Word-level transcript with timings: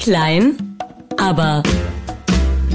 Klein, 0.00 0.78
aber 1.18 1.62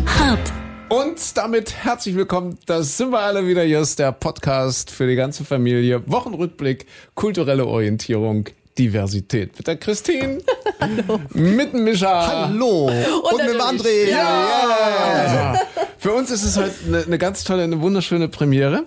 hart. 0.05 0.53
Und 0.89 1.35
damit 1.35 1.73
herzlich 1.73 2.15
willkommen. 2.15 2.59
Das 2.67 2.97
sind 2.97 3.09
wir 3.09 3.19
alle 3.19 3.47
wieder. 3.47 3.63
Hier 3.63 3.79
ist 3.79 3.97
der 3.97 4.11
Podcast 4.11 4.91
für 4.91 5.07
die 5.07 5.15
ganze 5.15 5.43
Familie. 5.43 6.03
Wochenrückblick, 6.05 6.85
kulturelle 7.15 7.65
Orientierung, 7.65 8.49
Diversität. 8.77 9.57
Mit 9.57 9.65
der 9.65 9.77
Christine. 9.77 10.37
Hallo. 10.79 11.19
Mit 11.33 11.73
dem 11.73 11.83
Mischa. 11.83 12.45
Hallo. 12.45 12.89
Und, 12.89 13.33
Und 13.33 13.45
mit 13.47 13.59
André. 13.59 14.11
Ja. 14.11 15.59
Für 15.97 16.13
uns 16.13 16.29
ist 16.29 16.43
es 16.43 16.57
heute 16.57 16.75
eine, 16.85 17.05
eine 17.05 17.17
ganz 17.17 17.43
tolle, 17.43 17.63
eine 17.63 17.81
wunderschöne 17.81 18.27
Premiere. 18.27 18.83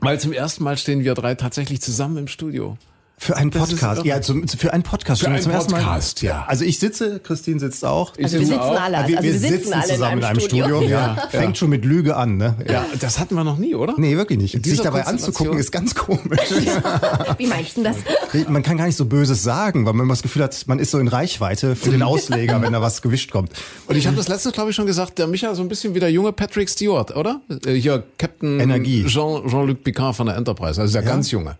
Weil 0.00 0.20
zum 0.20 0.32
ersten 0.32 0.62
Mal 0.62 0.76
stehen 0.76 1.02
wir 1.02 1.14
drei 1.14 1.34
tatsächlich 1.34 1.82
zusammen 1.82 2.16
im 2.16 2.28
Studio. 2.28 2.78
Für 3.18 3.34
einen 3.34 3.50
Podcast. 3.50 4.04
Ja, 4.04 4.20
zum, 4.20 4.46
für 4.46 4.74
einen 4.74 4.82
Podcast. 4.82 5.20
Für 5.20 5.24
Schon 5.26 5.32
einen 5.34 5.42
zum 5.42 5.50
ersten 5.52 5.72
Mal. 5.72 5.78
Podcast, 5.82 6.20
ja. 6.20 6.44
Also 6.48 6.66
ich 6.66 6.78
sitze, 6.78 7.18
Christine 7.18 7.58
sitzt 7.58 7.82
auch. 7.82 8.12
Ich 8.18 8.24
Also 8.24 8.38
wir 8.38 8.46
sitze 8.46 8.58
sitzen 8.60 8.60
auch. 8.76 8.80
alle, 8.80 8.98
also 8.98 9.08
wir, 9.08 9.16
wir, 9.16 9.22
wir 9.32 9.38
sitzen 9.38 9.52
sitzen 9.56 9.72
alle 9.72 9.92
zusammen 9.94 10.18
in 10.18 10.24
einem 10.24 10.40
Studio. 10.40 10.82
Ja. 10.82 11.16
Fängt 11.30 11.56
schon 11.56 11.70
mit 11.70 11.86
Lüge 11.86 12.14
an, 12.14 12.36
ne? 12.36 12.56
Ja, 12.70 12.84
das 13.00 13.18
hatten 13.18 13.34
wir 13.34 13.42
noch 13.42 13.56
nie, 13.56 13.74
oder? 13.74 13.94
Nee, 13.96 14.18
wirklich 14.18 14.38
nicht. 14.38 14.64
Sich 14.66 14.82
dabei 14.82 15.06
anzugucken 15.06 15.58
ist 15.58 15.72
ganz 15.72 15.94
komisch. 15.94 16.40
Wie 17.38 17.46
meinst 17.46 17.78
du 17.78 17.84
das? 17.84 17.96
man 18.48 18.62
kann 18.62 18.76
gar 18.76 18.84
nicht 18.84 18.96
so 18.96 19.06
Böses 19.06 19.42
sagen, 19.42 19.86
weil 19.86 19.94
man 19.94 20.06
das 20.10 20.20
Gefühl 20.22 20.42
hat, 20.42 20.54
man 20.66 20.78
ist 20.78 20.90
so 20.90 20.98
in 20.98 21.08
Reichweite 21.08 21.74
für 21.74 21.90
den 21.90 22.02
Ausleger, 22.02 22.60
wenn 22.60 22.74
da 22.74 22.82
was 22.82 23.00
gewischt 23.00 23.30
kommt. 23.32 23.50
Und 23.86 23.96
ich 23.96 24.06
habe 24.06 24.16
das 24.16 24.28
letztes, 24.28 24.52
glaube 24.52 24.70
ich, 24.70 24.76
schon 24.76 24.86
gesagt, 24.86 25.18
der 25.18 25.26
Micha 25.26 25.54
so 25.54 25.62
ein 25.62 25.68
bisschen 25.68 25.94
wie 25.94 26.00
der 26.00 26.10
junge 26.12 26.32
Patrick 26.32 26.68
Stewart, 26.68 27.16
oder? 27.16 27.40
Äh, 27.64 27.72
Hier 27.72 28.02
Captain 28.18 28.60
Energie. 28.60 29.04
Jean- 29.06 29.48
Jean-Luc 29.48 29.82
Picard 29.82 30.14
von 30.14 30.26
der 30.26 30.36
Enterprise, 30.36 30.78
also 30.78 30.92
der 30.92 31.02
ganz 31.02 31.30
junge. 31.30 31.56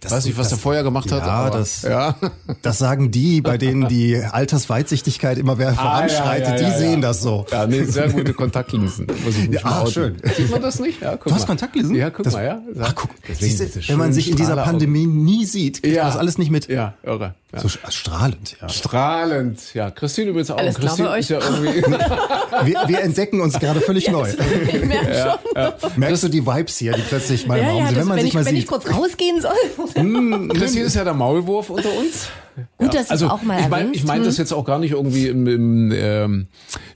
Das- 0.00 0.12
Weiß 0.12 0.24
nicht, 0.26 0.36
was 0.36 0.44
das- 0.46 0.50
der 0.50 0.58
vorher 0.58 0.82
gemacht 0.82 1.10
hat. 1.12 1.20
Ja, 1.26 1.32
aber, 1.32 1.58
das- 1.58 1.82
ja. 1.88 2.16
Das 2.62 2.78
sagen 2.78 3.10
die, 3.10 3.40
bei 3.40 3.58
denen 3.58 3.88
die 3.88 4.16
Altersweitsichtigkeit 4.16 5.38
immer 5.38 5.58
wer 5.58 5.74
voranschreitet, 5.74 6.46
Ah, 6.48 6.50
ja, 6.50 6.52
ja, 6.52 6.56
die 6.56 6.62
ja, 6.64 6.68
ja. 6.70 6.78
sehen 6.78 7.00
das 7.00 7.22
so. 7.22 7.46
Ja, 7.50 7.66
nee, 7.66 7.84
sehr 7.84 8.08
gute 8.10 8.32
Kontaktlinsen. 8.34 9.06
Ich 9.28 9.48
Ja, 9.50 9.60
ah, 9.64 9.86
schön. 9.86 10.16
Sieht 10.36 10.50
man 10.50 10.62
das 10.62 10.80
nicht? 10.80 11.00
Ja, 11.02 11.12
guck 11.16 11.24
Du 11.26 11.32
hast 11.34 11.40
mal. 11.42 11.46
Kontaktlinsen? 11.48 11.94
Ja, 11.94 12.10
guck 12.10 12.24
Das- 12.24 12.34
mal, 12.34 12.44
ja. 12.44 12.60
Ach, 12.80 12.94
guck, 12.94 13.10
siehst 13.38 13.88
wenn 13.88 13.98
man 13.98 14.12
sich 14.12 14.30
in 14.30 14.36
dieser 14.36 14.56
Pandemie 14.56 15.06
nie 15.06 15.44
sieht, 15.44 15.82
kriegt 15.82 15.96
Ja. 15.96 16.04
man 16.04 16.12
das 16.12 16.18
alles 16.20 16.38
nicht 16.38 16.50
mit. 16.50 16.68
Ja, 16.68 16.94
irre. 17.02 17.34
Ja. 17.52 17.60
So 17.60 17.68
strahlend, 17.68 18.56
ja. 18.60 18.68
Strahlend. 18.68 19.72
Ja, 19.74 19.90
Christine 19.90 20.30
übrigens 20.30 20.50
auch. 20.50 20.58
Alles 20.58 20.78
Christine 20.78 21.16
ist 21.18 21.30
ja 21.30 21.38
irgendwie. 21.40 21.82
Wir, 22.64 22.80
wir 22.86 23.00
entdecken 23.02 23.40
uns 23.40 23.58
gerade 23.58 23.80
völlig 23.80 24.10
neu. 24.10 24.28
Ich 24.28 24.84
merke 24.84 25.14
schon. 25.14 25.90
Merkst 25.96 26.24
du 26.24 26.28
die 26.28 26.44
Vibes 26.44 26.76
hier, 26.78 26.92
die 26.92 27.02
plötzlich 27.02 27.46
mal 27.46 27.58
im 27.58 27.64
Ja, 27.64 27.70
Raum 27.70 27.78
ja, 27.82 27.86
sind, 27.88 27.96
wenn 27.98 28.06
man 28.08 28.16
wenn, 28.16 28.22
sich 28.24 28.28
ich, 28.30 28.34
mal 28.34 28.44
wenn 28.46 28.54
ich 28.56 28.60
sieht? 28.62 28.68
kurz 28.70 28.90
rausgehen 28.90 29.40
soll. 29.40 29.52
Christine 29.94 30.84
ist 30.84 30.96
ja 30.96 31.04
der 31.04 31.14
Maulwurf 31.14 31.70
unter 31.70 31.90
uns. 31.96 32.28
Gut, 32.78 32.94
dass 32.94 33.06
du 33.06 33.12
also 33.12 33.26
es 33.26 33.32
auch 33.32 33.42
mal 33.42 33.60
ich 33.60 33.68
meine 33.68 33.92
ich 33.92 34.04
mein 34.04 34.24
das 34.24 34.36
jetzt 34.38 34.52
auch 34.52 34.64
gar 34.64 34.78
nicht 34.78 34.92
irgendwie 34.92 35.26
im, 35.28 35.46
im 35.46 35.92
ähm, 35.92 36.46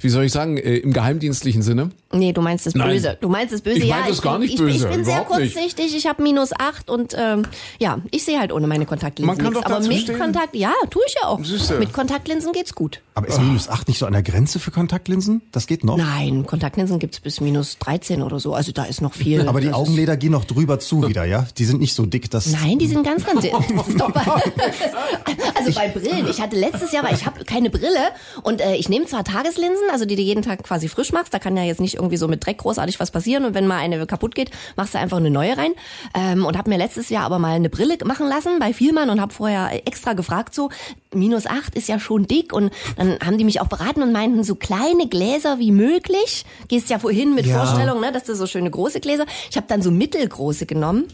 wie 0.01 0.09
soll 0.09 0.25
ich 0.25 0.33
sagen, 0.33 0.57
äh, 0.57 0.77
im 0.79 0.93
geheimdienstlichen 0.93 1.63
Sinne. 1.63 1.91
Nee, 2.15 2.33
du 2.33 2.43
meinst 2.43 2.67
das 2.67 2.75
Nein. 2.75 2.89
Böse. 2.91 3.17
Du 3.21 3.29
meinst 3.29 3.55
das 3.55 3.63
Böse, 3.63 3.79
Ich 3.79 3.85
ja. 3.87 3.97
mein 4.01 4.09
das 4.09 4.21
gar 4.21 4.35
bin, 4.35 4.43
nicht 4.43 4.55
ich, 4.55 4.61
böse, 4.61 4.87
Ich 4.89 4.95
bin 4.95 5.05
sehr 5.05 5.21
überhaupt 5.23 5.41
nicht. 5.41 5.55
kurzsichtig, 5.55 5.97
ich 5.97 6.07
habe 6.07 6.23
minus 6.23 6.51
acht 6.59 6.91
und 6.91 7.15
ähm, 7.19 7.43
ja, 7.79 7.99
ich 8.11 8.25
sehe 8.25 8.39
halt 8.39 8.53
ohne 8.53 8.67
meine 8.67 8.85
Kontaktlinsen 8.87 9.27
Man 9.37 9.39
kann 9.43 9.53
nichts. 9.55 9.69
doch 9.69 9.77
Aber 9.77 9.87
mit 9.87 9.99
stehen. 9.99 10.19
Kontakt, 10.19 10.55
ja, 10.55 10.73
tue 10.91 11.03
ich 11.07 11.15
ja 11.23 11.29
auch. 11.29 11.43
Siehste. 11.43 11.79
Mit 11.79 11.93
Kontaktlinsen 11.93 12.53
geht's 12.53 12.75
gut. 12.75 13.01
Aber 13.15 13.29
ist 13.29 13.41
minus 13.41 13.69
8 13.69 13.89
nicht 13.89 13.99
so 13.99 14.07
an 14.07 14.13
der 14.15 14.23
Grenze 14.23 14.59
für 14.59 14.71
Kontaktlinsen? 14.71 15.43
Das 15.53 15.67
geht 15.67 15.85
noch. 15.85 15.97
Nein, 15.97 16.47
Kontaktlinsen 16.47 16.99
gibt's 16.99 17.21
bis 17.21 17.41
minus 17.41 17.79
13 17.79 18.23
oder 18.23 18.41
so. 18.41 18.55
Also 18.55 18.73
da 18.73 18.85
ist 18.85 19.01
noch 19.03 19.15
viel. 19.15 19.47
Aber 19.49 19.61
die 19.61 19.73
Augenlider 19.73 20.17
gehen 20.17 20.33
noch 20.33 20.45
drüber 20.45 20.79
zu 20.79 21.07
wieder, 21.09 21.25
ja? 21.25 21.47
Die 21.59 21.65
sind 21.65 21.81
nicht 21.81 21.95
so 21.95 22.05
dick, 22.07 22.31
dass... 22.31 22.47
Nein, 22.47 22.79
die 22.79 22.87
sind 22.89 23.05
ganz, 23.05 23.25
ganz. 23.25 23.43
Das 23.77 23.89
ist 23.89 24.01
doch 24.01 24.11
bei, 24.13 24.23
also 25.57 25.73
bei 25.73 25.89
Brillen. 25.89 26.29
Ich 26.29 26.41
hatte 26.41 26.57
letztes 26.57 26.93
Jahr, 26.93 27.05
weil 27.05 27.15
ich 27.15 27.27
habe 27.27 27.45
keine 27.45 27.71
Brille 27.71 28.09
und 28.43 28.61
äh, 28.61 28.75
ich 28.77 28.89
nehme 28.89 29.07
zwar 29.07 29.25
Tageslinsen, 29.25 29.91
also 29.91 30.05
die 30.05 30.17
du 30.17 30.23
jeden 30.23 30.43
Tag 30.43 30.63
quasi 30.63 30.89
frisch 30.89 31.13
machst. 31.13 31.33
Da 31.35 31.39
kann 31.39 31.57
ja 31.57 31.63
jetzt 31.63 31.81
nicht 31.81 31.95
irgendwie 31.95 32.17
so 32.17 32.29
mit 32.29 32.45
Dreck 32.45 32.59
großartig 32.59 33.01
was 33.01 33.11
passieren. 33.11 33.45
Und 33.45 33.55
wenn 33.55 33.67
mal 33.67 33.79
eine 33.79 34.07
kaputt 34.07 34.35
geht, 34.35 34.51
machst 34.77 34.95
du 34.95 34.99
einfach 34.99 35.19
eine 35.19 35.31
neue 35.31 35.57
rein. 35.57 35.73
Ähm, 36.15 36.45
und 36.45 36.57
habe 36.59 36.71
mir 36.71 36.79
letztes 36.79 37.09
Jahr 37.09 37.25
aber 37.25 37.39
mal 37.39 37.53
eine 37.55 37.71
Brille 37.71 37.97
machen 38.05 38.29
lassen 38.29 38.59
bei 38.59 38.73
Vielmann 38.73 39.11
und 39.11 39.21
habe 39.21 39.33
vorher 39.33 39.87
extra 39.87 40.15
gefragt 40.15 40.55
so, 40.55 40.71
minus 41.13 41.47
acht 41.47 41.75
ist 41.75 41.89
ja 41.89 41.99
schon 42.01 42.27
dick. 42.27 42.53
Und 42.53 42.73
dann 42.97 43.19
haben 43.25 43.39
die 43.39 43.45
mich 43.45 43.61
auch 43.61 43.69
beraten 43.69 44.03
und 44.03 44.13
meinten, 44.13 44.45
so 44.45 44.55
kleine 44.55 45.09
Gläser 45.09 45.59
wie 45.59 45.73
möglich. 45.73 46.45
Gehst 46.69 46.91
ja 46.91 46.99
vorhin 46.99 47.35
mit 47.35 47.47
Ja. 47.47 47.65
Vorstellung, 47.65 48.01
ne, 48.01 48.13
dass 48.13 48.25
du 48.25 48.35
so 48.35 48.47
schöne 48.47 48.71
große 48.71 49.01
Gläser. 49.01 49.27
Ich 49.51 49.57
habe 49.57 49.67
dann 49.69 49.83
so 49.83 49.91
mittelgroße 49.91 50.67
genommen. 50.67 51.07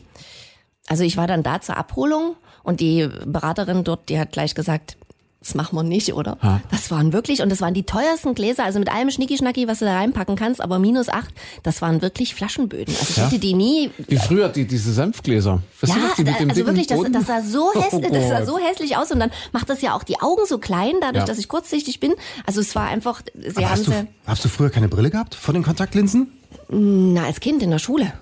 Also 0.87 1.05
ich 1.05 1.17
war 1.17 1.27
dann 1.27 1.43
da 1.43 1.61
zur 1.61 1.77
Abholung 1.77 2.37
und 2.69 2.81
die 2.81 3.09
Beraterin 3.25 3.83
dort, 3.83 4.09
die 4.11 4.19
hat 4.19 4.31
gleich 4.33 4.55
gesagt, 4.55 4.97
das 5.41 5.55
machen 5.55 5.77
wir 5.77 5.85
nicht, 5.85 6.13
oder? 6.13 6.37
Das 6.71 6.91
waren 6.91 7.13
wirklich, 7.13 7.41
und 7.43 7.49
das 7.49 7.61
waren 7.61 7.73
die 7.73 7.85
teuersten 7.85 8.35
Gläser, 8.35 8.65
also 8.65 8.79
mit 8.81 8.93
allem 8.93 9.09
Schnicki-Schnacki, 9.11 9.69
was 9.69 9.79
du 9.79 9.85
da 9.87 9.95
reinpacken 9.97 10.35
kannst, 10.37 10.61
aber 10.61 10.79
minus 10.79 11.09
acht, 11.09 11.31
das 11.63 11.81
waren 11.81 12.03
wirklich 12.03 12.35
Flaschenböden. 12.35 12.93
Also 12.99 13.13
ich 13.13 13.17
hätte 13.25 13.39
die 13.39 13.55
nie, 13.55 13.91
Wie 14.09 14.17
früher 14.17 14.49
die, 14.49 14.67
diese 14.67 14.93
Senfgläser. 14.93 15.63
Du 15.81 15.87
ja, 15.87 15.95
die 16.19 16.25
mit 16.25 16.41
dem 16.41 16.51
also 16.51 16.65
dicken 16.65 16.67
wirklich, 16.67 16.87
das, 16.89 17.01
das 17.13 17.27
sah 17.27 17.41
so 17.41 17.71
Oh 17.75 17.81
hässlich, 17.81 18.11
das 18.11 18.29
sah 18.29 18.39
Gott. 18.41 18.47
so 18.49 18.59
hässlich 18.59 18.97
aus 18.99 19.11
und 19.13 19.21
dann 19.21 19.31
macht 19.53 19.71
das 19.71 19.81
ja 19.81 19.95
auch 19.95 20.03
die 20.03 20.21
Augen 20.21 20.43
so 20.47 20.59
klein, 20.59 20.95
dadurch, 21.01 21.23
Ja. 21.23 21.25
dass 21.25 21.39
ich 21.39 21.49
kurzsichtig 21.49 22.01
bin. 22.01 22.13
Also 22.45 22.61
es 22.61 22.75
war 22.75 22.89
einfach, 22.89 23.23
sie 23.35 23.49
Aber 23.57 23.71
haben 23.71 23.79
hast, 23.79 23.87
du, 23.87 24.07
hast 24.27 24.45
du 24.45 24.49
früher 24.51 24.71
keine 24.71 24.89
Brille 24.89 25.11
gehabt 25.11 25.35
von 25.37 25.55
den 25.55 25.63
Kontaktlinsen? 25.63 26.33
na, 26.69 27.25
als 27.25 27.41
Kind 27.41 27.63
in 27.63 27.71
der 27.71 27.79
Schule. 27.79 28.13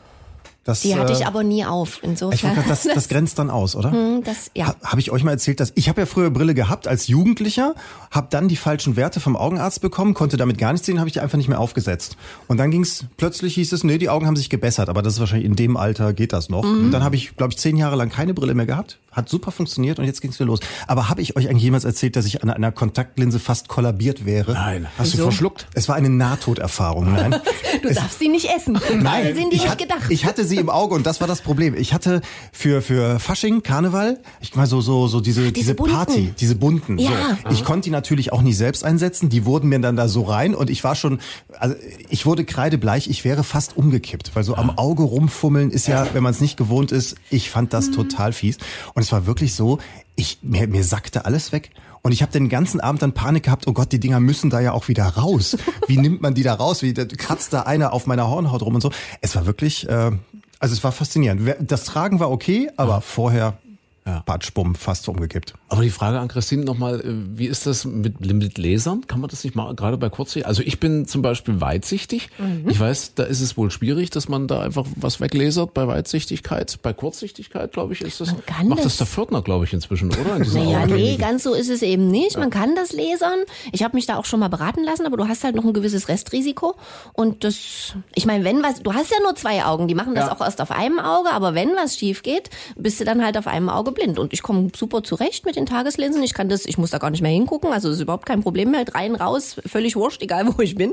Das, 0.67 0.81
Die 0.83 0.97
hatte 0.97 1.13
äh, 1.13 1.17
ich 1.17 1.27
aber 1.27 1.43
nie 1.45 1.65
auf. 1.65 1.99
Ich 2.03 2.09
Insofern. 2.09 2.55
grad, 2.55 2.69
das, 2.69 2.83
das 2.83 3.09
grenzt 3.09 3.39
dann 3.39 3.51
aus, 3.51 3.77
oder? 3.77 3.93
Hm, 3.93 4.23
das, 4.25 4.51
ja. 4.55 4.67
Ha- 4.67 4.77
Habe 4.83 5.01
ich 5.01 5.11
euch 5.13 5.23
mal 5.25 5.31
erzählt, 5.31 5.61
dass 5.61 5.73
ich 5.77 5.89
habe 5.89 6.01
ja 6.03 6.07
früher 6.07 6.31
Brille 6.31 6.55
gehabt 6.55 6.89
als 6.89 7.07
Jugendlicher, 7.07 7.75
habe 8.11 8.27
dann 8.31 8.49
die 8.49 8.57
falschen 8.57 8.97
Werte 8.97 9.21
vom 9.21 9.37
Augenarzt 9.37 9.81
bekommen, 9.81 10.13
konnte 10.15 10.37
damit 10.37 10.59
gar 10.59 10.73
nichts 10.73 10.87
sehen, 10.87 10.99
habe 10.99 11.09
ich 11.09 11.13
die 11.15 11.21
einfach 11.21 11.39
nicht 11.39 11.49
mehr 11.49 11.61
aufgesetzt. 11.61 12.17
Und 12.49 12.57
dann 12.59 12.71
ging's 12.71 13.05
plötzlich 13.17 13.55
hieß 13.55 13.73
es, 13.73 13.85
nee, 13.85 13.99
die 13.99 14.09
Augen 14.09 14.27
haben 14.27 14.37
sich 14.37 14.51
gebessert, 14.51 14.89
aber 14.89 15.03
das 15.03 15.15
ist 15.15 15.21
wahrscheinlich 15.21 15.47
in 15.47 15.57
dem 15.57 15.77
Alter 15.77 16.13
geht 16.13 16.33
das 16.33 16.49
noch. 16.49 16.65
Mhm. 16.65 16.87
Und 16.87 16.91
dann 16.91 17.05
habe 17.05 17.17
ich, 17.17 17.37
glaube 17.37 17.53
ich, 17.53 17.59
zehn 17.59 17.77
Jahre 17.77 17.97
lang 17.97 18.11
keine 18.11 18.35
Brille 18.35 18.55
mehr 18.55 18.67
gehabt, 18.67 18.99
hat 19.13 19.29
super 19.29 19.51
funktioniert 19.53 19.99
und 19.99 20.05
jetzt 20.05 20.21
ging's 20.21 20.39
wieder 20.41 20.47
los. 20.49 20.61
Aber 20.89 21.09
habe 21.09 21.23
ich 21.23 21.37
euch 21.37 21.49
eigentlich 21.49 21.63
jemals 21.63 21.85
erzählt, 21.85 22.17
dass 22.17 22.27
ich 22.27 22.43
an 22.43 22.51
einer 22.51 22.73
Kontaktlinse 22.73 23.39
fast 23.39 23.69
kollabiert 23.69 24.27
wäre? 24.27 24.53
Nein. 24.53 24.89
Hast 24.99 25.13
du 25.13 25.19
Wieso? 25.19 25.25
verschluckt? 25.25 25.69
Es 25.75 25.89
war 25.89 25.95
eine 25.95 26.11
Nahtoderfahrung, 26.11 27.13
nein. 27.13 27.37
Du 27.83 27.93
darfst 27.93 28.19
sie 28.19 28.29
nicht 28.29 28.49
essen. 28.57 28.79
Nein, 29.01 29.35
sind 29.35 29.53
die 29.53 29.57
ich, 29.57 29.65
nicht 29.65 29.79
gedacht. 29.79 30.05
ich 30.09 30.25
hatte 30.25 30.45
sie 30.45 30.56
im 30.57 30.71
Auge 30.71 30.95
und 30.95 31.07
das 31.07 31.21
war 31.21 31.29
das 31.29 31.41
Problem. 31.41 31.75
Ich 31.75 31.93
hatte 31.93 32.21
für 32.53 32.83
für 32.83 33.19
Fasching, 33.19 33.63
Karneval, 33.63 34.21
ich 34.41 34.55
mal 34.55 34.67
so 34.67 34.81
so 34.81 35.07
so 35.09 35.21
diese 35.21 35.53
diese, 35.53 35.75
bunten. 35.75 35.95
Party, 35.95 36.35
diese 36.39 36.55
bunten. 36.55 36.99
Ja. 36.99 37.11
So. 37.45 37.51
Ich 37.51 37.65
konnte 37.65 37.85
die 37.85 37.91
natürlich 37.91 38.33
auch 38.33 38.43
nicht 38.43 38.57
selbst 38.57 38.85
einsetzen. 38.85 39.29
Die 39.29 39.45
wurden 39.45 39.69
mir 39.69 39.81
dann 39.81 39.97
da 39.97 40.09
so 40.09 40.23
rein 40.23 40.55
und 40.55 40.71
ich 40.71 40.85
war 40.85 40.95
schon, 40.95 41.21
also 41.59 41.75
ich 42.09 42.27
wurde 42.27 42.45
kreidebleich. 42.45 43.09
Ich 43.09 43.25
wäre 43.25 43.45
fast 43.45 43.77
umgekippt, 43.77 44.35
weil 44.35 44.45
so 44.45 44.55
am 44.55 44.77
Auge 44.79 45.03
rumfummeln 45.03 45.71
ist 45.71 45.87
ja, 45.87 46.07
wenn 46.13 46.23
man 46.23 46.33
es 46.33 46.41
nicht 46.41 46.57
gewohnt 46.57 46.93
ist. 46.93 47.17
Ich 47.31 47.51
fand 47.51 47.73
das 47.73 47.91
total 47.91 48.33
fies 48.33 48.59
und 48.95 49.03
es 49.03 49.13
war 49.13 49.27
wirklich 49.27 49.55
so. 49.55 49.79
Ich 50.19 50.39
mir, 50.43 50.67
mir 50.67 50.85
sackte 50.85 51.27
alles 51.27 51.53
weg. 51.53 51.71
Und 52.07 52.13
ich 52.13 52.23
habe 52.23 52.31
den 52.31 52.49
ganzen 52.49 52.79
Abend 52.79 53.03
dann 53.03 53.15
Panik 53.15 53.43
gehabt, 53.43 53.67
oh 53.67 53.73
Gott, 53.73 53.91
die 53.91 53.99
Dinger 53.99 54.21
müssen 54.21 54.49
da 54.49 54.61
ja 54.61 54.71
auch 54.71 54.87
wieder 54.87 55.05
raus. 55.05 55.57
Wie 55.89 55.97
nimmt 55.97 56.23
man 56.23 56.35
die 56.35 56.45
da 56.45 56.55
raus? 56.55 56.83
Wie 56.83 56.95
kratzt 56.95 57.53
da 57.53 57.63
einer 57.63 57.93
auf 57.93 58.07
meiner 58.07 58.31
Hornhaut 58.31 58.63
rum 58.63 58.77
und 58.77 58.81
so. 58.81 58.93
Es 59.21 59.35
war 59.35 59.45
wirklich, 59.45 59.89
äh, 59.89 60.13
also 60.59 60.75
es 60.75 60.83
war 60.85 60.93
faszinierend. 60.93 61.57
Das 61.61 61.85
Tragen 61.85 62.21
war 62.21 62.31
okay, 62.31 62.71
aber 62.77 63.01
vorher 63.01 63.59
Ja. 64.07 64.23
Batschbumm, 64.25 64.77
fast 64.77 65.09
umgekippt. 65.09 65.55
Aber 65.69 65.83
die 65.83 65.91
Frage 65.91 66.21
an 66.21 66.29
Christine 66.29 66.65
nochmal, 66.65 67.01
äh, 67.01 67.05
wie 67.37 67.47
ist 67.47 67.67
das 67.67 67.85
mit, 67.85 68.21
mit 68.21 68.57
Lasern? 68.57 69.07
Kann 69.09 69.21
man 69.21 69.29
das 69.29 69.43
nicht 69.43 69.57
mal, 69.57 69.75
gerade 69.75 69.97
bei 69.99 70.09
Kurzsicht? 70.09 70.47
Also 70.47 70.63
ich 70.63 70.79
bin 70.79 71.07
zum 71.09 71.23
Beispiel 71.23 71.61
weitsichtig. 71.61 72.29
Mhm. 72.39 72.69
Ich 72.71 72.79
weiß, 72.79 73.15
da 73.15 73.25
ist 73.25 73.41
es 73.41 73.57
wohl 73.57 73.71
schwierig, 73.73 74.11
dass 74.11 74.29
man 74.29 74.47
da 74.47 74.61
einfach 74.61 74.87
was 74.95 75.21
weglasert 75.21 75.75
bei 75.75 75.89
Weitsichtigkeit. 75.89 76.79
Bei 76.83 76.93
Kurzsichtigkeit, 76.93 77.73
glaube 77.73 77.95
ich, 77.95 78.03
ist 78.03 78.21
das, 78.21 78.29
Man 78.33 78.47
kann 78.47 78.69
macht 78.69 78.79
das 78.81 78.85
das- 78.85 78.97
der 78.99 79.07
Pförtner, 79.09 79.43
glaube 79.43 79.65
ich, 79.65 79.73
inzwischen, 79.73 80.09
oder? 80.13 80.37
In 80.37 80.43
Naja, 80.43 80.63
nee, 80.65 80.77
Augenkliniken. 80.77 81.19
ganz 81.19 81.43
so 81.43 81.55
ist 81.55 81.69
es 81.69 81.83
eben 81.83 82.09
nicht. 82.09 82.37
Man 82.39 82.51
kann 82.51 82.77
das 82.77 82.93
lasern. 82.93 83.41
Ich 83.73 83.83
habe 83.83 83.97
mich 83.97 84.07
da 84.07 84.19
auch 84.19 84.25
schon 84.25 84.39
mal 84.39 84.49
beraten 84.49 84.85
lassen, 84.85 85.05
aber 85.07 85.17
du 85.17 85.27
hast 85.27 85.43
halt 85.43 85.57
noch 85.57 85.65
ein 85.65 85.73
gewisses 85.73 86.07
Restrisiko. 86.07 86.77
Und 87.13 87.43
das, 87.43 87.95
ich 88.15 88.25
meine, 88.25 88.45
wenn 88.45 88.63
was, 88.63 88.81
du 88.85 88.93
hast 88.95 89.11
ja 89.11 89.17
nur 89.23 89.35
zwei 89.35 89.65
Augen, 89.65 89.89
die 89.89 89.97
machen 89.97 90.15
das 90.15 90.27
Ja. 90.27 90.33
auch 90.37 90.41
erst 90.41 90.61
auf 90.61 90.71
einem 90.71 91.01
Auge, 91.01 91.31
aber 91.33 91.57
wenn 91.57 91.71
was 91.75 91.97
schief 91.97 92.23
geht, 92.23 92.51
bist 92.77 93.01
du 93.01 93.05
dann 93.05 93.25
halt 93.25 93.37
auf 93.37 93.49
einem 93.49 93.69
Auge 93.69 93.96
blind. 93.97 94.19
Und 94.21 94.33
ich 94.33 94.43
komme 94.43 94.71
super 94.77 95.03
zurecht 95.03 95.45
mit 95.45 95.57
den 95.57 95.67
Tageslinsen. 95.67 96.23
Ich 96.23 96.35
kann 96.35 96.49
das, 96.49 96.65
ich 96.67 96.79
muss 96.79 96.91
da 96.91 96.99
gar 96.99 97.11
nicht 97.11 97.23
mehr 97.23 97.33
hingucken, 97.33 97.73
also 97.73 97.91
ist 97.91 98.01
überhaupt 98.01 98.27
kein 98.27 98.43
Problem 98.43 98.71
mehr. 98.71 98.85
Rein, 98.95 99.17
raus, 99.17 99.57
völlig 99.67 99.97
wurscht, 99.97 100.23
egal 100.23 100.47
wo 100.57 100.63
ich 100.63 100.77
bin. 100.77 100.93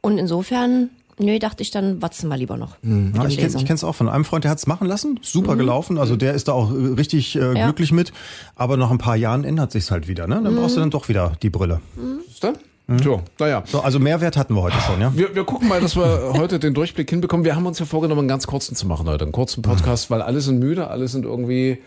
Und 0.00 0.16
insofern, 0.16 0.88
nö, 1.18 1.38
dachte 1.38 1.62
ich 1.62 1.70
dann, 1.70 2.00
warten 2.00 2.28
wir 2.28 2.36
lieber 2.38 2.56
noch. 2.56 2.76
Ja, 2.82 2.88
mit 2.88 3.32
ich 3.32 3.38
kenne 3.38 3.64
kenn's 3.64 3.84
auch 3.84 3.94
von 3.94 4.08
einem 4.08 4.24
Freund, 4.24 4.44
der 4.44 4.50
hat's 4.50 4.66
machen 4.66 4.86
lassen. 4.88 5.20
Super 5.22 5.56
gelaufen. 5.56 5.98
Also 5.98 6.16
der 6.16 6.32
ist 6.34 6.48
da 6.48 6.52
auch 6.52 6.70
äh, 6.72 6.74
richtig 6.96 7.36
äh, 7.36 7.58
Ja. 7.58 7.66
glücklich 7.66 7.92
mit. 7.92 8.12
Aber 8.56 8.76
nach 8.78 8.90
ein 8.90 8.98
paar 8.98 9.16
Jahren 9.16 9.44
ändert 9.44 9.72
sich's 9.72 9.90
halt 9.90 10.08
wieder. 10.08 10.26
Ne? 10.26 10.40
Dann 10.42 10.56
brauchst 10.56 10.76
du 10.76 10.80
dann 10.80 10.90
doch 10.90 11.08
wieder 11.10 11.32
die 11.42 11.50
Brille. 11.50 11.80
Siehst 12.26 12.44
du? 12.44 12.52
Tja, 12.98 13.22
naja. 13.38 13.62
So, 13.66 13.80
also 13.80 13.98
Mehrwert 13.98 14.36
hatten 14.36 14.54
wir 14.54 14.60
heute 14.62 14.76
schon, 14.80 15.00
ja? 15.00 15.10
Wir, 15.16 15.34
wir 15.34 15.44
gucken 15.44 15.68
mal, 15.68 15.80
dass 15.80 15.96
wir 15.96 16.34
heute 16.36 16.58
den 16.58 16.74
Durchblick 16.74 17.08
hinbekommen. 17.08 17.44
Wir 17.46 17.56
haben 17.56 17.64
uns 17.64 17.78
ja 17.78 17.86
vorgenommen, 17.86 18.20
einen 18.20 18.28
ganz 18.28 18.46
kurzen 18.46 18.76
zu 18.76 18.86
machen 18.86 19.08
heute. 19.08 19.24
Einen 19.24 19.32
kurzen 19.32 19.62
Podcast, 19.62 20.10
weil 20.10 20.20
alle 20.20 20.40
sind 20.42 20.58
müde, 20.58 20.88
alle 20.88 21.08
sind 21.08 21.24
irgendwie 21.24 21.78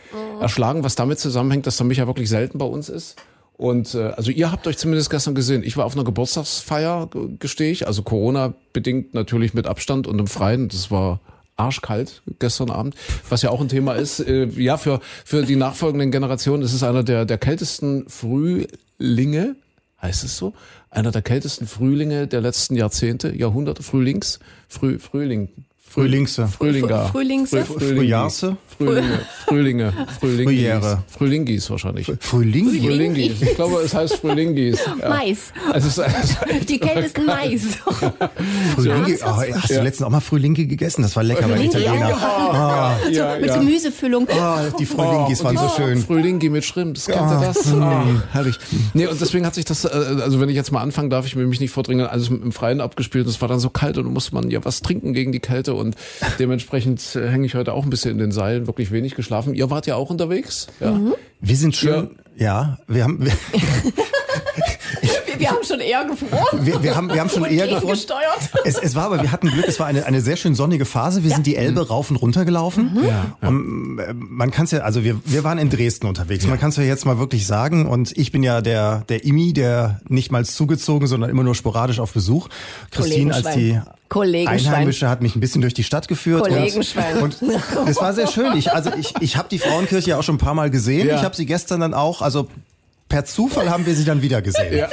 erschlagen, 0.42 0.84
was 0.84 0.96
damit 0.96 1.20
zusammenhängt, 1.20 1.68
dass 1.68 1.78
der 1.78 1.86
Micha 1.86 2.08
wirklich 2.08 2.30
selten 2.30 2.58
bei 2.58 2.66
uns 2.66 2.90
ist. 2.90 3.16
Und 3.58 3.94
äh, 3.94 4.06
also 4.16 4.32
ihr 4.32 4.52
habt 4.52 4.66
euch 4.68 4.78
zumindest 4.80 5.10
gestern 5.12 5.36
gesehen. 5.36 5.64
Ich 5.64 5.78
war 5.78 5.86
auf 5.86 5.94
einer 5.96 6.04
Geburtstagsfeier, 6.04 7.08
g- 7.12 7.28
gestehe 7.40 7.72
ich, 7.72 7.86
also 7.88 8.02
Corona 8.04 8.54
bedingt 8.74 9.14
natürlich 9.14 9.54
mit 9.54 9.68
Abstand 9.68 10.08
und 10.08 10.18
im 10.20 10.28
Freien. 10.28 10.68
Das 10.68 10.90
war 10.92 11.20
arschkalt 11.58 12.22
gestern 12.40 12.70
Abend, 12.70 12.96
was 13.30 13.42
ja 13.44 13.50
auch 13.50 13.62
ein 13.62 13.68
Thema 13.68 13.94
ist. 13.94 14.20
Äh, 14.20 14.46
ja, 14.58 14.78
für 14.78 15.00
für 15.26 15.44
die 15.44 15.56
nachfolgenden 15.56 16.12
Generationen 16.12 16.62
ist 16.64 16.74
es 16.74 16.84
einer 16.84 17.04
der 17.04 17.26
der 17.26 17.40
kältesten 17.40 18.06
Frühlinge, 18.08 19.56
heißt 20.04 20.24
es 20.24 20.38
so, 20.38 20.54
einer 20.98 21.12
der 21.12 21.22
kältesten 21.22 21.68
Frühlinge 21.68 22.28
der 22.28 22.42
letzten 22.42 22.76
Jahrzehnte, 22.76 23.30
Jahrhunderte, 23.36 23.84
Frühlings, 23.84 24.40
Früh, 24.68 24.98
Frühling. 24.98 25.50
Frühlingse. 25.98 26.48
Frühlinger. 26.48 27.06
Fr- 27.08 27.12
Frühlingse? 27.12 27.66
Früh- 27.66 27.74
Frühlingi. 27.80 27.96
Frühjahre? 28.02 28.58
Frühlinge. 28.78 29.20
Frühlinge. 29.48 29.94
Frühlingis. 30.20 30.46
Frühjahre. 30.46 31.04
Frühlingis 31.08 31.70
wahrscheinlich. 31.72 32.12
Frühling? 32.20 32.70
Frühlingis. 32.70 33.42
Ich 33.42 33.56
glaube, 33.56 33.82
es 33.84 33.94
heißt 33.96 34.18
Frühlingis. 34.18 34.80
Ja. 35.02 35.10
Mais. 35.10 35.52
Also 35.72 35.88
es 35.88 35.98
ist, 35.98 36.70
Die 36.70 36.80
kältesten 36.80 37.26
Mais. 37.26 37.62
Frühlinge? 38.76 39.18
Oh, 39.24 39.28
hast 39.54 39.70
du 39.70 39.82
letztens 39.82 40.04
auch 40.06 40.10
mal 40.12 40.20
Frühlinge 40.20 40.66
gegessen? 40.66 41.02
Das 41.02 41.16
war 41.16 41.24
lecker 41.24 41.42
bei 41.48 41.56
Frühlinge, 41.56 41.70
Italiener. 41.70 42.10
ja, 42.10 42.98
ja, 43.12 43.36
Mit 43.40 43.48
ja. 43.50 43.58
Gemüsefüllung. 43.58 44.28
Ah, 44.40 44.66
die 44.80 44.86
Frühlingis 44.86 45.42
Oh, 45.42 45.46
waren 45.46 45.58
so 45.58 45.68
die 45.76 45.82
schön. 45.82 45.98
Frühlingi 46.00 46.50
mit 46.50 46.66
Shrimp, 46.66 46.96
das 46.96 47.06
kennt 47.08 47.32
ihr 47.32 47.40
das? 47.42 47.74
Ah, 47.74 48.04
herrlich. 48.32 48.58
Nee, 48.94 49.08
und 49.08 49.20
deswegen 49.20 49.46
hat 49.46 49.56
sich 49.56 49.66
das, 49.66 49.86
äh, 49.86 49.90
also 49.90 50.40
wenn 50.40 50.50
ich 50.50 50.56
jetzt 50.56 50.72
mal 50.72 50.82
anfangen 50.82 51.10
darf, 51.10 51.26
ich 51.26 51.36
will 51.36 51.48
mich 51.48 51.60
nicht 51.60 51.72
vordringen, 51.72 52.06
alles 52.08 52.30
im 52.30 52.52
Freien 52.52 52.82
abgespielt 52.82 53.28
es 53.28 53.42
war 53.42 53.48
dann 53.48 53.60
so 53.60 53.70
kalt 53.70 53.98
und 53.98 54.06
dann 54.06 54.14
musste 54.14 54.34
man 54.36 54.50
ja 54.50 54.64
was 54.64 54.82
trinken 54.82 55.14
gegen 55.14 55.32
die 55.32 55.40
Kälte 55.40 55.74
und 55.74 55.87
dementsprechend 56.40 57.16
äh, 57.16 57.30
hänge 57.30 57.46
ich 57.46 57.56
heute 57.56 57.74
auch 57.74 57.84
ein 57.84 57.90
bisschen 57.90 58.12
in 58.12 58.18
den 58.18 58.32
Seilen, 58.32 58.68
wirklich 58.68 58.92
wenig 58.92 59.16
geschlafen. 59.16 59.54
Ihr 59.54 59.70
wart 59.70 59.88
ja 59.88 59.96
auch 59.96 60.10
unterwegs? 60.10 60.68
Ja. 60.80 61.00
Wir 61.40 61.56
sind 61.56 61.76
schön, 61.76 62.18
ja, 62.38 62.78
wir 62.88 63.04
haben, 63.04 63.26
wir, 63.26 63.32
Wir, 65.02 65.40
wir 65.40 65.50
haben 65.50 65.64
schon 65.64 65.80
eher 65.80 66.06
gefroren. 66.06 66.66
wir, 66.66 66.84
wir 66.84 66.96
haben, 66.96 67.12
wir 67.12 67.20
haben 67.20 67.30
schon 67.30 67.44
Und 67.44 67.52
eher 67.52 67.68
gefroren. 67.68 67.98
Es, 68.64 68.78
es 68.78 68.96
war 68.96 69.06
aber, 69.06 69.22
wir 69.22 69.32
hatten 69.32 69.50
Glück, 69.50 69.66
es 69.68 69.80
war 69.80 69.88
eine, 69.88 70.06
eine 70.06 70.22
sehr 70.22 70.38
schön 70.38 70.54
sonnige 70.54 70.86
Phase. 70.86 71.24
Wir 71.24 71.32
sind 71.32 71.48
die 71.48 71.56
Elbe 71.56 71.88
rauf 71.88 72.12
und 72.12 72.18
runter 72.18 72.46
gelaufen. 72.46 72.98
Ja. 73.08 73.38
Und, 73.48 74.00
äh, 74.00 74.14
man 74.14 74.52
kann 74.52 74.66
es 74.66 74.72
ja, 74.72 74.80
also 74.80 75.04
wir, 75.04 75.20
wir 75.26 75.44
waren 75.44 75.58
in 75.58 75.70
Dresden 75.70 76.08
unterwegs. 76.08 76.46
Man 76.46 76.60
kann 76.60 76.70
es 76.70 76.78
ja 76.78 76.84
jetzt 76.84 77.06
mal 77.06 77.18
wirklich 77.18 77.48
sagen. 77.48 77.88
Und 77.88 78.16
ich 78.18 78.32
bin 78.32 78.44
ja 78.44 78.62
der, 78.62 79.04
der 79.10 79.26
Imi, 79.26 79.54
der 79.54 80.00
nicht 80.08 80.32
mal 80.32 80.46
zugezogen, 80.46 81.08
sondern 81.08 81.30
immer 81.30 81.44
nur 81.44 81.56
sporadisch 81.56 82.00
auf 82.00 82.14
Besuch. 82.14 82.50
Christine 82.92 83.34
als 83.34 83.52
die 83.56 83.80
Kollegenschwein. 84.10 84.74
Einheimische 84.74 85.10
hat 85.10 85.22
mich 85.22 85.36
ein 85.36 85.40
bisschen 85.40 85.62
durch 85.62 85.74
die 85.74 85.84
Stadt 85.84 86.08
geführt. 86.08 86.44
Kollegenschwein. 86.44 87.18
Und, 87.18 87.42
und 87.42 87.90
es 87.90 87.98
war 87.98 88.14
sehr 88.14 88.28
schön. 88.28 88.56
Ich, 88.58 88.72
also 88.72 88.92
ich, 88.98 89.14
ich 89.20 89.38
habe 89.38 89.50
die 89.50 89.60
Frauenkirche 89.60 90.12
ja 90.12 90.20
auch 90.20 90.24
schon 90.24 90.36
ein 90.36 90.40
paar 90.40 90.54
Mal 90.54 90.70
gesehen. 90.70 91.08
Ja. 91.08 91.16
Ich 91.16 91.24
habe 91.24 91.36
sie 91.36 91.46
gestern 91.46 91.82
dann 91.82 91.94
auch, 91.94 92.22
also 92.22 92.48
per 93.10 93.24
Zufall 93.26 93.70
haben 93.70 93.86
wir 93.86 93.96
sie 93.96 94.04
dann 94.04 94.22
wieder 94.22 94.42
gesehen. 94.42 94.74
Ja. 94.76 94.90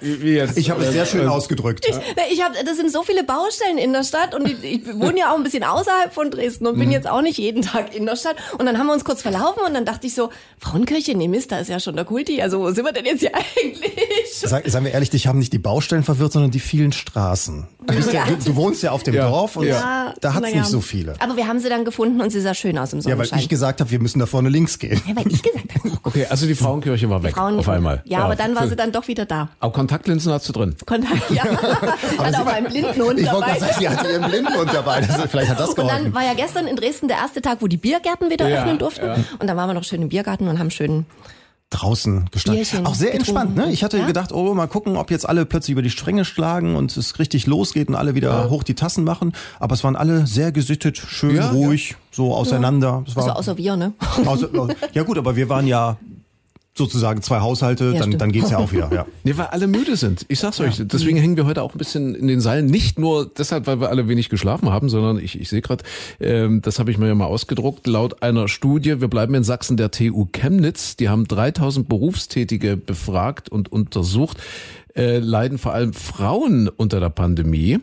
Jetzt? 0.00 0.58
Ich 0.58 0.70
habe 0.70 0.82
es 0.84 0.92
sehr 0.92 1.06
schön 1.06 1.26
Äh, 1.26 1.28
ausgedrückt. 1.28 1.86
Na, 2.16 2.22
Ich 2.32 2.42
hab, 2.42 2.52
das 2.64 2.76
sind 2.76 2.90
so 2.90 3.02
viele 3.04 3.22
Baustellen 3.24 3.78
in 3.78 3.92
der 3.92 4.02
Stadt 4.04 4.34
und 4.34 4.46
ich, 4.48 4.62
ich 4.64 4.86
wohne 4.98 5.20
ja 5.20 5.32
auch 5.32 5.36
ein 5.36 5.42
bisschen 5.44 5.62
außerhalb 5.62 6.12
von 6.12 6.30
Dresden 6.30 6.66
und 6.66 6.78
bin 6.78 6.86
Mhm. 6.88 6.92
jetzt 6.92 7.08
auch 7.08 7.22
nicht 7.22 7.38
jeden 7.38 7.62
Tag 7.62 7.94
in 7.94 8.04
der 8.06 8.16
Stadt. 8.16 8.36
Und 8.58 8.66
dann 8.66 8.78
haben 8.78 8.86
wir 8.86 8.92
uns 8.94 9.04
kurz 9.04 9.22
verlaufen 9.22 9.62
und 9.66 9.74
dann 9.74 9.84
dachte 9.84 10.06
ich 10.08 10.14
so, 10.14 10.30
Frauenkirche, 10.58 11.16
nee 11.16 11.28
Mist, 11.28 11.52
da 11.52 11.58
ist 11.58 11.68
ja 11.68 11.78
schon 11.78 11.94
der 11.94 12.04
Kulti. 12.04 12.42
Also 12.42 12.58
wo 12.60 12.70
sind 12.72 12.84
wir 12.84 12.92
denn 12.92 13.04
jetzt 13.04 13.20
hier 13.20 13.30
eigentlich? 13.34 13.92
Sag, 14.34 14.68
sagen 14.68 14.84
wir 14.84 14.92
ehrlich, 14.92 15.10
dich 15.10 15.26
haben 15.26 15.38
nicht 15.38 15.52
die 15.52 15.58
Baustellen 15.58 16.02
verwirrt, 16.02 16.32
sondern 16.32 16.50
die 16.50 16.60
vielen 16.60 16.92
Straßen. 16.92 17.66
Du, 17.86 17.94
bist 17.94 18.12
ja, 18.12 18.24
du, 18.26 18.36
du 18.36 18.56
wohnst 18.56 18.82
ja 18.82 18.90
auf 18.92 19.02
dem 19.02 19.14
Ja. 19.14 19.28
Dorf 19.28 19.56
und 19.56 19.66
Ja. 19.66 20.14
da 20.20 20.34
hat's 20.34 20.52
nicht 20.52 20.66
so 20.66 20.80
viele. 20.80 21.14
Aber 21.20 21.36
wir 21.36 21.46
haben 21.48 21.58
sie 21.58 21.68
dann 21.68 21.84
gefunden 21.84 22.20
und 22.20 22.30
sie 22.30 22.40
sah 22.40 22.54
schön 22.54 22.78
aus 22.78 22.92
im 22.92 23.00
Ja, 23.00 23.06
weil 23.06 23.12
Sonnenschein. 23.16 23.38
ich 23.40 23.48
gesagt 23.48 23.80
habe, 23.80 23.90
wir 23.90 23.98
müssen 24.00 24.18
da 24.18 24.26
vorne 24.26 24.48
links 24.48 24.78
gehen. 24.78 25.00
ja, 25.06 25.16
weil 25.16 25.26
ich 25.32 25.42
gesagt 25.42 25.74
habe. 25.76 25.92
Okay, 26.04 26.26
also 26.28 26.46
die 26.46 26.54
Frauenkirche 26.54 27.08
war 27.10 27.22
weg 27.22 27.34
Frauen 27.54 27.60
auf 27.60 27.68
einmal. 27.68 28.02
Ja, 28.04 28.20
aber 28.24 28.36
dann 28.36 28.54
war 28.54 28.66
sie 28.68 28.76
dann 28.76 28.92
doch 28.92 29.08
wieder 29.08 29.24
da. 29.26 29.48
Aber 29.60 29.72
Kontaktlinsen 29.72 30.32
hast 30.32 30.48
du 30.48 30.52
drin. 30.52 30.76
Kontakt, 30.86 31.30
ja. 31.30 31.44
Hat 32.18 32.34
auch 32.36 32.46
einen 32.46 32.66
Blindenhund 32.68 33.18
Ich 33.20 33.26
wollte 33.32 33.40
dabei. 33.40 33.46
gerade 33.46 33.60
sagen, 33.60 33.74
sie 33.78 33.88
hatte 33.88 34.08
ihren 34.10 34.30
Blindenhund 34.30 34.70
dabei. 34.72 35.00
Das, 35.00 35.16
vielleicht 35.30 35.50
hat 35.50 35.60
das 35.60 35.70
Und 35.70 35.78
dann 35.78 35.86
geholfen. 35.88 36.14
war 36.14 36.22
ja 36.24 36.34
gestern 36.34 36.66
in 36.66 36.76
Dresden 36.76 37.08
der 37.08 37.18
erste 37.18 37.42
Tag, 37.42 37.58
wo 37.60 37.66
die 37.66 37.76
Biergärten 37.76 38.30
wieder 38.30 38.48
Ja, 38.48 38.58
öffnen 38.62 38.78
durften. 38.78 39.06
ja. 39.06 39.16
Und 39.38 39.46
dann 39.48 39.56
waren 39.56 39.68
wir 39.68 39.74
noch 39.74 39.84
schön 39.84 40.02
im 40.02 40.08
Biergarten 40.08 40.48
und 40.48 40.58
haben 40.58 40.70
schön 40.70 41.06
Draußen 41.70 42.28
gestanden. 42.30 42.62
Bierchen 42.62 42.84
Auch 42.86 42.94
sehr 42.94 43.12
getrunken. 43.12 43.40
entspannt, 43.40 43.56
ne? 43.56 43.72
Ich 43.72 43.82
hatte 43.82 43.96
Ja? 43.96 44.04
gedacht, 44.06 44.30
oh, 44.32 44.52
mal 44.52 44.66
gucken, 44.66 44.98
ob 44.98 45.10
jetzt 45.10 45.26
alle 45.26 45.46
plötzlich 45.46 45.72
über 45.72 45.80
die 45.80 45.88
Stränge 45.88 46.26
schlagen 46.26 46.76
und 46.76 46.94
es 46.94 47.18
richtig 47.18 47.46
losgeht 47.46 47.88
und 47.88 47.94
alle 47.94 48.14
wieder 48.14 48.50
hoch 48.50 48.62
die 48.62 48.74
Tassen 48.74 49.04
machen. 49.04 49.32
Aber 49.58 49.72
es 49.74 49.82
waren 49.82 49.96
alle 49.96 50.26
sehr 50.26 50.52
gesittet, 50.52 50.98
schön 50.98 51.34
Ja, 51.36 51.48
ruhig, 51.50 51.96
so 52.10 52.34
auseinander. 52.34 53.02
Es 53.08 53.16
war, 53.16 53.22
Also 53.24 53.34
außer 53.36 53.56
wir, 53.56 53.76
ne? 53.76 53.94
außer, 54.26 54.48
ja 54.92 55.02
gut, 55.02 55.16
aber 55.16 55.34
wir 55.34 55.48
waren 55.48 55.66
ja 55.66 55.96
sozusagen 56.74 57.20
zwei 57.22 57.40
Haushalte, 57.40 57.84
Ja, 57.86 57.92
dann, 57.92 58.02
stimmt. 58.02 58.20
dann 58.20 58.32
geht's 58.32 58.50
ja 58.50 58.58
auch 58.58 58.72
wieder. 58.72 58.90
Ja. 58.92 59.06
Nee, 59.24 59.36
weil 59.36 59.46
alle 59.46 59.66
müde 59.66 59.96
sind. 59.96 60.24
Ich 60.28 60.40
sag's 60.40 60.58
euch. 60.60 60.82
Deswegen 60.84 61.16
hängen 61.16 61.36
wir 61.36 61.46
heute 61.46 61.62
auch 61.62 61.74
ein 61.74 61.78
bisschen 61.78 62.14
in 62.14 62.26
den 62.28 62.40
Seilen. 62.40 62.66
Nicht 62.66 62.98
nur 62.98 63.26
deshalb, 63.26 63.66
weil 63.66 63.80
wir 63.80 63.88
alle 63.90 64.08
wenig 64.08 64.28
geschlafen 64.30 64.70
haben, 64.70 64.88
sondern 64.88 65.18
ich, 65.18 65.38
ich 65.40 65.48
sehe 65.48 65.60
gerade, 65.60 65.84
ähm, 66.18 66.60
das 66.62 66.78
habe 66.78 66.90
ich 66.90 66.98
mir 66.98 67.08
ja 67.08 67.14
mal 67.14 67.26
ausgedruckt, 67.26 67.86
laut 67.86 68.22
einer 68.22 68.48
Studie, 68.48 69.00
wir 69.00 69.08
bleiben 69.08 69.34
in 69.34 69.44
Sachsen 69.44 69.76
der 69.76 69.90
TU 69.90 70.26
Chemnitz, 70.32 70.96
die 70.96 71.08
haben 71.08 71.28
3000 71.28 71.88
Berufstätige 71.88 72.76
befragt 72.76 73.48
und 73.50 73.70
untersucht, 73.70 74.38
äh, 74.96 75.18
leiden 75.18 75.58
vor 75.58 75.74
allem 75.74 75.92
Frauen 75.92 76.68
unter 76.68 77.00
der 77.00 77.10
Pandemie. 77.10 77.78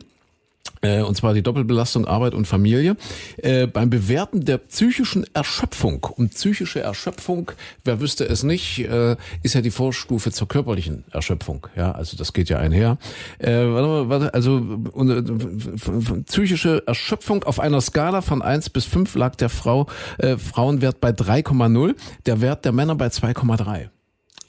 Äh, 0.81 1.01
und 1.01 1.16
zwar 1.16 1.33
die 1.33 1.42
Doppelbelastung 1.42 2.06
Arbeit 2.06 2.33
und 2.33 2.45
Familie. 2.45 2.95
Äh, 3.38 3.68
beim 3.68 3.89
Bewerten 3.89 4.45
der 4.45 4.57
psychischen 4.57 5.25
Erschöpfung. 5.33 6.04
Und 6.16 6.33
psychische 6.33 6.80
Erschöpfung, 6.80 7.51
wer 7.83 8.00
wüsste 8.00 8.25
es 8.25 8.44
nicht, 8.44 8.80
äh, 8.80 9.16
ist 9.44 9.56
ja 9.56 9.62
die 9.62 9.71
Vorstufe 9.71 10.31
zur 10.31 10.48
körperlichen 10.48 11.04
Erschöpfung. 11.12 11.68
Ja, 11.75 11.92
also 11.92 12.18
das 12.18 12.33
geht 12.33 12.50
ja 12.50 12.60
einher. 12.60 12.98
Äh, 13.39 13.51
warte 13.51 13.88
mal, 13.88 14.10
warte, 14.10 14.33
also 14.33 14.60
äh, 14.98 16.24
psychische 16.24 16.83
Erschöpfung 16.88 17.44
auf 17.44 17.60
einer 17.60 17.81
Skala 17.81 18.21
von 18.21 18.42
1 18.42 18.69
bis 18.69 18.86
5 18.86 19.16
lag 19.16 19.36
der 19.36 19.50
Frau 19.50 19.88
äh, 20.18 20.38
Frauenwert 20.38 21.01
bei 21.01 21.12
3,0, 21.12 21.95
der 22.25 22.42
Wert 22.42 22.66
der 22.66 22.71
Männer 22.71 22.95
bei 22.95 23.07
2,3. 23.07 23.89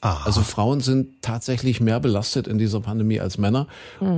Ah. 0.02 0.18
Also 0.24 0.40
Frauen 0.42 0.80
sind 0.80 1.20
tatsächlich 1.22 1.80
mehr 1.80 2.00
belastet 2.00 2.46
in 2.48 2.58
dieser 2.58 2.80
Pandemie 2.80 3.20
als 3.20 3.36
Männer, 3.38 3.66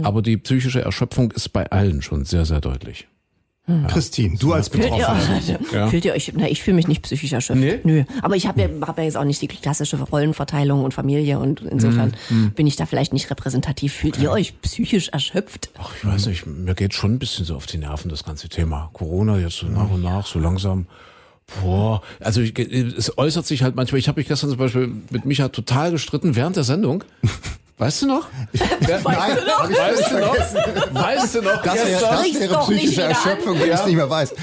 aber 0.02 0.22
die 0.22 0.36
psychische 0.36 0.80
Erschöpfung 0.82 1.32
ist 1.32 1.48
bei 1.52 1.70
allen 1.70 2.02
schon 2.02 2.24
sehr, 2.24 2.44
sehr 2.44 2.60
deutlich. 2.60 3.08
Christine, 3.88 4.36
du 4.38 4.52
als 4.52 4.68
Fühlt 4.68 4.84
ihr, 4.86 4.90
Betroffene. 4.90 5.58
Ja. 5.72 5.86
fühlt 5.86 6.04
ihr 6.04 6.14
euch, 6.14 6.32
na, 6.36 6.48
ich 6.48 6.60
fühle 6.62 6.74
mich 6.74 6.88
nicht 6.88 7.02
psychisch 7.02 7.32
erschöpft. 7.32 7.60
Nee? 7.60 7.78
Nö. 7.84 8.02
Aber 8.20 8.34
ich 8.34 8.48
habe 8.48 8.60
ja, 8.60 8.68
hab 8.80 8.98
ja 8.98 9.04
jetzt 9.04 9.16
auch 9.16 9.22
nicht 9.24 9.40
die 9.40 9.46
klassische 9.46 10.00
Rollenverteilung 10.02 10.82
und 10.82 10.92
Familie 10.92 11.38
und 11.38 11.60
insofern 11.62 12.12
Mhm, 12.28 12.50
bin 12.52 12.66
ich 12.66 12.74
da 12.74 12.86
vielleicht 12.86 13.12
nicht 13.12 13.30
repräsentativ. 13.30 13.92
Fühlt 13.92 14.18
ihr 14.18 14.32
euch 14.32 14.60
psychisch 14.62 15.10
erschöpft? 15.10 15.70
Ach, 15.78 15.92
ich 15.96 16.04
weiß 16.04 16.26
nicht, 16.26 16.44
mir 16.44 16.74
geht 16.74 16.92
schon 16.92 17.14
ein 17.14 17.18
bisschen 17.20 17.44
so 17.44 17.54
auf 17.54 17.66
die 17.66 17.78
Nerven, 17.78 18.08
das 18.08 18.24
ganze 18.24 18.48
Thema. 18.48 18.90
Corona 18.94 19.38
jetzt 19.38 19.58
so 19.58 19.66
nach 19.66 19.90
und 19.90 20.02
nach, 20.02 20.26
so 20.26 20.40
langsam. 20.40 20.86
Boah, 21.60 22.02
also 22.20 22.40
ich, 22.40 22.58
es 22.58 23.16
äußert 23.18 23.46
sich 23.46 23.62
halt 23.62 23.76
manchmal. 23.76 23.98
Ich 23.98 24.08
habe 24.08 24.20
mich 24.20 24.28
gestern 24.28 24.50
zum 24.50 24.58
Beispiel 24.58 24.90
mit 25.10 25.24
Micha 25.26 25.48
total 25.48 25.90
gestritten 25.90 26.34
während 26.36 26.56
der 26.56 26.64
Sendung. 26.64 27.04
Weißt 27.78 28.02
du 28.02 28.06
noch? 28.06 28.28
Wer- 28.52 29.00
Nein, 29.04 29.16
hab 29.16 29.70
ich 29.70 29.76
Weißt 29.76 30.10
du 30.12 30.18
noch? 30.20 30.36
Weißt 31.02 31.34
du 31.34 31.42
noch? 31.42 31.62
Das 31.62 31.74
wäre, 31.74 32.00
das 32.00 32.40
wäre 32.40 32.58
psychische. 32.60 33.02
Erschöpfung, 33.02 33.58
wenn 33.58 33.68
ich 33.68 33.74
es 33.74 33.86
nicht 33.86 33.96
mehr 33.96 34.08
weiß. 34.08 34.34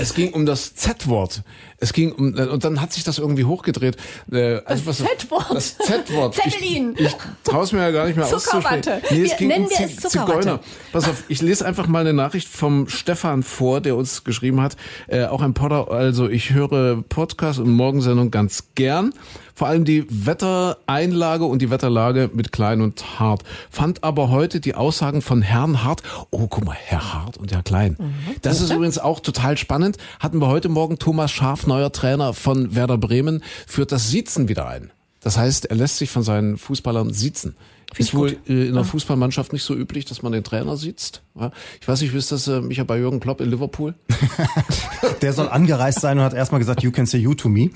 Es 0.00 0.14
ging 0.14 0.32
um 0.32 0.46
das 0.46 0.74
Z-Wort. 0.76 1.42
Es 1.80 1.92
ging 1.92 2.10
um 2.12 2.34
und 2.34 2.64
dann 2.64 2.80
hat 2.80 2.92
sich 2.92 3.04
das 3.04 3.18
irgendwie 3.18 3.44
hochgedreht. 3.44 3.96
Äh, 4.32 4.60
also 4.64 4.86
was- 4.86 4.96
Z-Wort. 4.98 5.46
Das 5.54 5.78
Z-Wort. 5.78 6.34
Zeppelin. 6.34 6.94
Ich, 6.96 7.06
ich 7.06 7.16
traue 7.44 7.66
mir 7.72 7.82
ja 7.82 7.90
gar 7.92 8.06
nicht 8.06 8.16
mehr 8.16 8.26
Zuckerwatte. 8.26 8.94
auszusprechen. 8.96 9.02
Nee, 9.10 9.22
es 9.22 9.30
Wir- 9.30 9.36
ging 9.36 9.48
nennen 9.48 9.64
um 9.66 9.70
wir 9.70 9.86
es 9.86 9.96
Zuckerwatte. 9.96 10.40
Zigeuner. 10.40 10.60
Pass 10.92 11.08
auf, 11.08 11.22
ich 11.28 11.40
lese 11.40 11.64
einfach 11.64 11.86
mal 11.86 12.00
eine 12.00 12.12
Nachricht 12.12 12.48
vom 12.48 12.88
Stefan 12.88 13.42
vor, 13.44 13.80
der 13.80 13.94
uns 13.96 14.24
geschrieben 14.24 14.60
hat. 14.60 14.76
Äh, 15.06 15.26
auch 15.26 15.40
ein 15.40 15.54
Podder. 15.54 15.90
Also 15.92 16.28
ich 16.28 16.50
höre 16.52 17.02
Podcast 17.08 17.60
und 17.60 17.70
Morgensendung 17.70 18.30
ganz 18.32 18.70
gern. 18.74 19.12
Vor 19.54 19.66
allem 19.66 19.84
die 19.84 20.06
Wettereinlage 20.08 21.44
und 21.44 21.60
die 21.60 21.70
Wetterlage 21.70 22.30
mit 22.32 22.52
Klein 22.52 22.80
und 22.80 23.18
Hart. 23.18 23.42
Fand 23.70 24.04
aber 24.04 24.30
heute 24.30 24.60
die 24.60 24.74
Aussagen 24.76 25.20
von 25.20 25.42
Herrn 25.42 25.82
Hart. 25.82 26.02
Oh, 26.30 26.46
guck 26.46 26.64
mal, 26.64 26.76
Herr 26.80 27.12
Hart 27.12 27.38
und 27.38 27.52
Herr 27.52 27.62
Klein. 27.64 27.96
Das 28.42 28.60
ist 28.60 28.70
übrigens 28.70 28.98
auch 29.00 29.18
total 29.18 29.56
spannend. 29.58 29.96
Hatten 30.20 30.40
wir 30.40 30.46
heute 30.46 30.68
Morgen 30.68 30.98
Thomas 31.00 31.32
Schaf, 31.32 31.66
neuer 31.68 31.92
Trainer 31.92 32.34
von 32.34 32.74
Werder 32.74 32.98
Bremen, 32.98 33.44
führt 33.66 33.92
das 33.92 34.10
Siezen 34.10 34.48
wieder 34.48 34.66
ein. 34.66 34.90
Das 35.20 35.36
heißt, 35.36 35.66
er 35.66 35.76
lässt 35.76 35.98
sich 35.98 36.10
von 36.10 36.22
seinen 36.22 36.58
Fußballern 36.58 37.12
siezen. 37.12 37.56
Ist 37.96 38.14
wohl 38.14 38.36
äh, 38.48 38.68
in 38.68 38.74
der 38.74 38.84
Fußballmannschaft 38.84 39.52
nicht 39.52 39.62
so 39.62 39.74
üblich, 39.74 40.04
dass 40.04 40.22
man 40.22 40.32
den 40.32 40.44
Trainer 40.44 40.76
sieht. 40.76 41.22
Ja. 41.38 41.50
Ich 41.80 41.86
weiß 41.88 42.00
nicht, 42.00 42.12
wisst 42.14 42.32
das 42.32 42.48
äh, 42.48 42.60
Micha 42.60 42.84
bei 42.84 42.98
Jürgen 42.98 43.20
Klopp 43.20 43.40
in 43.40 43.50
Liverpool? 43.50 43.94
Der 45.22 45.32
soll 45.32 45.48
angereist 45.48 46.00
sein 46.00 46.18
und 46.18 46.24
hat 46.24 46.34
erstmal 46.34 46.58
gesagt, 46.58 46.82
you 46.82 46.90
can 46.90 47.06
say 47.06 47.18
you 47.18 47.34
to 47.34 47.48
me. 47.48 47.70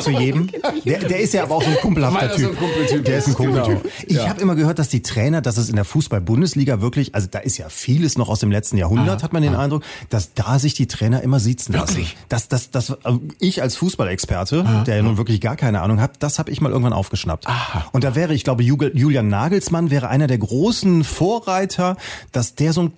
Zu 0.00 0.10
jedem. 0.10 0.48
Der, 0.84 0.98
der 0.98 1.20
ist 1.20 1.34
ja 1.34 1.42
aber 1.44 1.56
auch 1.56 1.62
so 1.62 1.70
ein 1.70 1.76
kumpelhafter 1.76 2.26
er 2.30 2.36
Typ. 2.36 2.50
ein 2.50 2.56
Kumpeltyp 2.56 3.04
der 3.04 3.18
ist 3.18 3.26
ein 3.26 3.30
ist, 3.32 3.36
genau. 3.38 3.62
Kumpeltyp. 3.64 3.92
Ich 4.06 4.16
Ja. 4.16 4.28
habe 4.28 4.40
immer 4.40 4.54
gehört, 4.54 4.78
dass 4.78 4.88
die 4.88 5.02
Trainer, 5.02 5.40
dass 5.40 5.56
es 5.56 5.68
in 5.68 5.76
der 5.76 5.84
Fußball-Bundesliga 5.84 6.80
wirklich, 6.80 7.14
also 7.14 7.28
da 7.30 7.38
ist 7.38 7.58
ja 7.58 7.68
vieles 7.68 8.18
noch 8.18 8.28
aus 8.28 8.40
dem 8.40 8.50
letzten 8.50 8.76
Jahrhundert, 8.78 9.22
hat 9.22 9.32
man 9.32 9.42
den 9.42 9.54
Eindruck, 9.54 9.82
dass 10.10 10.34
da 10.34 10.58
sich 10.58 10.74
die 10.74 10.86
Trainer 10.86 11.22
immer 11.22 11.40
sitzen 11.40 11.72
lassen. 11.72 11.88
Wirklich? 11.96 12.16
Das, 12.28 12.48
das, 12.48 12.70
das, 12.70 12.90
also 13.04 13.20
ich 13.40 13.62
als 13.62 13.76
Fußballexperte, 13.76 14.84
der 14.86 14.96
ja 14.96 15.02
nun 15.02 15.16
wirklich 15.16 15.40
gar 15.40 15.56
keine 15.56 15.80
Ahnung 15.82 16.00
hat, 16.00 16.22
das 16.22 16.38
habe 16.38 16.50
ich 16.50 16.60
mal 16.60 16.70
irgendwann 16.70 16.92
aufgeschnappt. 16.92 17.46
Und 17.92 18.04
da 18.04 18.14
wäre, 18.14 18.34
ich 18.34 18.44
glaube, 18.44 18.62
Julian 18.62 19.28
Nagelsmann 19.28 19.90
wäre 19.90 20.08
einer 20.08 20.26
der 20.26 20.38
großen 20.38 21.04
Vorreiter, 21.04 21.96
dass 22.32 22.54
der 22.54 22.71
so 22.72 22.82
ein 22.84 22.92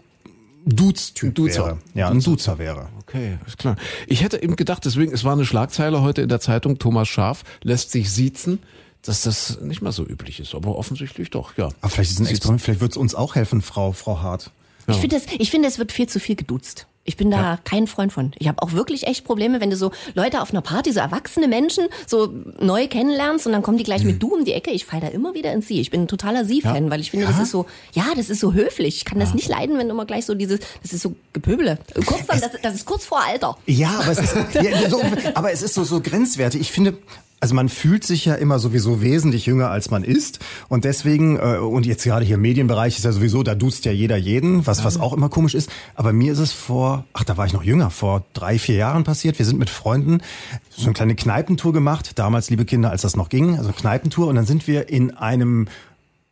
Dudes-Typ 0.67 1.35
Duzer. 1.35 1.67
wäre. 1.67 1.79
Ja, 1.95 2.09
ein 2.09 2.21
Duzer 2.21 2.59
wäre. 2.59 2.89
Okay, 3.01 3.39
ist 3.47 3.59
klar. 3.59 3.77
Ich 4.07 4.23
hätte 4.23 4.43
eben 4.43 4.57
gedacht, 4.57 4.85
deswegen, 4.85 5.13
es 5.13 5.23
war 5.25 5.33
eine 5.35 5.45
Schlagzeile 5.45 6.01
heute 6.01 6.23
in 6.23 6.29
der 6.29 6.41
Zeitung, 6.41 6.79
Thomas 6.79 7.09
Schaf 7.09 7.45
lässt 7.63 7.91
sich 7.91 8.11
siezen, 8.11 8.61
dass 9.03 9.23
das 9.23 9.61
nicht 9.61 9.83
mal 9.83 9.93
so 9.93 10.07
üblich 10.07 10.41
ist, 10.41 10.55
aber 10.55 10.77
offensichtlich 10.77 11.29
doch, 11.31 11.57
ja. 11.59 11.69
Aber 11.83 11.91
vielleicht 11.91 12.13
ist 12.13 12.21
es 12.21 12.27
ein 12.27 12.31
Experiment, 12.31 12.63
vielleicht 12.63 12.81
wird 12.81 12.93
es 12.93 12.97
uns 12.97 13.15
auch 13.15 13.35
helfen, 13.35 13.61
Frau, 13.61 13.93
Frau 13.93 14.21
Hart. 14.23 14.51
Ich 14.87 14.97
finde, 14.97 15.17
das- 15.17 15.27
ich 15.39 15.51
finde, 15.51 15.69
es 15.69 15.79
wird 15.79 15.93
viel 15.93 16.09
zu 16.09 16.19
viel 16.21 16.37
geduzt. 16.37 16.87
Ich 17.07 17.19
bin 17.19 17.31
da 17.31 17.59
kein 17.65 17.87
Freund 17.87 18.13
von. 18.13 18.33
Ich 18.39 18.49
habe 18.49 18.63
auch 18.63 18.73
wirklich 18.73 19.07
echt 19.07 19.25
Probleme, 19.25 19.61
wenn 19.61 19.69
du 19.69 19.77
so 19.77 19.93
Leute 20.15 20.41
auf 20.41 20.51
einer 20.53 20.63
Party, 20.63 20.91
so 20.91 21.01
erwachsene 21.01 21.49
Menschen, 21.49 21.89
so 22.07 22.33
neu 22.59 22.89
kennenlernst 22.89 23.47
und 23.47 23.53
dann 23.53 23.63
kommen 23.63 23.77
die 23.77 23.85
gleich 23.85 24.05
mit 24.05 24.23
du 24.23 24.35
um 24.35 24.47
die 24.47 24.55
Ecke. 24.55 24.71
Ich 24.71 24.87
fall 24.87 25.01
da 25.01 25.09
immer 25.09 25.35
wieder 25.35 25.53
ins 25.53 25.69
Sie. 25.69 25.81
Ich 25.81 25.91
bin 25.91 26.03
ein 26.03 26.09
totaler 26.09 26.47
Sie-Fan, 26.47 26.91
weil 26.91 27.01
ich 27.01 27.11
finde, 27.11 27.27
das 27.27 27.39
ist 27.39 27.51
so, 27.51 27.67
ja, 27.93 28.05
das 28.17 28.31
ist 28.31 28.41
so 28.41 28.55
höflich. 28.55 28.97
Ich 28.97 29.05
kann 29.05 29.21
das 29.21 29.35
nicht 29.35 29.49
leiden, 29.49 29.77
wenn 29.77 29.91
immer 29.91 30.07
gleich 30.07 30.25
so 30.25 30.35
dieses, 30.35 30.61
das 30.83 30.95
ist 30.95 31.03
so 31.03 31.15
Gepöbele. 31.35 31.79
Kurz 32.07 32.27
dann, 32.27 32.41
das, 32.41 32.53
das 32.63 32.75
ist 32.75 32.87
kurz 32.87 33.05
vor 33.05 33.23
Alter. 33.23 33.59
Ja, 33.67 34.01
aber 34.01 34.13
es 34.13 34.21
ist, 34.21 34.35
ja, 34.55 34.89
so, 34.89 35.03
aber 35.35 35.53
es 35.53 35.63
ist 35.63 35.75
so, 35.75 35.85
so 35.85 36.01
grenzwertig. 36.01 36.61
Ich 36.61 36.73
finde, 36.73 36.97
also 37.45 37.55
man 37.55 37.69
fühlt 37.69 38.05
sich 38.05 38.25
ja 38.25 38.37
immer 38.37 38.59
sowieso 38.59 39.03
wesentlich 39.03 39.45
jünger, 39.45 39.69
als 39.69 39.91
man 39.91 40.03
ist. 40.03 40.39
Und 40.71 40.87
deswegen, 40.87 41.37
äh, 41.37 41.59
und 41.59 41.85
jetzt 41.85 42.03
gerade 42.03 42.25
hier 42.25 42.37
im 42.37 42.41
Medienbereich 42.41 42.97
ist 42.97 43.05
ja 43.05 43.13
sowieso, 43.13 43.43
da 43.43 43.55
duzt 43.55 43.85
ja 43.85 43.93
jeder 43.93 44.17
jeden, 44.17 44.67
was, 44.67 44.83
was 44.83 44.99
auch 44.99 45.13
immer 45.13 45.29
komisch 45.29 45.55
ist. 45.55 45.69
Aber 45.95 46.15
mir 46.15 46.33
ist 46.33 46.39
es 46.39 46.53
vor, 46.53 47.05
ach, 47.13 47.23
da 47.23 47.37
war 47.37 47.45
ich 47.45 47.53
noch 47.53 47.63
jünger, 47.63 47.91
vor 47.91 48.23
drei, 48.33 48.59
vier 48.59 48.77
Jahren 48.77 49.05
passiert. 49.05 49.39
Wir 49.39 49.45
sind 49.45 49.59
mit 49.59 49.69
Freunden 49.69 50.23
so 50.71 50.87
eine 50.87 50.95
kleine 50.95 51.15
Kneipentour 51.17 51.75
gemacht. 51.75 52.13
Damals, 52.15 52.49
liebe 52.49 52.65
Kinder, 52.65 52.89
als 52.89 53.03
das 53.03 53.15
noch 53.15 53.29
ging, 53.29 53.59
also 53.59 53.73
Kneipentour. 53.73 54.29
Und 54.29 54.37
dann 54.37 54.47
sind 54.47 54.67
wir 54.67 54.89
in 54.89 55.15
einem 55.15 55.69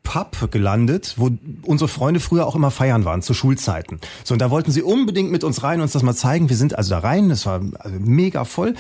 Pub 0.05 0.51
gelandet, 0.51 1.17
wo 1.19 1.29
unsere 1.61 1.89
Freunde 1.89 2.21
früher 2.21 2.47
auch 2.47 2.55
immer 2.55 2.71
feiern 2.71 3.05
waren, 3.05 3.21
zu 3.21 3.35
Schulzeiten. 3.35 4.01
So, 4.25 4.33
und 4.33 4.41
da 4.41 4.51
wollten 4.51 4.71
sie 4.71 4.81
unbedingt 4.81 5.31
mit 5.31 5.45
uns 5.45 5.63
rein, 5.63 5.83
uns 5.83 5.93
das 5.93 6.03
mal 6.03 6.15
zeigen. 6.15 6.49
Wir 6.49 6.57
sind 6.57 6.75
also 6.79 6.89
da 6.89 7.01
rein, 7.01 7.31
es 7.31 7.45
war 7.45 7.61
also 7.81 7.99
mega 8.01 8.47
voll. 8.47 8.77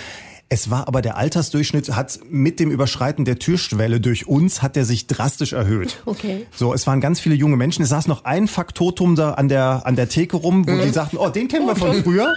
Es 0.52 0.68
war 0.68 0.86
aber 0.86 1.00
der 1.00 1.16
Altersdurchschnitt 1.16 1.96
hat 1.96 2.20
mit 2.28 2.60
dem 2.60 2.70
Überschreiten 2.70 3.24
der 3.24 3.38
Türschwelle 3.38 4.02
durch 4.02 4.28
uns 4.28 4.60
hat 4.60 4.76
der 4.76 4.84
sich 4.84 5.06
drastisch 5.06 5.54
erhöht. 5.54 6.02
Okay. 6.12 6.46
So, 6.54 6.74
es 6.74 6.86
waren 6.86 7.00
ganz 7.00 7.20
viele 7.20 7.34
junge 7.34 7.56
Menschen. 7.56 7.82
Es 7.82 7.88
saß 7.88 8.06
noch 8.06 8.26
ein 8.26 8.46
Faktotum 8.46 9.16
da 9.16 9.32
an 9.32 9.48
der 9.48 9.86
an 9.86 9.96
der 9.96 10.10
Theke 10.10 10.36
rum, 10.36 10.68
wo 10.68 10.76
die 10.82 10.90
sagten, 10.90 11.16
oh, 11.16 11.30
den 11.30 11.48
kennen 11.48 11.66
wir 11.66 11.74
von 11.74 11.94
früher. 12.02 12.34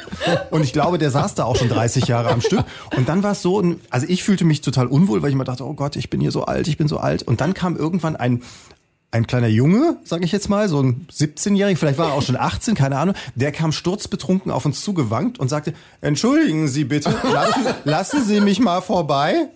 Und 0.49 0.63
ich 0.63 0.71
glaube, 0.71 0.97
der 0.97 1.11
saß 1.11 1.35
da 1.35 1.43
auch 1.43 1.57
schon 1.57 1.67
30 1.67 2.07
Jahre 2.07 2.29
am 2.29 2.39
Stück. 2.39 2.63
Und 2.95 3.09
dann 3.09 3.21
war 3.21 3.33
es 3.33 3.41
so, 3.41 3.61
also 3.89 4.05
ich 4.07 4.23
fühlte 4.23 4.45
mich 4.45 4.61
total 4.61 4.87
unwohl, 4.87 5.21
weil 5.21 5.29
ich 5.29 5.35
immer 5.35 5.43
dachte, 5.43 5.65
oh 5.65 5.73
Gott, 5.73 5.97
ich 5.97 6.09
bin 6.09 6.21
hier 6.21 6.31
so 6.31 6.45
alt, 6.45 6.69
ich 6.69 6.77
bin 6.77 6.87
so 6.87 6.99
alt. 6.99 7.23
Und 7.23 7.41
dann 7.41 7.53
kam 7.53 7.75
irgendwann 7.75 8.15
ein 8.15 8.43
ein 9.15 9.27
kleiner 9.27 9.47
Junge, 9.47 9.95
sage 10.03 10.25
ich 10.25 10.31
jetzt 10.33 10.49
mal, 10.49 10.67
so 10.67 10.81
ein 10.81 11.07
17-Jähriger, 11.11 11.77
vielleicht 11.77 11.97
war 11.97 12.09
er 12.09 12.13
auch 12.15 12.21
schon 12.21 12.35
18, 12.35 12.75
keine 12.75 12.97
Ahnung, 12.97 13.15
der 13.35 13.53
kam 13.53 13.71
sturzbetrunken 13.71 14.51
auf 14.51 14.65
uns 14.65 14.81
zugewankt 14.83 15.39
und 15.39 15.47
sagte, 15.49 15.73
entschuldigen 16.01 16.67
Sie 16.67 16.83
bitte, 16.83 17.09
lassen, 17.31 17.61
lassen 17.85 18.23
Sie 18.25 18.41
mich 18.41 18.59
mal 18.59 18.81
vorbei. 18.81 19.47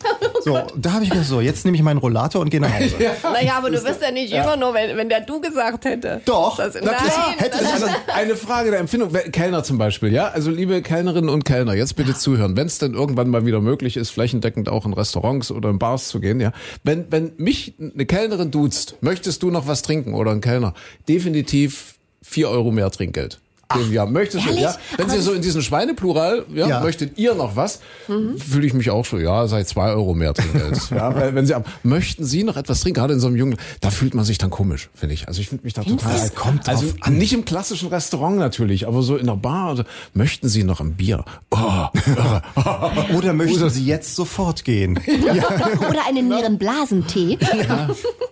So, 0.44 0.58
da 0.78 0.94
habe 0.94 1.04
ich 1.04 1.10
gedacht, 1.10 1.28
so, 1.28 1.42
jetzt 1.42 1.66
nehme 1.66 1.76
ich 1.76 1.84
meinen 1.84 1.98
Rollator 1.98 2.42
und 2.42 2.50
gehe 2.50 2.62
nach 2.62 2.74
Hause. 2.74 2.96
Naja, 3.24 3.56
aber 3.58 3.70
du 3.70 3.84
wirst 3.84 4.02
ja 4.02 4.12
nicht 4.12 4.32
jünger, 4.32 4.56
nur 4.56 4.74
wenn, 4.74 4.96
wenn 4.96 5.10
der 5.10 5.22
du 5.22 5.42
gesagt 5.42 5.84
hätte. 5.86 6.22
Doch, 6.26 6.58
Das, 6.58 6.74
das- 6.74 6.82
nein, 6.84 6.94
hätte 7.38 7.58
das, 7.62 7.74
Also 7.74 7.88
eine 8.16 8.36
Frage 8.36 8.72
der 8.72 8.80
Empfindung. 8.80 9.12
Kellner 9.32 9.64
zum 9.64 9.78
Beispiel, 9.78 10.14
ja? 10.14 10.30
Also 10.30 10.52
liebe 10.52 10.82
Kellnerinnen 10.82 11.30
und 11.30 11.44
Kellner, 11.44 11.74
jetzt 11.74 11.96
bitte 11.98 12.16
zuhören. 12.16 12.56
Wenn 12.56 12.68
es 12.68 12.78
denn 12.78 12.94
irgendwann 12.94 13.30
mal 13.30 13.46
wieder 13.46 13.60
möglich 13.60 13.98
ist, 13.98 14.10
flächendeckend 14.12 14.70
auch 14.70 14.86
in 14.86 14.94
Restaurants 14.94 15.52
oder 15.52 15.70
in 15.70 15.80
Bars 15.80 16.08
zu 16.08 16.20
gehen, 16.22 16.40
ja? 16.40 16.52
Wenn, 16.84 17.12
wenn 17.12 17.34
mich 17.38 17.74
eine 17.80 18.06
Kellnerin 18.06 18.52
duzt, 18.52 18.96
möchtest 19.02 19.44
du 19.44 19.49
noch 19.52 19.68
was 19.68 19.82
trinken 19.82 20.14
oder 20.14 20.32
ein 20.32 20.42
Kellner? 20.42 20.74
Definitiv 21.08 21.96
vier 22.22 22.50
Euro 22.50 22.72
mehr 22.72 22.90
Trinkgeld. 22.92 23.40
Dem 23.76 23.94
Jahr. 23.94 24.08
Möchtest 24.08 24.48
du, 24.48 24.54
ja? 24.54 24.76
Wenn 24.98 25.06
Aber 25.06 25.14
Sie 25.16 25.22
so 25.22 25.32
in 25.32 25.44
diesen 25.44 25.62
Schweineplural, 25.62 26.44
ja, 26.56 26.68
Ja. 26.68 26.80
möchtet 26.82 27.20
ihr 27.20 27.36
noch 27.36 27.56
was, 27.56 27.82
Mhm. 28.08 28.40
fühle 28.40 28.66
ich 28.66 28.74
mich 28.74 28.90
auch 28.90 29.06
so, 29.06 29.20
ja, 29.20 29.46
seit 29.48 29.68
zwei 29.68 29.92
Euro 29.92 30.16
mehr 30.16 30.34
Trinkgeld. 30.34 30.90
ja, 30.90 31.14
weil 31.14 31.36
wenn 31.36 31.46
Sie, 31.46 31.54
ab- 31.54 31.68
möchten 31.84 32.26
Sie 32.26 32.44
noch 32.44 32.58
etwas 32.58 32.80
trinken, 32.82 33.00
gerade 33.00 33.14
in 33.14 33.20
so 33.20 33.28
einem 33.28 33.36
jungen, 33.36 33.58
da 33.82 33.92
fühlt 33.92 34.16
man 34.16 34.26
sich 34.26 34.40
dann 34.40 34.50
komisch, 34.50 34.90
finde 34.96 35.14
ich. 35.14 35.28
Also 35.28 35.42
ich 35.42 35.50
fühle 35.50 35.62
mich 35.64 35.74
da 35.74 35.84
Findest 35.84 36.04
total. 36.08 36.30
kommt 36.32 36.66
drauf 36.68 36.76
also 36.82 36.94
an. 37.02 37.18
nicht 37.20 37.32
im 37.34 37.46
klassischen 37.46 37.90
Restaurant 37.90 38.38
natürlich, 38.38 38.88
aber 38.88 39.04
so 39.04 39.18
in 39.18 39.28
der 39.28 39.36
Bar. 39.36 39.68
Also, 39.70 39.84
möchten 40.16 40.50
Sie 40.50 40.64
noch 40.64 40.80
ein 40.80 40.96
Bier? 40.96 41.24
Oh, 41.52 41.58
Oder 43.16 43.34
möchten 43.34 43.70
Sie 43.70 43.86
jetzt 43.86 44.16
sofort 44.16 44.64
gehen? 44.64 45.00
oder 45.90 46.08
einen 46.08 46.28
Nierenblasentee. 46.28 47.38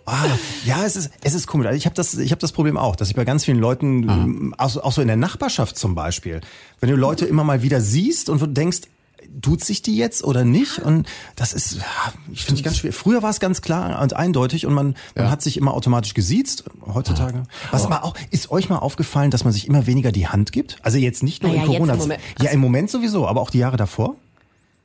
Ah, 0.05 0.25
ja, 0.65 0.83
es 0.85 0.95
ist, 0.95 1.11
es 1.23 1.33
ist 1.33 1.47
komisch. 1.47 1.67
Also 1.67 1.77
ich 1.77 1.85
habe 1.85 1.95
das, 1.95 2.15
ich 2.17 2.31
habe 2.31 2.39
das 2.39 2.51
Problem 2.53 2.77
auch, 2.77 2.95
dass 2.95 3.09
ich 3.09 3.15
bei 3.15 3.25
ganz 3.25 3.43
vielen 3.45 3.59
Leuten, 3.59 4.03
ähm, 4.03 4.55
auch, 4.57 4.69
so- 4.69 4.81
auch 4.81 4.91
so 4.93 5.01
in 5.01 5.07
der 5.07 5.17
Nachbarschaft 5.27 5.77
zum 5.77 5.93
Beispiel, 5.93 6.39
wenn 6.79 6.89
du 6.89 6.95
Leute 6.95 7.25
immer 7.25 7.43
mal 7.43 7.61
wieder 7.61 7.81
siehst 7.81 8.29
und 8.29 8.41
du 8.41 8.47
denkst, 8.47 8.81
tut 9.41 9.61
sich 9.61 9.81
die 9.81 9.97
jetzt 9.97 10.23
oder 10.23 10.45
nicht? 10.45 10.79
Und 10.79 11.05
das 11.35 11.51
ist, 11.51 11.79
ich 12.31 12.45
finde 12.45 12.59
ich 12.59 12.63
ganz 12.63 12.77
schwierig. 12.77 12.95
Früher 12.95 13.21
war 13.23 13.29
es 13.29 13.41
ganz 13.41 13.61
klar 13.61 14.01
und 14.01 14.13
eindeutig 14.15 14.65
und 14.65 14.73
man, 14.73 14.95
man 15.15 15.29
hat 15.29 15.41
sich 15.41 15.57
immer 15.57 15.73
automatisch 15.73 16.13
gesiezt. 16.13 16.63
Heutzutage. 16.93 17.43
Was 17.71 17.83
aber 17.85 18.05
auch, 18.05 18.15
ist 18.31 18.51
euch 18.51 18.69
mal 18.69 18.77
aufgefallen, 18.77 19.29
dass 19.29 19.43
man 19.43 19.51
sich 19.51 19.67
immer 19.67 19.85
weniger 19.85 20.13
die 20.13 20.27
Hand 20.27 20.53
gibt? 20.53 20.77
Also 20.81 20.97
jetzt 20.97 21.23
nicht 21.23 21.43
nur 21.43 21.51
Naja, 21.51 21.63
in 21.63 21.67
Corona. 21.67 21.93
im. 21.95 22.13
Ja, 22.41 22.51
im 22.51 22.61
Moment 22.61 22.89
sowieso, 22.89 23.27
aber 23.27 23.41
auch 23.41 23.49
die 23.49 23.59
Jahre 23.59 23.75
davor. 23.75 24.15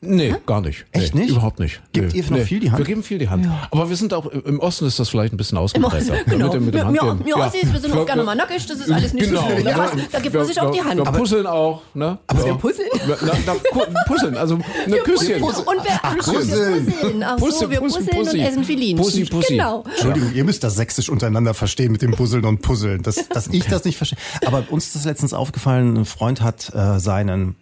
Nee, 0.02 0.34
gar 0.44 0.60
nicht. 0.60 0.84
Echt 0.92 1.14
nee, 1.14 1.22
nicht? 1.22 1.30
Überhaupt 1.30 1.58
nicht. 1.58 1.80
Gebt 1.92 2.12
nee, 2.12 2.20
ihr 2.20 2.30
noch 2.30 2.38
viel 2.44 2.60
die 2.60 2.70
Hand? 2.70 2.78
Wir 2.78 2.84
geben 2.84 3.02
viel 3.02 3.18
die 3.18 3.28
Hand. 3.28 3.48
Aber 3.70 3.88
wir 3.88 3.96
sind 3.96 4.12
auch, 4.12 4.26
im 4.26 4.60
Osten 4.60 4.84
ist 4.86 4.98
das 4.98 5.08
vielleicht 5.08 5.32
ein 5.32 5.36
bisschen 5.38 5.56
ausgeprägter. 5.56 6.16
Genau. 6.26 6.46
Mit 6.46 6.54
dem, 6.54 6.64
mit 6.66 6.74
dem 6.74 6.94
Ja, 6.94 7.02
Handgeben. 7.06 7.26
ja, 7.26 7.46
Ossis, 7.46 7.72
wir 7.72 7.80
sind 7.80 7.92
auch 7.96 8.04
gerne 8.06 8.22
mal 8.24 8.34
nackig, 8.34 8.66
das 8.66 8.78
ist 8.78 8.90
alles 8.90 9.12
nicht 9.14 9.28
genau. 9.28 9.40
so 9.42 9.46
schlimm. 9.48 9.64
Da, 9.64 9.70
Ja. 9.70 9.90
da 10.12 10.18
gibt 10.20 10.34
man 10.34 10.44
sich 10.46 10.60
auch 10.60 10.70
die 10.70 10.82
Hand. 10.82 10.98
Wir 10.98 11.04
puzzeln 11.04 11.46
auch, 11.46 11.82
ne? 11.94 12.18
Aber 12.26 12.44
wir 12.44 12.54
puzzeln? 12.54 12.88
Na, 13.06 13.16
na, 13.46 13.52
pu- 13.52 14.06
puzzeln, 14.06 14.36
also 14.36 14.58
eine 14.84 14.96
Küsschen. 14.98 15.42
Und 15.42 15.54
wir, 15.54 16.00
ach, 16.02 16.16
so, 16.20 16.32
wir 16.32 16.38
Puzzeln. 16.40 16.86
puzzeln. 16.86 17.22
Ach 17.22 17.38
so, 17.38 17.70
wir 17.70 17.78
Pussy, 17.80 17.98
puzzeln 18.00 18.16
Pussy. 18.24 18.38
und 18.38 18.44
essen 18.44 18.64
Filinchen. 18.64 18.96
Pussy, 18.98 19.24
Pussy. 19.24 19.52
Genau. 19.54 19.84
Entschuldigung, 19.88 20.32
ihr 20.34 20.44
müsst 20.44 20.62
das 20.64 20.74
sächsisch 20.74 21.08
untereinander 21.08 21.54
verstehen 21.54 21.92
mit 21.92 22.02
dem 22.02 22.12
Puzzeln 22.12 22.44
und 22.44 22.60
Puzzeln. 22.62 23.02
Das, 23.02 23.28
dass 23.28 23.46
ich 23.48 23.64
das 23.66 23.84
nicht 23.84 23.96
verstehe. 23.96 24.18
Aber 24.46 24.64
uns 24.70 24.86
ist 24.86 24.96
das 24.96 25.04
letztens 25.04 25.32
aufgefallen, 25.32 25.96
ein 25.96 26.04
Freund 26.04 26.40
hat 26.40 26.72
äh, 26.74 26.98
seinen, 26.98 27.54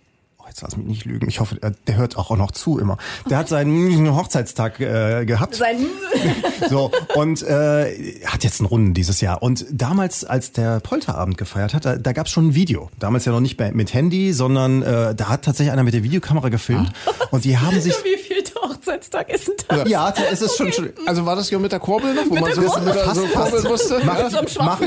jetzt 0.50 0.62
lass 0.62 0.76
mich 0.76 0.86
nicht 0.86 1.04
lügen, 1.04 1.28
ich 1.28 1.40
hoffe, 1.40 1.56
der, 1.56 1.70
der 1.86 1.96
hört 1.96 2.18
auch 2.18 2.36
noch 2.36 2.50
zu 2.50 2.78
immer. 2.78 2.98
Der 3.28 3.38
hat 3.38 3.48
seinen 3.48 4.14
Hochzeitstag 4.14 4.80
äh, 4.80 5.24
gehabt. 5.24 5.54
Sein 5.54 5.86
So, 6.68 6.90
und 7.14 7.42
äh, 7.42 8.20
hat 8.26 8.44
jetzt 8.44 8.60
einen 8.60 8.66
Runden 8.66 8.94
dieses 8.94 9.20
Jahr. 9.20 9.42
Und 9.42 9.64
damals, 9.70 10.24
als 10.24 10.52
der 10.52 10.80
Polterabend 10.80 11.38
gefeiert 11.38 11.72
hat, 11.72 11.84
da, 11.84 11.96
da 11.96 12.12
gab 12.12 12.26
es 12.26 12.32
schon 12.32 12.48
ein 12.48 12.54
Video. 12.54 12.90
Damals 12.98 13.24
ja 13.24 13.32
noch 13.32 13.40
nicht 13.40 13.58
mit 13.58 13.94
Handy, 13.94 14.32
sondern 14.32 14.82
äh, 14.82 15.14
da 15.14 15.28
hat 15.28 15.44
tatsächlich 15.44 15.72
einer 15.72 15.84
mit 15.84 15.94
der 15.94 16.02
Videokamera 16.02 16.48
gefilmt. 16.48 16.92
Und 17.30 17.44
die 17.44 17.56
haben 17.58 17.80
sich... 17.80 17.94
Wie 18.04 18.18
viel 18.18 18.39
der 18.42 18.62
Hochzeitstag 18.62 19.28
ist 19.30 19.48
denn 19.48 19.54
das? 19.68 19.88
Ja, 19.88 20.10
da 20.10 20.22
ist 20.24 20.42
es 20.42 20.56
schon... 20.56 20.70
Also 21.06 21.26
war 21.26 21.36
das 21.36 21.48
hier 21.48 21.58
mit 21.58 21.72
der 21.72 21.80
Kurbel 21.80 22.14
noch, 22.14 22.24
wo 22.28 22.34
man 22.34 22.52
so, 22.54 22.60
mit 22.60 22.70
Kurbel? 22.70 22.94
so 23.14 23.26
Fast, 23.26 23.50
kurbeln 23.52 23.68
musste? 23.68 24.00
Mach, 24.04 24.30
so 24.30 24.38
einem 24.38 24.48
mach, 24.58 24.80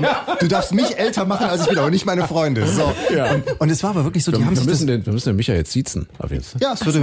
ja, 0.00 0.36
du 0.38 0.48
darfst 0.48 0.72
mich 0.72 0.96
älter 0.98 1.24
machen, 1.24 1.46
als 1.46 1.62
ich 1.62 1.68
bin, 1.68 1.78
aber 1.78 1.90
nicht 1.90 2.06
meine 2.06 2.26
Freunde. 2.26 2.66
So. 2.66 2.92
Ja. 3.14 3.34
Und, 3.34 3.60
und 3.60 3.70
es 3.70 3.82
war 3.82 3.90
aber 3.90 4.04
wirklich 4.04 4.24
so, 4.24 4.32
die 4.32 4.38
Wir, 4.38 4.46
haben 4.46 4.52
wir, 4.54 4.58
sich 4.58 4.66
müssen 4.66 4.86
das, 4.86 4.96
den, 4.96 5.06
wir 5.06 5.12
müssen 5.12 5.28
den 5.30 5.36
Micha 5.36 5.52
jetzt 5.54 5.72
siezen. 5.72 6.08
Ab 6.18 6.30
jetzt. 6.30 6.56
ja, 6.60 6.72
es 6.72 6.84
würde? 6.84 7.00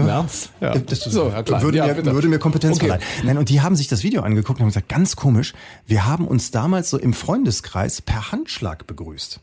Ja. 0.62 0.74
Das, 0.78 1.00
So, 1.02 1.32
Herr 1.32 1.44
Klein. 1.44 1.62
würde, 1.62 1.78
Ja, 1.78 1.88
mir, 1.88 2.06
würde 2.06 2.28
mir 2.28 2.40
Kompetenz 2.40 2.78
Okay. 2.78 2.88
verleihen. 2.88 3.04
Nein, 3.24 3.38
und 3.38 3.50
die 3.50 3.62
haben 3.62 3.76
sich 3.76 3.88
das 3.88 4.04
Video 4.04 4.22
angeguckt 4.22 4.60
und 4.60 4.64
haben 4.64 4.70
gesagt, 4.70 4.90
ganz 4.90 5.16
komisch, 5.16 5.54
wir 5.86 6.06
haben 6.06 6.28
uns 6.28 6.52
damals 6.52 6.90
so 6.90 6.98
im 6.98 7.14
Freundeskreis 7.14 8.02
per 8.02 8.32
Handschlag 8.32 8.88
begrüßt. 8.88 9.40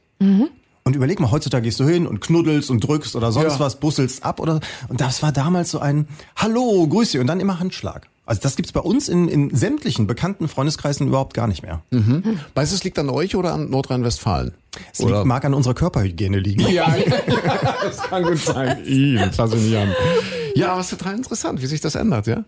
Und 0.87 0.95
überleg 0.95 1.19
mal, 1.19 1.33
heutzutage 1.33 1.65
gehst 1.65 1.81
du 1.81 1.85
hin 1.85 2.07
und 2.07 2.21
knuddelst 2.21 2.71
und 2.71 2.79
drückst 2.79 3.17
oder 3.17 3.33
sonst 3.33 3.55
Ja. 3.55 3.59
was, 3.59 3.75
busselst 3.81 4.25
ab 4.25 4.39
oder 4.39 4.61
und 4.87 5.01
das 5.01 5.21
war 5.21 5.33
damals 5.33 5.73
so 5.73 5.81
ein 5.81 6.07
Hallo, 6.37 6.87
grüß 6.87 7.11
dich 7.11 7.21
und 7.21 7.27
dann 7.27 7.41
immer 7.41 7.59
Handschlag. 7.59 8.07
Also 8.25 8.41
das 8.41 8.55
gibt's 8.55 8.71
bei 8.71 8.79
uns 8.81 9.09
in, 9.09 9.27
in 9.27 9.53
sämtlichen 9.55 10.07
bekannten 10.07 10.47
Freundeskreisen 10.47 11.09
überhaupt 11.09 11.35
gar 11.35 11.49
nicht 11.49 11.63
mehr. 11.63 11.83
Weißt 12.55 12.71
du, 12.71 12.77
es 12.77 12.85
liegt 12.85 13.01
an 13.01 13.11
euch 13.11 13.35
oder 13.35 13.53
an 13.53 13.69
Nordrhein-Westfalen? 13.69 14.55
Es 14.93 15.01
liegt, 15.01 15.25
mag 15.25 15.45
an 15.45 15.55
unserer 15.55 15.75
Körperhygiene 15.75 16.39
liegen. 16.39 16.69
Ja, 16.69 16.95
das 17.83 17.99
kann 18.03 18.23
gut 18.23 18.39
sein. 18.39 18.85
Ih, 18.85 19.17
das 19.17 19.35
fass 19.37 19.55
ich 19.55 19.63
nicht 19.63 19.77
an. 19.77 19.89
Ja, 20.57 20.73
aber 20.73 20.81
es 20.81 20.91
ist 20.91 20.99
total 20.99 21.15
interessant, 21.15 21.63
wie 21.63 21.67
sich 21.67 21.81
das 21.81 21.95
ändert, 21.95 22.27
ja. 22.27 22.45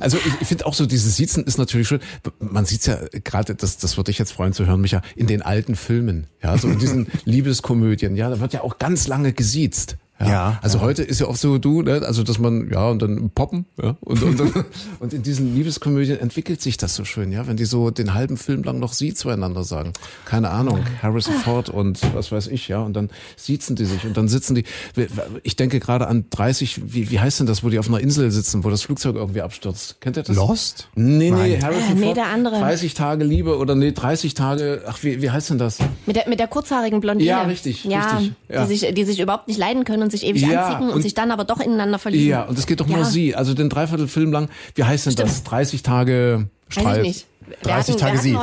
Also 0.00 0.18
ich, 0.18 0.40
ich 0.40 0.48
finde 0.48 0.66
auch 0.66 0.74
so, 0.74 0.86
dieses 0.86 1.16
Siezen 1.16 1.44
ist 1.44 1.58
natürlich 1.58 1.88
schön. 1.88 2.00
Man 2.38 2.64
sieht's 2.64 2.86
ja 2.86 2.98
gerade, 3.24 3.54
das, 3.54 3.78
das 3.78 3.96
würde 3.96 4.10
ich 4.10 4.18
jetzt 4.18 4.32
freuen 4.32 4.52
zu 4.52 4.66
hören, 4.66 4.80
Micha, 4.80 5.02
in 5.16 5.26
den 5.26 5.42
alten 5.42 5.76
Filmen, 5.76 6.26
ja, 6.42 6.56
so 6.58 6.68
in 6.68 6.78
diesen 6.78 7.06
Liebeskomödien, 7.24 8.16
ja, 8.16 8.30
da 8.30 8.40
wird 8.40 8.52
ja 8.52 8.62
auch 8.62 8.78
ganz 8.78 9.06
lange 9.06 9.32
gesiezt. 9.32 9.96
Ja, 10.22 10.28
Ja, 10.28 10.58
also 10.62 10.80
heute 10.80 11.02
ist 11.02 11.20
ja 11.20 11.26
oft 11.28 11.40
so 11.40 11.58
du, 11.58 11.82
ne, 11.82 12.02
also 12.06 12.22
dass 12.22 12.38
man 12.38 12.70
ja 12.70 12.88
und 12.88 13.02
dann 13.02 13.30
poppen, 13.30 13.66
ja 13.82 13.96
und 14.00 14.22
und, 14.22 14.40
und, 14.40 14.52
und 15.00 15.12
in 15.12 15.22
diesen 15.22 15.54
Liebeskomödien 15.54 16.18
entwickelt 16.18 16.60
sich 16.62 16.76
das 16.76 16.94
so 16.94 17.04
schön, 17.04 17.32
ja, 17.32 17.46
wenn 17.46 17.56
die 17.56 17.64
so 17.64 17.90
den 17.90 18.14
halben 18.14 18.36
Film 18.36 18.62
lang 18.62 18.78
noch 18.78 18.92
sie 18.92 19.14
zueinander 19.14 19.64
sagen, 19.64 19.92
keine 20.24 20.50
Ahnung, 20.50 20.80
Harrison 21.02 21.34
Ford 21.34 21.68
und 21.68 22.00
was 22.14 22.32
weiß 22.32 22.46
ich, 22.48 22.68
ja, 22.68 22.80
und 22.80 22.94
dann 22.94 23.10
siezen 23.36 23.76
die 23.76 23.84
sich 23.84 24.04
und 24.04 24.16
dann 24.16 24.28
sitzen 24.28 24.54
die. 24.54 24.64
Ich 25.42 25.56
denke 25.56 25.80
gerade 25.80 26.06
an 26.08 26.24
30, 26.30 26.92
wie 26.94 27.10
wie 27.10 27.20
heißt 27.20 27.40
denn 27.40 27.46
das, 27.46 27.64
wo 27.64 27.68
die 27.68 27.78
auf 27.78 27.88
einer 27.88 28.00
Insel 28.00 28.30
sitzen, 28.30 28.64
wo 28.64 28.70
das 28.70 28.82
Flugzeug 28.82 29.16
irgendwie 29.16 29.42
abstürzt? 29.42 30.00
Kennt 30.00 30.16
ihr 30.16 30.22
das? 30.22 30.36
Lost? 30.36 30.88
Nee, 30.94 31.30
nee, 31.30 31.54
Nein. 31.56 31.62
Harrison 31.62 31.90
Äh, 31.90 31.94
nee, 31.94 32.04
Ford. 32.06 32.16
der 32.16 32.26
andere. 32.26 32.58
30 32.58 32.94
Tage 32.94 33.24
Liebe 33.24 33.56
oder 33.58 33.74
nee, 33.74 33.92
30 33.92 34.34
Tage. 34.34 34.82
Ach, 34.86 35.02
wie 35.02 35.20
wie 35.22 35.30
heißt 35.30 35.50
denn 35.50 35.58
das? 35.58 35.78
Mit 36.06 36.16
der, 36.16 36.28
mit 36.28 36.38
der 36.38 36.48
kurzhaarigen 36.48 37.00
Blondine. 37.00 37.28
Ja, 37.30 37.42
richtig, 37.42 37.84
Ja, 37.84 38.16
richtig, 38.18 38.32
ja. 38.48 38.64
Die, 38.66 38.76
sich, 38.76 38.94
die 38.94 39.04
sich 39.04 39.20
überhaupt 39.20 39.48
nicht 39.48 39.58
leiden 39.58 39.84
können 39.84 40.02
und 40.02 40.10
sich 40.12 40.24
ewig 40.24 40.42
Ja, 40.42 40.66
anzicken 40.66 40.88
und, 40.88 40.94
und- 40.94 41.02
sich 41.02 41.14
dann 41.14 41.30
aber 41.32 41.44
doch 41.44 41.58
ineinander 41.60 41.98
verlieben. 41.98 42.28
Ja, 42.28 42.42
und 42.44 42.56
es 42.56 42.66
geht 42.66 42.78
doch 42.80 42.86
nur 42.86 42.98
Ja. 42.98 43.04
sie. 43.04 43.34
Also 43.34 43.52
den 43.54 43.68
Dreiviertelfilm 43.68 44.30
lang. 44.32 44.48
Wie 44.76 44.84
heißt 44.84 45.06
denn 45.06 45.16
das? 45.16 45.42
30 45.42 45.82
Tage 45.82 46.48
Weiß 46.68 46.74
Streit. 46.82 46.96
ich 46.98 47.02
nicht. 47.08 47.26
Wir 47.48 47.56
30 47.72 47.94
hatten, 47.94 48.00
Tage 48.04 48.18
sie. 48.18 48.36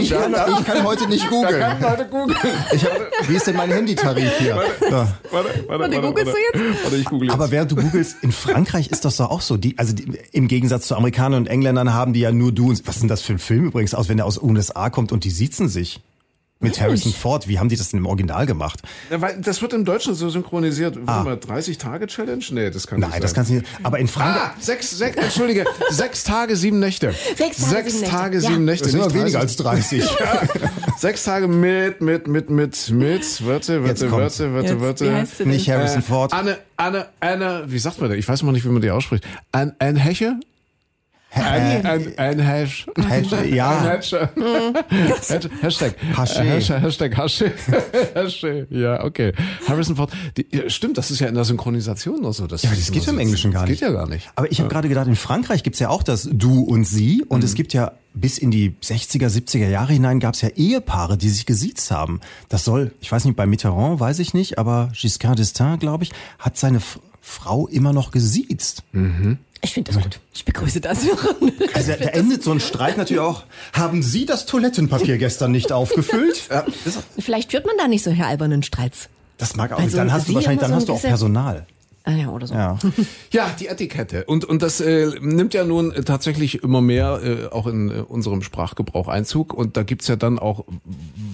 Ich 0.00 0.10
kann, 0.10 0.32
ich 0.32 0.64
kann 0.64 0.82
heute 0.84 1.06
nicht 1.08 1.28
googeln. 1.28 1.62
Warte, 1.78 2.06
googeln. 2.06 2.36
Ich 2.72 2.84
hab, 2.84 2.90
wie 3.28 3.34
ist 3.36 3.46
denn 3.46 3.54
mein 3.54 3.70
Handytarif 3.70 4.32
hier? 4.38 4.56
Ja. 4.90 5.06
Warte, 5.30 5.64
warte, 5.68 5.68
Warte, 5.68 6.00
googelst 6.00 6.32
du 6.32 6.58
jetzt? 6.60 6.82
Warte, 6.84 6.96
ich 6.96 7.04
google 7.04 7.28
jetzt. 7.28 7.34
Aber 7.34 7.50
während 7.50 7.70
du 7.70 7.76
googelst, 7.76 8.16
in 8.22 8.32
Frankreich 8.32 8.88
ist 8.88 9.04
das 9.04 9.18
doch 9.18 9.30
auch 9.30 9.42
so. 9.42 9.56
Die, 9.58 9.78
also 9.78 9.92
die, 9.94 10.10
im 10.32 10.48
Gegensatz 10.48 10.88
zu 10.88 10.96
Amerikanern 10.96 11.42
und 11.42 11.46
Engländern 11.48 11.92
haben 11.92 12.12
die 12.14 12.20
ja 12.20 12.32
nur 12.32 12.50
du 12.50 12.70
und 12.70 12.86
was 12.88 12.98
denn 12.98 13.08
das 13.08 13.20
für 13.20 13.34
ein 13.34 13.38
Film 13.38 13.66
übrigens 13.66 13.94
aus, 13.94 14.08
wenn 14.08 14.16
der 14.16 14.26
aus 14.26 14.40
USA 14.42 14.88
kommt 14.90 15.12
und 15.12 15.24
die 15.24 15.30
siezen 15.30 15.68
sich? 15.68 16.00
Mit 16.58 16.80
Harrison 16.80 17.12
Ford. 17.12 17.48
Wie 17.48 17.58
haben 17.58 17.68
die 17.68 17.76
das 17.76 17.90
denn 17.90 17.98
im 18.00 18.06
Original 18.06 18.46
gemacht? 18.46 18.80
Ja, 19.10 19.20
weil 19.20 19.38
das 19.42 19.60
wird 19.60 19.74
im 19.74 19.84
Deutschen 19.84 20.14
so 20.14 20.30
synchronisiert. 20.30 20.96
Warte 21.06 21.24
mal, 21.28 21.36
30 21.36 21.76
Tage 21.76 22.06
Challenge? 22.06 22.42
Nee, 22.50 22.70
das 22.70 22.86
kann 22.86 22.98
nicht 22.98 23.04
Ah. 23.06 23.08
Nein, 23.08 23.12
sein. 23.12 23.20
das 23.20 23.34
kannst 23.34 23.50
du 23.50 23.54
nicht. 23.56 23.66
Aber 23.82 23.98
in 23.98 24.08
Frankreich. 24.08 24.42
Ah, 24.42 24.54
sechs, 24.58 24.90
sechs, 24.96 25.16
entschuldige, 25.18 25.66
sechs 25.90 26.24
Tage, 26.24 26.56
sieben 26.56 26.78
Nächte. 26.80 27.12
Sechs 27.36 27.58
Tage, 27.58 27.90
sechs 27.90 27.90
sieben 27.92 28.00
Nächte. 28.00 28.16
Tage, 28.16 28.38
Ja. 28.38 28.48
sieben 28.50 28.64
Nächte. 28.64 28.84
Das 28.84 28.92
sind 28.92 29.00
nicht 29.04 29.14
weniger 29.14 29.38
30. 29.40 29.40
als 29.40 29.56
30. 29.56 30.04
Sechs 30.98 31.24
Tage 31.24 31.46
mit, 31.46 32.00
mit, 32.00 32.26
mit, 32.26 32.48
mit, 32.48 32.90
mit, 32.90 33.46
warte, 33.46 33.74
Jetzt 33.84 34.00
warte, 34.00 34.08
kommt's. 34.08 34.40
warte, 34.40 34.54
warte, 34.54 34.68
Jetzt, 34.72 34.80
warte. 34.80 35.04
wie 35.04 35.10
heißt 35.12 35.36
sie 35.36 35.42
denn? 35.44 35.52
Nicht 35.52 35.68
Harrison 35.68 35.98
Äh, 35.98 36.02
Ford. 36.02 36.32
Anne, 36.32 36.56
Anne, 36.78 37.06
Anne, 37.20 37.64
wie 37.66 37.78
sagt 37.78 38.00
man 38.00 38.08
das? 38.08 38.18
Ich 38.18 38.26
weiß 38.26 38.42
mal 38.44 38.52
nicht, 38.52 38.64
wie 38.64 38.70
man 38.70 38.80
die 38.80 38.90
ausspricht. 38.90 39.24
An, 39.52 39.74
ein 39.78 39.96
Heche? 39.96 40.40
Ein, 41.32 41.84
ein, 41.84 42.18
ein 42.18 42.38
Hash. 42.38 42.86
Hash, 43.08 43.32
Ein 43.32 43.54
ja. 43.54 43.82
Hash. 43.82 44.12
Hash- 44.14 45.48
Hashtag. 45.60 45.94
Haché. 46.14 46.40
Hashtag, 46.44 46.80
Hashtag 46.82 47.16
Hasche. 47.16 47.52
Hasche. 48.14 48.66
Ja, 48.70 49.04
okay. 49.04 49.32
Harrison 49.68 49.96
Ford. 49.96 50.10
Die, 50.38 50.46
ja, 50.50 50.70
stimmt, 50.70 50.96
das 50.96 51.10
ist 51.10 51.20
ja 51.20 51.26
in 51.28 51.34
der 51.34 51.44
Synchronisation 51.44 52.20
oder 52.20 52.32
so. 52.32 52.46
Das 52.46 52.62
Ja, 52.62 52.70
aber 52.70 52.78
das 52.78 52.90
geht 52.90 53.06
im 53.08 53.18
Englischen 53.18 53.50
gar 53.52 53.62
Das 53.62 53.70
nicht. 53.70 53.80
geht 53.80 53.88
ja 53.88 53.94
gar 53.94 54.08
nicht. 54.08 54.30
Aber 54.34 54.50
ich 54.50 54.60
habe 54.60 54.70
gerade 54.70 54.88
gedacht, 54.88 55.08
in 55.08 55.16
Frankreich 55.16 55.62
gibt's 55.62 55.78
ja 55.78 55.90
auch 55.90 56.02
das 56.02 56.26
Du 56.32 56.62
und 56.62 56.84
Sie. 56.84 57.22
Und 57.28 57.40
Mhm. 57.40 57.44
es 57.44 57.54
gibt 57.54 57.74
ja 57.74 57.92
bis 58.14 58.38
in 58.38 58.50
die 58.50 58.74
60er, 58.82 59.28
70er 59.28 59.68
Jahre 59.68 59.92
hinein 59.92 60.20
gab's 60.20 60.40
ja 60.40 60.48
Ehepaare, 60.48 61.18
die 61.18 61.28
sich 61.28 61.44
gesiezt 61.44 61.90
haben. 61.90 62.20
Das 62.48 62.64
soll, 62.64 62.92
ich 63.00 63.12
weiß 63.12 63.26
nicht, 63.26 63.36
bei 63.36 63.44
Mitterrand 63.46 64.00
weiß 64.00 64.20
ich 64.20 64.32
nicht, 64.32 64.58
aber 64.58 64.90
Giscard 64.94 65.38
d'Estaing, 65.38 65.76
glaube 65.78 66.04
ich, 66.04 66.12
hat 66.38 66.56
seine 66.56 66.80
Frau 67.20 67.66
immer 67.66 67.92
noch 67.92 68.10
gesiezt. 68.12 68.84
Ich 69.62 69.72
finde 69.74 69.92
das 69.92 70.02
gut. 70.02 70.20
Ich 70.34 70.44
begrüße 70.44 70.80
das. 70.80 71.00
Also 71.74 71.92
da, 71.92 72.06
endet 72.06 72.42
so 72.42 72.52
ein 72.52 72.60
Streit 72.60 72.96
natürlich 72.96 73.20
auch. 73.20 73.44
Haben 73.72 74.02
Sie 74.02 74.24
das 74.24 74.46
Toilettenpapier 74.46 75.18
gestern 75.18 75.52
nicht 75.52 75.72
aufgefüllt? 75.72 76.42
Ja, 76.50 76.64
Vielleicht 77.18 77.50
führt 77.50 77.66
man 77.66 77.76
da 77.76 77.86
nicht 77.88 78.02
solche 78.02 78.24
albernen 78.24 78.62
Streits. 78.62 79.08
das 79.38 79.56
mag 79.56 79.72
auch. 79.72 79.78
Also, 79.78 79.96
dann 79.96 80.12
hast 80.12 80.28
du 80.28 80.34
wahrscheinlich, 80.34 80.60
dann 80.60 80.70
so 80.70 80.76
hast 80.76 80.88
du 80.88 80.92
auch 80.94 81.00
Personal. 81.02 81.66
Ah 82.08 82.12
ja, 82.12 82.28
oder 82.28 82.46
so. 82.46 82.54
Ja. 82.54 82.78
Ja, 83.32 83.50
die 83.58 83.66
Etikette. 83.66 84.24
Und, 84.26 84.44
und 84.44 84.62
das 84.62 84.80
äh, 84.80 85.10
nimmt 85.20 85.54
ja 85.54 85.64
nun 85.64 85.90
äh, 85.90 86.04
tatsächlich 86.04 86.62
immer 86.62 86.80
mehr 86.80 87.20
äh, 87.22 87.46
auch 87.52 87.66
in 87.66 87.90
äh, 87.90 87.94
unserem 88.06 88.42
Sprachgebrauch 88.42 89.08
Einzug. 89.08 89.52
Und 89.52 89.76
da 89.76 89.82
gibt's 89.82 90.06
ja 90.06 90.14
dann 90.14 90.38
auch 90.38 90.64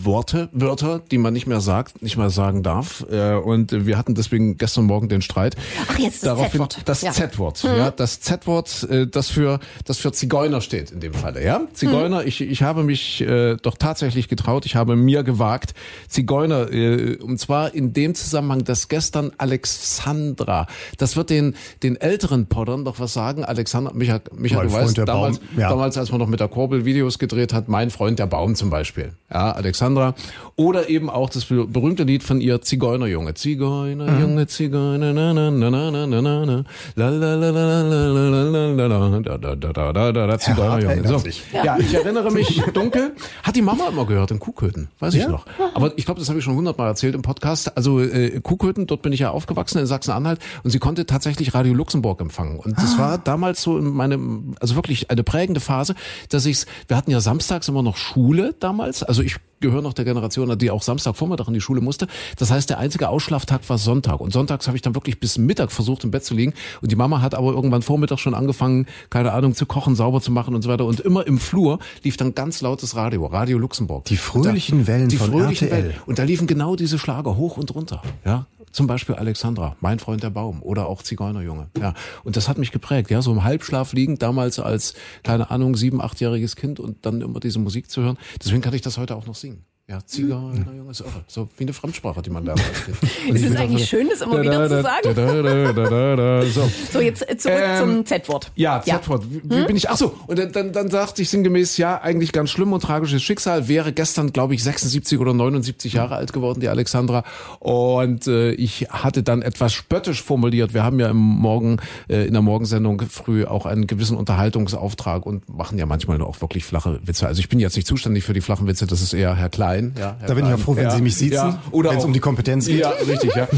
Worte, 0.03 0.49
Wörter, 0.53 1.03
die 1.11 1.19
man 1.19 1.35
nicht 1.35 1.47
mehr 1.47 1.61
sagt, 1.61 2.01
nicht 2.01 2.17
mehr 2.17 2.31
sagen 2.31 2.63
darf. 2.63 3.05
Äh, 3.11 3.35
und 3.35 3.85
wir 3.87 3.99
hatten 3.99 4.15
deswegen 4.15 4.57
gestern 4.57 4.87
Morgen 4.87 5.11
den 5.11 5.21
Streit. 5.21 5.57
Ach, 5.91 5.99
jetzt 5.99 6.23
das 6.25 6.31
Daraufhin- 6.39 6.53
Z-Wort. 6.53 6.79
Das 6.87 7.03
Ja. 7.03 7.11
Mhm. 7.11 7.15
Z-Wort. 7.17 7.63
Ja, 7.65 7.91
das 7.91 8.21
Z-Wort, 8.21 8.87
äh, 8.91 9.07
das 9.07 9.29
für 9.29 9.61
das 9.85 9.99
für 9.99 10.11
Zigeuner 10.13 10.63
steht 10.63 10.91
in 10.91 11.01
dem 11.01 11.13
Falle. 11.13 11.45
Ja, 11.45 11.61
Zigeuner. 11.75 12.23
Mhm. 12.23 12.29
Ich 12.29 12.41
ich 12.41 12.63
habe 12.63 12.83
mich 12.83 13.21
äh, 13.21 13.57
doch 13.61 13.77
tatsächlich 13.77 14.29
getraut. 14.29 14.65
Ich 14.65 14.75
habe 14.75 14.97
mir 14.97 15.23
gewagt, 15.23 15.75
Zigeuner. 16.09 16.73
Äh, 16.73 17.17
und 17.17 17.39
zwar 17.39 17.75
in 17.75 17.93
dem 17.93 18.15
Zusammenhang, 18.15 18.65
dass 18.65 18.89
gestern 18.89 19.33
Alexandra. 19.37 20.62
Das 20.99 21.17
wird 21.17 21.31
den, 21.31 21.55
den 21.83 21.97
älteren 21.97 22.47
Poddern 22.47 22.85
doch 22.85 23.01
was 23.01 23.13
sagen. 23.13 23.45
Alexander, 23.45 23.93
Michael, 23.95 24.21
Michael 24.35 24.67
du 24.67 24.73
Freund 24.73 24.85
weißt, 24.85 25.09
damals, 25.09 25.39
Baum, 25.39 25.49
ja. 25.59 25.69
damals, 25.69 25.99
als 25.99 26.11
man 26.11 26.21
noch 26.21 26.29
mit 26.29 26.41
der 26.41 26.49
Kurbel 26.49 26.85
Videos 26.85 27.19
gedreht 27.19 27.53
hat, 27.53 27.69
mein 27.69 27.91
Freund 27.91 28.19
der 28.19 28.27
Baum 28.27 28.55
zum 28.55 28.71
Beispiel. 28.71 29.13
Ja, 29.33 29.53
Alexandra. 29.53 30.15
Oder 30.57 30.89
eben 30.89 31.09
auch 31.09 31.31
das 31.31 31.47
berühmte 31.47 32.03
Lied 32.03 32.23
von 32.23 32.41
ihr, 32.41 32.61
Zigeunerjunge. 32.61 33.35
Zigeunerjunge. 33.35 34.47
Zigeuner, 34.47 35.11
mhm. 35.11 35.15
na, 35.15 35.33
na, 35.33 35.51
na, 35.51 35.71
na, 35.71 36.07
na, 36.07 36.21
na, 36.21 36.47
na, 36.47 36.65
la, 36.97 37.09
la, 37.09 37.35
la, 37.35 37.51
la, 37.51 37.83
la, 37.83 38.07
la, 38.07 38.87
la, 38.87 39.21
da, 39.21 39.39
da, 39.39 39.55
da, 39.55 39.73
da, 39.73 39.93
da, 39.93 40.13
da, 40.13 40.27
da, 40.27 40.39
Zigeunerjunge. 40.39 41.09
So. 41.09 41.23
Ja. 41.53 41.65
ja, 41.65 41.79
ich 41.79 41.95
erinnere 41.95 42.31
mich 42.31 42.63
dunkel. 42.75 43.13
Hat 43.43 43.57
die 43.57 43.63
Mama 43.63 43.89
immer 43.89 44.07
gehört 44.07 44.31
in 44.31 44.39
Kuhköten, 44.39 44.89
weiß 44.99 45.15
ja? 45.15 45.23
ich 45.23 45.29
noch. 45.29 45.47
Aber 45.75 45.93
ich 45.97 46.05
glaube, 46.05 46.21
das 46.21 46.29
habe 46.29 46.39
ich 46.39 46.45
schon 46.45 46.55
hundertmal 46.55 46.89
erzählt 46.89 47.15
im 47.15 47.23
Podcast. 47.23 47.77
Also 47.77 48.01
äh, 48.01 48.41
Kuhköten, 48.41 48.87
dort 48.87 49.03
bin 49.03 49.13
ich 49.13 49.21
ja 49.21 49.31
aufgewachsen 49.31 49.79
in 49.79 49.87
Sachsen-Anhalt 49.87 50.41
und 50.63 50.71
sie 50.71 50.79
konnte 50.79 51.07
tatsächlich 51.07 51.55
Radio 51.55 51.75
Luxemburg 51.75 52.21
empfangen. 52.21 52.59
Und 52.59 52.79
das 52.79 52.99
war 52.99 53.19
damals 53.19 53.63
so 53.63 53.79
in 53.79 53.85
meinem, 53.85 54.55
also 54.61 54.75
wirklich 54.75 55.11
eine 55.11 55.23
prägende 55.23 55.61
Phase, 55.61 55.95
dass 56.29 56.47
ich's, 56.47 56.67
wir 56.89 56.97
hatten 56.97 57.11
ja 57.11 57.21
samstags 57.21 57.69
immer 57.69 57.83
noch 57.83 57.97
Schule 57.97 58.55
damals, 58.59 59.03
also 59.03 59.23
ich 59.23 59.37
gehöre 59.63 59.81
noch 59.81 59.95
der 59.95 60.05
Generation, 60.05 60.59
die 60.59 60.71
auch 60.71 60.83
Samstagvormittag 60.83 61.49
in 61.49 61.55
die 61.55 61.63
Schule 61.63 61.81
musste. 61.81 62.07
Das 62.37 62.51
heißt, 62.51 62.69
der 62.69 62.79
einzige 62.79 63.09
Ausschlaftag 63.09 63.67
war 63.69 63.79
Sonntag. 63.79 64.21
Und 64.21 64.33
sonntags 64.33 64.67
habe 64.67 64.77
ich 64.77 64.83
dann 64.83 64.95
wirklich 64.95 65.19
bis 65.19 65.39
Mittag 65.39 65.73
versucht, 65.73 66.05
im 66.05 66.11
Bett 66.11 66.25
zu 66.25 66.35
liegen. 66.35 66.53
Und 66.83 66.93
die 66.93 66.97
Mama 66.97 67.23
hat 67.23 67.35
aber 67.35 67.53
irgendwann 67.53 67.81
Vormittag 67.81 68.19
schon 68.19 68.35
angefangen, 68.35 68.87
keine 69.09 69.33
Ahnung, 69.33 69.55
zu 69.55 69.65
kochen, 69.65 69.95
sauber 69.95 70.21
zu 70.21 70.31
machen 70.31 70.55
und 70.55 70.61
so 70.61 70.69
weiter. 70.69 70.85
Und 70.85 71.01
immer 71.01 71.27
im 71.27 71.39
Flur 71.39 71.79
lief 72.03 72.19
dann 72.19 72.35
ganz 72.35 72.61
lautes 72.61 72.95
Radio, 72.97 73.25
Radio 73.27 73.57
Luxemburg. 73.57 74.05
Die 74.05 74.17
fröhlichen 74.17 74.81
da, 74.81 74.87
Wellen 74.89 75.09
die 75.09 75.17
von 75.17 75.31
fröhlichen 75.31 75.69
RTL. 75.69 75.85
Wellen. 75.85 75.97
Und 76.05 76.19
da 76.19 76.25
liefen 76.25 76.47
genau 76.47 76.77
diese 76.77 76.99
Schlager 76.99 77.37
hoch 77.37 77.57
und 77.57 77.75
runter. 77.75 78.03
Ja. 78.25 78.47
Zum 78.73 78.87
Beispiel 78.87 79.15
Alexandra, 79.15 79.77
mein 79.81 79.99
Freund 79.99 80.23
der 80.23 80.31
Baum 80.31 80.63
oder 80.63 80.87
auch 80.87 81.03
Zigeunerjunge. 81.03 81.69
Ja, 81.79 81.95
und 82.25 82.37
das 82.37 82.49
hat 82.49 82.59
mich 82.59 82.73
geprägt. 82.73 83.11
Ja, 83.11 83.23
so 83.23 83.33
im 83.33 83.45
Halbschlaf 83.45 83.93
liegend 83.93 84.23
damals 84.23 84.59
als 84.59 84.95
keine 85.23 85.51
Ahnung 85.51 85.77
sieben, 85.77 86.01
achtjähriges 86.01 86.57
Kind 86.57 86.81
und 86.81 87.05
dann 87.07 87.21
immer 87.21 87.41
diese 87.41 87.59
Musik 87.59 87.91
zu 87.91 88.03
hören. 88.03 88.19
Deswegen 88.43 88.63
kann 88.63 88.75
ich 88.75 88.83
das 88.83 88.99
heute 88.99 89.15
auch 89.17 89.27
noch 89.27 89.35
singen. 89.35 89.65
Ja, 89.89 89.99
Zigeunerjunge 90.07 90.93
ist 90.93 91.01
irre. 91.01 91.25
So 91.27 91.49
wie 91.59 91.65
eine 91.65 91.73
Fremdsprache, 91.73 92.23
die 92.23 92.31
man 92.31 92.45
lernt. 92.45 92.61
Und 92.61 93.03
Es 93.35 93.43
ist 93.43 93.49
bin 93.49 93.57
eigentlich 93.57 93.83
auch- 93.83 93.89
schön, 93.89 94.09
das 94.09 94.21
immer 94.21 94.41
wieder 94.41 94.69
zu 94.69 94.81
sagen. 94.81 96.51
So. 96.53 96.71
So, 96.93 97.01
jetzt 97.01 97.19
zurück 97.41 97.57
Ähm, 97.61 97.79
zum 97.81 98.07
Z-Wort. 98.07 98.53
Ja, 98.55 98.81
Z-Wort. 98.81 99.25
Wie, 99.29 99.43
wie 99.45 99.65
bin 99.65 99.77
ich? 99.77 99.91
Ach 99.91 99.97
so, 99.97 100.15
und 100.29 100.39
dann, 100.39 100.53
dann, 100.53 100.73
dann 100.73 100.89
sagte 100.89 101.21
ich 101.21 101.31
sinngemäß, 101.31 101.77
ja, 101.79 102.01
eigentlich 102.01 102.31
ganz 102.31 102.51
schlimm 102.51 102.73
und 102.73 102.81
tragisches 102.81 103.23
Schicksal. 103.25 103.67
Wäre 103.67 103.93
gestern, 103.93 104.33
glaube 104.33 104.55
ich, 104.55 104.63
76 104.63 105.19
oder 105.19 105.35
79 105.35 105.93
Jahre 105.95 106.15
alt 106.15 106.33
geworden, 106.33 106.61
die 106.61 106.69
Alexandra. 106.69 107.25
Und 107.59 108.29
äh, 108.29 108.53
ich 108.53 108.87
hatte 108.89 109.25
dann 109.25 109.43
etwas 109.43 109.73
spöttisch 109.75 110.23
formuliert. 110.23 110.75
Wir 110.75 110.85
haben 110.85 111.01
ja 111.01 111.09
im 111.11 111.17
Morgen, 111.19 111.79
äh, 112.09 112.25
in 112.25 112.33
der 112.35 112.43
Morgensendung 112.43 113.03
früh 113.11 113.45
auch 113.45 113.67
einen 113.67 113.89
gewissen 113.89 114.17
Unterhaltungsauftrag 114.17 115.27
und 115.27 115.49
machen 115.49 115.77
ja 115.77 115.87
manchmal 115.87 116.23
auch 116.23 116.41
wirklich 116.41 116.65
flache 116.65 117.01
Witze. 117.05 117.27
Also 117.27 117.41
ich 117.41 117.49
bin 117.49 117.59
jetzt 117.59 117.75
nicht 117.75 117.89
zuständig 117.89 118.23
für 118.23 118.33
die 118.33 118.41
flachen 118.41 118.69
Witze, 118.69 118.87
das 118.87 119.03
ist 119.03 119.13
eher 119.13 119.35
Herr 119.35 119.51
Klein. 119.51 119.82
Ja, 119.99 120.17
Herr 120.19 120.29
Da 120.29 120.35
bin 120.35 120.45
ich 120.45 120.51
ja 120.51 120.57
froh, 120.57 120.77
wenn 120.77 120.91
Sie 120.91 121.01
mich 121.03 121.17
siezen, 121.17 121.55
wenn 121.73 121.99
es 121.99 122.05
um 122.05 122.13
die 122.13 122.21
Kompetenz 122.21 122.67
geht. 122.67 122.81
Ja, 122.81 122.91
richtig, 122.91 123.35
ja. 123.35 123.49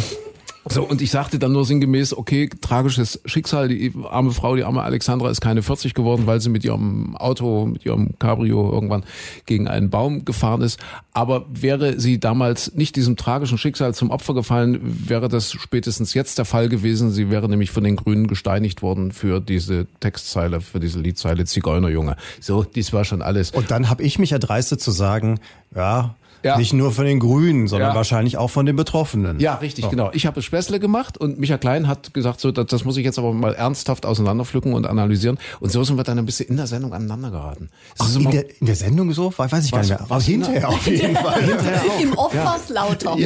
So, 0.67 0.83
und 0.83 1.03
ich 1.03 1.11
sagte 1.11 1.39
dann 1.39 1.53
nur 1.53 1.65
sinngemäß, 1.65 2.17
okay, 2.17 2.49
tragisches 2.61 3.21
Schicksal, 3.27 3.69
die 3.69 3.93
arme 4.09 4.31
Frau, 4.31 4.57
die 4.57 4.65
arme 4.65 4.83
Alexandra 4.83 5.31
ist 5.31 5.41
keine 5.41 5.63
40 5.63 5.93
geworden, 5.93 6.27
weil 6.27 6.41
sie 6.41 6.49
mit 6.49 6.65
ihrem 6.65 7.17
Auto, 7.17 7.67
mit 7.67 7.85
ihrem 7.85 8.19
Cabrio 8.19 8.73
irgendwann 8.73 9.05
gegen 9.45 9.69
einen 9.69 9.91
Baum 9.91 10.25
gefahren 10.25 10.63
ist. 10.63 10.81
Aber 11.13 11.45
wäre 11.51 12.01
sie 12.01 12.19
damals 12.19 12.75
nicht 12.75 12.97
diesem 12.97 13.17
tragischen 13.17 13.59
Schicksal 13.59 13.95
zum 13.95 14.11
Opfer 14.11 14.33
gefallen, 14.33 14.81
wäre 15.09 15.29
das 15.29 15.53
spätestens 15.53 16.15
jetzt 16.15 16.39
der 16.39 16.47
Fall 16.47 16.71
gewesen. 16.71 17.11
Sie 17.11 17.31
wäre 17.31 17.49
nämlich 17.49 17.71
von 17.71 17.85
den 17.85 17.97
Grünen 17.97 18.27
gesteinigt 18.27 18.81
worden 18.81 19.13
für 19.13 19.41
diese 19.41 19.87
Textzeile, 20.01 20.63
für 20.63 20.81
diese 20.81 20.99
Liedzeile 20.99 21.45
Zigeunerjunge. 21.45 22.17
So, 22.41 22.65
dies 22.65 22.93
war 22.93 23.05
schon 23.05 23.21
alles. 23.21 23.51
Und 23.51 23.71
dann 23.71 23.91
habe 23.91 24.03
ich 24.03 24.19
mich 24.19 24.33
erdreistet 24.33 24.81
zu 24.81 24.93
sagen, 24.93 25.41
ja, 25.75 26.15
Ja. 26.45 26.59
Nicht 26.59 26.73
nur 26.75 26.93
von 26.93 27.07
den 27.07 27.19
Grünen, 27.21 27.67
sondern 27.69 27.91
Ja. 27.91 27.95
wahrscheinlich 27.97 28.37
auch 28.37 28.49
von 28.51 28.67
den 28.67 28.77
Betroffenen. 28.77 29.41
Ja, 29.41 29.55
richtig, 29.55 29.89
genau. 29.89 30.11
Ich 30.13 30.27
habe 30.27 30.41
es 30.41 30.45
Späßle 30.47 30.79
gemacht 30.79 31.17
und 31.19 31.39
Micha 31.41 31.57
Klein 31.59 31.89
hat 31.89 32.13
gesagt, 32.15 32.39
so, 32.39 32.53
das, 32.53 32.67
das 32.67 32.85
muss 32.85 32.97
ich 32.99 33.05
jetzt 33.05 33.19
aber 33.19 33.33
mal 33.33 33.55
ernsthaft 33.55 34.05
auseinanderpflücken 34.05 34.75
und 34.75 34.87
analysieren. 34.87 35.39
Und 35.61 35.73
so 35.73 35.83
sind 35.85 35.97
wir 35.97 36.05
dann 36.05 36.19
ein 36.19 36.27
bisschen 36.27 36.49
in 36.51 36.57
der 36.59 36.67
Sendung 36.67 36.93
aneinander 36.93 37.31
geraten. 37.31 37.71
Ach, 37.99 38.07
ist 38.07 38.17
in, 38.17 38.31
der, 38.31 38.45
in 38.61 38.67
der 38.67 38.77
Sendung 38.77 39.11
so? 39.13 39.33
Weiß 39.37 39.51
weiß 39.51 39.65
ich 39.65 39.71
gar 39.73 39.81
Was- 39.81 39.89
nicht 39.89 39.99
mehr. 40.01 40.11
Was- 40.11 40.25
hinterher 40.27 40.69
auf 40.69 40.87
jeden 40.87 41.17
Fall. 41.17 41.41
Im 42.03 42.13
Off 42.13 42.35
war 42.37 42.57
es 42.63 42.69
lauter. 42.69 43.17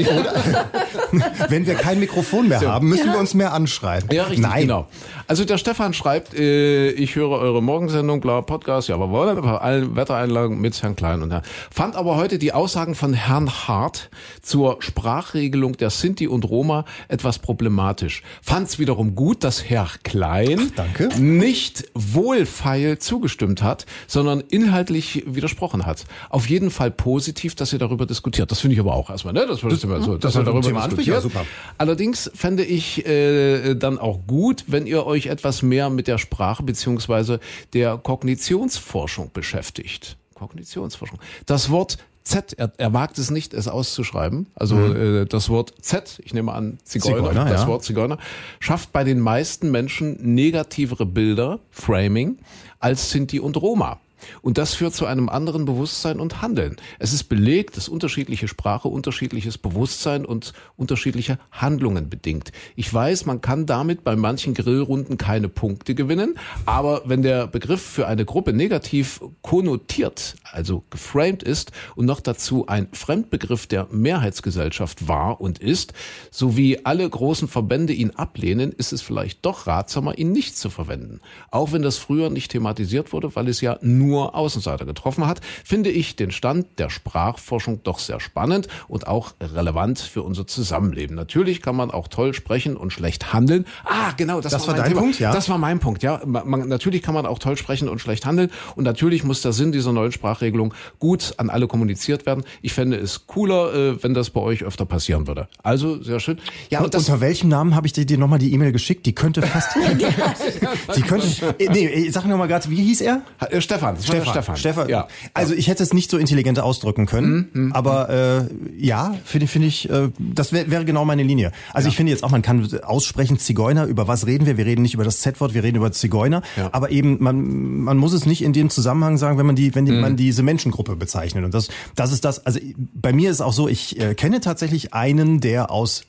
Wenn 1.49 1.67
wir 1.67 1.75
kein 1.75 1.99
Mikrofon 2.01 2.49
mehr 2.49 2.61
haben, 2.61 2.89
müssen 2.89 3.11
wir 3.13 3.19
uns 3.19 3.35
mehr 3.35 3.53
anschreien. 3.53 4.05
Ja, 4.13 4.25
richtig, 4.25 4.41
Nein. 4.41 4.63
genau. 4.63 4.87
Also 5.29 5.45
der 5.45 5.59
Stefan 5.59 5.93
schreibt, 5.93 6.33
äh, 6.33 6.89
ich 6.93 7.15
höre 7.15 7.33
eure 7.33 7.63
Morgensendung, 7.63 8.23
bla, 8.23 8.41
Podcast, 8.41 8.89
ja, 8.89 8.95
aber 8.95 9.11
wollen 9.11 9.39
bei 9.43 9.59
allen 9.59 9.95
Wettereinlagen 9.95 10.59
mit 10.59 10.83
Herrn 10.83 10.97
Klein 10.97 11.21
und 11.21 11.31
Herrn. 11.31 11.43
Fand 11.71 11.97
aber 11.97 12.17
heute 12.17 12.39
die 12.39 12.55
Aussagen 12.55 12.95
von 12.95 13.13
Herrn 13.13 13.51
Hart 13.51 14.09
zur 14.41 14.81
Sprachregelung 14.81 15.77
der 15.77 15.91
Sinti 15.91 16.29
und 16.29 16.49
Roma 16.49 16.87
etwas 17.09 17.41
problematisch. 17.41 18.23
Fand 18.41 18.69
es 18.69 18.79
wiederum 18.79 19.15
gut, 19.15 19.45
dass 19.45 19.69
Herr 19.69 19.91
Klein 20.03 20.73
danke. 20.77 21.11
nicht 21.21 21.85
wohlfeil 21.93 22.99
zugestimmt 22.99 23.63
hat, 23.63 23.85
sondern 24.07 24.41
inhaltlich 24.41 25.25
widersprochen 25.27 25.85
hat. 25.85 26.07
Auf 26.31 26.49
jeden 26.49 26.71
Fall 26.71 26.91
positiv, 26.91 27.55
dass 27.55 27.71
ihr 27.75 27.79
darüber 27.79 28.07
diskutiert. 28.07 28.51
Das 28.51 28.61
finde 28.61 28.77
ich 28.77 28.81
aber 28.81 28.95
auch 28.95 29.11
erstmal, 29.11 29.35
ne? 29.35 29.41
Das, 29.47 29.61
das, 29.61 29.81
so, 29.83 30.17
dass 30.17 30.33
das 30.33 30.43
darüber 30.43 30.63
diskutiert. 30.63 31.07
ja, 31.07 31.21
super. 31.21 31.45
Allerdings 31.77 32.31
fände 32.35 32.65
ich 32.65 33.05
äh, 33.05 33.75
dann 33.75 33.99
auch 33.99 34.21
gut, 34.27 34.65
wenn 34.69 34.87
ihr 34.87 35.05
euch 35.05 35.18
etwas 35.27 35.63
mehr 35.63 35.91
mit 35.91 36.07
der 36.07 36.19
Sprache 36.19 36.63
beziehungsweise 36.63 37.41
der 37.73 37.99
Kognitionsforschung 37.99 39.31
beschäftigt. 39.33 40.17
Kognitionsforschung. 40.35 41.19
Das 41.47 41.71
Wort 41.71 41.99
Z, 42.29 42.53
er, 42.59 42.73
er 42.77 42.93
wagt 42.93 43.19
es 43.19 43.31
nicht, 43.31 43.55
es 43.55 43.69
auszuschreiben. 43.69 44.47
Also 44.55 44.77
äh, 44.95 45.27
das 45.27 45.49
Wort 45.49 45.75
Z, 45.81 46.21
ich 46.23 46.35
nehme 46.35 46.53
an 46.53 46.79
Zigeuner, 46.85 47.31
Zigeuner, 47.31 47.45
das 47.47 47.63
ja. 47.63 47.67
Wort 47.67 47.85
Zigeuner, 47.85 48.19
schafft 48.61 48.93
bei 48.93 49.03
den 49.03 49.19
meisten 49.19 49.71
Menschen 49.71 50.35
negativere 50.35 51.07
Bilder, 51.07 51.59
Framing, 51.71 52.39
als 52.81 53.11
Sinti 53.11 53.41
und 53.41 53.57
Roma. 53.57 53.99
Und 54.43 54.59
das 54.59 54.75
führt 54.75 54.95
zu 54.95 55.07
einem 55.07 55.29
anderen 55.29 55.65
Bewusstsein 55.65 56.21
und 56.21 56.43
Handeln. 56.43 56.77
Es 56.99 57.13
ist 57.13 57.25
belegt, 57.25 57.77
dass 57.77 57.89
unterschiedliche 57.89 58.49
Sprache 58.49 58.89
unterschiedliches 58.89 59.59
Bewusstsein 59.59 60.25
und 60.25 60.53
unterschiedliche 60.77 61.39
Handlungen 61.53 62.09
bedingt. 62.09 62.53
Ich 62.77 62.93
weiß, 62.93 63.27
man 63.27 63.41
kann 63.41 63.67
damit 63.67 64.05
bei 64.05 64.17
manchen 64.17 64.55
Grillrunden 64.55 65.19
keine 65.19 65.49
Punkte 65.49 65.95
gewinnen, 65.95 66.39
aber 66.67 67.03
wenn 67.05 67.23
der 67.23 67.47
Begriff 67.47 67.83
für 67.83 68.07
eine 68.07 68.25
Gruppe 68.25 68.53
negativ 68.53 69.21
konnotiert, 69.43 70.37
also 70.51 70.85
geframed 70.91 71.43
ist 71.43 71.73
und 71.95 72.07
noch 72.07 72.21
dazu 72.21 72.67
ein 72.67 72.89
Fremdbegriff 72.93 73.67
der 73.67 73.89
Mehrheitsgesellschaft 73.91 75.09
war 75.09 75.41
und 75.41 75.59
ist, 75.59 75.93
sowie 76.31 76.81
alle 76.85 77.09
großen 77.09 77.49
Verbände 77.49 77.93
ihn 77.93 78.11
ablehnen, 78.11 78.73
ist 78.73 78.93
es 78.93 79.03
vielleicht 79.03 79.45
doch 79.45 79.67
ratsamer, 79.67 80.19
ihn 80.19 80.33
nicht 80.33 80.57
zu 80.57 80.71
verwenden. 80.71 81.21
Auch 81.51 81.73
wenn 81.73 81.83
das 81.83 81.99
früher 81.99 82.31
nicht 82.31 82.51
thematisiert 82.51 83.13
wurde, 83.13 83.35
weil 83.37 83.49
es 83.49 83.61
ja 83.61 83.79
nur 83.83 84.08
Außenseiter 84.17 84.85
getroffen 84.85 85.27
hat, 85.27 85.41
finde 85.65 85.91
ich 85.91 86.17
den 86.17 86.31
Stand 86.31 86.79
der 86.79 86.91
Sprachforschung 86.91 87.83
doch 87.83 87.99
sehr 87.99 88.21
spannend 88.21 88.69
und 88.89 89.07
auch 89.07 89.35
relevant 89.41 89.99
für 89.99 90.23
unser 90.23 90.47
Zusammenleben. 90.47 91.17
Natürlich 91.17 91.63
kann 91.63 91.77
man 91.77 91.91
auch 91.91 92.09
toll 92.09 92.35
sprechen 92.35 92.77
und 92.77 92.93
schlecht 92.93 93.33
handeln. 93.33 93.67
Ah, 93.85 94.13
genau, 94.17 94.41
das, 94.41 94.53
Das 94.53 94.67
war 94.67 94.75
mein 94.75 94.83
dein 94.83 94.89
Thema. 94.91 95.01
Punkt, 95.03 95.21
ja? 95.21 95.33
Das 95.33 95.49
war 95.49 95.59
mein 95.59 95.79
Punkt, 95.79 96.03
ja. 96.03 96.21
Man, 96.25 96.69
natürlich 96.69 97.03
kann 97.03 97.15
man 97.15 97.27
auch 97.27 97.39
toll 97.39 97.57
sprechen 97.57 97.89
und 97.89 98.01
schlecht 98.01 98.27
handeln 98.27 98.51
und 98.77 98.85
natürlich 98.85 99.25
muss 99.25 99.43
der 99.43 99.53
Sinn 99.53 99.73
dieser 99.73 99.93
neuen 99.93 100.13
Sprachregelung 100.13 100.75
gut 100.99 101.35
an 101.37 101.51
alle 101.51 101.67
kommuniziert 101.69 102.27
werden. 102.27 102.45
Ich 102.63 102.73
fände 102.73 102.97
es 102.97 103.27
cooler, 103.27 103.75
äh, 103.75 104.03
wenn 104.03 104.15
das 104.15 104.31
bei 104.31 104.41
euch 104.41 104.65
öfter 104.65 104.85
passieren 104.87 105.27
würde. 105.27 105.49
Also, 105.63 106.03
sehr 106.03 106.21
schön. 106.21 106.39
Ja, 106.71 106.81
Und 106.81 106.95
unter 106.95 107.21
welchem 107.21 107.49
Namen 107.49 107.75
habe 107.75 107.87
ich 107.87 107.93
dir, 107.93 108.07
dir 108.07 108.19
nochmal 108.19 108.39
die 108.39 108.53
E-Mail 108.53 108.73
geschickt? 108.73 109.07
Die 109.07 109.15
könnte 109.15 109.43
fast. 109.43 109.77
die 110.97 111.03
könnte. 111.03 111.27
äh, 111.59 111.69
Nee, 111.71 111.85
äh, 111.87 112.11
sag 112.11 112.25
mir 112.25 112.31
noch 112.31 112.39
mal 112.39 112.49
gerade, 112.49 112.69
wie 112.71 112.77
hieß 112.83 113.01
er? 113.03 113.23
Stefan, 113.59 113.97
das 114.07 114.27
war 114.27 114.33
Stefan. 114.33 114.57
Stefan. 114.57 114.89
Ja. 114.89 115.09
Also 115.35 115.55
ich 115.55 115.69
hätte 115.69 115.83
es 115.83 115.93
nicht 115.93 116.11
so 116.11 116.19
intelligent 116.19 116.59
ausdrücken 116.61 117.07
können, 117.07 117.73
aber 117.75 118.09
äh, 118.09 118.45
ja, 118.79 119.15
finde 119.25 119.47
finde 119.47 119.69
ich, 119.69 119.89
äh, 119.91 120.11
das 120.19 120.53
wär, 120.53 120.71
wäre 120.71 120.85
genau 120.85 121.05
meine 121.05 121.23
Linie. 121.23 121.53
Also 121.73 121.89
ich 121.89 121.97
finde 121.97 122.13
jetzt 122.13 122.25
auch, 122.25 122.31
man 122.31 122.43
kann 122.43 122.69
aussprechen 122.83 123.39
Zigeuner. 123.39 123.87
Über 123.87 124.09
was 124.09 124.27
reden 124.27 124.47
wir? 124.47 124.57
Wir 124.57 124.67
reden 124.67 124.83
nicht 124.83 124.95
über 124.95 125.05
das 125.05 125.21
Z-Wort, 125.21 125.55
wir 125.55 125.63
reden 125.63 125.77
über 125.77 125.93
Zigeuner. 125.93 126.43
Ja. 126.57 126.71
Aber 126.73 126.91
eben 126.91 127.23
man 127.23 127.83
man 127.83 127.97
muss 127.97 128.13
es 128.13 128.27
nicht 128.27 128.43
in 128.43 128.53
dem 128.53 128.71
Zusammenhang 128.71 129.19
sagen, 129.19 129.39
wenn 129.39 129.47
man 129.47 129.57
die 129.57 129.75
wenn 129.75 129.85
die, 129.85 129.93
man 129.93 130.17
diese 130.17 130.43
Menschengruppe 130.43 130.97
bezeichnet. 130.97 131.45
Und 131.45 131.55
das 131.55 131.69
das 131.95 132.13
ist 132.13 132.25
das. 132.25 132.45
Also 132.47 132.61
bei 132.95 133.13
mir 133.13 133.31
ist 133.31 133.41
auch 133.41 133.53
so, 133.53 133.69
ich 133.69 134.01
äh, 134.01 134.15
kenne 134.15 134.41
tatsächlich 134.41 134.95
einen, 134.95 135.41
der 135.41 135.71
aus 135.71 136.05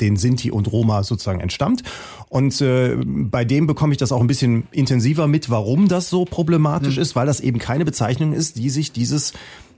den 0.00 0.16
Sinti 0.16 0.50
und 0.50 0.70
Roma 0.70 1.02
sozusagen 1.02 1.40
entstammt. 1.40 1.82
Und 2.28 2.60
äh, 2.60 2.96
bei 3.04 3.44
dem 3.44 3.66
bekomme 3.66 3.92
ich 3.92 3.98
das 3.98 4.12
auch 4.12 4.20
ein 4.20 4.26
bisschen 4.26 4.66
intensiver 4.72 5.26
mit, 5.26 5.50
warum 5.50 5.88
das 5.88 6.10
so 6.10 6.24
problematisch 6.24 6.98
ist, 6.98 7.16
weil 7.16 7.26
das 7.26 7.40
eben 7.40 7.58
keine 7.58 7.84
Bezeichnung 7.84 8.32
ist, 8.32 8.56
die 8.56 8.70
sich 8.70 8.92
dieses 8.92 9.32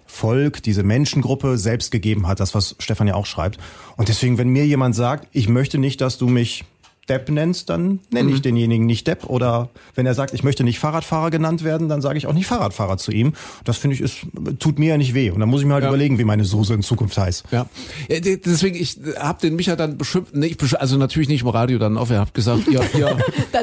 Volk, 0.06 0.62
diese 0.62 0.82
Menschengruppe 0.82 1.58
selbst 1.58 1.90
gegeben 1.90 2.26
hat, 2.26 2.40
das, 2.40 2.54
was 2.54 2.76
Stefan 2.78 3.08
ja 3.08 3.14
auch 3.14 3.26
schreibt. 3.26 3.58
Und 3.96 4.08
deswegen, 4.08 4.38
wenn 4.38 4.48
mir 4.48 4.66
jemand 4.66 4.94
sagt, 4.94 5.28
ich 5.32 5.48
möchte 5.48 5.78
nicht, 5.78 6.00
dass 6.00 6.16
du 6.16 6.28
mich 6.28 6.64
Depp 7.08 7.28
nennst, 7.30 7.68
dann 7.70 8.00
nenne 8.10 8.32
ich 8.32 8.42
denjenigen 8.42 8.84
nicht 8.86 9.06
Depp. 9.06 9.24
Oder 9.26 9.68
wenn 9.94 10.06
er 10.06 10.14
sagt, 10.14 10.34
ich 10.34 10.42
möchte 10.42 10.64
nicht 10.64 10.78
Fahrradfahrer 10.78 11.30
genannt 11.30 11.62
werden, 11.64 11.88
dann 11.88 12.00
sage 12.02 12.18
ich 12.18 12.26
auch 12.26 12.32
nicht 12.32 12.46
Fahrradfahrer 12.46 12.96
zu 12.98 13.12
ihm. 13.12 13.34
Das 13.64 13.76
finde 13.76 13.94
ich, 13.94 14.00
ist, 14.00 14.18
tut 14.58 14.78
mir 14.78 14.88
ja 14.90 14.96
nicht 14.96 15.14
weh. 15.14 15.30
Und 15.30 15.40
dann 15.40 15.48
muss 15.48 15.60
ich 15.60 15.66
mir 15.66 15.74
halt 15.74 15.84
überlegen, 15.84 16.18
wie 16.18 16.24
meine 16.24 16.44
Soße 16.44 16.74
in 16.74 16.82
Zukunft 16.82 17.16
heißt. 17.18 17.44
Ja, 17.52 17.66
Ja, 18.08 18.20
de- 18.20 18.36
deswegen, 18.44 18.76
ich 18.76 18.98
habe 19.18 19.40
den 19.40 19.56
Micha 19.56 19.76
dann 19.76 19.96
beschimpft, 19.98 20.34
nee, 20.34 20.46
ich 20.46 20.56
beschimpft, 20.56 20.80
also 20.80 20.96
natürlich 20.96 21.28
nicht 21.28 21.42
im 21.42 21.48
Radio 21.48 21.78
dann 21.78 21.96
auf, 21.96 22.10
er 22.10 22.20
hat 22.20 22.34
gesagt, 22.34 22.66
ihr, 22.68 22.80
ihr, 22.98 23.16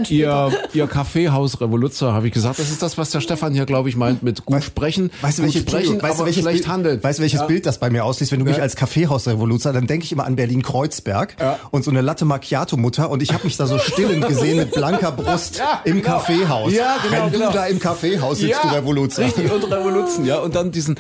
ihr, 0.10 0.52
ihr 0.74 0.88
Kaffeehaus 0.88 1.60
Revoluzzer, 1.62 2.14
habe 2.14 2.28
ich 2.28 2.34
gesagt, 2.34 2.60
das 2.60 2.70
ist 2.72 2.82
das, 2.82 2.98
was 2.98 3.10
der 3.12 3.22
Stefan 3.22 3.54
hier, 3.54 3.66
glaube 3.66 3.90
ich, 3.90 3.96
meint 3.96 4.24
mit 4.24 4.46
gut 4.46 4.64
sprechen, 4.64 5.12
Weißt 5.22 5.40
du, 5.40 5.44
gut 5.44 5.54
sprechen, 5.54 6.02
weißt 6.02 6.16
aber 6.16 6.26
welches 6.28 6.44
schlecht 6.44 6.60
Bild, 6.64 6.68
handeln. 6.68 7.04
Weißt 7.04 7.20
du, 7.20 7.24
welches 7.24 7.42
Ja. 7.42 7.46
Bild 7.48 7.66
das 7.66 7.80
bei 7.80 7.90
mir 7.90 8.06
aussieht, 8.06 8.32
wenn 8.32 8.40
du 8.40 8.46
mich 8.46 8.58
Ja. 8.58 8.64
als 8.64 8.76
Kaffeehausrevoluzer, 8.76 9.74
dann 9.74 9.88
denke 9.88 10.06
ich 10.06 10.12
immer 10.12 10.26
an 10.26 10.36
Berlin-Kreuzberg 10.36 11.36
Ja. 11.40 11.60
und 11.72 11.84
so 11.84 11.92
eine 11.92 12.02
Latte 12.02 12.26
Macchiato-Mutter 12.26 13.10
und 13.10 13.22
ich 13.22 13.33
habe 13.34 13.46
mich 13.46 13.58
da 13.58 13.66
so 13.66 13.78
stillend 13.78 14.28
gesehen 14.28 14.58
mit 14.58 14.72
blanker 14.72 15.12
Brust 15.12 15.58
Ja, 15.64 15.82
im 15.86 15.98
genau. 15.98 16.18
Kaffeehaus. 16.18 16.74
Ja, 16.74 16.98
genau, 17.04 17.26
Wenn 17.26 17.32
genau. 17.32 17.48
du 17.48 17.54
da 17.54 17.66
im 17.66 17.80
Kaffeehaus 17.80 18.40
sitzt, 18.40 18.64
du 18.64 18.68
Revoluzer. 18.68 19.26
Richtig, 19.26 19.52
und 19.52 19.64
Revoluzen, 19.72 20.26
ja. 20.26 20.40
Und 20.40 20.56
dann 20.56 20.72
diesen, 20.72 21.00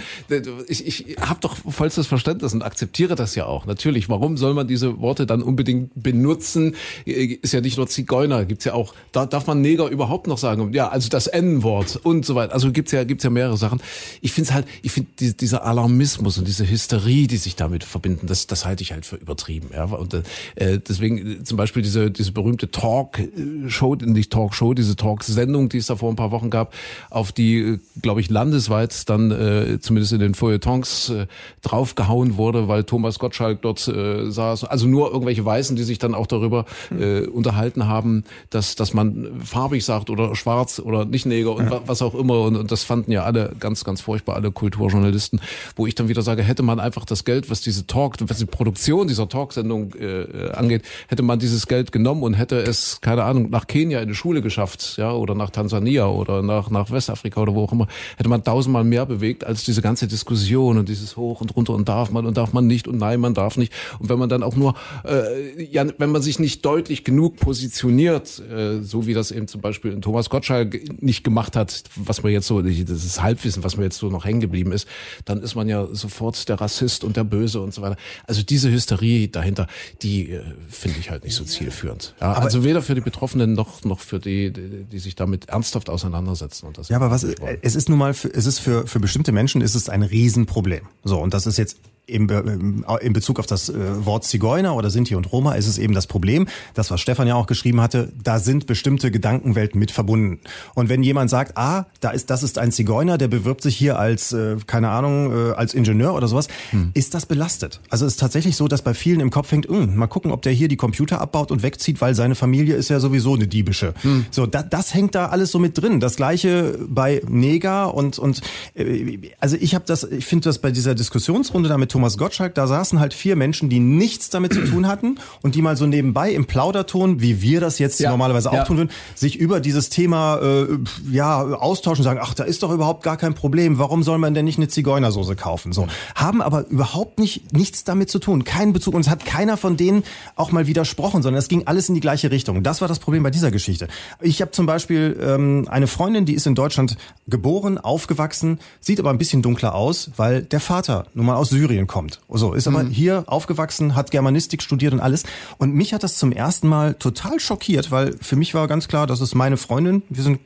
ich, 0.67 0.85
ich 0.85 1.17
habe 1.19 1.39
doch 1.41 1.55
vollstes 1.69 2.07
Verständnis 2.07 2.53
und 2.53 2.63
akzeptiere 2.63 3.15
das 3.15 3.35
ja 3.35 3.45
auch. 3.45 3.65
Natürlich, 3.65 4.09
warum 4.09 4.37
soll 4.37 4.53
man 4.53 4.67
diese 4.67 4.99
Worte 4.99 5.25
dann 5.25 5.41
unbedingt 5.41 5.91
benutzen? 5.95 6.75
Ist 7.05 7.53
ja 7.53 7.61
nicht 7.61 7.77
nur 7.77 7.87
Zigeuner, 7.87 8.45
gibt's 8.45 8.65
ja 8.65 8.73
auch, 8.73 8.93
da 9.11 9.25
darf 9.25 9.47
man 9.47 9.61
Neger 9.61 9.87
überhaupt 9.87 10.27
noch 10.27 10.37
sagen? 10.37 10.73
Ja, 10.73 10.89
also 10.89 11.09
das 11.09 11.27
N-Wort 11.27 11.99
und 12.03 12.25
so 12.25 12.35
weiter. 12.35 12.53
Also 12.53 12.71
gibt's 12.71 12.91
ja, 12.91 13.03
gibt's 13.03 13.23
ja 13.23 13.29
mehrere 13.29 13.57
Sachen. 13.57 13.81
Ich 14.21 14.33
finde 14.33 14.49
es 14.49 14.53
halt, 14.53 14.67
ich 14.81 14.91
finde 14.91 15.09
die, 15.19 15.35
dieser 15.35 15.65
Alarmismus 15.65 16.37
und 16.37 16.47
diese 16.47 16.69
Hysterie, 16.69 17.27
die 17.27 17.37
sich 17.37 17.55
damit 17.55 17.83
verbinden, 17.83 18.27
das, 18.27 18.47
das 18.47 18.65
halte 18.65 18.83
ich 18.83 18.91
halt 18.91 19.05
für 19.05 19.17
übertrieben. 19.17 19.69
Ja. 19.73 19.85
Und 19.85 20.13
äh, 20.13 20.23
deswegen 20.55 21.17
äh, 21.17 21.43
zum 21.43 21.57
Beispiel 21.57 21.83
diese, 21.83 22.11
diese 22.11 22.22
berühmte 22.31 22.71
Talk-Show, 22.71 23.95
nicht 23.95 24.31
Talk-Show, 24.31 24.73
diese 24.73 24.95
Talk-Sendung, 24.95 25.69
die 25.69 25.77
es 25.77 25.87
da 25.87 25.95
vor 25.95 26.09
ein 26.09 26.15
paar 26.15 26.31
Wochen 26.31 26.49
gab, 26.49 26.73
auf 27.09 27.31
die, 27.31 27.57
äh, 27.59 27.79
glaube 28.01 28.21
ich, 28.21 28.29
landesweit 28.29 29.09
dann 29.09 29.31
äh, 29.31 29.79
zumindest 29.79 30.13
in 30.13 30.19
den 30.19 30.35
Feuilletons 30.35 31.09
äh, 31.09 31.27
draufgehauen 31.63 32.37
wurde, 32.37 32.67
weil 32.67 32.83
Thomas 32.83 33.17
Gottschalk 33.17 33.61
dort 33.61 33.87
äh, 33.87 34.29
saß. 34.29 34.65
Also 34.65 34.87
nur 34.87 35.11
irgendwelche 35.11 35.43
Weißen, 35.43 35.75
die 35.75 35.83
sich 35.83 35.97
dann 35.97 36.13
auch 36.13 36.27
darüber 36.27 36.65
äh, 36.97 37.21
unterhalten 37.21 37.87
haben, 37.87 38.23
dass, 38.51 38.75
dass 38.75 38.93
man 38.93 39.41
farbig 39.43 39.83
sagt 39.83 40.11
oder 40.11 40.35
schwarz 40.35 40.79
oder 40.79 41.05
nicht 41.05 41.25
Neger 41.25 41.55
und 41.55 41.71
wa- 41.71 41.81
was 41.85 42.01
auch 42.01 42.13
immer. 42.13 42.41
Und, 42.41 42.55
und 42.55 42.71
das 42.71 42.83
fanden 42.83 43.11
ja 43.11 43.23
alle 43.23 43.55
ganz, 43.59 43.83
ganz 43.83 44.01
furchtbar, 44.01 44.35
alle 44.35 44.51
Kulturjournalisten, 44.51 45.41
wo 45.75 45.87
ich 45.87 45.95
dann 45.95 46.07
wieder 46.09 46.21
sage, 46.21 46.43
hätte 46.43 46.61
man 46.61 46.79
einfach 46.79 47.05
das 47.05 47.25
Geld, 47.25 47.49
was 47.49 47.61
diese 47.61 47.87
Talk, 47.87 48.17
was 48.27 48.37
die 48.37 48.45
Produktion 48.45 49.07
dieser 49.07 49.27
Talksendung 49.27 49.93
äh, 49.95 50.21
äh, 50.21 50.51
angeht, 50.51 50.83
hätte 51.07 51.23
man 51.23 51.39
dieses 51.39 51.65
Geld 51.67 51.91
genommen 51.91 52.12
und 52.21 52.35
hätte 52.35 52.57
es, 52.57 53.01
keine 53.01 53.23
Ahnung, 53.23 53.49
nach 53.49 53.65
Kenia 53.65 54.01
in 54.01 54.09
die 54.09 54.15
Schule 54.15 54.41
geschafft, 54.41 54.95
ja, 54.97 55.11
oder 55.13 55.33
nach 55.33 55.49
Tansania 55.49 56.07
oder 56.07 56.41
nach, 56.41 56.69
nach 56.69 56.91
Westafrika 56.91 57.41
oder 57.41 57.55
wo 57.55 57.63
auch 57.63 57.71
immer, 57.71 57.87
hätte 58.17 58.29
man 58.29 58.43
tausendmal 58.43 58.83
mehr 58.83 59.05
bewegt 59.05 59.45
als 59.45 59.63
diese 59.63 59.81
ganze 59.81 60.07
Diskussion 60.07 60.77
und 60.77 60.89
dieses 60.89 61.17
Hoch 61.17 61.41
und 61.41 61.55
runter 61.55 61.73
und 61.73 61.87
darf 61.89 62.11
man 62.11 62.25
und 62.25 62.37
darf 62.37 62.53
man 62.53 62.67
nicht 62.67 62.87
und 62.87 62.97
nein, 62.97 63.19
man 63.19 63.33
darf 63.33 63.57
nicht. 63.57 63.73
Und 63.99 64.09
wenn 64.09 64.19
man 64.19 64.29
dann 64.29 64.43
auch 64.43 64.55
nur, 64.55 64.75
äh, 65.05 65.63
ja, 65.63 65.85
wenn 65.97 66.11
man 66.11 66.21
sich 66.21 66.39
nicht 66.39 66.65
deutlich 66.65 67.03
genug 67.03 67.37
positioniert, 67.37 68.39
äh, 68.39 68.81
so 68.81 69.07
wie 69.07 69.13
das 69.13 69.31
eben 69.31 69.47
zum 69.47 69.61
Beispiel 69.61 69.91
in 69.91 70.01
Thomas 70.01 70.29
Gottschalk 70.29 71.01
nicht 71.01 71.23
gemacht 71.23 71.55
hat, 71.55 71.83
was 71.95 72.21
mir 72.23 72.31
jetzt 72.31 72.47
so, 72.47 72.61
das 72.61 72.69
ist 72.69 73.21
Halbwissen, 73.21 73.63
was 73.63 73.77
mir 73.77 73.85
jetzt 73.85 73.97
so 73.97 74.09
noch 74.09 74.25
hängen 74.25 74.41
geblieben 74.41 74.71
ist, 74.73 74.87
dann 75.25 75.41
ist 75.41 75.55
man 75.55 75.69
ja 75.69 75.87
sofort 75.91 76.49
der 76.49 76.59
Rassist 76.59 77.03
und 77.03 77.15
der 77.15 77.23
Böse 77.23 77.61
und 77.61 77.73
so 77.73 77.81
weiter. 77.81 77.95
Also 78.27 78.43
diese 78.43 78.69
Hysterie 78.69 79.27
dahinter, 79.27 79.67
die 80.01 80.31
äh, 80.31 80.41
finde 80.67 80.99
ich 80.99 81.09
halt 81.09 81.23
nicht 81.23 81.35
so 81.35 81.43
zielführend. 81.43 82.02
Ja, 82.19 82.33
also 82.33 82.63
weder 82.63 82.81
für 82.81 82.95
die 82.95 83.01
Betroffenen 83.01 83.53
noch 83.53 83.83
noch 83.83 83.99
für 83.99 84.19
die, 84.19 84.51
die, 84.51 84.83
die 84.83 84.99
sich 84.99 85.15
damit 85.15 85.49
ernsthaft 85.49 85.89
auseinandersetzen. 85.89 86.67
Und 86.67 86.77
das 86.77 86.89
Ja, 86.89 86.97
aber 86.97 87.11
was, 87.11 87.23
es 87.23 87.75
ist 87.75 87.89
nun 87.89 87.99
mal, 87.99 88.13
für, 88.13 88.29
es 88.29 88.45
ist 88.45 88.59
für, 88.59 88.87
für 88.87 88.99
bestimmte 88.99 89.31
Menschen 89.31 89.61
ist 89.61 89.75
es 89.75 89.89
ein 89.89 90.03
Riesenproblem. 90.03 90.87
So, 91.03 91.19
und 91.19 91.33
das 91.33 91.45
ist 91.45 91.57
jetzt 91.57 91.77
in, 92.05 92.83
in 93.01 93.13
Bezug 93.13 93.39
auf 93.39 93.45
das 93.45 93.69
äh, 93.69 94.05
Wort 94.05 94.25
Zigeuner 94.25 94.75
oder 94.75 94.89
Sinti 94.89 95.15
und 95.15 95.31
Roma 95.31 95.53
ist 95.53 95.67
es 95.67 95.77
eben 95.77 95.93
das 95.93 96.05
Problem, 96.05 96.47
das 96.73 96.91
was 96.91 96.99
Stefan 96.99 97.27
ja 97.27 97.35
auch 97.35 97.47
geschrieben 97.47 97.79
hatte, 97.79 98.11
da 98.21 98.39
sind 98.39 98.67
bestimmte 98.67 99.09
Gedankenwelten 99.09 99.79
mit 99.79 99.91
verbunden. 99.91 100.39
Und 100.73 100.89
wenn 100.89 101.01
jemand 101.01 101.29
sagt, 101.29 101.57
ah, 101.57 101.85
da 102.01 102.09
ist 102.09 102.29
das 102.29 102.43
ist 102.43 102.57
ein 102.57 102.73
Zigeuner, 102.73 103.17
der 103.17 103.29
bewirbt 103.29 103.61
sich 103.61 103.77
hier 103.77 103.97
als 103.97 104.33
äh, 104.33 104.57
keine 104.67 104.89
Ahnung 104.89 105.31
äh, 105.31 105.53
als 105.53 105.73
Ingenieur 105.73 106.13
oder 106.13 106.27
sowas, 106.27 106.49
hm. 106.71 106.91
ist 106.93 107.13
das 107.13 107.25
belastet. 107.25 107.79
Also 107.89 108.05
es 108.05 108.13
ist 108.13 108.19
tatsächlich 108.19 108.57
so, 108.57 108.67
dass 108.67 108.81
bei 108.81 108.93
vielen 108.93 109.21
im 109.21 109.29
Kopf 109.29 109.51
hängt, 109.51 109.69
hm, 109.69 109.95
mal 109.95 110.07
gucken, 110.07 110.31
ob 110.31 110.41
der 110.41 110.51
hier 110.51 110.67
die 110.67 110.77
Computer 110.77 111.21
abbaut 111.21 111.51
und 111.51 111.63
wegzieht, 111.63 112.01
weil 112.01 112.15
seine 112.15 112.35
Familie 112.35 112.75
ist 112.75 112.89
ja 112.89 112.99
sowieso 112.99 113.35
eine 113.35 113.47
diebische. 113.47 113.93
Hm. 114.01 114.25
So, 114.29 114.45
da, 114.45 114.61
das 114.61 114.93
hängt 114.93 115.15
da 115.15 115.27
alles 115.27 115.51
so 115.51 115.59
mit 115.59 115.77
drin. 115.77 116.01
Das 116.01 116.17
gleiche 116.17 116.77
bei 116.85 117.21
Neger 117.29 117.93
und 117.93 118.19
und 118.19 118.41
äh, 118.75 119.19
also 119.39 119.55
ich 119.57 119.73
habe 119.73 119.85
das, 119.87 120.03
ich 120.03 120.25
finde 120.25 120.49
das 120.49 120.59
bei 120.59 120.71
dieser 120.71 120.95
Diskussionsrunde 120.95 121.69
damit 121.69 121.92
Thomas 121.93 122.17
Gottschalk, 122.17 122.55
da 122.55 122.65
saßen 122.65 122.99
halt 122.99 123.13
vier 123.13 123.35
Menschen, 123.35 123.69
die 123.69 123.79
nichts 123.79 124.31
damit 124.31 124.51
zu 124.51 124.65
tun 124.65 124.87
hatten 124.87 125.19
und 125.43 125.53
die 125.53 125.61
mal 125.61 125.77
so 125.77 125.85
nebenbei 125.85 126.31
im 126.31 126.45
Plauderton, 126.45 127.21
wie 127.21 127.43
wir 127.43 127.59
das 127.61 127.77
jetzt 127.77 127.99
ja, 127.99 128.09
normalerweise 128.09 128.49
auch 128.49 128.55
ja. 128.55 128.63
tun 128.63 128.77
würden, 128.77 128.89
sich 129.13 129.37
über 129.37 129.59
dieses 129.59 129.89
Thema 129.89 130.39
äh, 130.41 130.65
ja 131.11 131.39
austauschen, 131.39 132.03
sagen, 132.03 132.19
ach, 132.19 132.33
da 132.33 132.45
ist 132.45 132.63
doch 132.63 132.71
überhaupt 132.71 133.03
gar 133.03 133.15
kein 133.15 133.35
Problem. 133.35 133.77
Warum 133.77 134.01
soll 134.01 134.17
man 134.17 134.33
denn 134.33 134.43
nicht 134.43 134.57
eine 134.57 134.69
Zigeunersoße 134.69 135.35
kaufen? 135.35 135.71
So 135.71 135.87
haben 136.15 136.41
aber 136.41 136.65
überhaupt 136.67 137.19
nicht 137.19 137.53
nichts 137.53 137.83
damit 137.83 138.09
zu 138.09 138.17
tun, 138.17 138.43
keinen 138.43 138.73
Bezug 138.73 138.95
und 138.95 139.01
es 139.01 139.09
hat 139.09 139.23
keiner 139.23 139.55
von 139.55 139.77
denen 139.77 140.01
auch 140.35 140.51
mal 140.51 140.65
widersprochen, 140.65 141.21
sondern 141.21 141.37
es 141.37 141.47
ging 141.47 141.67
alles 141.67 141.89
in 141.89 141.95
die 141.95 142.01
gleiche 142.01 142.31
Richtung. 142.31 142.63
Das 142.63 142.81
war 142.81 142.87
das 142.87 142.97
Problem 142.97 143.21
bei 143.21 143.29
dieser 143.29 143.51
Geschichte. 143.51 143.87
Ich 144.19 144.41
habe 144.41 144.49
zum 144.49 144.65
Beispiel 144.65 145.15
ähm, 145.21 145.67
eine 145.69 145.85
Freundin, 145.85 146.25
die 146.25 146.33
ist 146.33 146.47
in 146.47 146.55
Deutschland 146.55 146.97
geboren, 147.27 147.77
aufgewachsen, 147.77 148.57
sieht 148.79 148.99
aber 148.99 149.11
ein 149.11 149.19
bisschen 149.19 149.43
dunkler 149.43 149.75
aus, 149.75 150.09
weil 150.17 150.41
der 150.41 150.59
Vater 150.59 151.05
nun 151.13 151.27
mal 151.27 151.35
aus 151.35 151.49
Syrien 151.49 151.82
kommt. 151.87 152.21
So, 152.29 152.53
ist 152.53 152.67
aber 152.67 152.83
mhm. 152.83 152.89
hier 152.89 153.23
aufgewachsen, 153.27 153.95
hat 153.95 154.11
Germanistik 154.11 154.61
studiert 154.61 154.93
und 154.93 154.99
alles. 154.99 155.23
Und 155.57 155.73
mich 155.73 155.93
hat 155.93 156.03
das 156.03 156.17
zum 156.17 156.31
ersten 156.31 156.67
Mal 156.67 156.95
total 156.95 157.39
schockiert, 157.39 157.91
weil 157.91 158.15
für 158.21 158.35
mich 158.35 158.53
war 158.53 158.67
ganz 158.67 158.87
klar, 158.87 159.07
das 159.07 159.21
ist 159.21 159.35
meine 159.35 159.57
Freundin. 159.57 160.03
Wir 160.09 160.23
sind 160.23 160.39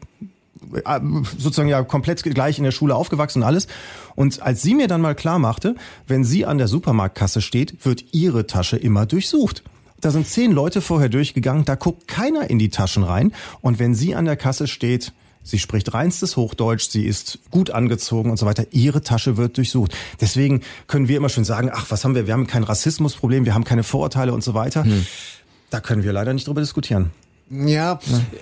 äh, 0.73 0.99
sozusagen 1.37 1.69
ja 1.69 1.83
komplett 1.83 2.23
gleich 2.23 2.57
in 2.57 2.63
der 2.63 2.71
Schule 2.71 2.95
aufgewachsen 2.95 3.41
und 3.41 3.47
alles. 3.47 3.67
Und 4.15 4.41
als 4.41 4.61
sie 4.61 4.75
mir 4.75 4.87
dann 4.87 5.01
mal 5.01 5.15
klar 5.15 5.39
machte, 5.39 5.75
wenn 6.07 6.23
sie 6.23 6.45
an 6.45 6.57
der 6.57 6.67
Supermarktkasse 6.67 7.41
steht, 7.41 7.85
wird 7.85 8.05
ihre 8.13 8.47
Tasche 8.47 8.77
immer 8.77 9.05
durchsucht. 9.05 9.63
Da 10.01 10.11
sind 10.11 10.27
zehn 10.27 10.51
Leute 10.51 10.81
vorher 10.81 11.09
durchgegangen, 11.09 11.65
da 11.65 11.75
guckt 11.75 12.07
keiner 12.07 12.49
in 12.49 12.59
die 12.59 12.69
Taschen 12.69 13.03
rein. 13.03 13.33
Und 13.61 13.79
wenn 13.79 13.95
sie 13.95 14.13
an 14.13 14.25
der 14.25 14.35
Kasse 14.35 14.67
steht, 14.67 15.11
Sie 15.47 15.59
spricht 15.59 15.93
reinstes 15.93 16.35
Hochdeutsch, 16.35 16.89
sie 16.89 17.05
ist 17.05 17.39
gut 17.51 17.71
angezogen 17.71 18.31
und 18.31 18.37
so 18.37 18.45
weiter. 18.45 18.65
Ihre 18.71 19.01
Tasche 19.01 19.37
wird 19.37 19.55
durchsucht. 19.55 19.95
Deswegen 20.19 20.61
können 20.87 21.07
wir 21.07 21.15
immer 21.15 21.29
schon 21.29 21.45
sagen, 21.45 21.71
ach, 21.73 21.85
was 21.89 22.03
haben 22.03 22.15
wir? 22.15 22.27
Wir 22.27 22.33
haben 22.33 22.47
kein 22.47 22.63
Rassismusproblem, 22.63 23.45
wir 23.45 23.53
haben 23.53 23.63
keine 23.63 23.83
Vorurteile 23.83 24.33
und 24.33 24.43
so 24.43 24.53
weiter. 24.53 24.83
Hm. 24.83 25.05
Da 25.69 25.79
können 25.79 26.03
wir 26.03 26.11
leider 26.11 26.33
nicht 26.33 26.47
drüber 26.47 26.59
diskutieren. 26.59 27.11
Ja, 27.49 27.99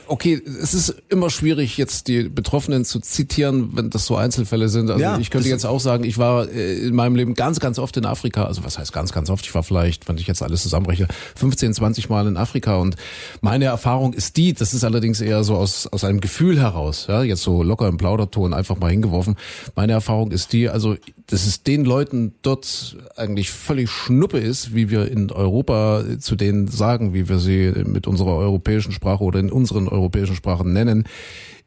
okay, 0.07 0.41
es 0.43 0.73
ist 0.73 0.95
immer 1.09 1.29
schwierig, 1.29 1.77
jetzt 1.77 2.07
die 2.07 2.23
Betroffenen 2.23 2.85
zu 2.85 2.99
zitieren, 2.99 3.69
wenn 3.75 3.91
das 3.91 4.07
so 4.07 4.15
Einzelfälle 4.15 4.67
sind. 4.67 4.89
Also 4.89 5.01
ja, 5.01 5.19
ich 5.19 5.29
könnte 5.29 5.47
jetzt 5.47 5.65
auch 5.65 5.79
sagen, 5.79 6.03
ich 6.03 6.17
war 6.17 6.49
äh, 6.49 6.79
in 6.79 6.95
meinem 6.95 7.15
Leben 7.15 7.35
ganz, 7.35 7.59
ganz 7.59 7.77
oft 7.77 7.95
in 7.97 8.05
Afrika. 8.05 8.45
Also 8.45 8.63
was 8.63 8.79
heißt 8.79 8.93
ganz, 8.93 9.13
ganz 9.13 9.29
oft? 9.29 9.45
Ich 9.45 9.53
war 9.53 9.61
vielleicht, 9.61 10.07
wenn 10.07 10.17
ich 10.17 10.25
jetzt 10.25 10.41
alles 10.41 10.63
zusammenbreche, 10.63 11.07
15, 11.35 11.75
20 11.75 12.09
Mal 12.09 12.25
in 12.25 12.35
Afrika. 12.35 12.77
Und 12.77 12.95
meine 13.41 13.65
Erfahrung 13.65 14.13
ist 14.13 14.37
die, 14.37 14.53
das 14.53 14.73
ist 14.73 14.83
allerdings 14.83 15.21
eher 15.21 15.43
so 15.43 15.55
aus, 15.55 15.85
aus 15.85 16.03
einem 16.03 16.19
Gefühl 16.19 16.59
heraus, 16.59 17.05
ja, 17.07 17.21
jetzt 17.21 17.43
so 17.43 17.61
locker 17.61 17.87
im 17.87 17.97
Plauderton 17.97 18.55
einfach 18.55 18.77
mal 18.77 18.89
hingeworfen. 18.89 19.35
Meine 19.75 19.91
Erfahrung 19.91 20.31
ist 20.31 20.51
die, 20.51 20.67
also 20.67 20.95
dass 21.27 21.45
es 21.45 21.63
den 21.63 21.85
Leuten 21.85 22.35
dort 22.41 22.97
eigentlich 23.15 23.49
völlig 23.49 23.89
Schnuppe 23.89 24.37
ist, 24.37 24.75
wie 24.75 24.89
wir 24.89 25.09
in 25.11 25.31
Europa 25.31 26.03
zu 26.19 26.35
denen 26.35 26.67
sagen, 26.67 27.13
wie 27.13 27.27
wir 27.27 27.39
sie 27.39 27.71
mit 27.85 28.07
unserer 28.07 28.35
europäischen 28.35 28.91
Sprache 28.91 29.23
oder 29.23 29.39
in 29.39 29.51
unseren 29.51 29.87
europäischen 29.87 30.35
Sprachen 30.35 30.73
nennen. 30.73 31.07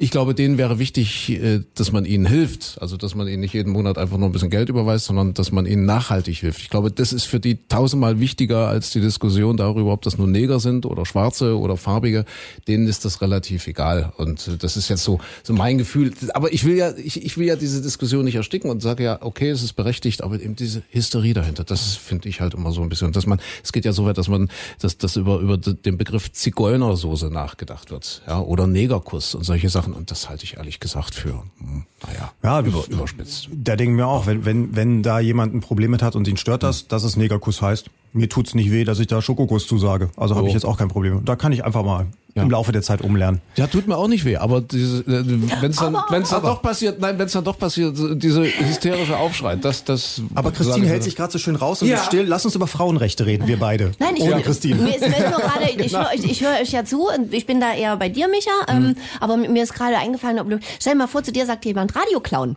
Ich 0.00 0.12
glaube, 0.12 0.32
denen 0.32 0.58
wäre 0.58 0.78
wichtig, 0.78 1.28
äh, 1.28 1.64
dass 1.74 1.90
man 1.90 2.04
ihnen 2.04 2.24
hilft. 2.24 2.76
Also, 2.80 2.96
dass 2.96 3.16
man 3.16 3.26
ihnen 3.26 3.40
nicht 3.40 3.54
jeden 3.54 3.72
Monat 3.72 3.98
einfach 3.98 4.16
nur 4.16 4.28
ein 4.28 4.32
bisschen 4.32 4.48
Geld 4.48 4.68
überweist, 4.68 5.06
sondern 5.06 5.34
dass 5.34 5.50
man 5.50 5.66
ihnen 5.66 5.87
nachhaltig 5.87 6.38
hilft. 6.38 6.61
Ich 6.61 6.70
glaube, 6.70 6.92
das 6.92 7.12
ist 7.12 7.24
für 7.24 7.40
die 7.40 7.66
tausendmal 7.66 8.20
wichtiger 8.20 8.68
als 8.68 8.90
die 8.90 9.00
Diskussion 9.00 9.56
darüber, 9.56 9.92
ob 9.92 10.02
das 10.02 10.16
nur 10.16 10.28
Neger 10.28 10.61
sind 10.61 10.87
oder 10.87 11.04
Schwarze 11.04 11.58
oder 11.58 11.76
Farbige. 11.76 12.26
Denen 12.68 12.87
ist 12.87 13.04
das 13.04 13.20
relativ 13.22 13.66
egal. 13.66 14.12
Und 14.16 14.46
äh, 14.46 14.56
das 14.56 14.76
ist 14.76 14.88
jetzt 14.88 15.02
so, 15.02 15.18
so 15.42 15.52
mein 15.52 15.78
Gefühl. 15.78 16.14
Aber 16.32 16.52
ich 16.52 16.64
will 16.64 16.76
ja, 16.76 16.96
ich, 16.96 17.24
ich 17.24 17.37
will 17.37 17.48
ja 17.48 17.56
diese 17.56 17.82
Diskussion 17.82 18.24
nicht 18.24 18.37
ersticken 18.37 18.70
und 18.70 18.80
sage 18.80 19.02
ja, 19.02 19.18
okay, 19.20 19.50
es 19.50 19.64
ist 19.64 19.72
berechtigt, 19.72 20.22
aber 20.22 20.40
eben 20.40 20.54
diese 20.54 20.84
Hysterie 20.90 21.34
dahinter, 21.34 21.64
das 21.64 21.96
finde 21.96 22.28
ich 22.28 22.40
halt 22.40 22.54
immer 22.54 22.70
so 22.70 22.82
ein 22.82 22.88
bisschen. 22.88 23.11
Dass 23.11 23.26
man, 23.26 23.40
es 23.64 23.72
geht 23.72 23.84
ja 23.84 23.92
so 23.92 24.06
weit, 24.06 24.16
dass 24.16 24.28
man, 24.28 24.48
dass, 24.80 24.96
dass 24.96 25.16
über, 25.16 25.40
über 25.40 25.56
den 25.58 25.98
Begriff 25.98 26.30
Zigeunersoße 26.30 27.30
nachgedacht 27.30 27.90
wird, 27.90 28.22
ja, 28.28 28.38
oder 28.38 28.68
Negerkuss 28.68 29.34
und 29.34 29.42
solche 29.42 29.68
Sachen. 29.70 29.88
Sachen 29.88 29.92
und 29.92 30.11
das 30.11 30.29
halte 30.29 30.44
ich 30.44 30.57
ehrlich 30.57 30.81
gesagt 30.81 31.14
für, 31.14 31.42
hm, 31.59 31.85
naja, 32.07 32.33
ja, 32.42 32.61
über, 32.61 32.85
überspitzt. 32.88 33.48
Da 33.53 33.77
denken 33.77 33.96
wir 33.96 34.07
auch, 34.07 34.27
wenn, 34.27 34.44
wenn, 34.44 34.77
wenn 34.77 35.03
da 35.03 35.20
jemand 35.20 35.55
ein 35.55 35.61
Problem 35.61 35.90
mit 35.90 36.03
hat 36.03 36.16
und 36.16 36.29
ihn 36.29 36.37
stört 36.37 36.62
das, 36.62 36.83
hm. 36.83 36.88
dass 36.88 37.05
es 37.05 37.16
Negerkuss 37.16 37.62
heißt, 37.62 37.90
mir 38.12 38.29
tut's 38.29 38.55
nicht 38.55 38.70
weh, 38.70 38.85
dass 38.85 38.98
ich 39.01 39.07
da 39.07 39.20
Schokokuss 39.20 39.66
zusage. 39.66 40.11
Also 40.16 40.35
habe 40.35 40.44
oh. 40.44 40.48
ich 40.48 40.55
jetzt 40.55 40.64
auch 40.64 40.79
kein 40.79 40.88
Problem. 40.88 41.24
Da 41.24 41.37
kann 41.37 41.53
ich 41.53 41.64
einfach 41.64 41.85
mal 41.85 42.07
ja. 42.38 42.44
im 42.44 42.51
Laufe 42.51 42.72
der 42.72 42.83
Zeit 42.83 43.03
umlernen. 43.03 43.40
Ja, 43.57 43.66
tut 43.66 43.87
mir 43.87 43.96
auch 43.96 44.09
nicht 44.09 44.24
weh, 44.24 44.37
aber 44.37 44.61
diese, 44.61 45.01
äh, 45.01 45.24
wenn 45.61 45.70
es 45.70 45.77
dann, 45.77 45.96
wenn 46.11 46.22
es 46.22 46.31
dann 46.31 46.42
doch 46.42 46.62
passiert, 46.62 47.01
nein, 47.01 47.18
wenn 47.18 47.27
es 47.27 47.33
dann 47.33 47.44
doch 47.44 47.59
passiert, 47.59 47.96
diese 48.14 48.44
hysterische 48.44 49.16
Aufschrei, 49.16 49.57
das, 49.57 49.85
das. 49.85 50.22
Aber 50.35 50.53
Christine 50.53 50.87
hält 50.87 51.03
sich 51.03 51.16
gerade 51.16 51.33
so 51.33 51.38
schön 51.38 51.57
raus 51.57 51.83
und 51.83 51.88
ja. 51.88 51.96
ist 51.96 52.07
still. 52.07 52.27
Lass 52.27 52.44
uns 52.44 52.55
über 52.55 52.66
Frauenrechte 52.66 53.27
reden, 53.27 53.46
wir 53.46 53.59
beide. 53.59 53.92
Nein, 53.98 54.16
ich, 54.16 54.22
Ohne 54.22 54.42
Christine. 54.42 54.83
Mir 54.83 54.96
ist, 54.96 55.01
mir 55.01 55.09
ist 55.09 55.31
nur 55.31 55.40
gerade, 55.40 55.70
ich, 55.77 56.24
ich, 56.24 56.31
ich 56.31 56.40
höre 56.42 56.61
euch 56.61 56.72
ja 56.72 56.85
zu 56.85 57.09
und 57.09 57.33
ich 57.33 57.46
bin 57.46 57.61
da 57.61 57.74
eher 57.74 57.96
bei 57.96 58.09
dir, 58.09 58.29
Micha, 58.29 58.51
ähm, 58.68 58.83
mhm. 58.83 58.96
aber 59.20 59.37
mir 59.37 59.62
ist 59.62 59.74
gerade 59.74 59.96
eingefallen, 59.96 60.38
ob 60.38 60.48
du, 60.48 60.59
stell 60.81 60.94
dir 60.94 60.98
mal 60.98 61.07
vor, 61.07 61.22
zu 61.22 61.33
dir 61.33 61.46
sagt 61.46 61.64
jemand 61.64 61.94
Radio 61.94 62.20
klauen. 62.20 62.57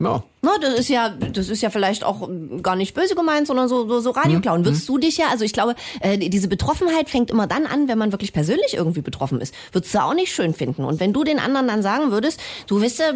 Ja. 0.00 0.22
Na, 0.42 0.52
das 0.60 0.78
ist 0.78 0.88
ja, 0.88 1.10
das 1.10 1.50
ist 1.50 1.60
ja 1.60 1.68
vielleicht 1.68 2.02
auch 2.02 2.26
gar 2.62 2.74
nicht 2.74 2.94
böse 2.94 3.14
gemeint, 3.14 3.46
sondern 3.46 3.68
so, 3.68 3.86
so, 3.86 4.00
so 4.00 4.10
Radioklauen. 4.10 4.62
Mhm. 4.62 4.66
Würdest 4.66 4.88
du 4.88 4.96
dich 4.96 5.18
ja, 5.18 5.26
also 5.30 5.44
ich 5.44 5.52
glaube, 5.52 5.74
äh, 6.00 6.16
diese 6.16 6.48
Betroffenheit 6.48 7.10
fängt 7.10 7.30
immer 7.30 7.46
dann 7.46 7.66
an, 7.66 7.88
wenn 7.88 7.98
man 7.98 8.10
wirklich 8.12 8.32
persönlich 8.32 8.74
irgendwie 8.74 9.02
betroffen 9.02 9.40
ist. 9.40 9.54
Würdest 9.72 9.94
du 9.94 9.98
auch 9.98 10.14
nicht 10.14 10.32
schön 10.32 10.54
finden. 10.54 10.84
Und 10.84 10.98
wenn 10.98 11.12
du 11.12 11.24
den 11.24 11.38
anderen 11.38 11.68
dann 11.68 11.82
sagen 11.82 12.10
würdest, 12.10 12.40
du 12.66 12.80
wisst 12.80 13.00
ja, 13.00 13.12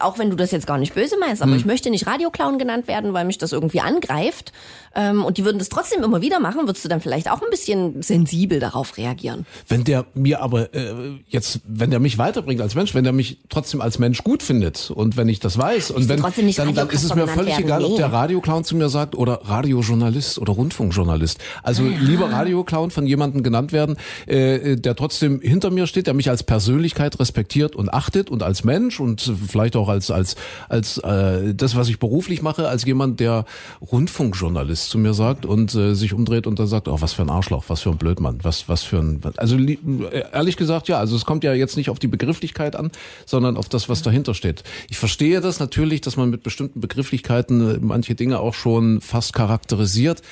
auch 0.00 0.18
wenn 0.18 0.30
du 0.30 0.36
das 0.36 0.50
jetzt 0.50 0.66
gar 0.66 0.78
nicht 0.78 0.94
böse 0.94 1.16
meinst, 1.18 1.42
aber 1.42 1.52
mhm. 1.52 1.58
ich 1.58 1.64
möchte 1.64 1.90
nicht 1.90 2.08
Radioklauen 2.08 2.58
genannt 2.58 2.88
werden, 2.88 3.12
weil 3.12 3.24
mich 3.24 3.38
das 3.38 3.52
irgendwie 3.52 3.80
angreift, 3.80 4.52
ähm, 4.94 5.24
und 5.24 5.38
die 5.38 5.44
würden 5.44 5.58
das 5.58 5.68
trotzdem 5.68 6.02
immer 6.02 6.20
wieder 6.20 6.40
machen, 6.40 6.66
würdest 6.66 6.84
du 6.84 6.88
dann 6.88 7.00
vielleicht 7.00 7.30
auch 7.30 7.42
ein 7.42 7.50
bisschen 7.50 8.02
sensibel 8.02 8.60
darauf 8.60 8.96
reagieren. 8.96 9.46
Wenn 9.68 9.84
der 9.84 10.06
mir 10.14 10.40
aber 10.40 10.72
äh, 10.74 11.18
jetzt, 11.28 11.60
wenn 11.66 11.90
der 11.90 12.00
mich 12.00 12.18
weiterbringt 12.18 12.60
als 12.60 12.74
Mensch, 12.74 12.94
wenn 12.94 13.04
der 13.04 13.12
mich 13.12 13.38
trotzdem 13.48 13.80
als 13.80 13.98
Mensch 13.98 14.22
gut 14.22 14.42
findet 14.42 14.90
und 14.90 15.16
wenn 15.16 15.28
ich 15.28 15.40
das 15.40 15.58
weiß 15.58 15.90
und 15.90 16.08
wenn 16.08 16.22
dann, 16.66 16.74
dann 16.74 16.90
ist 16.90 17.04
es 17.04 17.14
mir 17.14 17.26
völlig 17.26 17.58
egal, 17.58 17.80
nee. 17.80 17.86
ob 17.86 17.96
der 17.96 18.12
Radioclown 18.12 18.64
zu 18.64 18.76
mir 18.76 18.88
sagt 18.88 19.14
oder 19.14 19.40
Radiojournalist 19.44 20.38
oder 20.38 20.52
Rundfunkjournalist. 20.52 21.38
Also 21.62 21.84
ja. 21.84 21.98
lieber 22.00 22.30
Radioclown 22.30 22.90
von 22.90 23.06
jemandem 23.06 23.42
genannt 23.42 23.72
werden, 23.72 23.96
äh, 24.26 24.76
der 24.76 24.96
trotzdem 24.96 25.40
hinter 25.40 25.70
mir 25.70 25.86
steht, 25.86 26.06
der 26.06 26.14
mich 26.14 26.30
als 26.30 26.42
Persönlichkeit 26.42 27.18
respektiert 27.18 27.76
und 27.76 27.92
achtet 27.92 28.30
und 28.30 28.42
als 28.42 28.64
Mensch 28.64 29.00
und 29.00 29.32
vielleicht 29.48 29.76
auch 29.76 29.88
als 29.88 30.10
als 30.10 30.36
als 30.68 30.98
äh, 30.98 31.54
das, 31.54 31.76
was 31.76 31.88
ich 31.88 31.98
beruflich 31.98 32.42
mache, 32.42 32.68
als 32.68 32.84
jemand, 32.84 33.20
der 33.20 33.44
Rundfunkjournalist 33.80 34.90
zu 34.90 34.98
mir 34.98 35.14
sagt 35.14 35.46
und 35.46 35.74
äh, 35.74 35.94
sich 35.94 36.12
umdreht 36.12 36.46
und 36.46 36.58
dann 36.58 36.66
sagt, 36.66 36.88
oh, 36.88 37.00
was 37.00 37.12
für 37.12 37.22
ein 37.22 37.30
Arschloch, 37.30 37.64
was 37.68 37.82
für 37.82 37.90
ein 37.90 37.98
Blödmann, 37.98 38.38
was 38.42 38.68
was 38.68 38.82
für 38.82 38.98
ein 38.98 39.20
also 39.36 39.56
ehrlich 39.58 40.56
gesagt, 40.56 40.88
ja, 40.88 40.98
also 40.98 41.16
es 41.16 41.24
kommt 41.24 41.44
ja 41.44 41.52
jetzt 41.54 41.76
nicht 41.76 41.90
auf 41.90 41.98
die 41.98 42.08
Begrifflichkeit 42.08 42.76
an, 42.76 42.90
sondern 43.26 43.56
auf 43.56 43.68
das, 43.68 43.88
was 43.88 44.02
dahinter 44.02 44.34
steht. 44.34 44.62
Ich 44.88 44.98
verstehe 44.98 45.40
das 45.40 45.60
natürlich, 45.60 46.00
dass 46.00 46.16
man 46.16 46.30
mit 46.30 46.42
bestimmten 46.54 46.80
Begrifflichkeiten 46.80 47.76
äh, 47.76 47.78
manche 47.80 48.14
Dinge 48.14 48.38
auch 48.38 48.54
schon 48.54 49.00
fast 49.00 49.32
charakterisiert. 49.32 50.22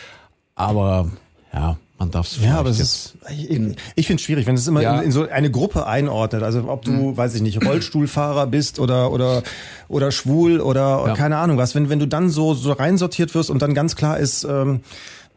Aber 0.55 1.11
ja, 1.53 1.79
man 1.99 2.13
darf 2.13 2.29
es 2.29 2.41
Ja, 2.41 2.59
aber 2.59 2.71
es 2.71 2.79
ist, 2.79 3.15
ich, 3.29 3.51
ich 3.97 4.07
finde 4.07 4.21
es 4.21 4.23
schwierig, 4.23 4.47
wenn 4.47 4.55
es 4.55 4.67
immer 4.69 4.83
ja. 4.83 4.99
in, 4.99 5.07
in, 5.07 5.13
so 5.13 5.29
eine 5.29 5.51
Gruppe 5.51 5.87
einordnet. 5.87 6.45
Also 6.45 6.69
ob 6.69 6.85
du, 6.85 6.93
mhm. 6.93 7.17
weiß 7.17 7.35
ich 7.35 7.43
nicht, 7.43 7.65
Rollstuhlfahrer 7.65 8.47
bist 8.47 8.79
oder 8.79 9.11
oder 9.11 9.43
oder 9.89 10.13
schwul 10.13 10.61
oder 10.61 11.05
ja. 11.09 11.15
keine 11.15 11.39
Ahnung 11.39 11.59
was. 11.59 11.75
Wenn 11.75 11.89
wenn 11.89 11.99
du 11.99 12.07
dann 12.07 12.31
so 12.31 12.55
so 12.55 12.71
reinsortiert 12.73 13.35
wirst 13.35 13.51
und 13.51 13.61
dann 13.61 13.75
ganz 13.75 13.97
klar 13.97 14.19
ist. 14.19 14.45
Ähm, 14.45 14.81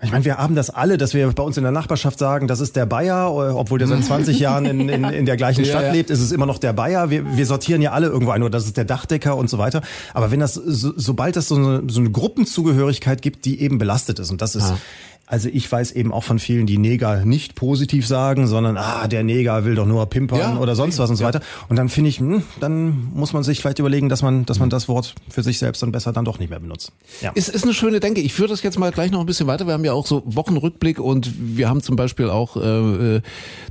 ich 0.05 0.11
meine, 0.11 0.25
wir 0.25 0.37
haben 0.37 0.55
das 0.55 0.69
alle, 0.69 0.97
dass 0.97 1.13
wir 1.13 1.29
bei 1.31 1.43
uns 1.43 1.57
in 1.57 1.63
der 1.63 1.71
Nachbarschaft 1.71 2.19
sagen, 2.19 2.47
das 2.47 2.59
ist 2.59 2.75
der 2.75 2.85
Bayer, 2.85 3.33
obwohl 3.33 3.79
der 3.79 3.87
seit 3.87 4.03
20 4.05 4.39
Jahren 4.39 4.65
in, 4.65 4.89
in, 4.89 5.03
in 5.03 5.25
der 5.25 5.37
gleichen 5.37 5.65
Stadt 5.65 5.81
ja, 5.81 5.87
ja. 5.87 5.93
lebt, 5.93 6.09
ist 6.09 6.21
es 6.21 6.31
immer 6.31 6.45
noch 6.45 6.57
der 6.57 6.73
Bayer. 6.73 7.09
Wir, 7.09 7.35
wir 7.35 7.45
sortieren 7.45 7.81
ja 7.81 7.91
alle 7.91 8.07
irgendwo 8.07 8.31
ein, 8.31 8.41
oder 8.41 8.51
das 8.51 8.65
ist 8.65 8.77
der 8.77 8.85
Dachdecker 8.85 9.35
und 9.35 9.49
so 9.49 9.57
weiter. 9.57 9.81
Aber 10.13 10.31
wenn 10.31 10.39
das, 10.39 10.53
so, 10.53 10.93
sobald 10.95 11.35
es 11.37 11.47
so 11.47 11.55
eine, 11.55 11.83
so 11.87 11.99
eine 11.99 12.11
Gruppenzugehörigkeit 12.11 13.21
gibt, 13.21 13.45
die 13.45 13.59
eben 13.61 13.77
belastet 13.77 14.19
ist, 14.19 14.31
und 14.31 14.41
das 14.41 14.55
ist, 14.55 14.69
ja 14.69 14.77
Also 15.27 15.49
ich 15.51 15.71
weiß 15.71 15.91
eben 15.93 16.13
auch 16.13 16.23
von 16.23 16.37
vielen, 16.37 16.67
die 16.67 16.77
Neger 16.77 17.25
nicht 17.25 17.55
positiv 17.55 18.05
sagen, 18.05 18.45
sondern 18.45 18.77
ah, 18.77 19.07
der 19.07 19.23
Neger 19.23 19.65
will 19.65 19.73
doch 19.73 19.87
nur 19.87 20.05
pimpern 20.05 20.39
Ja, 20.39 20.57
oder 20.57 20.75
sonst 20.75 20.99
was 20.99 21.09
und 21.09 21.15
so 21.15 21.23
weiter. 21.23 21.41
Und 21.67 21.77
dann 21.77 21.89
finde 21.89 22.09
ich, 22.11 22.19
hm, 22.19 22.43
dann 22.59 23.09
muss 23.13 23.33
man 23.33 23.43
sich 23.43 23.59
vielleicht 23.59 23.79
überlegen, 23.79 24.07
dass 24.07 24.21
man, 24.21 24.45
dass 24.45 24.59
man 24.59 24.69
das 24.69 24.87
Wort 24.87 25.15
für 25.29 25.41
sich 25.41 25.57
selbst 25.57 25.81
dann 25.81 25.91
besser 25.91 26.13
dann 26.13 26.25
doch 26.25 26.37
nicht 26.37 26.49
mehr 26.51 26.59
benutzt. 26.59 26.91
Ja. 27.21 27.31
Ist, 27.31 27.49
ist 27.49 27.63
eine 27.63 27.73
schöne 27.73 27.99
Denke. 27.99 28.21
Ich 28.21 28.33
führe 28.33 28.49
das 28.49 28.61
jetzt 28.61 28.77
mal 28.77 28.91
gleich 28.91 29.09
noch 29.09 29.19
ein 29.19 29.25
bisschen 29.25 29.47
weiter. 29.47 29.65
Wir 29.65 29.73
haben 29.73 29.83
ja 29.83 29.93
auch 29.93 30.05
so 30.05 30.21
Wochenrückblick 30.25 30.99
und 30.99 31.33
wir 31.57 31.69
haben 31.69 31.81
zum 31.81 31.95
Beispiel 31.95 32.29
auch 32.29 32.55
äh, 32.57 33.15
äh, 33.15 33.21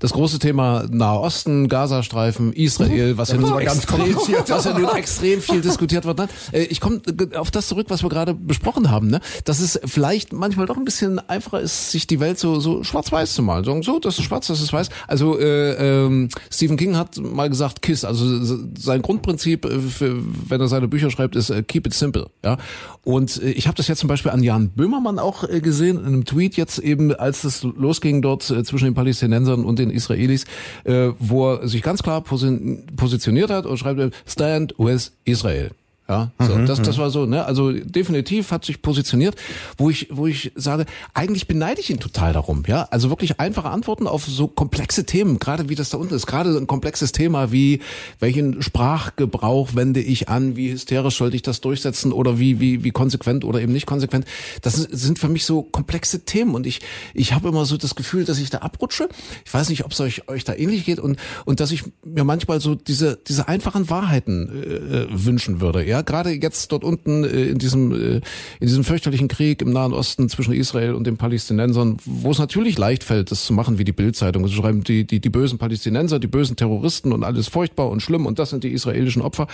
das 0.00 0.12
große 0.12 0.40
Thema 0.40 0.86
Nahe 0.90 1.20
Osten, 1.20 1.68
Gazastreifen, 1.68 2.52
Israel, 2.52 3.16
was 3.16 3.28
ja 3.30 3.36
nun 3.36 3.50
aber 3.50 3.62
ganz 3.62 3.78
extrem, 3.78 4.00
kompliziert. 4.00 4.50
was 4.50 4.64
ja 4.64 4.76
nun 4.76 4.88
extrem 4.96 5.40
viel 5.40 5.60
diskutiert 5.60 6.04
wird. 6.04 6.18
Ne? 6.18 6.28
Äh, 6.50 6.64
Ich 6.64 6.80
komme 6.80 7.00
auf 7.36 7.52
das 7.52 7.68
zurück, 7.68 7.86
was 7.90 8.02
wir 8.02 8.10
gerade 8.10 8.34
besprochen 8.34 8.90
haben, 8.90 9.06
ne? 9.06 9.20
dass 9.44 9.60
es 9.60 9.78
vielleicht 9.84 10.32
manchmal 10.32 10.66
doch 10.66 10.76
ein 10.76 10.84
bisschen 10.84 11.20
einfacher 11.44 11.60
ist, 11.60 11.90
sich 11.90 12.06
die 12.06 12.20
Welt 12.20 12.38
so, 12.38 12.60
so 12.60 12.82
schwarz-weiß 12.82 13.34
zu 13.34 13.42
malen. 13.42 13.64
Sagen, 13.64 13.82
so, 13.82 13.98
das 13.98 14.18
ist 14.18 14.24
schwarz, 14.24 14.46
das 14.46 14.60
ist 14.60 14.72
weiß. 14.72 14.88
Also 15.06 15.38
äh, 15.38 16.04
ähm, 16.04 16.28
Stephen 16.50 16.76
King 16.76 16.96
hat 16.96 17.18
mal 17.18 17.48
gesagt, 17.48 17.82
KISS, 17.82 18.04
also 18.04 18.24
sein 18.78 19.02
Grundprinzip, 19.02 19.64
äh, 19.64 19.78
für, 19.80 20.16
wenn 20.48 20.60
er 20.60 20.68
seine 20.68 20.88
Bücher 20.88 21.10
schreibt, 21.10 21.36
ist 21.36 21.50
äh, 21.50 21.62
Keep 21.62 21.86
it 21.86 21.94
simple. 21.94 22.28
Ja? 22.44 22.56
Und 23.02 23.42
äh, 23.42 23.50
ich 23.50 23.66
habe 23.66 23.76
das 23.76 23.88
jetzt 23.88 24.00
zum 24.00 24.08
Beispiel 24.08 24.30
an 24.30 24.42
Jan 24.42 24.70
Böhmermann 24.70 25.18
auch 25.18 25.48
äh, 25.48 25.60
gesehen, 25.60 25.98
in 25.98 26.06
einem 26.06 26.24
Tweet 26.24 26.56
jetzt 26.56 26.78
eben, 26.78 27.14
als 27.14 27.44
es 27.44 27.62
losging 27.62 28.22
dort 28.22 28.48
äh, 28.50 28.64
zwischen 28.64 28.86
den 28.86 28.94
Palästinensern 28.94 29.64
und 29.64 29.78
den 29.78 29.90
Israelis, 29.90 30.44
äh, 30.84 31.10
wo 31.18 31.52
er 31.52 31.68
sich 31.68 31.82
ganz 31.82 32.02
klar 32.02 32.20
posi 32.22 32.82
positioniert 32.96 33.50
hat 33.50 33.66
und 33.66 33.76
schreibt, 33.78 34.14
Stand 34.26 34.74
with 34.78 35.12
Israel. 35.24 35.70
Ja, 36.06 36.32
so, 36.38 36.58
das, 36.66 36.82
das 36.82 36.98
war 36.98 37.08
so, 37.08 37.24
ne? 37.24 37.46
Also 37.46 37.72
definitiv 37.72 38.50
hat 38.50 38.66
sich 38.66 38.82
positioniert, 38.82 39.36
wo 39.78 39.88
ich, 39.88 40.08
wo 40.10 40.26
ich 40.26 40.52
sage, 40.54 40.84
eigentlich 41.14 41.48
beneide 41.48 41.80
ich 41.80 41.88
ihn 41.88 41.98
total 41.98 42.34
darum, 42.34 42.64
ja. 42.66 42.82
Also 42.90 43.08
wirklich 43.08 43.40
einfache 43.40 43.70
Antworten 43.70 44.06
auf 44.06 44.26
so 44.26 44.46
komplexe 44.46 45.06
Themen, 45.06 45.38
gerade 45.38 45.70
wie 45.70 45.74
das 45.74 45.88
da 45.88 45.96
unten 45.96 46.12
ist, 46.12 46.26
gerade 46.26 46.54
ein 46.56 46.66
komplexes 46.66 47.12
Thema 47.12 47.52
wie 47.52 47.80
welchen 48.20 48.60
Sprachgebrauch 48.60 49.74
wende 49.74 50.00
ich 50.00 50.28
an, 50.28 50.56
wie 50.56 50.72
hysterisch 50.72 51.16
sollte 51.16 51.36
ich 51.36 51.42
das 51.42 51.60
durchsetzen 51.60 52.12
oder 52.12 52.38
wie, 52.38 52.60
wie, 52.60 52.84
wie 52.84 52.90
konsequent 52.90 53.44
oder 53.44 53.62
eben 53.62 53.72
nicht 53.72 53.86
konsequent. 53.86 54.26
Das 54.62 54.74
sind 54.74 55.18
für 55.18 55.28
mich 55.28 55.44
so 55.44 55.62
komplexe 55.62 56.24
Themen 56.24 56.54
und 56.54 56.66
ich, 56.66 56.80
ich 57.14 57.32
habe 57.32 57.48
immer 57.48 57.64
so 57.64 57.76
das 57.76 57.94
Gefühl, 57.94 58.24
dass 58.24 58.38
ich 58.38 58.50
da 58.50 58.58
abrutsche. 58.58 59.08
Ich 59.44 59.54
weiß 59.54 59.68
nicht, 59.70 59.84
ob 59.84 59.92
es 59.92 60.00
euch, 60.00 60.28
euch 60.28 60.44
da 60.44 60.54
ähnlich 60.54 60.84
geht 60.84 61.00
und, 61.00 61.18
und 61.44 61.60
dass 61.60 61.70
ich 61.70 61.84
mir 62.04 62.24
manchmal 62.24 62.60
so 62.60 62.74
diese, 62.74 63.18
diese 63.26 63.48
einfachen 63.48 63.88
Wahrheiten 63.88 64.50
äh, 64.50 64.74
äh, 64.74 65.06
wünschen 65.10 65.60
würde. 65.60 65.86
Ja, 65.86 65.93
gerade 66.02 66.30
jetzt 66.30 66.72
dort 66.72 66.84
unten 66.84 67.24
äh, 67.24 67.44
in 67.44 67.58
diesem 67.58 67.92
äh, 67.92 68.16
in 68.16 68.22
diesem 68.66 68.84
fürchterlichen 68.84 69.28
Krieg 69.28 69.62
im 69.62 69.72
Nahen 69.72 69.92
Osten 69.92 70.28
zwischen 70.28 70.52
Israel 70.52 70.94
und 70.94 71.06
den 71.06 71.16
Palästinensern, 71.16 71.96
wo 72.04 72.30
es 72.30 72.38
natürlich 72.38 72.78
leicht 72.78 73.04
fällt, 73.04 73.30
das 73.30 73.44
zu 73.44 73.52
machen 73.52 73.78
wie 73.78 73.84
die 73.84 73.92
Bildzeitung, 73.92 74.46
zu 74.46 74.54
schreiben 74.54 74.84
die 74.84 75.04
die 75.04 75.20
die 75.20 75.30
bösen 75.30 75.58
Palästinenser, 75.58 76.18
die 76.18 76.26
bösen 76.26 76.56
Terroristen 76.56 77.12
und 77.12 77.24
alles 77.24 77.48
furchtbar 77.48 77.88
und 77.88 78.00
schlimm 78.00 78.26
und 78.26 78.38
das 78.38 78.50
sind 78.50 78.64
die 78.64 78.72
israelischen 78.72 79.22
Opfer 79.22 79.46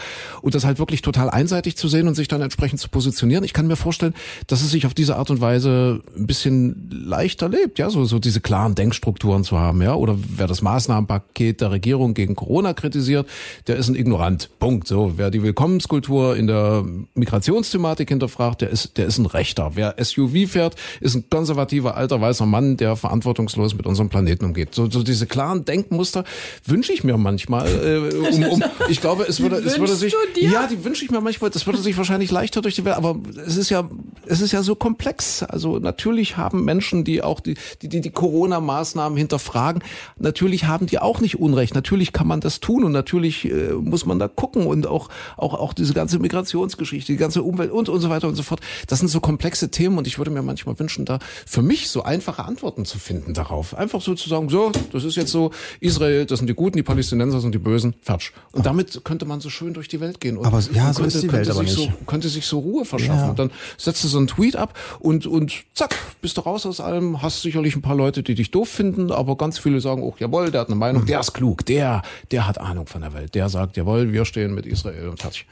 und 0.42 0.54
das 0.54 0.64
halt 0.64 0.78
wirklich 0.78 1.02
total 1.02 1.30
einseitig 1.30 1.76
zu 1.76 1.88
sehen 1.88 2.08
und 2.08 2.14
sich 2.14 2.28
dann 2.28 2.42
entsprechend 2.42 2.80
zu 2.80 2.88
positionieren. 2.88 3.44
Ich 3.44 3.52
kann 3.52 3.66
mir 3.66 3.76
vorstellen, 3.76 4.14
dass 4.46 4.62
es 4.62 4.70
sich 4.70 4.86
auf 4.86 4.94
diese 4.94 5.16
Art 5.16 5.30
und 5.30 5.40
Weise 5.40 6.02
ein 6.16 6.26
bisschen 6.26 6.90
leichter 6.90 7.48
lebt, 7.48 7.78
ja, 7.78 7.90
so 7.90 8.04
so 8.04 8.18
diese 8.18 8.40
klaren 8.40 8.74
Denkstrukturen 8.74 9.44
zu 9.44 9.58
haben, 9.58 9.82
ja, 9.82 9.94
oder 9.94 10.16
wer 10.36 10.46
das 10.46 10.62
Maßnahmenpaket 10.62 11.60
der 11.60 11.70
Regierung 11.70 12.14
gegen 12.14 12.34
Corona 12.34 12.74
kritisiert, 12.74 13.28
der 13.66 13.76
ist 13.76 13.88
ein 13.88 13.94
Ignorant. 13.94 14.50
Punkt. 14.58 14.86
So, 14.86 15.14
wer 15.16 15.30
die 15.30 15.42
Willkommenskultur 15.42 16.29
in 16.36 16.46
der 16.46 16.84
Migrationsthematik 17.14 18.08
hinterfragt, 18.08 18.62
der 18.62 18.70
ist, 18.70 18.96
der 18.96 19.06
ist 19.06 19.18
ein 19.18 19.26
Rechter. 19.26 19.72
Wer 19.74 19.96
SUV 20.02 20.48
fährt, 20.48 20.76
ist 21.00 21.14
ein 21.14 21.28
konservativer 21.30 21.96
alter 21.96 22.20
weißer 22.20 22.46
Mann, 22.46 22.76
der 22.76 22.96
verantwortungslos 22.96 23.74
mit 23.74 23.86
unserem 23.86 24.08
Planeten 24.08 24.44
umgeht. 24.44 24.74
So, 24.74 24.90
so 24.90 25.02
diese 25.02 25.26
klaren 25.26 25.64
Denkmuster 25.64 26.24
wünsche 26.64 26.92
ich 26.92 27.04
mir 27.04 27.16
manchmal. 27.16 27.68
Äh, 27.68 28.14
um, 28.14 28.44
um, 28.44 28.64
ich 28.88 29.00
glaube, 29.00 29.24
es 29.24 29.40
würde, 29.40 29.56
es 29.56 29.78
würde 29.78 29.94
sich, 29.94 30.14
ja, 30.36 30.66
die 30.66 30.84
wünsche 30.84 31.04
ich 31.04 31.10
mir 31.10 31.20
manchmal. 31.20 31.50
Das 31.50 31.66
würde 31.66 31.78
sich 31.78 31.96
wahrscheinlich 31.96 32.30
leichter 32.30 32.62
durch 32.62 32.74
die 32.74 32.84
Welt. 32.84 32.96
Aber 32.96 33.16
es 33.46 33.56
ist 33.56 33.70
ja, 33.70 33.88
es 34.26 34.40
ist 34.40 34.52
ja 34.52 34.62
so 34.62 34.74
komplex. 34.74 35.42
Also 35.42 35.78
natürlich 35.78 36.36
haben 36.36 36.64
Menschen, 36.64 37.04
die 37.04 37.22
auch 37.22 37.40
die, 37.40 37.56
die, 37.82 37.88
die, 37.88 38.00
die 38.00 38.10
Corona-Maßnahmen 38.10 39.16
hinterfragen, 39.16 39.82
natürlich 40.18 40.64
haben 40.64 40.86
die 40.86 40.98
auch 40.98 41.20
nicht 41.20 41.38
Unrecht. 41.38 41.74
Natürlich 41.74 42.12
kann 42.12 42.26
man 42.26 42.40
das 42.40 42.60
tun 42.60 42.84
und 42.84 42.92
natürlich 42.92 43.50
äh, 43.50 43.72
muss 43.72 44.06
man 44.06 44.18
da 44.18 44.28
gucken 44.28 44.66
und 44.66 44.86
auch, 44.86 45.08
auch, 45.36 45.54
auch 45.54 45.72
diese 45.72 45.94
ganze 45.94 46.18
Migrationsgeschichte, 46.20 47.12
die 47.12 47.18
ganze 47.18 47.42
Umwelt 47.42 47.70
und, 47.70 47.88
und 47.88 48.00
so 48.00 48.10
weiter 48.10 48.28
und 48.28 48.34
so 48.34 48.42
fort. 48.42 48.60
Das 48.86 49.00
sind 49.00 49.08
so 49.08 49.20
komplexe 49.20 49.70
Themen 49.70 49.98
und 49.98 50.06
ich 50.06 50.18
würde 50.18 50.30
mir 50.30 50.42
manchmal 50.42 50.78
wünschen, 50.78 51.04
da 51.04 51.18
für 51.46 51.62
mich 51.62 51.88
so 51.88 52.02
einfache 52.02 52.44
Antworten 52.44 52.84
zu 52.84 52.98
finden 52.98 53.34
darauf. 53.34 53.74
Einfach 53.74 54.00
so 54.00 54.14
zu 54.14 54.28
sagen, 54.28 54.48
so, 54.48 54.72
das 54.92 55.04
ist 55.04 55.16
jetzt 55.16 55.30
so, 55.30 55.50
Israel, 55.80 56.26
das 56.26 56.38
sind 56.38 56.48
die 56.48 56.54
Guten, 56.54 56.76
die 56.76 56.82
Palästinenser 56.82 57.40
sind 57.40 57.54
die 57.54 57.58
Bösen, 57.58 57.94
fertig. 58.02 58.32
Und 58.52 58.66
damit 58.66 59.04
könnte 59.04 59.24
man 59.24 59.40
so 59.40 59.50
schön 59.50 59.74
durch 59.74 59.88
die 59.88 60.00
Welt 60.00 60.20
gehen. 60.20 60.36
Und, 60.36 60.46
Aber 60.46 60.60
ja, 60.72 60.88
und 60.88 60.94
so 60.94 61.04
ist 61.04 61.22
die 61.22 61.32
Welt 61.32 61.46
könnte 61.46 61.50
aber 61.52 61.68
sich 61.68 61.78
nicht. 61.78 61.92
So, 61.98 62.04
könnte 62.06 62.28
sich 62.28 62.46
so 62.46 62.58
Ruhe 62.58 62.84
verschaffen. 62.84 63.20
Ja. 63.20 63.30
Und 63.30 63.38
dann 63.38 63.50
setzt 63.76 64.04
du 64.04 64.08
so 64.08 64.18
einen 64.18 64.26
Tweet 64.26 64.56
ab 64.56 64.78
und, 64.98 65.26
und 65.26 65.64
zack, 65.74 65.96
bist 66.20 66.36
du 66.36 66.42
raus 66.42 66.66
aus 66.66 66.80
allem, 66.80 67.22
hast 67.22 67.42
sicherlich 67.42 67.76
ein 67.76 67.82
paar 67.82 67.94
Leute, 67.96 68.22
die 68.22 68.34
dich 68.34 68.50
doof 68.50 68.68
finden, 68.68 69.10
aber 69.12 69.36
ganz 69.36 69.58
viele 69.58 69.80
sagen 69.80 70.02
auch, 70.02 70.18
jawohl, 70.18 70.50
der 70.50 70.62
hat 70.62 70.68
eine 70.68 70.76
Meinung, 70.76 71.06
der 71.06 71.20
ist 71.20 71.32
klug, 71.32 71.64
der, 71.66 72.02
der 72.30 72.46
hat 72.46 72.58
Ahnung 72.58 72.86
von 72.86 73.00
der 73.00 73.14
Welt, 73.14 73.34
der 73.34 73.48
sagt, 73.48 73.76
jawohl, 73.76 74.12
wir 74.12 74.24
stehen 74.24 74.54
mit 74.54 74.66
Israel 74.66 75.08
und 75.08 75.20
fertig. 75.20 75.46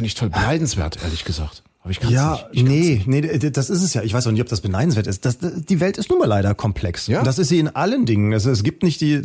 Finde 0.00 0.06
ich 0.08 0.14
toll 0.14 0.30
beneidenswert, 0.30 0.98
ehrlich 1.04 1.24
gesagt. 1.26 1.62
Aber 1.82 1.90
ich 1.92 2.00
kann's 2.00 2.12
Ja, 2.12 2.32
nicht. 2.32 2.46
Ich 2.52 3.06
nee, 3.06 3.20
nee, 3.22 3.38
d- 3.38 3.50
das 3.50 3.68
ist 3.70 3.82
es 3.82 3.92
ja. 3.94 4.02
Ich 4.02 4.12
weiß 4.14 4.26
auch 4.26 4.32
nicht, 4.32 4.40
ob 4.42 4.48
das 4.48 4.60
beneidenswert 4.62 5.06
ist. 5.06 5.24
Das, 5.26 5.38
das, 5.38 5.64
die 5.64 5.78
Welt 5.80 5.96
ist 5.98 6.08
nun 6.10 6.18
mal 6.18 6.26
leider 6.26 6.54
komplex. 6.54 7.06
Ja. 7.06 7.18
Und 7.20 7.26
das 7.26 7.38
ist 7.38 7.48
sie 7.48 7.58
in 7.58 7.68
allen 7.74 8.04
Dingen. 8.04 8.32
Es, 8.34 8.44
es 8.44 8.62
gibt 8.62 8.82
nicht 8.82 9.00
die, 9.00 9.20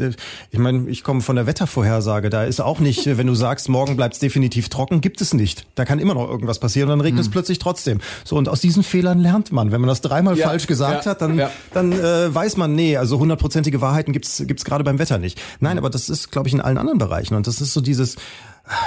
ich 0.51 0.59
meine, 0.59 0.89
ich 0.89 1.03
komme 1.03 1.19
von 1.21 1.35
der 1.35 1.47
Wettervorhersage. 1.47 2.29
Da 2.29 2.43
ist 2.45 2.61
auch 2.61 2.79
nicht, 2.79 3.05
wenn 3.17 3.27
du 3.27 3.35
sagst, 3.35 3.67
morgen 3.67 3.97
bleibt 3.97 4.13
es 4.15 4.19
definitiv 4.21 4.69
trocken, 4.69 5.01
gibt 5.01 5.19
es 5.19 5.33
nicht. 5.33 5.65
Da 5.75 5.83
kann 5.85 5.99
immer 5.99 6.13
noch 6.13 6.29
irgendwas 6.29 6.59
passieren 6.59 6.89
und 6.89 6.97
dann 6.99 7.05
regnet 7.05 7.23
es 7.23 7.29
plötzlich 7.29 7.59
trotzdem. 7.59 7.99
So, 8.25 8.37
und 8.37 8.47
aus 8.49 8.61
diesen 8.61 8.83
Fehlern 8.83 9.19
lernt 9.19 9.51
man. 9.51 9.71
Wenn 9.73 9.79
man 9.81 9.89
das 9.89 9.99
dreimal 10.01 10.35
Hm. 10.35 10.39
Ja, 10.41 10.47
falsch 10.47 10.67
gesagt 10.67 11.05
ja, 11.05 11.11
hat, 11.11 11.21
dann, 11.21 11.37
ja. 11.37 11.51
dann 11.73 11.91
äh, 11.91 12.33
weiß 12.33 12.55
man, 12.57 12.73
nee, 12.73 12.95
also 12.97 13.19
hundertprozentige 13.19 13.81
Wahrheiten 13.81 14.13
gibt's 14.13 14.43
gibt's 14.47 14.63
gerade 14.63 14.83
beim 14.85 14.97
Wetter 14.99 15.17
nicht. 15.17 15.41
Nein, 15.59 15.77
aber 15.77 15.89
das 15.89 16.07
ist, 16.09 16.31
glaube 16.31 16.47
ich, 16.47 16.53
in 16.53 16.61
allen 16.61 16.77
anderen 16.77 16.99
Bereichen. 16.99 17.35
Und 17.35 17.47
das 17.47 17.59
ist 17.59 17.73
so 17.73 17.81
dieses, 17.81 18.15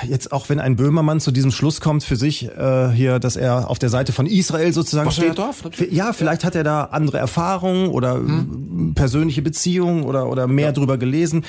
Jetzt 0.09 0.33
auch 0.33 0.49
wenn 0.49 0.59
ein 0.59 0.75
Böhmermann 0.77 1.21
zu 1.21 1.31
diesem 1.31 1.51
Schluss 1.53 1.81
kommt 1.81 2.03
für 2.03 2.17
sich 2.17 2.49
äh, 2.49 2.91
hier, 2.91 3.19
dass 3.21 3.37
er 3.37 3.71
auf 3.71 3.79
der 3.79 3.91
Seite 3.91 4.13
von 4.13 4.27
Israel 4.27 4.73
sozusagen 4.73 5.09
ja 5.09 5.13
steht. 5.13 5.39
darf, 5.39 5.63
natürlich. 5.63 5.93
ja, 5.93 6.13
vielleicht 6.13 6.43
hat 6.45 6.55
er 6.57 6.65
da 6.65 6.85
andere 6.85 7.19
Erfahrungen 7.19 7.89
oder 7.89 8.15
Hm. 8.17 8.93
persönliche 8.97 9.43
Beziehungen 9.43 10.03
oder 10.03 10.29
oder 10.29 10.47
mehr 10.49 10.73
drüber 10.73 10.99
gelesen. 10.99 11.45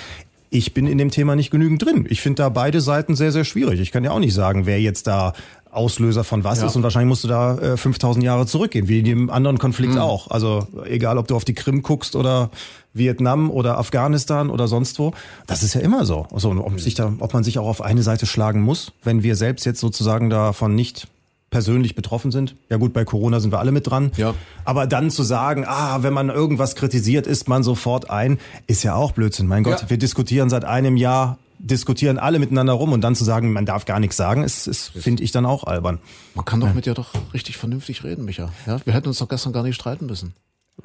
Ich 0.52 0.74
bin 0.74 0.88
in 0.88 0.98
dem 0.98 1.12
Thema 1.12 1.36
nicht 1.36 1.52
genügend 1.52 1.84
drin. 1.86 2.06
Ich 2.10 2.22
finde 2.22 2.42
da 2.44 2.50
beide 2.50 2.82
Seiten 2.82 3.16
sehr 3.16 3.32
sehr 3.32 3.46
schwierig. 3.46 3.80
Ich 3.80 3.92
kann 3.92 4.04
ja 4.04 4.12
auch 4.12 4.20
nicht 4.20 4.34
sagen, 4.34 4.66
wer 4.66 4.80
jetzt 4.82 5.08
da 5.08 5.34
Auslöser 5.72 6.24
von 6.24 6.44
was 6.44 6.60
Ja. 6.62 6.68
ist 6.68 6.76
und 6.76 6.84
wahrscheinlich 6.84 7.10
musst 7.10 7.24
du 7.24 7.28
da 7.28 7.58
äh, 7.58 7.78
5000 7.78 8.24
Jahre 8.24 8.46
zurückgehen, 8.46 8.88
wie 8.88 9.00
in 9.00 9.06
dem 9.06 9.30
anderen 9.30 9.58
Konflikt 9.60 9.94
Hm. 9.94 10.02
auch. 10.02 10.30
Also 10.32 10.68
egal, 10.86 11.18
ob 11.18 11.28
du 11.28 11.36
auf 11.36 11.46
die 11.46 11.54
Krim 11.54 11.82
guckst 11.84 12.16
oder 12.16 12.50
Vietnam 12.94 13.52
oder 13.52 13.78
Afghanistan 13.78 14.50
oder 14.50 14.68
sonst 14.68 14.98
wo, 15.00 15.14
das 15.48 15.62
ist 15.64 15.76
ja 15.76 15.82
immer 15.82 16.06
so. 16.06 16.26
Also, 16.34 16.50
und 16.50 16.60
ob, 16.60 16.80
sich 16.80 16.96
da, 16.96 17.14
ob 17.20 17.34
man 17.34 17.44
sich 17.44 17.60
auch 17.60 17.68
auf 17.68 17.82
eine 17.82 18.02
Seite 18.02 18.26
schlagen 18.26 18.62
muss, 18.62 18.92
wenn 19.04 19.22
wir 19.24 19.36
selbst 19.36 19.66
jetzt 19.66 19.80
sozusagen 19.80 20.30
davon 20.30 20.74
nicht 20.76 21.08
persönlich 21.52 21.96
betroffen 21.96 22.32
sind. 22.32 22.56
Ja 22.70 22.78
gut, 22.78 22.94
bei 22.94 23.06
Corona 23.06 23.40
sind 23.40 23.52
wir 23.52 23.60
alle 23.60 23.72
mit 23.72 23.88
dran. 23.90 24.12
Ja. 24.18 24.34
Aber 24.66 24.86
dann 24.86 25.10
zu 25.10 25.24
sagen, 25.24 25.66
ah, 25.68 26.04
wenn 26.04 26.14
man 26.14 26.30
irgendwas 26.30 26.76
kritisiert, 26.76 27.26
ist 27.26 27.48
man 27.48 27.64
sofort 27.64 28.10
ein, 28.12 28.38
ist 28.68 28.84
ja 28.84 28.94
auch 28.96 29.14
Blödsinn. 29.14 29.48
Mein 29.48 29.64
Gott, 29.64 29.82
Ja. 29.82 29.90
wir 29.90 29.98
diskutieren 29.98 30.50
seit 30.50 30.64
einem 30.66 30.96
Jahr, 30.96 31.38
diskutieren 31.60 32.18
alle 32.18 32.40
miteinander 32.40 32.74
rum 32.74 32.94
und 32.94 33.02
dann 33.02 33.16
zu 33.16 33.24
sagen, 33.24 33.52
man 33.52 33.66
darf 33.66 33.86
gar 33.86 34.00
nichts 34.00 34.18
sagen, 34.18 34.44
ist, 34.44 34.68
ist 34.68 34.90
finde 34.90 35.24
ich 35.24 35.32
dann 35.32 35.46
auch 35.46 35.66
albern. 35.66 36.00
Man 36.36 36.46
kann 36.46 36.60
doch 36.60 36.74
mit 36.74 36.86
dir 36.86 36.94
doch 36.94 37.14
richtig 37.34 37.58
vernünftig 37.58 38.04
reden, 38.04 38.26
Micha. 38.26 38.52
Ja, 38.66 38.80
wir 38.86 38.94
hätten 38.94 39.08
uns 39.08 39.20
doch 39.20 39.28
gestern 39.28 39.54
gar 39.54 39.64
nicht 39.64 39.76
streiten 39.76 40.06
müssen. 40.06 40.34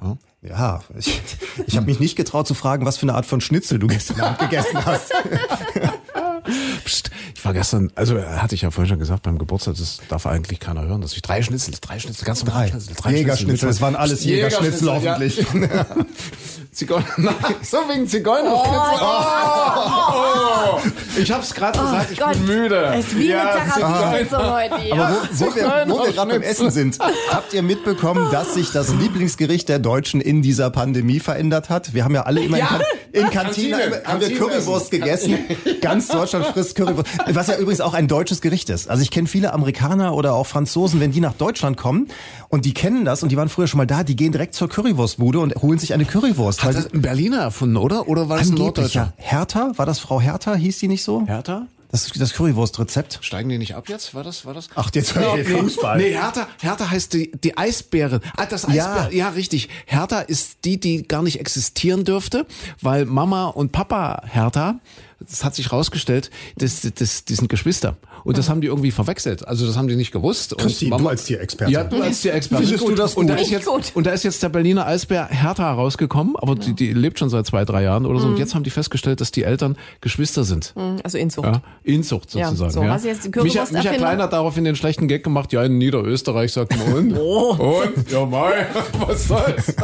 Ja. 0.03 0.17
Ja, 0.43 0.81
ich, 0.99 1.23
ich 1.67 1.77
habe 1.77 1.87
mich 1.87 2.01
nicht 2.01 2.17
getraut 2.17 2.47
zu 2.47 2.55
fragen, 2.55 2.85
was 2.85 2.99
für 2.99 3.05
eine 3.05 3.15
Art 3.15 3.25
von 3.25 3.41
Schnitzel 3.41 3.79
du 3.79 3.87
gestern 3.87 4.21
Abend 4.21 4.39
gegessen 4.41 4.85
hast. 4.85 5.13
Psst, 6.85 7.11
ich 7.35 7.43
war 7.45 7.55
gestern, 7.55 7.91
also 7.95 8.21
hatte 8.23 8.55
ich 8.55 8.63
ja 8.63 8.71
vorhin 8.71 8.91
schon 8.91 8.99
gesagt, 8.99 9.23
beim 9.23 9.39
Geburtstag, 9.39 9.77
das 9.77 10.01
darf 10.09 10.27
eigentlich 10.27 10.61
keiner 10.61 10.85
hören, 10.85 11.01
dass 11.01 11.15
ich 11.15 11.23
drei 11.23 11.41
Schnitzel, 11.43 11.75
drei 11.81 11.99
Schnitzel, 11.99 12.27
ganz 12.27 12.45
normal 12.45 12.65
Drei. 12.65 12.71
Schnitzel, 12.73 12.95
drei 12.97 13.17
Jägerschnitzel, 13.17 13.69
es 13.71 13.81
waren 13.81 13.97
alles 13.97 14.19
Psst, 14.19 14.27
Jägerschnitzel 14.27 14.89
ja. 14.89 15.17
Zigeuner, 16.75 17.05
so 17.63 17.77
wegen 17.89 18.07
Zigeunerschnitzel. 18.09 18.99
Oh, 19.01 20.81
Ich 21.17 21.31
hab's 21.31 21.55
gerade 21.55 21.79
gesagt, 21.79 22.11
ich 22.11 22.19
Gott, 22.19 22.33
bin 22.33 22.47
müde. 22.47 22.93
Es 22.95 23.07
ist 23.07 23.17
wie 23.19 23.29
Ja, 23.29 23.51
eine 23.53 23.71
Therapiesitzung 23.73 24.53
heute 24.53 24.79
hier. 24.79 24.93
Aber 24.95 25.17
wo, 25.33 25.47
wo 25.47 25.55
wir, 25.55 25.85
wo 25.87 26.05
wir 26.05 26.13
gerade 26.13 26.33
beim. 26.33 26.43
Essen 26.43 26.71
sind, 26.71 26.99
habt 27.31 27.53
ihr 27.55 27.63
mitbekommen, 27.63 28.29
dass 28.33 28.55
sich 28.55 28.73
das 28.73 28.93
Lieblingsgericht 28.93 29.69
der 29.69 29.79
Deutschen 29.79 30.21
in 30.21 30.43
dieser 30.43 30.71
Pandemie 30.71 31.21
verändert 31.21 31.71
hat? 31.71 31.95
Wir 31.95 32.05
haben 32.05 32.15
ja 32.15 32.23
alle 32.23 32.43
immer 32.43 32.59
Ja, 32.59 32.65
in, 32.65 32.71
Kan 32.71 32.83
In 33.13 33.31
Kantine, 33.31 33.71
Kantine, 33.79 34.03
haben 34.05 34.21
wir 34.21 34.29
Kantine 34.37 34.39
Currywurst 34.39 34.91
gegessen. 34.91 35.39
Ganz 35.81 36.09
Deutschland 36.09 36.47
frisst 36.47 36.75
Currywurst. 36.75 37.09
Was 37.31 37.47
ja 37.47 37.57
übrigens 37.57 37.81
auch 37.83 37.95
ein 37.95 38.09
deutsches 38.09 38.41
Gericht 38.41 38.69
ist. 38.71 38.91
Also 38.91 39.03
ich 39.03 39.13
kenne 39.13 39.29
viele 39.29 39.53
Amerikaner 39.53 40.15
oder 40.15 40.35
auch 40.35 40.47
Franzosen, 40.49 40.99
wenn 40.99 41.13
die 41.13 41.21
nach 41.21 41.35
Deutschland 41.35 41.77
kommen 41.77 42.09
und 42.49 42.65
die 42.65 42.75
kennen 42.75 43.05
das 43.05 43.23
und 43.23 43.31
die 43.31 43.37
waren 43.37 43.49
früher 43.49 43.69
schon 43.69 43.79
mal 43.79 43.87
da, 43.87 44.03
die 44.03 44.17
gehen 44.17 44.33
direkt 44.33 44.55
zur 44.55 44.69
Currywurstbude 44.69 45.39
und 45.39 45.55
holen 45.63 45.79
sich 45.79 45.95
eine 45.95 46.05
Currywurst. 46.05 46.64
Hat 46.65 46.75
das 46.75 46.93
ein 46.93 47.03
Berliner 47.03 47.39
erfunden, 47.43 47.77
oder? 47.77 48.09
Oder 48.09 48.29
war 48.29 48.39
das 48.39 48.49
ein 48.51 48.55
Norddeutscher? 48.55 49.13
ja. 49.19 49.25
Hertha, 49.25 49.73
war 49.77 49.87
das 49.87 49.99
Frau 49.99 50.21
Hertha? 50.21 50.55
Hieß 50.55 50.79
die 50.79 50.89
nicht 50.89 51.03
so? 51.05 51.27
Hertha? 51.27 51.67
Das 51.91 52.07
ist 52.07 52.21
das 52.21 52.33
Currywurstrezept. 52.35 53.21
Steigen 53.21 53.49
die 53.51 53.59
nicht 53.59 53.77
ab 53.77 53.89
jetzt? 53.89 54.15
War 54.17 54.25
das, 54.25 54.45
war 54.45 54.53
das? 54.53 54.69
Ach, 54.75 54.91
jetzt 54.95 55.15
Ja, 55.15 55.37
nee, 55.37 55.45
Fußball. 55.45 55.97
Nee, 55.99 56.11
Hertha, 56.11 56.49
Hertha 56.61 56.91
heißt 56.91 57.13
die, 57.15 57.31
die 57.31 57.57
Eisbären. 57.57 58.21
Ah, 58.37 58.47
das 58.47 58.67
Ja. 58.73 58.95
Eisbär, 59.05 59.15
ja. 59.17 59.29
richtig. 59.29 59.69
Hertha 59.87 60.19
ist 60.19 60.65
die, 60.65 60.81
die 60.81 61.07
gar 61.07 61.23
nicht 61.23 61.39
existieren 61.39 62.03
dürfte, 62.05 62.47
weil 62.81 63.05
Mama 63.05 63.47
und 63.47 63.71
Papa 63.71 64.23
Hertha, 64.29 64.81
das 65.29 65.45
hat 65.45 65.55
sich 65.55 65.73
rausgestellt, 65.73 66.31
das, 66.57 66.81
das, 66.95 67.25
die 67.25 67.35
sind 67.35 67.49
Geschwister. 67.49 67.97
Und 68.25 68.39
das 68.39 68.49
haben 68.49 68.63
die 68.63 68.69
irgendwie 68.69 68.91
verwechselt. 68.91 69.47
Also 69.47 69.67
das 69.67 69.77
haben 69.77 69.87
die 69.89 69.97
nicht 69.97 70.11
gewusst. 70.13 70.55
Und 70.55 70.61
Christine, 70.63 70.91
Mama- 70.91 71.03
du 71.03 71.09
als 71.11 71.25
Tierexperte. 71.25 71.71
Ja, 71.71 71.85
du 71.85 72.01
als 72.03 72.23
Tierexperte. 72.23 72.65
Findest 72.65 72.89
du 72.89 72.95
das 72.95 73.15
Und 73.15 73.27
da 73.27 73.35
ist 73.35 73.51
jetzt, 73.51 73.67
Gut. 73.67 73.93
und 73.95 74.07
da 74.07 74.13
ist 74.13 74.23
jetzt 74.23 74.43
der 74.43 74.49
Berliner 74.49 74.87
Eisbär 74.87 75.27
Hertha 75.29 75.71
rausgekommen, 75.75 76.35
aber 76.37 76.55
die, 76.55 76.73
die 76.73 76.93
lebt 76.95 77.19
schon 77.19 77.29
seit 77.29 77.45
zwei, 77.47 77.65
drei 77.67 77.83
Jahren 77.83 78.07
oder 78.07 78.21
so. 78.21 78.29
Und 78.29 78.39
jetzt 78.39 78.55
haben 78.55 78.65
die 78.65 78.71
festgestellt, 78.71 79.21
dass 79.21 79.31
die 79.31 79.43
Eltern 79.45 79.77
Geschwister 80.01 80.45
sind. 80.45 80.73
Also 81.03 81.19
Inzucht. 81.19 81.47
Ja, 81.47 81.63
Inzucht 81.83 82.35
Ja, 82.35 82.47
sozusagen. 82.49 82.71
so, 82.73 82.83
ja. 82.83 82.91
hast 82.93 83.05
du 83.05 83.09
jetzt 83.09 83.25
die 83.25 83.29
Micha, 83.29 83.43
Micha 83.43 83.61
erfinden? 83.77 83.97
Klein 83.99 84.23
hat 84.23 84.33
daraufhin 84.33 84.65
den 84.65 84.77
schlechten 84.77 85.07
Gag 85.07 85.23
gemacht, 85.23 85.53
ja, 85.53 85.63
in 85.65 85.77
Niederösterreich 85.79 86.53
sagt 86.53 86.75
man 86.79 86.93
und. 86.95 87.15
Oh. 87.25 87.83
Und? 87.85 88.11
Ja, 88.11 88.25
mei, 88.25 88.67
was 89.07 89.29
soll's? 89.29 89.75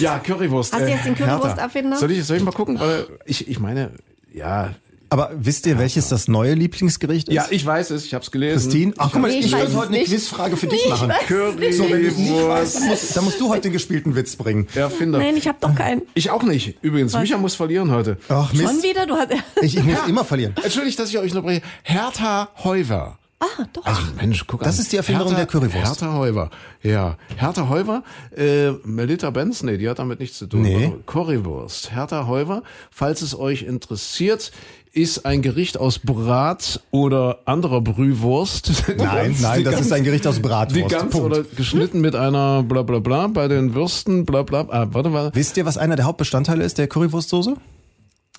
ja, 0.00 0.18
Currywurst. 0.18 0.72
Hast 0.72 0.82
du 0.82 0.86
äh, 0.86 0.90
jetzt 0.90 1.04
den 1.06 1.14
Hertha. 1.14 1.36
Currywurst-Erfinder? 1.38 1.96
Soll 1.96 2.10
ich, 2.12 2.24
soll 2.24 2.36
ich 2.36 2.42
mal 2.42 2.52
gucken? 2.52 2.78
Weil 2.78 3.06
ich, 3.26 3.48
ich 3.48 3.58
meine, 3.58 3.90
ja. 4.38 4.74
Aber 5.10 5.30
wisst 5.34 5.64
ihr, 5.66 5.78
welches 5.78 6.08
das 6.10 6.28
neue 6.28 6.52
Lieblingsgericht 6.52 7.28
ist? 7.28 7.34
Ja, 7.34 7.46
ich 7.48 7.64
weiß 7.64 7.90
es, 7.90 8.04
ich 8.04 8.12
hab's 8.12 8.30
gelesen. 8.30 8.60
Christine? 8.70 8.92
Ach, 8.98 9.10
guck 9.10 9.22
mal, 9.22 9.30
ich 9.30 9.46
ich 9.46 9.52
es 9.54 9.74
heute 9.74 9.88
eine 9.88 9.98
nicht. 9.98 10.10
Quizfrage 10.10 10.56
für 10.58 10.66
dich 10.66 10.82
ich 10.84 10.90
machen. 10.90 11.10
Currywurst. 11.26 11.78
So, 11.78 11.84
wenn 11.84 12.02
du 12.02 12.08
es 12.08 12.16
nicht 12.18 12.34
weißt, 12.34 12.76
dann 12.76 12.88
musst, 12.88 13.16
dann 13.16 13.24
musst 13.24 13.40
du 13.40 13.48
heute 13.48 13.62
den 13.62 13.72
gespielten 13.72 14.14
Witz 14.16 14.36
bringen. 14.36 14.66
Erfinder. 14.74 15.18
Nein, 15.18 15.36
ich 15.38 15.48
habe 15.48 15.56
doch 15.62 15.74
keinen. 15.74 16.02
Ich 16.12 16.30
auch 16.30 16.42
nicht. 16.42 16.76
Übrigens, 16.82 17.14
Micha 17.16 17.38
muss 17.38 17.54
verlieren 17.54 17.90
heute. 17.90 18.18
Ach, 18.28 18.50
Schon 18.54 18.58
Mist. 18.66 18.82
wieder? 18.82 19.06
Du 19.06 19.14
hast. 19.16 19.28
Ich, 19.62 19.76
ich 19.78 19.82
muss 19.84 20.06
immer 20.06 20.24
verlieren. 20.26 20.54
Entschuldigt, 20.62 20.98
dass 20.98 21.08
ich 21.08 21.16
euch 21.18 21.30
unterbreche. 21.32 21.62
Hertha 21.84 22.50
Heuwer. 22.62 23.17
Ah, 23.40 23.64
doch. 23.72 23.84
Also 23.86 24.00
Mensch, 24.16 24.44
guck 24.48 24.60
Das 24.64 24.76
an. 24.76 24.82
ist 24.82 24.92
die 24.92 24.96
Erfinderin 24.96 25.36
der 25.36 25.46
Currywurst. 25.46 26.00
Hertha 26.02 26.12
Heuwer. 26.14 26.50
Ja, 26.82 27.16
Hertha 27.36 27.68
Heuwer, 27.68 28.02
äh, 28.36 28.72
Melita 28.84 29.30
Benz, 29.30 29.62
nee, 29.62 29.76
die 29.76 29.88
hat 29.88 30.00
damit 30.00 30.18
nichts 30.18 30.38
zu 30.38 30.46
tun. 30.48 30.62
Nee. 30.62 30.86
Also, 30.86 30.98
Currywurst. 31.06 31.92
Hertha 31.92 32.26
Heuwer, 32.26 32.62
falls 32.90 33.22
es 33.22 33.38
euch 33.38 33.62
interessiert, 33.62 34.50
ist 34.92 35.24
ein 35.24 35.40
Gericht 35.42 35.78
aus 35.78 36.00
Brat 36.00 36.80
oder 36.90 37.38
anderer 37.44 37.80
Brühwurst. 37.80 38.72
Nein, 38.96 39.36
nein, 39.40 39.62
das 39.62 39.80
ist 39.82 39.92
ein 39.92 40.02
Gericht 40.02 40.26
aus 40.26 40.36
Die 40.36 40.42
Bratwurst. 40.42 40.88
ganz 40.88 41.12
Punkt. 41.12 41.26
oder 41.26 41.42
geschnitten 41.44 42.00
mit 42.00 42.16
einer 42.16 42.64
bla 42.64 42.82
bla 42.82 42.98
bla 42.98 43.28
bei 43.28 43.46
den 43.46 43.74
Würsten, 43.74 44.24
bla 44.24 44.42
bla. 44.42 44.66
Ah, 44.68 44.88
warte 44.90 45.10
mal. 45.10 45.30
Wisst 45.34 45.56
ihr, 45.56 45.64
was 45.64 45.78
einer 45.78 45.94
der 45.94 46.06
Hauptbestandteile 46.06 46.64
ist 46.64 46.78
der 46.78 46.88
Currywurstsoße? 46.88 47.54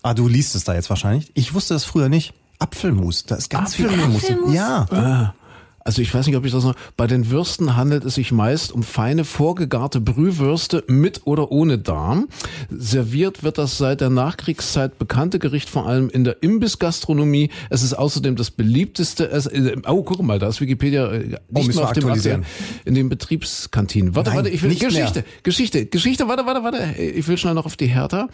Ah, 0.01 0.13
du 0.13 0.27
liest 0.27 0.55
es 0.55 0.65
da 0.65 0.73
jetzt 0.73 0.89
wahrscheinlich. 0.89 1.31
Ich 1.35 1.53
wusste 1.53 1.73
das 1.75 1.85
früher 1.85 2.09
nicht. 2.09 2.33
Apfelmus, 2.59 3.23
da 3.23 3.35
ist 3.35 3.49
ganz 3.49 3.75
viel 3.75 3.87
Apfelmus? 3.87 4.15
Apfelmus. 4.17 4.53
Ja. 4.53 5.33
Also 5.89 6.03
ich 6.03 6.13
weiß 6.13 6.27
nicht, 6.27 6.35
ob 6.35 6.45
ich 6.45 6.51
das 6.51 6.63
noch. 6.63 6.75
Bei 6.97 7.07
den 7.07 7.31
Würsten 7.31 7.75
handelt 7.75 8.05
es 8.05 8.13
sich 8.13 8.31
meist 8.31 8.71
um 8.71 8.83
feine 8.83 9.25
vorgegarte 9.25 9.99
Brühwürste 9.99 10.83
mit 10.85 11.21
oder 11.25 11.51
ohne 11.51 11.79
Darm. 11.79 12.27
Serviert 12.69 13.41
wird 13.41 13.57
das 13.57 13.79
seit 13.79 13.99
der 13.99 14.11
Nachkriegszeit 14.11 14.99
bekannte 14.99 15.39
Gericht 15.39 15.67
vor 15.67 15.87
allem 15.87 16.11
in 16.11 16.25
der 16.25 16.43
Imbissgastronomie. 16.43 17.49
Es 17.71 17.81
ist 17.81 17.95
außerdem 17.95 18.35
das 18.35 18.51
beliebteste. 18.51 19.31
Es, 19.31 19.47
äh, 19.47 19.77
oh, 19.87 20.03
guck 20.03 20.21
mal, 20.21 20.37
da 20.37 20.49
ist 20.49 20.61
Wikipedia 20.61 21.11
äh, 21.11 21.19
nicht 21.21 21.39
müssen 21.49 21.79
mehr 21.79 21.85
auf 21.85 21.93
dem 21.93 22.07
aktuellen- 22.07 22.45
in 22.85 22.93
den 22.93 23.09
Betriebskantinen. 23.09 24.13
Warte, 24.13 24.29
Nein, 24.29 24.37
warte, 24.37 24.49
ich 24.49 24.61
will 24.61 24.69
nicht 24.69 24.81
Geschichte, 24.81 25.21
mehr. 25.21 25.25
Geschichte, 25.41 25.87
Geschichte. 25.87 26.27
Warte, 26.27 26.45
warte, 26.45 26.63
warte. 26.63 27.01
Ich 27.01 27.27
will 27.27 27.39
schnell 27.39 27.55
noch 27.55 27.65
auf 27.65 27.77
die 27.77 27.87
Hertha. 27.87 28.27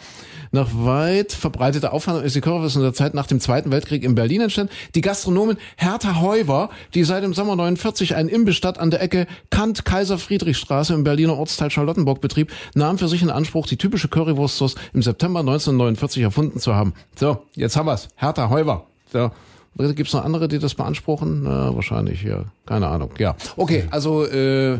Nach 0.52 0.68
weit 0.74 1.32
verbreiteter 1.32 1.94
Auffassung 1.94 2.22
ist 2.22 2.36
die 2.36 2.42
Currywurst 2.42 2.76
in 2.76 2.82
der 2.82 2.92
Zeit 2.92 3.14
nach 3.14 3.26
dem 3.26 3.40
Zweiten 3.40 3.70
Weltkrieg 3.70 4.04
in 4.04 4.14
Berlin 4.14 4.42
entstanden. 4.42 4.70
Die 4.94 5.00
Gastronomin 5.00 5.56
Hertha 5.76 6.20
Heuwer, 6.20 6.68
die 6.92 7.02
seit 7.02 7.24
dem 7.24 7.32
Sommer 7.32 7.45
49 7.54 8.16
einen 8.16 8.28
Imbissstadt 8.28 8.78
an 8.78 8.90
der 8.90 9.00
Ecke 9.02 9.26
Kant-Kaiser-Friedrich-Straße 9.50 10.94
im 10.94 11.04
Berliner 11.04 11.36
Ortsteil 11.36 11.70
Charlottenburg 11.70 12.20
betrieb, 12.20 12.50
nahm 12.74 12.98
für 12.98 13.08
sich 13.08 13.22
in 13.22 13.30
Anspruch, 13.30 13.66
die 13.66 13.76
typische 13.76 14.08
Currywurstsauce 14.08 14.74
im 14.92 15.02
September 15.02 15.40
1949 15.40 16.22
erfunden 16.22 16.58
zu 16.58 16.74
haben. 16.74 16.94
So, 17.14 17.38
jetzt 17.54 17.76
haben 17.76 17.86
wir's. 17.86 18.08
Hertha 18.16 18.50
Heuwer. 18.50 18.86
So. 19.12 19.30
Gibt 19.78 20.08
es 20.08 20.14
noch 20.14 20.24
andere, 20.24 20.48
die 20.48 20.58
das 20.58 20.74
beanspruchen? 20.74 21.42
Na, 21.44 21.74
wahrscheinlich, 21.76 22.22
ja. 22.22 22.46
Keine 22.64 22.86
Ahnung. 22.88 23.10
Ja. 23.18 23.36
Okay, 23.58 23.84
also 23.90 24.24
äh, 24.26 24.78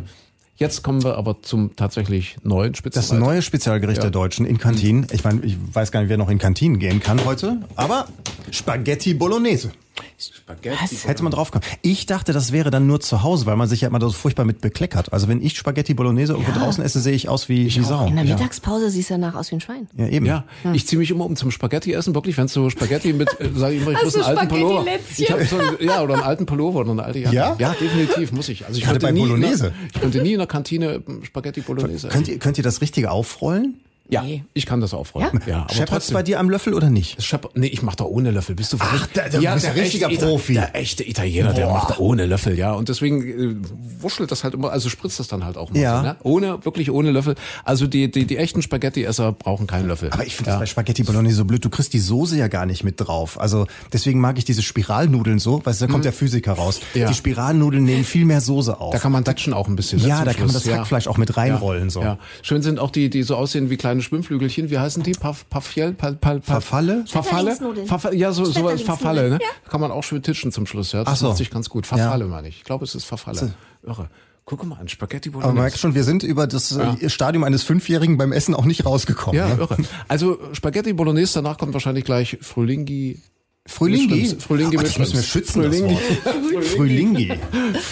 jetzt 0.57 0.83
kommen 0.83 1.05
wir 1.05 1.19
aber 1.19 1.43
zum 1.43 1.77
tatsächlich 1.77 2.37
neuen 2.43 2.73
Das 2.73 2.79
Spitzenreiter. 2.79 3.19
neue 3.27 3.43
Spezialgericht 3.43 3.99
Ja. 3.99 4.03
der 4.05 4.11
Deutschen 4.11 4.47
in 4.47 4.57
Kantinen. 4.57 5.07
Ich 5.12 5.23
meine, 5.23 5.45
ich 5.45 5.59
weiß 5.73 5.93
gar 5.93 6.01
nicht, 6.01 6.09
wer 6.09 6.17
noch 6.17 6.31
in 6.31 6.39
Kantinen 6.39 6.79
gehen 6.79 7.01
kann 7.01 7.23
heute, 7.27 7.59
aber 7.77 8.07
Spaghetti 8.51 9.12
Bolognese. 9.12 9.71
Spaghetti. 10.18 10.97
Hätte 11.07 11.22
man 11.22 11.32
drauf 11.32 11.51
kommen. 11.51 11.64
Ich 11.82 12.07
dachte, 12.07 12.32
das 12.32 12.53
wäre 12.53 12.70
dann 12.70 12.86
nur 12.86 13.01
zu 13.01 13.22
Hause, 13.22 13.47
weil 13.47 13.57
man 13.57 13.68
sich 13.68 13.82
ja 13.82 13.88
immer 13.88 14.01
so 14.01 14.11
furchtbar 14.11 14.44
mit 14.44 14.61
bekleckert. 14.61 15.12
Also 15.12 15.28
wenn 15.28 15.42
ich 15.42 15.57
Spaghetti 15.57 15.94
Bolognese 15.94 16.32
irgendwo 16.32 16.53
draußen 16.53 16.82
esse, 16.84 17.01
sehe 17.01 17.14
ich 17.14 17.28
aus 17.28 17.49
wie 17.49 17.66
die 17.66 17.82
Sau. 17.82 18.07
In 18.07 18.16
der 18.16 18.24
Mittagspause 18.24 18.90
siehst 18.90 19.11
du 19.11 19.14
danach 19.14 19.34
aus 19.34 19.51
wie 19.51 19.57
ein 19.57 19.61
Schwein. 19.61 19.88
Ja, 19.97 20.07
eben. 20.07 20.26
Ja, 20.26 20.44
ich 20.72 20.86
ziehe 20.86 20.99
mich 20.99 21.11
immer 21.11 21.24
um 21.24 21.36
zum 21.36 21.51
Spaghetti 21.51 21.92
essen, 21.92 22.14
wirklich, 22.14 22.36
wenn 22.38 22.49
so 22.49 22.70
Spaghetti 22.70 23.12
mit, 23.12 23.28
äh, 23.40 23.51
sag 23.55 23.72
ich 23.72 23.82
immer, 23.82 23.92
ich 23.92 24.03
muss 24.03 24.14
einen 24.14 24.24
alten 24.24 24.49
Pullover. 24.49 24.84
Ich 25.16 25.30
habe 25.30 25.44
so 25.44 25.59
einen, 25.59 25.76
ja, 25.80 26.03
oder 26.03 26.14
einen 26.14 26.22
alten 26.22 26.47
Pullover 26.47 26.80
oder 26.80 26.92
eine 26.92 27.03
alte 27.05 27.18
Jacke. 27.18 27.36
Ja? 27.36 27.57
Ja, 27.59 27.74
definitiv, 27.80 28.32
muss 28.32 28.49
ich. 28.49 28.66
Also 28.66 28.78
ich 28.78 28.84
Gerade 28.84 28.99
könnte 28.99 29.07
bei 29.07 29.12
nie, 29.12 29.20
Bolognese. 29.20 29.66
In 29.66 29.72
der, 29.72 29.86
ich 29.94 30.01
könnte 30.01 30.22
nie 30.22 30.32
in 30.32 30.38
der 30.38 30.47
Kantine 30.47 31.03
ähm, 31.07 31.24
Spaghetti 31.24 31.61
Bolognese 31.61 32.09
essen. 32.09 32.11
Könnt 32.11 32.28
ihr, 32.28 32.38
könnt 32.38 32.59
ihr 32.59 32.64
das 32.64 32.80
Richtige 32.80 33.11
aufrollen? 33.11 33.80
Ja, 34.09 34.23
Nee. 34.23 34.45
ich 34.55 34.67
kann 34.67 34.81
das 34.81 34.95
aufrollen. 34.95 35.29
Ja? 35.47 35.49
Ja, 35.49 35.57
aber 35.63 35.69
Scheppert's 35.75 35.91
trotzdem. 35.91 36.15
bei 36.15 36.23
dir 36.23 36.39
am 36.39 36.49
Löffel 36.49 36.75
oder 36.75 36.91
nicht? 36.91 37.21
Schepper, 37.23 37.49
nee, 37.55 37.67
ich 37.67 37.83
mach 37.83 37.97
da 37.97 38.05
ohne 38.05 38.31
Löffel. 38.31 38.55
Bist 38.55 38.73
du 38.73 38.77
verrückt? 38.79 39.11
da- 39.15 39.29
da 39.29 39.39
bist 39.55 39.65
du 39.67 39.69
ein 39.71 39.79
richtiger 39.79 40.09
echte 40.11 40.27
Profi. 40.27 40.53
Ita- 40.53 40.61
Der 40.73 40.77
echte 40.77 41.09
Italiener, 41.09 41.53
der 41.53 41.67
Boah. 41.67 41.73
macht 41.75 41.91
da 41.91 41.99
ohne 41.99 42.27
Löffel, 42.27 42.57
ja. 42.59 42.73
Und 42.73 42.89
deswegen 42.89 43.23
äh, 43.23 43.57
wurschtelt 44.01 44.31
das 44.31 44.45
halt 44.45 44.55
immer, 44.55 44.71
also 44.71 44.89
spritzt 44.89 45.19
das 45.19 45.29
dann 45.29 45.45
halt 45.45 45.57
auch 45.57 45.71
mal 45.71 45.79
Ja. 45.81 45.97
so, 45.99 46.03
ne? 46.07 46.17
Ohne, 46.23 46.65
wirklich 46.65 46.91
ohne 46.91 47.11
Löffel. 47.11 47.35
Also 47.65 47.87
die, 47.87 48.11
die, 48.11 48.27
die 48.27 48.37
echten 48.37 48.63
Spaghetti-Esser 48.63 49.33
brauchen 49.33 49.67
keinen 49.67 49.89
Löffel. 49.89 50.11
Aber 50.13 50.25
ich 50.25 50.37
finde 50.37 50.51
ja. 50.51 50.55
das 50.57 50.61
bei 50.61 50.67
Spaghetti 50.67 51.03
Bolognese 51.03 51.37
so 51.37 51.45
blöd. 51.45 51.65
Du 51.65 51.71
kriegst 51.71 51.93
die 51.93 51.99
Soße 51.99 52.37
ja 52.39 52.49
gar 52.49 52.67
nicht 52.67 52.85
mit 52.85 53.01
drauf. 53.01 53.41
Also 53.41 53.67
deswegen 53.93 54.21
mag 54.21 54.39
ich 54.39 54.45
diese 54.45 54.63
Spiralnudeln 54.63 55.39
so, 55.39 55.61
weil 55.65 55.75
da 55.75 55.87
kommt 55.89 56.05
der 56.05 56.13
Physiker 56.13 56.53
raus. 56.53 56.81
Hm. 56.93 57.03
Ja. 57.03 57.09
Die 57.09 57.15
Spiralnudeln 57.15 57.83
nehmen 57.85 58.05
viel 58.05 58.25
mehr 58.25 58.41
Soße 58.41 58.81
auf. 58.81 58.93
Da 58.93 58.99
kann 59.01 59.11
man 59.13 59.25
datschen 59.25 59.53
auch 59.53 59.67
ein 59.69 59.75
bisschen. 59.77 60.01
ne, 60.01 60.09
Ja, 60.09 60.25
da 60.25 60.33
kann 60.33 60.43
man 60.43 60.51
Schluss. 60.51 60.63
das 60.65 60.73
Hackfleisch 60.73 61.09
auch 61.09 61.17
mit 61.17 61.37
reinrollen, 61.37 61.91
so. 61.91 62.03
Ja. 62.03 62.19
Schön 62.43 62.63
sind 62.63 62.79
auch 62.79 62.91
die, 62.91 63.11
die 63.11 63.23
so 63.25 63.35
aussehen 63.37 63.69
wie 63.71 63.77
kleine 63.77 63.95
Schwimmflügelchen. 64.03 64.70
Wie 64.70 64.78
heißen 64.78 65.03
die? 65.03 65.12
Paf, 65.12 65.49
Pafiel? 65.49 65.92
Pa, 65.92 66.12
pa, 66.12 66.34
pa, 66.34 66.40
Verfalle? 66.40 67.05
Verfalle? 67.07 67.53
Schmetterlingsnudeln. 67.53 67.86
Verfa 67.86 68.12
ja, 68.12 68.32
so, 68.32 68.44
sowas 68.44 68.55
Schmetterlingsnudeln, 68.55 68.99
Verfalle, 68.99 69.30
ne? 69.30 69.38
ja. 69.40 69.70
Kann 69.70 69.80
man 69.80 69.90
auch 69.90 70.03
schön 70.05 70.22
titschen 70.22 70.53
zum 70.53 70.66
Schluss, 70.66 70.92
ja. 70.92 71.05
Das 71.05 71.14
Ach 71.14 71.16
so. 71.16 71.32
sich 71.32 71.51
ganz 71.51 71.68
gut. 71.68 71.86
Verfalle, 71.86 72.26
meine 72.26 72.49
ich. 72.49 72.59
Ich 72.59 72.64
glaube, 72.64 72.84
es 72.84 72.94
ist 72.94 73.05
Verfalle. 73.05 73.55
Irre. 73.82 74.09
Guck 74.44 74.64
mal 74.64 74.78
an, 74.78 74.86
Spaghetti 74.86 75.28
Aber 75.28 75.38
Bolognese. 75.40 75.55
man 75.55 75.62
merkt 75.64 75.78
schon, 75.78 75.94
wir 75.97 76.05
sind 76.05 76.22
über 76.22 76.47
das 76.47 76.70
äh, 76.70 77.11
Stadium 77.11 77.42
eines 77.42 77.64
Fünfjährigen 77.64 78.16
beim 78.16 78.30
Essen 78.30 78.55
auch 78.55 78.64
nicht 78.64 78.86
rausgekommen. 78.86 79.36
Ja, 79.36 79.49
ne? 79.49 79.61
irre. 79.61 79.76
Also 80.07 80.38
Spaghetti 80.53 80.92
Bolognese, 80.92 81.34
danach 81.34 81.59
kommt 81.59 81.72
wahrscheinlich 81.72 82.05
gleich 82.05 82.38
Frühlingi. 82.42 83.20
Frühlingi? 83.67 84.37
Frühlingi 84.39 84.77
oh, 84.77 84.83
mit 84.83 84.99
müssen 84.99 85.17
wir 85.17 85.23
schützen, 85.23 85.62
Frühlingi. 85.62 85.99
das 86.25 86.35
Wort. 86.55 86.64
Frühlingi. 86.77 87.33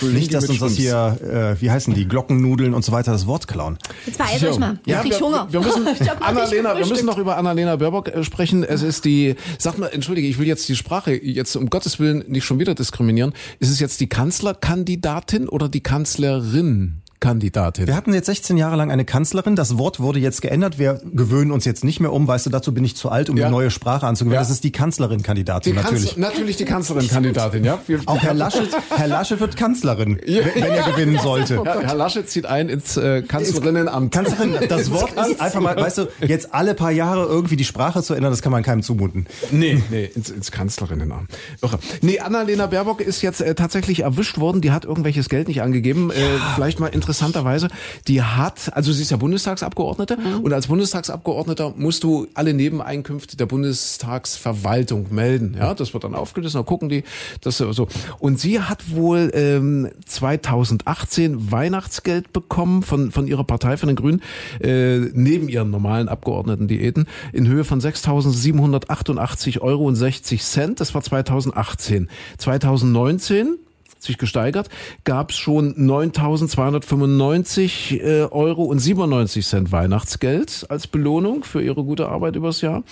Nicht, 0.03 0.35
dass 0.35 0.49
uns 0.49 0.61
das 0.61 0.73
hier, 0.77 1.19
äh, 1.23 1.61
wie 1.61 1.71
heißen 1.71 1.95
die, 1.95 2.07
Glockennudeln 2.07 2.75
und 2.75 2.85
so 2.85 2.93
weiter 2.93 3.13
das 3.13 3.27
Wort 3.27 3.49
klauen. 3.49 3.79
Jetzt 4.07 4.19
beeilt 4.19 4.43
euch 4.45 4.59
mal. 4.59 4.79
Ja, 4.87 4.97
Jetzt 4.97 5.03
krieg 5.03 5.13
ich 5.13 5.21
wir, 5.21 5.27
Hunger. 5.27 5.49
Wir 5.51 5.61
müssen, 5.61 5.87
Annalena, 6.21 6.79
wir 6.79 6.87
müssen 6.87 7.07
noch 7.07 7.19
über 7.19 7.37
Annalena 7.37 7.77
Baerbock 7.77 8.09
äh, 8.09 8.25
sprechen. 8.25 8.65
Es 8.65 8.83
ist 8.83 9.05
die, 9.05 9.35
sag 9.59 9.79
mal, 9.79 9.89
entschuldige, 9.89 10.29
ich 10.29 10.39
will 10.39 10.47
jetzt 10.47 10.69
die 10.69 10.77
Sprache 10.77 11.13
jetzt 11.15 11.57
um 11.57 11.71
Gottes 11.71 11.99
Willen 11.99 12.25
nicht 12.29 12.45
schon 12.45 12.59
wieder 12.59 12.75
diskriminieren. 12.75 13.33
Ist 13.59 13.71
es 13.71 13.81
jetzt 13.81 14.01
die 14.01 14.09
Kanzlerkandidatin 14.09 15.49
oder 15.49 15.69
die 15.69 15.83
Kanzlerin? 15.83 17.04
Kandidatin. 17.25 17.87
Wir 17.87 17.97
hatten 17.97 18.13
jetzt 18.13 18.27
16 18.27 18.57
Jahre 18.59 18.77
lang 18.77 18.91
eine 18.91 19.07
Kanzlerin. 19.07 19.57
Das 19.57 19.79
Wort 19.79 19.99
wurde 19.99 20.19
jetzt 20.19 20.43
geändert. 20.43 20.79
Wir 20.79 21.01
gewöhnen 21.13 21.53
uns 21.53 21.65
jetzt 21.65 21.83
nicht 21.83 21.99
mehr 21.99 22.13
um. 22.13 22.29
Weißt 22.29 22.45
du, 22.45 22.51
dazu 22.51 22.75
bin 22.75 22.85
ich 22.85 22.97
zu 22.97 23.09
alt, 23.09 23.31
um 23.31 23.37
Ja. 23.39 23.47
die 23.47 23.51
neue 23.51 23.71
Sprache 23.71 24.07
anzugewöhnen. 24.07 24.35
Ja. 24.37 24.41
Das 24.43 24.51
ist 24.51 24.63
die 24.63 24.73
Kanzlerin-Kandidatin 24.73 25.75
natürlich. 25.75 26.05
Kanzler, 26.17 26.21
natürlich 26.21 26.57
die 26.59 26.67
Kanzlerin-Kandidatin, 26.67 27.65
ja. 27.65 27.79
Auch 28.05 28.19
Herr 28.23 28.35
Laschet, 28.35 28.69
Herr 28.95 29.07
Laschet 29.09 29.41
wird 29.41 29.57
Kanzlerin, 29.57 30.19
wenn 30.27 30.45
wenn 30.55 30.63
er 30.73 30.83
gewinnen 30.93 31.19
sollte. 31.23 31.63
ja, 31.65 31.81
Herr 31.81 31.95
Laschet 31.95 32.29
zieht 32.29 32.45
ein 32.45 32.69
ins 32.69 32.99
äh, 32.99 33.23
Kanzlerinnenamt. 33.23 34.13
Kanzlerin, 34.13 34.57
das 34.69 34.91
Wort 34.91 35.13
ist 35.13 35.41
einfach 35.41 35.61
mal, 35.63 35.77
weißt 35.77 35.99
du, 35.99 36.09
jetzt 36.27 36.53
alle 36.53 36.75
paar 36.75 36.91
Jahre 36.91 37.25
irgendwie 37.25 37.57
die 37.57 37.65
Sprache 37.65 38.03
zu 38.03 38.13
ändern, 38.13 38.33
das 38.33 38.43
kann 38.43 38.53
man 38.53 38.63
keinem 38.63 38.83
zumuten. 38.83 39.27
Nee, 39.51 39.83
nee, 39.91 40.11
ins, 40.15 40.29
ins 40.29 40.51
Kanzlerinnenamt. 40.51 41.31
Irre. 41.63 41.79
Nee, 42.03 42.21
Annalena 42.21 42.67
Baerbock 42.67 43.01
ist 43.01 43.23
jetzt 43.23 43.41
äh, 43.41 43.55
tatsächlich 43.55 44.01
erwischt 44.01 44.37
worden. 44.39 44.61
Die 44.61 44.73
hat 44.73 44.85
irgendwelches 44.85 45.31
Geld 45.31 45.49
nicht 45.49 45.63
angegeben. 45.63 46.11
Äh, 46.11 46.15
vielleicht 46.55 46.81
mal 46.81 46.89
interessiert 46.89 47.14
interessanterweise, 47.15 47.69
die 48.09 48.23
hat, 48.23 48.75
also 48.75 48.93
sie 48.93 49.03
ist 49.03 49.11
ja 49.11 49.17
Bundestagsabgeordnete 49.17 50.19
und 50.43 50.53
als 50.53 50.67
Bundestagsabgeordneter 50.67 51.75
musst 51.77 52.03
du 52.03 52.27
alle 52.35 52.55
Nebeneinkünfte 52.55 53.37
der 53.37 53.47
Bundestagsverwaltung 53.47 55.15
melden. 55.15 55.57
Ja, 55.59 55.75
das 55.75 55.95
wird 55.95 56.05
dann 56.05 56.15
aufgelistet, 56.15 56.59
dann 56.59 56.67
gucken 56.67 56.89
die, 56.89 57.05
das 57.41 57.59
so. 57.59 57.87
Und 58.19 58.41
sie 58.41 58.61
hat 58.61 58.91
wohl 58.91 59.31
ähm, 59.35 59.91
2018 60.07 61.53
Weihnachtsgeld 61.53 62.33
bekommen 62.33 62.83
von 62.83 63.13
von 63.13 63.27
ihrer 63.27 63.45
Partei, 63.45 63.77
von 63.77 63.87
den 63.87 63.97
Grünen, 63.97 64.23
äh, 64.61 64.99
neben 65.13 65.49
ihren 65.49 65.71
normalen 65.71 66.09
Abgeordnetendiäten 66.09 67.07
in 67.33 67.47
Höhe 67.47 67.65
von 67.65 67.81
6.788 67.81 69.61
Euro 69.61 69.85
und 69.85 69.95
60 69.95 70.43
Cent. 70.43 70.81
Das 70.81 70.95
war 70.95 71.03
2018. 71.03 72.09
2019 72.39 73.59
sich 74.05 74.19
gesteigert, 74.19 74.69
gab 75.05 75.31
es 75.31 75.37
schon 75.37 75.75
9.295 75.75 78.01
äh, 78.01 78.29
Euro 78.31 78.65
und 78.65 78.79
97 78.79 79.47
Cent 79.47 79.73
Weihnachtsgeld 79.73 80.67
als 80.69 80.87
Belohnung 80.87 81.45
für 81.45 81.63
ihre 81.63 81.85
gute 81.85 82.09
Arbeit 82.09 82.37
übers 82.37 82.61
Jahr. 82.61 82.83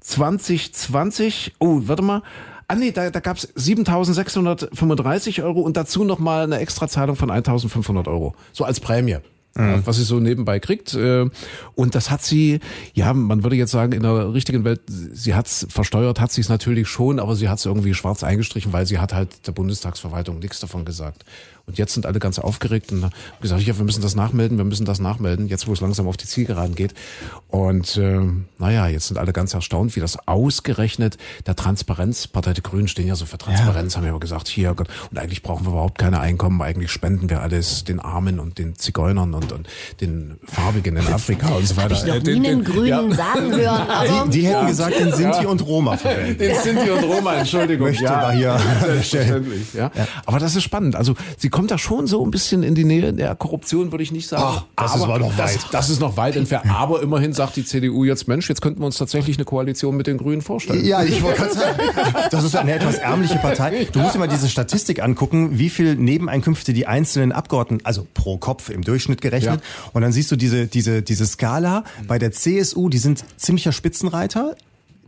2020, 0.00 1.54
oh, 1.58 1.80
warte 1.84 2.02
mal, 2.02 2.22
Ah 2.70 2.74
nee, 2.74 2.92
da, 2.92 3.08
da 3.08 3.20
gab 3.20 3.38
es 3.38 3.48
7.635 3.56 5.42
Euro 5.42 5.62
und 5.62 5.78
dazu 5.78 6.04
nochmal 6.04 6.44
eine 6.44 6.58
Extrazahlung 6.58 7.16
von 7.16 7.30
1.500 7.30 8.06
Euro. 8.08 8.34
So 8.52 8.64
als 8.64 8.78
Prämie. 8.78 9.16
Ja, 9.58 9.86
was 9.86 9.96
sie 9.96 10.04
so 10.04 10.20
nebenbei 10.20 10.60
kriegt. 10.60 10.94
äh, 10.94 11.26
Und 11.74 11.94
das 11.94 12.10
hat 12.10 12.22
sie, 12.22 12.60
ja, 12.94 13.12
man 13.12 13.42
würde 13.42 13.56
jetzt 13.56 13.72
sagen, 13.72 13.92
in 13.92 14.02
der 14.02 14.32
richtigen 14.32 14.64
Welt, 14.64 14.80
sie 14.86 15.34
hat's 15.34 15.66
versteuert, 15.68 16.20
hat 16.20 16.30
sie 16.32 16.40
es 16.40 16.48
natürlich 16.48 16.88
schon, 16.88 17.18
aber 17.18 17.34
sie 17.34 17.48
hat 17.48 17.58
es 17.58 17.66
irgendwie 17.66 17.94
schwarz 17.94 18.22
eingestrichen, 18.22 18.72
weil 18.72 18.86
sie 18.86 18.98
hat 18.98 19.12
halt 19.12 19.46
der 19.46 19.52
Bundestagsverwaltung 19.52 20.38
nichts 20.38 20.60
davon 20.60 20.84
gesagt. 20.84 21.24
Und 21.68 21.78
jetzt 21.78 21.92
sind 21.94 22.06
alle 22.06 22.18
ganz 22.18 22.38
aufgeregt 22.38 22.90
und 22.92 23.04
haben 23.04 23.12
gesagt, 23.42 23.62
ja, 23.62 23.76
wir 23.76 23.84
müssen 23.84 24.00
das 24.02 24.14
nachmelden, 24.16 24.56
wir 24.58 24.64
müssen 24.64 24.86
das 24.86 24.98
nachmelden, 25.00 25.46
jetzt 25.48 25.66
wo 25.68 25.72
es 25.74 25.80
langsam 25.80 26.08
auf 26.08 26.16
die 26.16 26.26
Zielgeraden 26.26 26.74
geht. 26.74 26.94
Und 27.48 27.96
äh, 27.98 28.20
naja, 28.58 28.88
jetzt 28.88 29.08
sind 29.08 29.18
alle 29.18 29.32
ganz 29.32 29.52
erstaunt, 29.54 29.94
wie 29.94 30.00
das 30.00 30.18
ausgerechnet 30.26 31.18
der 31.46 31.54
Transparenzpartei 31.56 32.54
der 32.54 32.62
Grünen 32.62 32.88
stehen 32.88 33.06
ja 33.06 33.14
so 33.14 33.26
für 33.26 33.38
Transparenz, 33.38 33.96
haben 33.96 34.04
ja 34.04 34.10
immer 34.10 34.18
gesagt, 34.20 34.48
hier 34.48 34.72
Gott, 34.74 34.88
und 35.10 35.18
eigentlich 35.18 35.42
brauchen 35.42 35.66
wir 35.66 35.70
überhaupt 35.72 35.98
keine 35.98 36.20
Einkommen, 36.20 36.60
eigentlich 36.62 36.90
spenden 36.90 37.28
wir 37.30 37.42
alles 37.42 37.84
den 37.84 38.00
Armen 38.00 38.40
und 38.40 38.58
den 38.58 38.74
Zigeunern 38.76 39.34
und, 39.34 39.52
und 39.52 39.68
den 40.00 40.36
Farbigen 40.44 40.96
in 40.96 41.06
Afrika 41.06 41.48
und 41.48 41.66
so 41.66 41.76
weiter. 41.76 41.92
Ich 41.94 42.04
noch 42.06 42.14
Äh, 42.16 42.20
den- 42.20 42.42
den- 42.42 42.64
Grünen 42.64 43.10
ja. 43.10 43.14
sagen 43.14 43.54
hören, 43.54 43.88
aber 43.90 44.24
Die, 44.30 44.40
die 44.40 44.46
hätten 44.48 44.66
gesagt, 44.68 44.98
den 44.98 45.12
Sinti 45.12 45.44
und 45.46 45.64
Roma 45.66 45.96
verwenden. 45.96 46.38
Den 46.38 46.56
Sinti 46.62 46.90
und 46.90 47.04
Roma, 47.04 47.34
Entschuldigung. 47.34 47.86
Möchte 47.88 48.10
aber 48.10 48.32
hier 48.32 48.58
selbstverständlich. 48.80 49.74
Ja. 49.74 49.90
Aber 50.26 50.38
das 50.38 50.56
ist 50.56 50.62
spannend. 50.64 50.96
Also 50.96 51.14
sie 51.36 51.50
kommt 51.58 51.72
da 51.72 51.78
schon 51.78 52.06
so 52.06 52.24
ein 52.24 52.30
bisschen 52.30 52.62
in 52.62 52.76
die 52.76 52.84
Nähe 52.84 53.12
der 53.12 53.34
Korruption, 53.34 53.90
würde 53.90 54.04
ich 54.04 54.12
nicht 54.12 54.28
sagen. 54.28 54.44
Ach, 54.46 54.64
das 54.76 54.94
ist 54.94 55.02
aber 55.02 55.14
aber 55.14 55.26
noch 55.26 55.36
das, 55.36 55.56
weit. 55.56 55.74
Das 55.74 55.90
ist 55.90 55.98
noch 55.98 56.16
weit 56.16 56.36
entfernt. 56.36 56.66
Aber 56.70 57.02
immerhin 57.02 57.32
sagt 57.32 57.56
die 57.56 57.64
CDU 57.64 58.04
jetzt, 58.04 58.28
Mensch, 58.28 58.48
jetzt 58.48 58.62
könnten 58.62 58.78
wir 58.78 58.86
uns 58.86 58.96
tatsächlich 58.96 59.38
eine 59.38 59.44
Koalition 59.44 59.96
mit 59.96 60.06
den 60.06 60.18
Grünen 60.18 60.40
vorstellen. 60.40 60.84
Ja, 60.84 61.02
ich 61.02 61.20
wollte 61.20 61.38
gerade 61.38 61.54
sagen, 61.54 61.80
das 62.30 62.44
ist 62.44 62.54
eine 62.54 62.74
etwas 62.74 62.98
ärmliche 62.98 63.38
Partei. 63.38 63.88
Du 63.90 63.98
musst 63.98 64.14
dir 64.14 64.20
mal 64.20 64.28
diese 64.28 64.48
Statistik 64.48 65.02
angucken, 65.02 65.58
wie 65.58 65.68
viel 65.68 65.96
Nebeneinkünfte 65.96 66.72
die 66.72 66.86
einzelnen 66.86 67.32
Abgeordneten, 67.32 67.84
also 67.84 68.06
pro 68.14 68.38
Kopf 68.38 68.70
im 68.70 68.82
Durchschnitt 68.82 69.20
gerechnet. 69.20 69.60
Und 69.92 70.02
dann 70.02 70.12
siehst 70.12 70.30
du 70.30 70.36
diese, 70.36 70.68
diese, 70.68 71.02
diese 71.02 71.26
Skala 71.26 71.82
bei 72.06 72.20
der 72.20 72.30
CSU, 72.30 72.88
die 72.88 72.98
sind 72.98 73.24
ziemlicher 73.36 73.72
Spitzenreiter. 73.72 74.54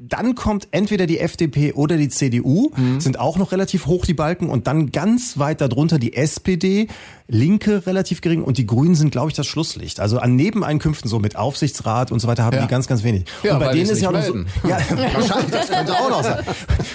Dann 0.02 0.34
kommt 0.34 0.68
entweder 0.70 1.06
die 1.06 1.18
FDP 1.18 1.74
oder 1.74 1.98
die 1.98 2.08
CDU, 2.08 2.70
sind 2.98 3.20
auch 3.20 3.36
noch 3.36 3.52
relativ 3.52 3.84
hoch 3.84 4.06
die 4.06 4.14
Balken 4.14 4.48
und 4.48 4.66
dann 4.66 4.92
ganz 4.92 5.38
weit 5.38 5.60
darunter 5.60 5.98
die 5.98 6.16
SPD, 6.16 6.86
Linke 7.28 7.86
relativ 7.86 8.22
gering 8.22 8.42
und 8.42 8.56
die 8.56 8.64
Grünen 8.66 8.94
sind, 8.94 9.10
glaube 9.10 9.28
ich, 9.28 9.34
das 9.36 9.46
Schlusslicht. 9.46 10.00
Also 10.00 10.18
an 10.18 10.36
Nebeneinkünften 10.36 11.08
so 11.08 11.18
mit 11.18 11.36
Aufsichtsrat 11.36 12.12
und 12.12 12.18
so 12.18 12.28
weiter 12.28 12.44
haben 12.44 12.56
Ja. 12.56 12.62
die 12.62 12.68
ganz, 12.68 12.86
ganz 12.86 13.02
wenig. 13.04 13.24
Ja, 13.42 13.54
und 13.54 13.60
bei 13.60 13.72
denen 13.72 13.90
ist 13.90 14.00
ja 14.00 14.10
noch 14.10 14.22
so, 14.22 14.34
ja, 14.66 14.78
wahrscheinlich, 15.14 15.50
das 15.50 15.68
könnte 15.68 15.92
auch 15.92 16.08
noch 16.10 16.24
sein. 16.24 16.44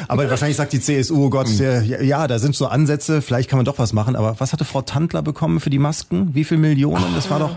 Aber 0.08 0.28
wahrscheinlich 0.30 0.58
sagt 0.58 0.74
die 0.74 0.82
CSU, 0.82 1.26
oh 1.26 1.30
Gott, 1.30 1.48
der, 1.60 1.84
ja, 1.84 2.02
ja, 2.02 2.28
da 2.28 2.40
sind 2.40 2.56
so 2.56 2.66
Ansätze, 2.66 3.22
vielleicht 3.22 3.50
kann 3.52 3.58
man 3.58 3.66
doch 3.66 3.78
was 3.78 3.94
machen. 3.94 4.16
Aber 4.16 4.40
was 4.40 4.52
hatte 4.52 4.66
Frau 4.66 4.82
Tandler 4.82 5.22
bekommen 5.22 5.60
für 5.60 5.70
die 5.70 5.80
Masken? 5.80 6.34
Wie 6.34 6.44
viel 6.44 6.58
Millionen? 6.58 7.06
Das 7.16 7.30
war 7.30 7.38
doch, 7.40 7.56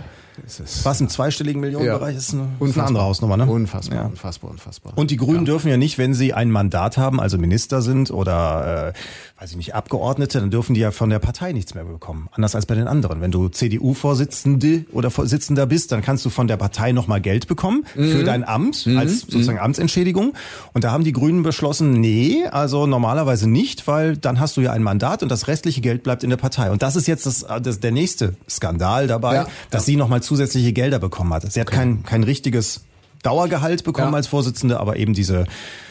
was 0.84 1.00
im 1.00 1.08
zweistelligen 1.08 1.60
Millionenbereich? 1.60 2.14
Das 2.14 2.28
ist 2.28 2.34
eine, 2.34 2.48
eine 2.60 2.84
andere 2.84 3.04
Hausnummer, 3.04 3.36
ne? 3.36 3.46
Unfassbar, 3.46 3.98
Ja. 3.98 4.06
unfassbar, 4.06 4.50
unfassbar. 4.50 4.92
Und 4.96 5.10
die 5.10 5.16
Grünen 5.16 5.44
dürfen 5.44 5.68
ja 5.68 5.76
nicht, 5.76 5.98
wenn 5.98 6.14
sie 6.14 6.32
ein 6.34 6.50
Mandat 6.50 6.96
haben, 6.98 7.20
also 7.20 7.38
Minister 7.38 7.82
sind 7.82 8.10
oder, 8.10 8.88
äh, 8.88 8.92
weiß 9.40 9.52
ich 9.52 9.56
nicht, 9.56 9.74
Abgeordnete, 9.74 10.40
dann 10.40 10.50
dürfen 10.50 10.74
die 10.74 10.80
ja 10.80 10.90
von 10.90 11.10
der 11.10 11.20
Partei 11.20 11.52
nichts 11.52 11.72
mehr 11.74 11.84
bekommen. 11.84 12.28
Anders 12.32 12.56
als 12.56 12.66
bei 12.66 12.74
den 12.74 12.88
anderen. 12.88 13.20
Wenn 13.20 13.30
du 13.30 13.48
CDU-Vorsitzende 13.48 14.84
oder 14.92 15.10
Vorsitzender 15.12 15.66
bist, 15.66 15.92
dann 15.92 16.02
kannst 16.02 16.24
du 16.24 16.30
von 16.30 16.48
der 16.48 16.56
Partei 16.56 16.90
nochmal 16.90 17.20
Geld 17.20 17.46
bekommen 17.46 17.84
für 17.94 18.24
dein 18.24 18.42
Amt 18.42 18.86
als 18.96 19.20
sozusagen 19.20 19.58
Amtsentschädigung. 19.60 20.34
Und 20.72 20.82
da 20.82 20.90
haben 20.90 21.04
die 21.04 21.12
Grünen 21.12 21.44
beschlossen, 21.44 21.92
nee, 21.92 22.46
also 22.50 22.86
normalerweise 22.86 23.48
nicht, 23.48 23.86
weil 23.86 24.16
dann 24.16 24.40
hast 24.40 24.56
du 24.56 24.60
ja 24.60 24.72
ein 24.72 24.82
Mandat 24.82 25.22
und 25.22 25.28
das 25.30 25.46
restliche 25.46 25.80
Geld 25.80 26.02
bleibt 26.02 26.24
in 26.24 26.30
der 26.30 26.36
Partei. 26.36 26.70
Und 26.72 26.82
das 26.82 26.96
ist 26.96 27.06
jetzt 27.06 27.24
das, 27.26 27.46
das 27.62 27.78
der 27.78 27.92
nächste 27.92 28.34
Skandal 28.48 29.06
dabei, 29.06 29.34
Ja. 29.36 29.46
dass 29.70 29.84
sie 29.86 29.94
nochmal 29.94 30.20
zusätzliche 30.22 30.72
Gelder 30.72 30.98
bekommen 30.98 31.32
hat. 31.32 31.50
Sie 31.52 31.60
hat 31.60 31.70
kein, 31.70 32.02
kein 32.02 32.24
richtiges 32.24 32.80
Dauergehalt 33.22 33.84
bekommen 33.84 34.10
Ja. 34.12 34.16
als 34.16 34.26
Vorsitzende, 34.26 34.80
aber 34.80 34.96
eben 34.96 35.14
diese 35.14 35.46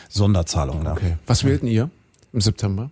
Sonderzahlung. 0.10 0.84
Ne? 0.84 0.92
Okay. 0.92 1.14
Was 1.28 1.44
wählten 1.46 1.68
ihr 1.68 1.90
im 2.34 2.42
September? 2.42 2.92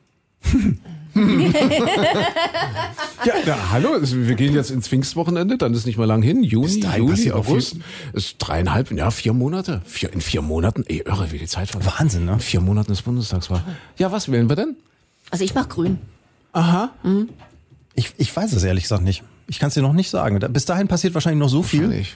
Ja, 3.26 3.34
na, 3.46 3.72
hallo, 3.72 3.89
wir 4.02 4.36
gehen 4.36 4.54
jetzt 4.54 4.70
ins 4.70 4.88
Pfingstwochenende, 4.88 5.58
dann 5.58 5.74
ist 5.74 5.86
nicht 5.86 5.98
mehr 5.98 6.08
lang 6.08 6.22
hin. 6.22 6.43
Juni, 6.43 6.66
Bis 6.66 6.80
dahin 6.82 7.08
Juli, 7.08 7.32
August. 7.32 7.78
Ist 8.14 8.36
dreieinhalb, 8.39 8.91
ja, 8.91 9.12
vier 9.12 9.34
Monate. 9.34 9.82
Vier, 9.86 10.12
in 10.12 10.20
vier 10.22 10.41
Monaten, 10.41 10.84
ey, 10.88 11.04
irre, 11.06 11.32
wie 11.32 11.38
die 11.38 11.48
Zeit 11.48 11.70
vergeht. 11.70 11.89
Wahnsinn, 12.00 12.26
ne? 12.26 12.34
In 12.34 12.39
vier 12.39 12.60
Monaten 12.60 12.91
ist 12.91 13.04
Bundestagswahl. 13.04 13.64
Ja, 13.98 14.12
was 14.12 14.30
wählen 14.32 14.50
wir 14.50 14.56
denn? 14.56 14.76
also 15.32 15.43
ich 15.43 15.56
mach 15.56 15.68
grün. 15.70 16.00
Ich, 17.96 18.14
ich 18.18 18.36
weiß 18.36 18.54
es 18.54 18.64
ehrlich 18.64 18.84
gesagt 18.84 19.04
nicht. 19.04 19.24
Ich 19.48 19.60
kann 19.60 19.68
es 19.68 19.76
dir 19.76 19.82
noch 19.84 19.93
nicht 19.93 20.10
sagen. 20.10 20.39
Bis 20.52 20.66
dahin 20.66 20.88
passiert 20.88 21.14
wahrscheinlich 21.14 21.39
noch 21.39 21.50
so 21.50 21.62
viel. 21.62 21.82
Wahrscheinlich. 21.84 22.16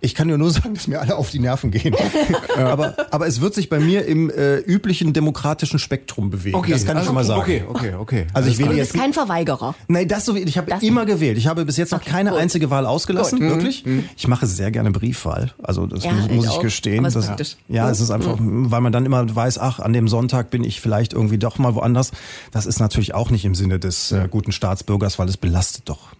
Ich 0.00 0.14
kann 0.14 0.28
dir 0.28 0.38
nur 0.38 0.50
sagen, 0.50 0.74
dass 0.74 0.86
mir 0.86 1.00
alle 1.00 1.16
auf 1.16 1.30
die 1.30 1.40
Nerven 1.40 1.70
gehen. 1.72 1.94
aber, 2.56 2.94
aber 3.10 3.26
es 3.26 3.40
wird 3.40 3.54
sich 3.54 3.68
bei 3.68 3.80
mir 3.80 4.04
im 4.06 4.30
äh, 4.30 4.58
üblichen 4.58 5.12
demokratischen 5.12 5.78
Spektrum 5.78 6.30
bewegen. 6.30 6.56
das 6.68 6.84
kann 6.84 6.96
ich 6.96 7.00
also, 7.00 7.06
schon 7.06 7.14
mal 7.14 7.24
sagen. 7.24 7.40
Okay, 7.40 7.64
okay, 7.68 7.94
okay. 7.94 8.26
Also 8.32 8.50
ich 8.50 8.58
wähle 8.58 8.70
Du 8.70 8.76
jetzt 8.76 8.92
bist 8.92 9.02
kein 9.02 9.12
Verweigerer. 9.12 9.74
Nein, 9.88 10.06
das 10.06 10.24
so 10.24 10.36
Ich 10.36 10.56
habe 10.58 10.72
immer 10.80 11.06
gewählt. 11.06 11.38
Ich 11.38 11.46
habe 11.48 11.64
bis 11.64 11.76
jetzt 11.76 11.90
noch 11.90 12.00
Okay, 12.00 12.10
keine 12.10 12.30
gut. 12.30 12.38
einzige 12.38 12.70
Wahl 12.70 12.86
ausgelassen, 12.86 13.40
wirklich. 13.40 13.84
Ich 14.16 14.28
mache 14.28 14.46
sehr 14.46 14.70
gerne 14.70 14.92
Briefwahl. 14.92 15.52
Also 15.62 15.86
das 15.86 16.04
Ja, 16.04 16.12
muss, 16.12 16.26
ich 16.26 16.32
muss 16.32 16.44
ich 16.44 16.50
auch. 16.52 16.62
gestehen. 16.62 17.04
Das, 17.04 17.14
praktisch. 17.14 17.56
ja, 17.68 17.90
es 17.90 18.00
ist 18.00 18.10
einfach, 18.10 18.36
weil 18.38 18.80
man 18.80 18.92
dann 18.92 19.06
immer 19.06 19.34
weiß, 19.34 19.58
ach, 19.58 19.80
an 19.80 19.92
dem 19.92 20.06
Sonntag 20.08 20.50
bin 20.50 20.62
ich 20.62 20.80
vielleicht 20.80 21.12
irgendwie 21.12 21.38
doch 21.38 21.58
mal 21.58 21.74
woanders. 21.74 22.12
Das 22.52 22.66
ist 22.66 22.78
natürlich 22.78 23.14
auch 23.14 23.30
nicht 23.30 23.44
im 23.44 23.54
Sinne 23.54 23.78
des 23.80 24.12
äh, 24.12 24.28
guten 24.30 24.52
Staatsbürgers, 24.52 25.18
weil 25.18 25.28
es 25.28 25.36
belastet 25.36 25.88
doch 25.88 26.10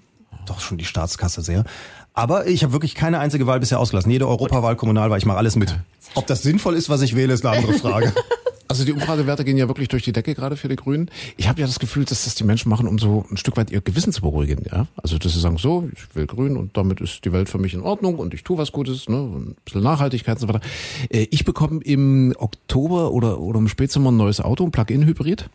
doch 0.51 0.61
schon 0.61 0.78
die 0.78 0.84
Staatskasse 0.84 1.42
sehr. 1.42 1.64
Aber 2.12 2.46
ich 2.46 2.62
habe 2.62 2.72
wirklich 2.72 2.94
keine 2.94 3.18
einzige 3.20 3.46
Wahl 3.46 3.61
bisher 3.61 3.78
ausgelassen. 3.78 4.11
Jede 4.11 4.26
Europawahl, 4.28 4.76
Kommunalwahl, 4.76 5.18
ich 5.18 5.26
mache 5.26 5.38
alles 5.38 5.57
mit. 5.57 5.76
Ob 6.14 6.26
das 6.26 6.42
sinnvoll 6.42 6.74
ist, 6.74 6.90
was 6.90 7.03
ich 7.03 7.14
wähle, 7.16 7.32
ist 7.32 7.46
eine 7.46 7.57
andere 7.57 7.74
Frage. 7.74 8.12
Also 8.70 8.84
die 8.84 8.92
Umfragewerte 8.92 9.44
gehen 9.44 9.57
ja 9.57 9.66
wirklich 9.66 9.88
durch 9.88 10.05
die 10.05 10.12
Decke 10.12 10.32
gerade 10.32 10.55
für 10.57 10.68
die 10.68 10.76
Grünen. 10.76 11.11
Ich 11.36 11.48
habe 11.48 11.61
ja 11.61 11.66
das 11.66 11.80
Gefühl, 11.80 12.05
dass 12.05 12.22
das 12.22 12.36
die 12.36 12.44
Menschen 12.44 12.68
machen, 12.68 12.86
um 12.86 13.01
so 13.01 13.24
ein 13.28 13.36
Stück 13.36 13.57
weit 13.57 13.72
ihr 13.72 13.80
Gewissen 13.80 14.12
zu 14.12 14.20
beruhigen. 14.20 14.64
Ja? 14.70 14.86
Also 15.03 15.18
dass 15.18 15.32
sie 15.32 15.40
sagen, 15.40 15.59
so, 15.59 15.88
ich 15.92 16.14
will 16.14 16.28
Grün 16.28 16.57
und 16.57 16.76
damit 16.76 17.01
ist 17.01 17.24
die 17.24 17.32
Welt 17.32 17.48
für 17.48 17.59
mich 17.59 17.74
in 17.74 17.80
Ordnung 17.80 18.14
und 18.20 18.32
ich 18.32 18.44
tue 18.44 18.59
was 18.59 18.70
Gutes, 18.70 19.09
ne? 19.09 19.20
und 19.20 19.48
ein 19.48 19.57
bisschen 19.64 19.82
Nachhaltigkeit 19.82 20.36
und 20.36 20.40
so 20.42 20.46
weiter. 20.46 20.61
Äh, 21.09 21.26
Ich 21.32 21.44
bekomme 21.44 21.80
im 21.82 22.32
Oktober 22.38 23.11
oder, 23.11 23.40
oder 23.40 23.59
im 23.59 23.66
Spätsommer 23.66 24.12
ein 24.12 24.16
neues 24.16 24.40
Auto, 24.40 24.62
ein 24.64 24.70
Plug-in-Hybrid. 24.70 25.51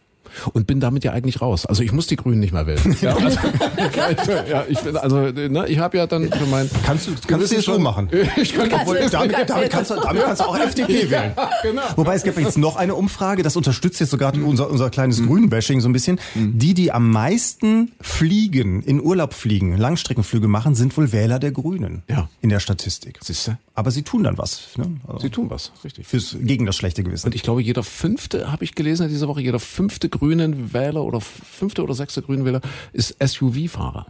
Und 0.54 0.68
bin 0.68 0.80
damit 0.80 1.04
ja 1.04 1.12
eigentlich 1.14 1.42
raus. 1.42 1.66
Also 1.66 1.84
ich 1.84 1.92
muss 1.92 2.08
die 2.08 2.16
Grünen 2.16 2.40
nicht 2.40 2.54
mehr 2.54 2.68
wählen. 2.68 2.96
Ja, 3.02 3.16
also, 3.16 3.40
ja, 4.50 4.66
ich 4.68 4.80
bin, 4.80 4.98
also 4.98 5.22
ne, 5.32 5.66
ich 5.68 5.80
habe 5.80 5.98
ja 5.98 6.08
dann 6.08 6.32
für 6.32 6.46
mein 6.46 6.70
Kannst 6.86 7.08
du, 7.08 7.12
kannst 7.12 7.24
du 7.26 7.28
Gewissen 7.36 7.58
es 7.60 7.66
so 7.66 7.74
schon- 7.74 7.84
machen? 7.84 8.10
Ich 8.38 8.54
kann 8.54 8.72
Obwohl, 8.72 8.98
Kannst 8.98 9.14
du- 9.14 9.18
damit, 9.18 9.32
kannst 9.36 9.50
du- 9.50 9.54
damit, 9.56 9.70
kannst 9.72 9.92
du, 9.92 9.96
damit 9.96 10.24
kannst 10.24 10.42
du 10.42 10.46
auch 10.46 10.58
FDP 10.58 11.10
wählen. 11.10 11.34
genau. 11.64 11.82
Wobei 11.96 12.16
es 12.16 12.24
gibt 12.24 12.38
jetzt 12.40 12.58
noch 12.58 12.76
eine 12.76 12.96
Umfrage, 12.96 13.44
das 13.44 13.56
unterstützt 13.56 14.00
jetzt 14.00 14.10
sogar 14.10 14.34
unser, 14.36 14.70
unser 14.70 14.90
kleines 14.90 15.24
Grünbashing 15.26 15.82
so 15.82 15.90
ein 15.90 15.94
bisschen. 15.94 16.20
Die, 16.36 16.74
die 16.74 16.92
am 16.92 17.10
meisten 17.12 17.92
fliegen, 18.02 18.82
in 18.84 19.02
Urlaub 19.02 19.34
fliegen, 19.34 19.78
Langstreckenflüge 19.78 20.48
machen, 20.48 20.76
sind 20.76 20.96
wohl 20.98 21.12
Wähler 21.12 21.40
der 21.40 21.52
Grünen. 21.52 22.04
Ja. 22.10 22.30
In 22.42 22.50
der 22.50 22.60
Statistik. 22.60 23.20
Siehst 23.24 23.48
du? 23.48 23.58
Aber 23.74 23.92
sie 23.92 24.04
tun 24.04 24.24
dann 24.24 24.38
was. 24.38 24.70
Ne? 24.78 24.86
Also 25.08 25.20
Sie 25.20 25.30
tun 25.30 25.50
was, 25.50 25.72
richtig. 25.84 26.08
fürs, 26.08 26.36
gegen 26.40 26.66
das 26.66 26.76
schlechte 26.78 27.04
Gewissen. 27.04 27.26
Und 27.28 27.36
ich 27.36 27.44
glaube, 27.44 27.62
jeder 27.62 27.84
fünfte, 27.84 28.52
habe 28.52 28.64
ich 28.64 28.74
gelesen 28.76 29.04
in 29.04 29.10
dieser 29.10 29.28
Woche, 29.28 29.42
jeder 29.42 29.60
fünfte 29.60 30.08
grünen 30.26 30.74
Wähler 30.74 31.04
oder 31.04 31.22
fünfte 31.22 31.84
oder 31.84 31.94
sechste 31.94 32.22
grünen 32.22 32.46
Wähler 32.46 32.62
ist 32.94 33.16
SUV-Fahrer. 33.24 34.08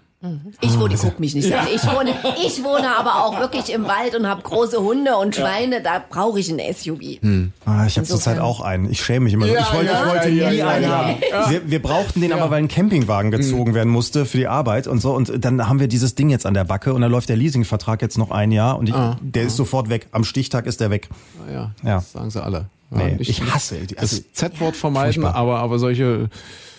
Ich 0.61 0.79
wohne, 0.79 0.95
guck 0.99 1.19
mich 1.19 1.35
nicht 1.35 1.53
an. 1.53 1.67
Ich 1.75 1.83
wohne, 1.83 2.11
ich 2.47 2.63
wohne 2.63 2.97
aber 2.97 3.25
auch 3.25 3.39
wirklich 3.39 3.71
im 3.71 3.83
Wald 3.83 4.15
und 4.15 4.25
habe 4.27 4.41
große 4.41 4.79
Hunde 4.81 5.17
und 5.17 5.35
Schweine. 5.35 5.81
Da 5.83 6.03
brauche 6.09 6.39
ich 6.39 6.49
ein 6.49 6.59
SUV. 6.73 7.19
Ah, 7.65 7.85
ich 7.85 7.97
habe 7.97 8.07
zurzeit 8.07 8.39
auch 8.39 8.61
einen. 8.61 8.89
Ich 8.89 9.03
schäme 9.03 9.25
mich 9.25 9.33
immer. 9.33 9.45
so. 9.45 9.53
Ja, 9.53 9.59
ich 9.59 9.73
wollte, 9.73 9.91
ja, 9.91 10.01
ich 10.01 10.09
wollte 10.09 10.29
ja, 10.29 10.49
nie 10.49 10.55
ja, 10.55 10.67
einen 10.69 10.83
ja. 10.83 10.89
haben. 10.97 11.51
Wir, 11.51 11.69
wir 11.69 11.81
brauchten 11.81 12.21
den 12.21 12.33
aber, 12.33 12.49
weil 12.49 12.59
ein 12.63 12.69
Campingwagen 12.69 13.29
gezogen 13.29 13.75
werden 13.75 13.91
musste 13.91 14.25
für 14.25 14.37
die 14.37 14.47
Arbeit 14.47 14.87
und 14.87 14.99
so. 14.99 15.13
Und 15.13 15.43
dann 15.45 15.67
haben 15.67 15.79
wir 15.79 15.87
dieses 15.87 16.15
Ding 16.15 16.29
jetzt 16.29 16.45
an 16.47 16.55
der 16.55 16.63
Backe 16.63 16.93
und 16.93 17.01
dann 17.01 17.11
läuft 17.11 17.29
der 17.29 17.37
Leasingvertrag 17.37 18.01
jetzt 18.01 18.17
noch 18.17 18.31
ein 18.31 18.51
Jahr 18.51 18.79
und 18.79 18.89
ich, 18.89 18.95
der 19.21 19.43
ist 19.43 19.57
sofort 19.57 19.89
weg. 19.89 20.07
Am 20.11 20.23
Stichtag 20.23 20.65
ist 20.65 20.79
der 20.79 20.89
weg. 20.89 21.09
Ja, 21.51 21.71
Ja. 21.83 21.95
das 21.97 22.13
sagen 22.13 22.31
sie 22.31 22.41
alle. 22.41 22.67
Nee, 22.89 23.15
nicht- 23.15 23.29
ich 23.29 23.41
hasse 23.53 23.77
die- 23.79 23.95
das 23.95 24.03
also- 24.13 24.21
Z-Wort 24.31 24.75
vermeiden, 24.75 25.13
Furchtbar. 25.23 25.35
aber, 25.35 25.59
aber 25.59 25.79
solche 25.79 26.29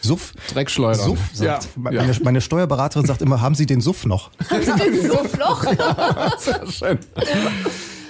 Suff. 0.01 0.35
Dreckschleudern. 0.53 1.05
Suff, 1.05 1.19
ja, 1.35 1.61
sagt. 1.61 1.69
ja. 1.75 2.03
Meine, 2.03 2.17
meine 2.23 2.41
Steuerberaterin 2.41 3.07
sagt 3.07 3.23
immer, 3.23 3.41
haben 3.41 3.55
Sie 3.55 3.67
den 3.67 3.81
Suff 3.81 4.07
noch? 4.07 4.31
so 4.49 5.25
Floch. 5.25 5.65
Sehr 6.39 6.67
schön. 6.71 6.99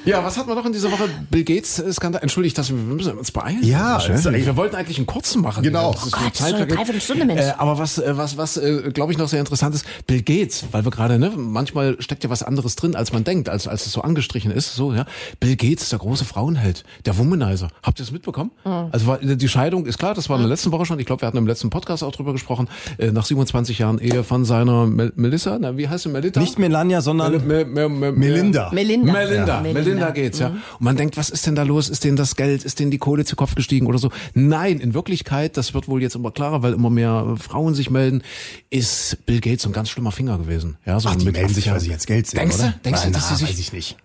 Ja, 0.06 0.24
was 0.24 0.38
hatten 0.38 0.48
wir 0.48 0.54
noch 0.54 0.64
in 0.64 0.72
dieser 0.72 0.90
Woche? 0.90 1.08
Bill 1.30 1.44
Gates 1.44 1.82
Skandal. 1.92 2.22
Entschuldigt, 2.22 2.56
dass 2.56 2.70
wir, 2.70 2.76
wir 2.76 2.94
müssen 2.94 3.18
uns 3.18 3.30
beeilen. 3.32 3.58
Ja, 3.62 4.00
Schön. 4.00 4.14
ist 4.14 4.26
eigentlich- 4.26 4.46
wir 4.46 4.56
wollten 4.56 4.76
eigentlich 4.76 4.96
einen 4.98 5.06
kurzen 5.06 5.42
machen. 5.42 5.62
Genau. 5.62 5.92
Das 5.92 6.06
ist 6.06 6.14
Oh 6.14 6.18
so 6.18 6.24
Gott, 6.24 6.34
Zeit 6.36 6.50
schon 6.50 6.56
eine. 6.62 6.66
Dreiviertelstunde, 6.68 7.24
Mensch. 7.24 7.40
Äh, 7.42 7.52
aber 7.58 7.78
was, 7.78 7.98
äh, 7.98 8.16
was, 8.16 8.36
was, 8.36 8.56
äh, 8.56 8.90
glaube 8.94 9.12
ich, 9.12 9.18
noch 9.18 9.28
sehr 9.28 9.40
interessant 9.40 9.74
ist, 9.74 9.84
Bill 10.06 10.22
Gates, 10.22 10.64
weil 10.70 10.84
wir 10.84 10.90
gerade, 10.90 11.18
ne, 11.18 11.32
manchmal 11.36 11.96
steckt 12.00 12.22
ja 12.24 12.30
was 12.30 12.42
anderes 12.42 12.76
drin, 12.76 12.94
als 12.94 13.12
man 13.12 13.24
denkt, 13.24 13.48
als, 13.48 13.66
als 13.68 13.84
es 13.86 13.92
so 13.92 14.02
angestrichen 14.02 14.50
ist. 14.50 14.74
So, 14.76 14.92
ja. 14.94 15.06
Bill 15.40 15.56
Gates, 15.56 15.88
der 15.90 15.98
große 15.98 16.24
Frauenheld, 16.24 16.84
der 17.04 17.18
Womanizer. 17.18 17.68
Habt 17.82 17.98
ihr 17.98 18.04
das 18.04 18.12
mitbekommen? 18.12 18.52
Also 18.64 19.06
war, 19.06 19.18
die 19.18 19.48
Scheidung 19.48 19.86
ist 19.86 19.98
klar, 19.98 20.14
das 20.14 20.28
war 20.28 20.36
in 20.36 20.42
der 20.42 20.48
letzten 20.48 20.70
Woche 20.72 20.86
schon. 20.86 20.98
Ich 21.00 21.06
glaube, 21.06 21.22
wir 21.22 21.26
hatten 21.26 21.36
im 21.38 21.46
letzten 21.46 21.70
Podcast 21.70 22.04
auch 22.04 22.12
drüber 22.12 22.32
gesprochen. 22.32 22.68
Äh, 22.98 23.10
nach 23.10 23.24
27 23.26 23.78
Jahren 23.80 23.98
Ehe 23.98 24.22
von 24.22 24.44
seiner 24.44 24.86
Mel 24.86 25.12
Melissa, 25.16 25.58
na, 25.60 25.76
wie 25.76 25.88
heißt 25.88 26.04
sie, 26.04 26.10
Melita? 26.10 26.38
Nicht 26.40 26.58
Melania, 26.58 27.00
sondern 27.00 27.44
Mel- 27.46 27.64
Mel- 27.64 27.88
Mel- 27.88 28.12
Melinda. 28.12 28.70
Melinda. 28.72 29.12
Melinda, 29.12 29.56
Ja. 29.56 29.60
Melinda 29.72 29.95
geht's, 30.10 30.38
ja. 30.38 30.48
Und 30.48 30.60
man 30.80 30.96
denkt, 30.96 31.16
was 31.16 31.30
ist 31.30 31.46
denn 31.46 31.54
da 31.54 31.62
los? 31.62 31.88
Ist 31.88 32.04
denen 32.04 32.16
das 32.16 32.36
Geld? 32.36 32.64
Ist 32.64 32.78
denen 32.78 32.90
die 32.90 32.98
Kohle 32.98 33.24
zu 33.24 33.36
Kopf 33.36 33.54
gestiegen 33.54 33.86
oder 33.86 33.98
so? 33.98 34.10
Nein, 34.34 34.80
in 34.80 34.94
Wirklichkeit, 34.94 35.56
das 35.56 35.74
wird 35.74 35.88
wohl 35.88 36.02
jetzt 36.02 36.14
immer 36.14 36.30
klarer, 36.30 36.62
weil 36.62 36.72
immer 36.72 36.90
mehr 36.90 37.36
Frauen 37.38 37.74
sich 37.74 37.90
melden, 37.90 38.22
ist 38.70 39.26
Bill 39.26 39.40
Gates 39.40 39.66
ein 39.66 39.72
ganz 39.72 39.90
schlimmer 39.90 40.12
Finger 40.12 40.38
gewesen. 40.38 40.76
Ja, 40.86 41.00
so 41.00 41.08
Ach, 41.08 41.16
die 41.16 41.30
melden 41.30 41.52
sich, 41.52 41.70
weil 41.70 41.80
sie 41.80 41.90
jetzt 41.90 42.06
Geld 42.06 42.26
sehen, 42.26 42.38
Denkst 42.38 42.58
oder? 42.58 42.68
du? 42.68 42.78
Denkst 42.84 43.02
du, 43.04 43.10
dass 43.10 43.28
sie 43.28 43.36
sich 43.36 43.48
weiß 43.48 43.58
ich 43.58 43.72
nicht. 43.72 43.96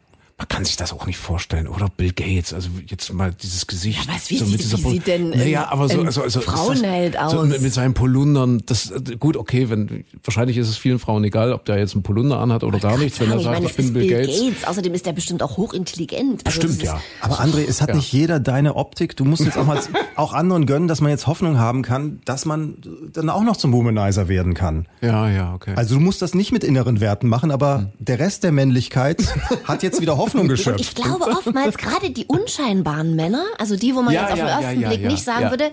Man 0.41 0.47
kann 0.47 0.65
sich 0.65 0.75
das 0.75 0.91
auch 0.91 1.05
nicht 1.05 1.19
vorstellen, 1.19 1.67
oder? 1.67 1.87
Bill 1.95 2.13
Gates, 2.13 2.51
also 2.51 2.69
jetzt 2.87 3.13
mal 3.13 3.31
dieses 3.31 3.67
Gesicht. 3.67 4.07
Ja, 4.07 4.11
was, 4.15 4.31
wie 4.31 4.37
so 4.39 4.45
sieht- 4.45 4.57
mit 4.57 4.71
wie 4.77 4.81
Pol- 4.81 4.91
sieht 4.93 5.05
denn 5.05 5.29
Naja, 5.29 5.67
aber 5.69 5.87
so, 5.87 5.99
ein 5.99 6.07
also, 6.07 6.23
also 6.23 6.41
Frauenheld 6.41 7.13
So 7.29 7.37
aus? 7.41 7.47
mit, 7.47 7.61
mit 7.61 7.71
seinen 7.71 7.93
Polundern, 7.93 8.63
das, 8.65 8.91
gut, 9.19 9.37
okay, 9.37 9.69
wenn, 9.69 10.03
wahrscheinlich 10.23 10.57
ist 10.57 10.67
es 10.67 10.77
vielen 10.77 10.97
Frauen 10.97 11.23
egal, 11.25 11.53
ob 11.53 11.65
der 11.65 11.77
jetzt 11.77 11.93
einen 11.93 12.01
Polunder 12.01 12.39
anhat 12.39 12.63
oder 12.63 12.79
gar 12.79 12.97
nichts, 12.97 13.19
wenn 13.19 13.29
er 13.29 13.37
ich 13.37 13.43
sagt, 13.43 13.53
meine, 13.59 13.67
ich 13.69 13.75
bin 13.75 13.93
Bill 13.93 14.07
Gates. 14.09 14.63
Außerdem 14.65 14.93
ist 14.95 15.05
der 15.05 15.13
bestimmt 15.13 15.43
auch 15.43 15.57
hochintelligent. 15.57 16.43
Also 16.43 16.55
Stimmt, 16.57 16.73
es 16.73 16.77
ist- 16.79 16.85
ja. 16.85 16.99
Aber 17.21 17.39
André, 17.39 17.63
es 17.67 17.79
hat 17.79 17.89
Ja. 17.89 17.95
nicht 17.97 18.11
jeder 18.11 18.39
deine 18.39 18.75
Optik. 18.77 19.15
Du 19.15 19.25
musst 19.25 19.43
jetzt 19.45 19.59
auch 19.59 19.65
mal 19.67 19.79
auch 20.15 20.33
anderen 20.33 20.65
gönnen, 20.65 20.87
dass 20.87 21.01
man 21.01 21.11
jetzt 21.11 21.27
Hoffnung 21.27 21.59
haben 21.59 21.83
kann, 21.83 22.19
dass 22.25 22.45
man 22.45 22.77
dann 23.13 23.29
auch 23.29 23.43
noch 23.43 23.57
zum 23.57 23.73
Womanizer 23.73 24.27
werden 24.27 24.55
kann. 24.55 24.87
Ja, 25.01 25.29
ja, 25.29 25.53
okay. 25.53 25.73
Also 25.75 25.93
du 25.95 26.01
musst 26.01 26.23
das 26.23 26.33
nicht 26.33 26.51
mit 26.51 26.63
inneren 26.63 26.99
Werten 26.99 27.27
machen, 27.27 27.51
aber 27.51 27.91
der 27.99 28.17
Rest 28.17 28.43
der 28.43 28.51
Männlichkeit 28.51 29.21
hat 29.65 29.83
jetzt 29.83 30.01
wieder 30.01 30.17
Hoffnung 30.17 30.30
Und 30.39 30.47
geschöpft. 30.47 30.79
ich 30.81 30.95
glaube 30.95 31.25
oftmals 31.25 31.77
gerade 31.77 32.09
die 32.09 32.25
unscheinbaren 32.25 33.15
Männer, 33.15 33.45
also 33.57 33.75
die, 33.75 33.95
wo 33.95 34.01
man 34.01 34.13
Ja, 34.13 34.21
jetzt 34.21 34.31
auf 34.33 34.39
den 34.39 34.47
ja, 34.47 34.61
ersten 34.61 34.81
ja, 34.81 34.89
Blick 34.89 35.05
nicht 35.05 35.23
sagen 35.23 35.49
würde, 35.49 35.71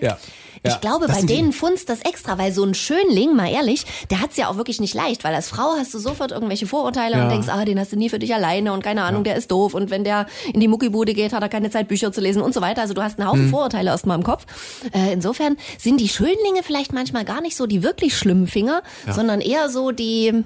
ich 0.63 0.81
glaube, 0.81 1.07
Das 1.07 1.21
bei 1.21 1.25
denen 1.25 1.53
funzt 1.53 1.89
das 1.89 2.01
extra, 2.01 2.37
weil 2.37 2.51
so 2.51 2.63
ein 2.63 2.73
Schönling, 2.73 3.35
mal 3.35 3.49
ehrlich, 3.49 3.85
der 4.09 4.21
hat's 4.21 4.37
ja 4.37 4.49
auch 4.49 4.57
wirklich 4.57 4.81
nicht 4.81 4.93
leicht, 4.93 5.23
weil 5.23 5.33
als 5.33 5.49
Frau 5.49 5.75
hast 5.77 5.93
du 5.93 5.99
sofort 5.99 6.31
irgendwelche 6.31 6.67
Vorurteile 6.67 7.21
und 7.23 7.29
denkst, 7.29 7.47
ah, 7.49 7.63
den 7.63 7.79
hast 7.79 7.91
du 7.91 7.95
nie 7.95 8.09
für 8.09 8.19
dich 8.19 8.33
alleine 8.33 8.73
und 8.73 8.83
keine 8.83 9.03
Ahnung, 9.03 9.23
der 9.23 9.35
ist 9.35 9.51
doof 9.51 9.73
und 9.73 9.89
wenn 9.89 10.03
der 10.03 10.25
in 10.53 10.59
die 10.59 10.67
Muckibude 10.67 11.13
geht, 11.13 11.33
hat 11.33 11.41
er 11.41 11.49
keine 11.49 11.69
Zeit, 11.69 11.87
Bücher 11.87 12.11
zu 12.11 12.21
lesen 12.21 12.41
und 12.41 12.53
so 12.53 12.61
weiter. 12.61 12.81
Also 12.81 12.93
du 12.93 13.01
hast 13.01 13.19
einen. 13.19 13.29
Haufen 13.29 13.49
Vorurteile 13.49 13.91
erstmal 13.91 14.17
im 14.17 14.23
Kopf. 14.23 14.45
Äh, 14.91 15.13
insofern 15.13 15.55
sind 15.77 15.99
die 15.99 16.09
Schönlinge 16.09 16.63
vielleicht 16.63 16.93
manchmal 16.93 17.25
gar 17.25 17.41
nicht 17.41 17.55
so 17.55 17.67
die 17.67 17.83
wirklich 17.83 18.17
schlimmen 18.17 18.47
Finger, 18.47 18.81
sondern 19.09 19.39
eher 19.39 19.69
so 19.69 19.91
die, 19.91 20.43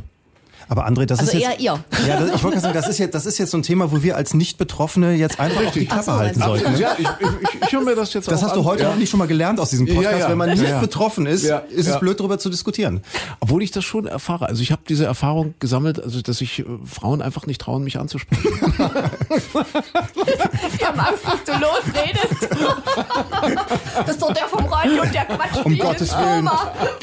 Aber 0.70 0.88
André, 0.88 1.05
das 1.05 1.20
Also 1.20 1.32
ist 1.32 1.41
eher 1.43 1.51
jetzt, 1.51 1.61
ihr. 1.61 1.84
Ja, 2.07 2.20
das, 2.20 2.36
ich 2.36 2.43
wollte 2.43 2.59
sagen, 2.59 2.74
das 2.74 2.88
ist 2.88 2.97
jetzt, 2.99 3.14
das 3.16 3.26
ist 3.26 3.38
jetzt 3.38 3.51
so 3.51 3.57
ein 3.57 3.64
Thema, 3.64 3.91
wo 3.91 4.01
wir 4.03 4.16
als 4.16 4.34
Nicht-Betroffene 4.34 5.14
jetzt 5.14 5.39
einfach 5.39 5.66
auch 5.66 5.72
die 5.72 5.86
Klappe 5.86 6.03
so, 6.03 6.14
halten 6.14 6.39
sollten. 6.41 6.78
ja, 6.78 6.95
ich, 6.97 7.07
ich, 7.07 7.61
ich 7.68 7.72
höre 7.72 7.82
mir 7.82 7.95
das 7.95 8.14
jetzt 8.14 8.30
Das 8.32 8.39
auch 8.43 8.47
hast 8.47 8.55
du 8.55 8.64
heute 8.66 8.84
ja. 8.84 8.89
noch 8.89 8.95
nicht 8.97 9.09
schon 9.09 9.18
mal 9.20 9.28
gelernt 9.28 9.59
aus 9.59 9.70
diesem 9.72 9.86
Podcast. 9.88 10.11
Ja, 10.14 10.20
ja. 10.20 10.30
Wenn 10.30 10.38
man 10.38 10.49
nicht 10.49 10.64
Ja. 10.64 10.80
betroffen 10.80 11.26
ist, 11.26 11.43
Ja, 11.43 11.59
ist 11.70 11.88
ja. 11.88 11.93
es 11.95 11.99
blöd, 11.99 12.20
darüber 12.20 12.38
zu 12.39 12.49
diskutieren. 12.49 13.01
Obwohl 13.39 13.61
ich 13.64 13.72
das 13.72 13.84
schon 13.84 14.07
erfahre. 14.07 14.47
Also 14.47 14.61
ich 14.61 14.72
habe 14.72 14.82
diese 14.88 15.05
Erfahrung 15.05 15.53
gesammelt, 15.59 16.01
also 16.03 16.22
dass 16.22 16.38
sich 16.38 16.59
äh, 16.59 16.64
Frauen 16.86 17.22
einfach 17.22 17.45
nicht 17.45 17.59
trauen, 17.61 17.84
mich 17.84 17.99
anzusprechen. 17.99 18.43
Ich 20.76 20.86
hab 20.86 20.97
Angst, 21.07 21.24
dass 21.26 21.43
du 21.45 21.51
losredest. 21.53 22.49
das 24.05 24.09
ist 24.16 24.22
doch 24.22 24.34
der 24.34 24.45
vom 24.47 24.66
Radio, 24.66 25.03
der 25.03 25.26
quatscht 25.26 25.66
Um 25.66 25.72
dich 25.74 25.82
Gottes 25.82 26.11
Willen. 26.18 26.49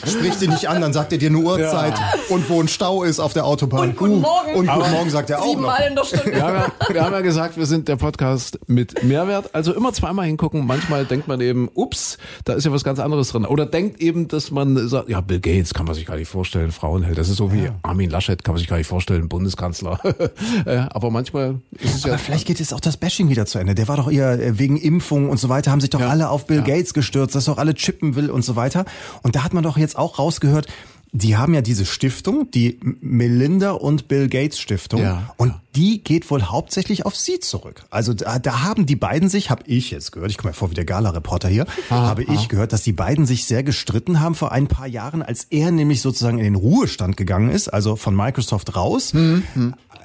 Sprich 0.06 0.36
dir 0.38 0.48
nicht 0.48 0.68
an, 0.68 0.80
dann 0.80 0.92
sagt 0.92 1.12
er 1.12 1.18
dir 1.18 1.28
eine 1.28 1.38
Uhrzeit 1.38 1.94
und 2.28 2.48
wo 2.48 2.60
ein 2.60 2.68
Stau 2.68 3.02
ist 3.04 3.20
auf 3.20 3.32
der 3.32 3.44
Autobahn. 3.50 3.88
Und 3.90 3.96
guten 3.96 4.20
Morgen. 4.20 4.54
Und 4.54 4.66
guten 4.68 4.90
Morgen 4.92 5.10
sagt 5.10 5.30
er 5.30 5.40
auch 5.40 5.44
noch. 5.44 5.50
Siebenmal 5.50 5.86
in 5.88 5.96
der 5.96 6.04
Stunde. 6.04 6.26
Wir 6.32 6.42
haben, 6.42 6.54
ja, 6.88 6.94
wir 6.94 7.04
haben 7.04 7.12
ja 7.12 7.20
gesagt, 7.20 7.56
wir 7.56 7.66
sind 7.66 7.88
der 7.88 7.96
Podcast 7.96 8.58
mit 8.68 9.02
Mehrwert. 9.02 9.54
Also 9.54 9.74
immer 9.74 9.92
zweimal 9.92 10.26
hingucken. 10.26 10.66
Manchmal 10.66 11.04
denkt 11.04 11.26
man 11.28 11.40
eben, 11.40 11.68
ups, 11.74 12.18
da 12.44 12.52
ist 12.54 12.64
ja 12.64 12.72
was 12.72 12.84
ganz 12.84 12.98
anderes 13.00 13.28
drin. 13.28 13.44
Oder 13.44 13.66
denkt 13.66 14.00
eben, 14.00 14.28
dass 14.28 14.50
man 14.50 14.88
sagt, 14.88 15.08
ja, 15.08 15.20
Bill 15.20 15.40
Gates 15.40 15.74
kann 15.74 15.86
man 15.86 15.94
sich 15.94 16.06
gar 16.06 16.16
nicht 16.16 16.28
vorstellen, 16.28 16.70
Frauenheld. 16.72 17.18
Das 17.18 17.28
ist 17.28 17.36
so 17.36 17.52
wie 17.52 17.68
Armin 17.82 18.10
Laschet, 18.10 18.42
kann 18.44 18.54
man 18.54 18.58
sich 18.60 18.68
gar 18.68 18.76
nicht 18.76 18.86
vorstellen, 18.86 19.28
Bundeskanzler. 19.28 19.98
Aber 20.90 21.10
manchmal 21.10 21.56
ist 21.78 21.94
es 21.96 22.04
ja... 22.04 22.10
Aber 22.12 22.18
vielleicht 22.18 22.46
geht 22.46 22.60
jetzt 22.60 22.72
auch 22.74 22.80
das 22.80 22.96
Bashing 22.96 23.28
wieder 23.28 23.46
zu 23.46 23.58
Ende. 23.58 23.74
Der 23.74 23.88
war 23.88 23.96
doch 23.96 24.10
eher 24.10 24.32
äh, 24.40 24.58
wegen 24.58 24.76
Impfung 24.76 25.28
und 25.28 25.38
so 25.38 25.48
weiter, 25.48 25.70
haben 25.70 25.80
sich 25.80 25.90
doch 25.90 26.00
Ja. 26.00 26.08
alle 26.08 26.30
auf 26.30 26.46
Bill 26.46 26.58
Ja. 26.58 26.62
Gates 26.76 26.94
gestürzt, 26.94 27.34
dass 27.34 27.48
er 27.48 27.54
auch 27.54 27.58
alle 27.58 27.74
chippen 27.74 28.14
will 28.14 28.30
und 28.30 28.42
so 28.44 28.56
weiter. 28.56 28.84
Und 29.22 29.36
da 29.36 29.44
hat 29.44 29.52
man 29.54 29.62
doch 29.62 29.76
jetzt 29.76 29.96
auch 29.98 30.18
rausgehört, 30.18 30.66
die 31.12 31.36
haben 31.36 31.54
ja 31.54 31.60
diese 31.60 31.86
Stiftung, 31.86 32.50
die 32.50 32.78
Melinda 33.00 33.72
und 33.72 34.08
Bill 34.08 34.28
Gates 34.28 34.58
Stiftung. 34.58 35.02
Ja. 35.02 35.34
Und 35.36 35.54
die 35.76 36.02
geht 36.02 36.30
wohl 36.30 36.42
hauptsächlich 36.42 37.06
auf 37.06 37.16
sie 37.16 37.40
zurück. 37.40 37.84
Also 37.90 38.14
da, 38.14 38.38
da 38.38 38.62
haben 38.62 38.86
die 38.86 38.96
beiden 38.96 39.28
sich, 39.28 39.50
habe 39.50 39.62
ich 39.66 39.90
jetzt 39.90 40.12
gehört, 40.12 40.30
ich 40.30 40.38
komme 40.38 40.50
mir 40.50 40.54
vor 40.54 40.70
wie 40.70 40.74
der 40.74 40.84
Gala-Reporter 40.84 41.48
hier, 41.48 41.66
habe 41.90 42.24
ich 42.24 42.48
gehört, 42.48 42.72
dass 42.72 42.82
die 42.82 42.92
beiden 42.92 43.26
sich 43.26 43.44
sehr 43.44 43.62
gestritten 43.62 44.20
haben 44.20 44.34
vor 44.34 44.52
ein 44.52 44.66
paar 44.66 44.86
Jahren, 44.86 45.22
als 45.22 45.44
er 45.50 45.70
nämlich 45.70 46.00
sozusagen 46.00 46.38
in 46.38 46.44
den 46.44 46.54
Ruhestand 46.54 47.16
gegangen 47.16 47.50
ist, 47.50 47.68
also 47.68 47.96
von 47.96 48.14
Microsoft 48.14 48.74
raus 48.74 49.12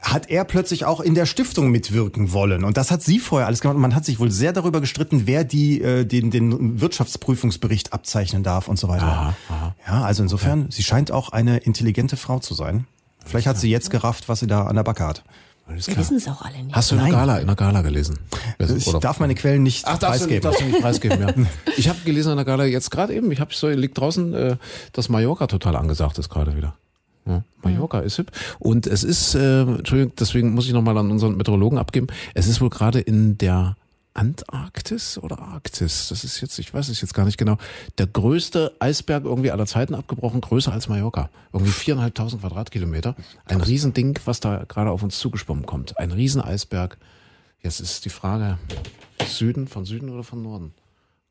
hat 0.05 0.29
er 0.29 0.43
plötzlich 0.43 0.85
auch 0.85 0.99
in 0.99 1.15
der 1.15 1.25
Stiftung 1.25 1.71
mitwirken 1.71 2.31
wollen. 2.31 2.63
Und 2.63 2.77
das 2.77 2.91
hat 2.91 3.01
sie 3.01 3.17
vorher 3.17 3.47
alles 3.47 3.61
gemacht. 3.61 3.75
Und 3.75 3.81
man 3.81 3.95
hat 3.95 4.05
sich 4.05 4.19
wohl 4.19 4.29
sehr 4.29 4.53
darüber 4.53 4.79
gestritten, 4.79 5.23
wer 5.25 5.43
die, 5.43 5.81
äh, 5.81 6.05
den, 6.05 6.29
den 6.29 6.79
Wirtschaftsprüfungsbericht 6.79 7.91
abzeichnen 7.91 8.43
darf 8.43 8.67
und 8.67 8.77
so 8.77 8.87
weiter. 8.87 9.35
Ja, 9.87 10.03
also 10.03 10.21
insofern, 10.21 10.67
sie 10.69 10.83
scheint 10.83 11.11
auch 11.11 11.29
eine 11.29 11.57
intelligente 11.57 12.17
Frau 12.17 12.39
zu 12.39 12.53
sein. 12.53 12.85
Vielleicht 13.25 13.47
hat 13.47 13.57
sie 13.57 13.71
jetzt 13.71 13.89
gerafft, 13.89 14.29
was 14.29 14.39
sie 14.41 14.47
da 14.47 14.67
an 14.67 14.75
der 14.75 14.83
Backe 14.83 15.05
hat. 15.05 15.23
Alles 15.67 15.87
Wir 15.87 15.97
wissen 15.97 16.17
es 16.17 16.27
auch 16.27 16.41
alle 16.43 16.61
nicht. 16.63 16.75
Hast 16.75 16.91
du 16.91 16.95
in 16.95 17.03
der. 17.03 17.11
Gala, 17.11 17.37
in 17.39 17.47
der 17.47 17.55
Gala 17.55 17.81
gelesen? 17.81 18.19
Ich 18.59 18.87
Oder- 18.87 18.99
darf 18.99 19.19
meine 19.19 19.33
Quellen 19.35 19.63
nicht 19.63 19.85
Ach, 19.87 19.97
darfst 19.97 20.21
du, 20.21 20.27
preisgeben. 20.27 20.41
darfst 20.43 20.61
du 20.61 20.65
nicht 20.65 20.81
preisgeben, 20.81 21.21
ja. 21.21 21.33
Ich 21.77 21.89
habe 21.89 21.99
gelesen 22.05 22.29
an 22.31 22.37
der 22.37 22.45
Gala 22.45 22.65
jetzt 22.65 22.91
gerade 22.91 23.13
eben, 23.13 23.31
ich 23.31 23.39
habe 23.39 23.53
so 23.53 23.67
liegt 23.69 23.97
draußen, 23.97 24.33
äh, 24.33 24.57
dass 24.93 25.09
Mallorca 25.09 25.47
total 25.47 25.75
angesagt 25.75 26.19
ist 26.19 26.29
gerade 26.29 26.55
wieder. 26.55 26.75
Ja, 27.27 27.43
Mallorca 27.63 27.99
ist 28.01 28.17
hip. 28.17 28.31
Und 28.59 28.85
es 28.85 29.03
ist, 29.03 29.33
äh, 29.33 29.61
Entschuldigung, 29.61 30.13
deswegen 30.19 30.53
muss 30.53 30.67
ich 30.67 30.73
nochmal 30.73 30.95
an 30.99 31.09
unseren 31.09 31.35
Meteorologen 31.37 31.79
abgeben, 31.79 32.07
es 32.35 32.45
ist 32.47 32.61
wohl 32.61 32.69
gerade 32.69 32.99
in 32.99 33.37
der 33.39 33.75
Antarktis 34.15 35.17
oder 35.17 35.39
Arktis, 35.39 36.07
das 36.07 36.23
ist 36.23 36.41
jetzt, 36.41 36.57
ich 36.57 36.73
weiß 36.73 36.89
es 36.89 37.01
jetzt 37.01 37.13
gar 37.13 37.25
nicht 37.25 37.37
genau, 37.37 37.57
der 37.97 38.07
größte 38.07 38.73
Eisberg 38.79 39.25
irgendwie 39.25 39.51
aller 39.51 39.65
Zeiten 39.65 39.93
abgebrochen, 39.93 40.41
größer 40.41 40.71
als 40.71 40.87
Mallorca. 40.87 41.29
Irgendwie 41.53 41.71
viereinhalbtausend 41.71 42.41
Quadratkilometer. 42.41 43.15
Ein 43.45 43.61
Riesending, 43.61 44.17
was 44.25 44.39
da 44.39 44.63
gerade 44.67 44.89
auf 44.89 45.03
uns 45.03 45.19
zugeschwommen 45.19 45.65
kommt. 45.65 45.99
Ein 45.99 46.11
Rieseneisberg. 46.11 46.97
Jetzt 47.61 47.81
ist 47.81 48.05
die 48.05 48.09
Frage, 48.09 48.57
Süden, 49.27 49.67
von 49.67 49.85
Süden 49.85 50.09
oder 50.09 50.23
von 50.23 50.41
Norden? 50.41 50.73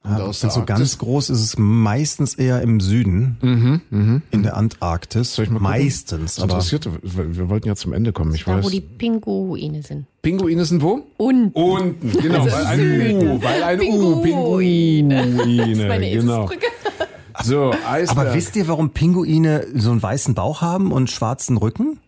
Ja, 0.07 0.19
aus 0.19 0.41
der 0.41 0.51
so 0.51 0.61
Arktis? 0.61 0.77
ganz 0.79 0.99
groß 0.99 1.31
ist 1.31 1.41
es 1.41 1.57
meistens 1.59 2.35
eher 2.35 2.61
im 2.61 2.79
Süden, 2.81 4.21
in 4.31 4.43
der 4.43 4.55
Antarktis. 4.57 5.31
Mhm, 5.31 5.35
Soll 5.35 5.45
ich 5.47 5.51
mal 5.51 5.59
gucken? 5.61 5.71
meistens, 5.73 6.35
Das 6.35 6.45
aber 6.45 6.53
interessiert, 6.55 6.89
wir 7.03 7.37
wir 7.37 7.49
wollten 7.49 7.69
ja 7.69 7.75
zum 7.75 7.93
Ende 7.95 8.13
kommen. 8.13 8.35
Ich 8.35 8.45
Da, 8.45 8.57
weiß. 8.59 8.65
wo 8.67 8.69
die 8.69 8.83
Pinguine 8.83 9.83
sind. 9.83 10.05
Pinguine 10.21 10.65
sind 10.67 10.83
wo? 10.83 11.07
Und 11.17 11.53
Unten, 11.55 12.13
genau. 12.21 12.45
weil 12.45 12.67
ein 12.67 13.17
U, 13.17 13.43
weil 13.43 13.63
ein 13.63 13.81
U, 13.81 14.21
Pinguine. 14.23 15.23
Pinguine, 15.23 15.85
meine 15.89 16.11
genau. 16.11 16.51
So, 17.43 17.73
Eisberg. 17.89 18.11
Aber 18.27 18.35
wisst 18.35 18.55
ihr, 18.57 18.69
warum 18.69 18.91
Pinguine 18.91 19.67
so 19.75 19.91
einen 19.91 20.03
weißen 20.03 20.35
Bauch 20.35 20.61
haben 20.61 20.93
und 20.93 21.11
schwarzen 21.11 21.57
Rücken? 21.57 21.99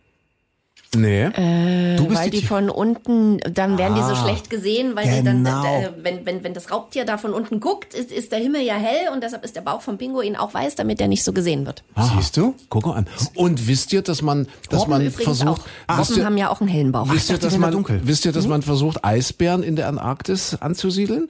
Nee. 1.01 1.95
du 1.97 2.05
bist 2.07 2.19
weil 2.19 2.29
die 2.29 2.41
die 2.41 2.45
von 2.45 2.69
unten, 2.69 3.37
dann 3.39 3.77
werden 3.77 3.95
die 3.95 4.03
so 4.03 4.15
schlecht 4.15 4.49
gesehen, 4.49 4.95
weil 4.95 5.03
die 5.03 5.23
dann, 5.23 5.43
genau. 5.43 5.63
äh, 5.63 5.89
wenn, 6.01 6.25
wenn, 6.25 6.43
wenn 6.43 6.53
das 6.53 6.71
Raubtier 6.71 7.05
da 7.05 7.17
von 7.17 7.33
unten 7.33 7.59
guckt, 7.59 7.93
ist, 7.93 8.11
ist 8.11 8.31
der 8.31 8.39
Himmel 8.39 8.61
ja 8.61 8.75
hell 8.75 9.11
und 9.13 9.23
deshalb 9.23 9.43
ist 9.43 9.55
der 9.55 9.61
Bauch 9.61 9.81
vom 9.81 9.97
Pinguin 9.97 10.35
auch 10.35 10.53
weiß, 10.53 10.75
damit 10.75 10.99
der 10.99 11.07
nicht 11.07 11.23
so 11.23 11.33
gesehen 11.33 11.65
wird. 11.65 11.83
Siehst 12.15 12.37
du? 12.37 12.55
Guck 12.69 12.85
mal 12.85 12.95
an. 12.95 13.07
Und 13.35 13.67
wisst 13.67 13.93
ihr, 13.93 14.01
dass 14.01 14.21
man, 14.21 14.47
dass 14.69 14.81
Robben 14.81 15.03
man 15.03 15.11
versucht, 15.11 15.61
auch. 15.87 15.97
wisst 15.99 16.11
Robben 16.11 16.21
ihr, 16.21 16.25
haben 16.25 16.37
ja 16.37 16.49
auch 16.49 16.61
einen 16.61 16.69
hellen 16.69 16.91
Bauch. 16.91 17.07
wisst 17.09 17.29
ihr, 17.29 17.37
dass 17.39 17.57
man, 17.57 17.71
dunkel. 17.71 18.01
wisst 18.03 18.25
ihr, 18.25 18.31
dass 18.31 18.47
man 18.47 18.61
versucht, 18.61 19.03
Eisbären 19.03 19.63
in 19.63 19.75
der 19.75 19.87
Antarktis 19.87 20.55
anzusiedeln? 20.59 21.29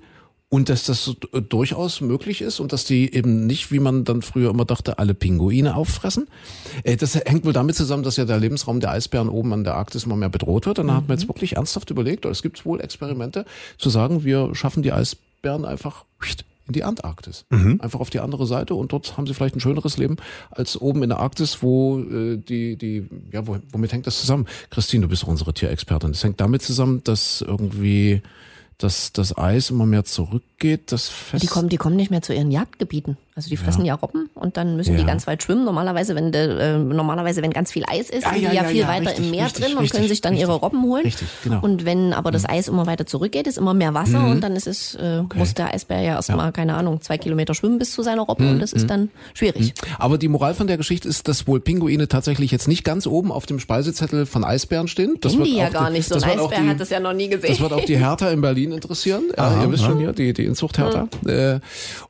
Und 0.49 0.69
dass 0.69 0.85
das 0.85 1.03
so, 1.03 1.13
äh, 1.33 1.41
durchaus 1.41 1.99
möglich 1.99 2.41
ist 2.41 2.61
und 2.61 2.71
dass 2.71 2.85
die 2.85 3.13
eben 3.13 3.45
nicht, 3.47 3.69
wie 3.71 3.79
man 3.79 4.05
dann 4.05 4.21
früher 4.21 4.49
immer 4.49 4.63
dachte, 4.63 4.97
alle 4.97 5.13
Pinguine 5.13 5.75
auffressen. 5.75 6.27
Äh, 6.83 6.95
Das 6.95 7.15
hängt 7.15 7.43
wohl 7.45 7.51
damit 7.51 7.75
zusammen, 7.75 8.03
dass 8.03 8.15
ja 8.15 8.23
der 8.23 8.39
Lebensraum 8.39 8.79
der 8.79 8.91
Eisbären 8.91 9.27
oben 9.27 9.51
an 9.51 9.65
der 9.65 9.75
Arktis 9.75 10.05
immer 10.05 10.15
mehr 10.15 10.29
bedroht 10.29 10.65
wird. 10.65 10.79
Und 10.79 10.87
da 10.87 10.95
hat 10.95 11.07
man 11.09 11.17
jetzt 11.17 11.27
wirklich 11.27 11.57
ernsthaft 11.57 11.89
überlegt, 11.89 12.23
es 12.25 12.41
gibt 12.41 12.65
wohl 12.65 12.79
Experimente, 12.79 13.45
zu 13.77 13.89
sagen, 13.89 14.23
wir 14.23 14.55
schaffen 14.55 14.83
die 14.83 14.93
Eisbären 14.93 15.65
einfach 15.65 16.05
in 16.67 16.73
die 16.73 16.83
Antarktis. 16.83 17.45
Einfach 17.81 17.99
auf 17.99 18.09
die 18.09 18.19
andere 18.19 18.45
Seite 18.45 18.73
und 18.75 18.91
dort 18.91 19.17
haben 19.17 19.25
sie 19.25 19.33
vielleicht 19.33 19.55
ein 19.55 19.61
schöneres 19.61 19.97
Leben 19.97 20.17
als 20.51 20.79
oben 20.79 21.03
in 21.03 21.09
der 21.09 21.19
Arktis, 21.19 21.61
wo 21.61 21.99
äh, 21.99 22.37
die, 22.37 22.75
die, 22.77 23.07
ja, 23.31 23.47
wo, 23.47 23.57
womit 23.71 23.93
hängt 23.93 24.05
das 24.07 24.19
zusammen? 24.19 24.47
Christine, 24.69 25.03
du 25.03 25.09
bist 25.09 25.23
auch 25.23 25.29
unsere 25.29 25.53
Tierexpertin. 25.53 26.11
Das 26.11 26.23
hängt 26.23 26.39
damit 26.41 26.61
zusammen, 26.61 27.01
dass 27.03 27.41
irgendwie 27.41 28.21
dass 28.77 29.11
das 29.11 29.37
Eis 29.37 29.69
immer 29.69 29.85
mehr 29.85 30.05
zurückgeht, 30.05 30.91
das 30.91 31.09
fest. 31.09 31.43
Die 31.43 31.47
kommen, 31.47 31.69
die 31.69 31.77
kommen 31.77 31.95
nicht 31.95 32.11
mehr 32.11 32.21
zu 32.21 32.33
ihren 32.33 32.51
Jagdgebieten. 32.51 33.17
Also 33.37 33.49
die 33.49 33.55
fressen 33.57 33.85
ja, 33.85 33.93
Robben 33.93 34.29
und 34.33 34.57
dann 34.57 34.75
müssen 34.75 34.93
Ja. 34.95 34.99
die 34.99 35.05
ganz 35.05 35.27
weit 35.27 35.43
schwimmen. 35.43 35.63
Normalerweise, 35.63 36.15
wenn 36.15 36.31
de, 36.31 36.57
äh, 36.59 36.77
normalerweise, 36.79 37.41
wenn 37.43 37.51
ganz 37.51 37.71
viel 37.71 37.83
Eis 37.87 38.09
ist, 38.09 38.23
Ja, 38.23 38.33
sind 38.33 38.41
ja, 38.41 38.49
die 38.49 38.55
ja, 38.55 38.61
ja, 38.63 38.67
viel 38.67 38.77
ja, 38.81 38.87
weiter 38.87 39.05
richtig, 39.11 39.25
im 39.25 39.31
Meer 39.31 39.45
richtig, 39.45 39.63
drin 39.63 39.73
und 39.75 39.81
richtig, 39.83 39.97
können 39.97 40.09
sich 40.09 40.21
dann 40.21 40.35
ihre. 40.35 40.53
Robben 40.55 40.81
holen. 40.83 41.03
Richtig, 41.05 41.27
genau. 41.43 41.59
Und 41.61 41.85
wenn 41.85 42.13
aber 42.13 42.31
das 42.31 42.49
Eis 42.49 42.67
immer 42.67 42.87
weiter 42.87 43.05
zurückgeht, 43.05 43.45
ist 43.45 43.57
immer 43.59 43.75
mehr 43.75 43.93
Wasser 43.93 44.25
und 44.25 44.41
dann 44.41 44.55
ist 44.55 44.65
es, 44.65 44.95
äh, 44.95 45.21
muss 45.35 45.53
der 45.53 45.71
Eisbär 45.73 46.01
ja 46.01 46.15
erstmal, 46.15 46.51
keine 46.51 46.73
Ahnung, 46.73 46.99
zwei 47.01 47.19
Kilometer 47.19 47.53
schwimmen 47.53 47.77
bis 47.77 47.91
zu 47.91 48.01
seiner 48.01 48.23
Robbe 48.23 48.49
und 48.49 48.59
das 48.59 48.73
ist 48.73 48.89
dann 48.89 49.09
schwierig. 49.35 49.75
Aber 49.99 50.17
die 50.17 50.27
Moral 50.29 50.55
von 50.55 50.65
der 50.65 50.77
Geschichte 50.77 51.07
ist, 51.07 51.27
dass 51.27 51.45
wohl 51.47 51.59
Pinguine 51.59 52.07
tatsächlich 52.07 52.49
jetzt 52.49 52.67
nicht 52.67 52.83
ganz 52.83 53.05
oben 53.05 53.31
auf 53.31 53.45
dem 53.45 53.59
Speisezettel 53.59 54.25
von 54.25 54.43
Eisbären 54.43 54.87
stehen. 54.87 55.15
Das 55.21 55.33
Kennen 55.33 55.43
wird 55.45 55.53
die 55.53 55.57
ja 55.59 55.69
gar 55.69 55.91
nicht. 55.91 56.07
So 56.09 56.15
ein 56.15 56.23
Eisbär 56.23 56.61
die- 56.61 56.69
hat 56.69 56.79
das 56.79 56.89
ja 56.89 56.99
noch 56.99 57.13
nie 57.13 57.27
gesehen. 57.29 57.51
Das 57.51 57.59
wird 57.59 57.73
auch 57.73 57.85
die 57.85 57.97
Hertha 57.99 58.29
in 58.31 58.41
Berlin 58.41 58.71
interessieren. 58.71 59.25
Ja, 59.37 59.61
ihr 59.63 59.71
wisst 59.71 59.83
schon 59.83 59.99
hier, 59.99 60.13
die, 60.13 60.33
die 60.33 60.45
Inzucht 60.45 60.79
Hertha. 60.79 61.07
Äh, 61.27 61.59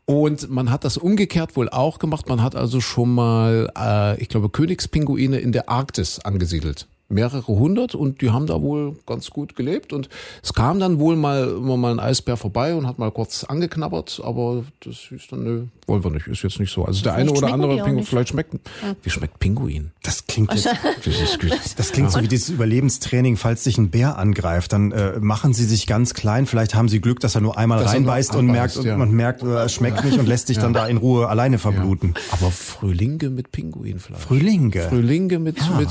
Und 0.06 0.50
man 0.50 0.72
hat 0.72 0.86
das 0.86 0.98
umgekehrt 1.18 1.56
wohl 1.56 1.68
auch 1.68 1.98
gemacht. 1.98 2.30
Man 2.30 2.44
hat 2.44 2.56
also 2.56 2.80
schon 2.80 3.16
mal, 3.16 3.72
äh, 3.76 4.22
ich 4.22 4.30
glaube, 4.30 4.50
Königspinguine 4.50 5.40
in 5.40 5.52
der 5.52 5.68
Arktis 5.68 6.20
angesiedelt. 6.20 6.88
Mehrere 7.10 7.48
hundert 7.48 7.96
und 7.96 8.22
die 8.22 8.32
haben 8.32 8.48
da 8.48 8.62
wohl 8.62 8.98
ganz 9.06 9.30
gut 9.30 9.56
gelebt. 9.56 9.94
Und 9.94 10.10
es 10.44 10.54
kam 10.54 10.80
dann 10.80 11.00
wohl 11.00 11.16
mal 11.16 11.48
immer 11.50 11.78
mal 11.78 11.92
ein 11.92 12.00
Eisbär 12.00 12.38
vorbei 12.38 12.76
und 12.76 12.88
hat 12.88 13.00
mal 13.00 13.12
kurz 13.12 13.44
angeknabbert, 13.44 14.22
aber 14.24 14.66
das 14.82 14.96
hieß 15.10 15.28
dann, 15.30 15.44
nö, 15.44 15.64
wollen 15.88 16.04
wir 16.04 16.12
nicht, 16.12 16.28
ist 16.28 16.44
jetzt 16.44 16.60
nicht 16.60 16.72
so. 16.72 16.84
Also 16.84 17.02
der 17.04 17.14
eine 17.14 17.30
Vielleicht 17.30 17.38
oder 17.38 17.48
schmecken 17.48 17.64
andere 17.64 17.84
Pinguin, 17.86 18.06
vielleicht 18.06 18.30
schmeckt, 18.30 18.56
wie 19.04 19.10
schmeckt 19.10 19.40
Pinguin? 19.40 19.92
Das 20.04 20.28
klingt 20.28 20.54
jetzt, 20.54 20.68
Das 21.06 21.22
ist 21.22 21.40
gut. 21.40 21.58
das 21.78 21.92
klingt 21.94 22.12
so 22.12 22.22
wie 22.22 22.28
dieses 22.28 22.50
Überlebenstraining, 22.50 23.38
falls 23.38 23.64
sich 23.64 23.78
ein 23.78 23.90
Bär 23.90 24.18
angreift, 24.18 24.74
dann 24.74 24.92
äh, 24.92 25.20
machen 25.20 25.54
sie 25.54 25.64
sich 25.64 25.88
ganz 25.88 26.14
klein. 26.14 26.46
Vielleicht 26.46 26.76
haben 26.76 26.90
sie 26.90 27.00
Glück, 27.00 27.22
dass 27.22 27.36
er 27.36 27.42
nur 27.42 27.58
einmal 27.58 27.80
Dass 27.80 27.94
er 27.94 28.02
nur 28.02 28.10
reinbeißt 28.10 28.36
und 28.36 28.48
merkt, 28.48 28.78
anbeißt, 28.78 28.86
ja. 28.86 28.94
und 28.94 29.00
man 29.00 29.12
merkt, 29.12 29.44
äh, 29.44 29.64
es 29.64 29.74
schmeckt 29.74 30.04
nicht 30.04 30.20
und 30.20 30.28
lässt 30.28 30.48
sich 30.48 30.58
dann 30.58 30.74
da 30.74 30.88
in 30.88 30.98
Ruhe 30.98 31.30
alleine 31.30 31.58
verbluten. 31.58 32.16
Aber 32.32 32.52
Frühlinge 32.52 33.30
mit 33.30 33.52
Pinguinfleisch. 33.52 34.20
Frühlinge. 34.20 34.82
Frühlinge 34.90 35.40
mit, 35.40 35.58
mit, 35.78 35.90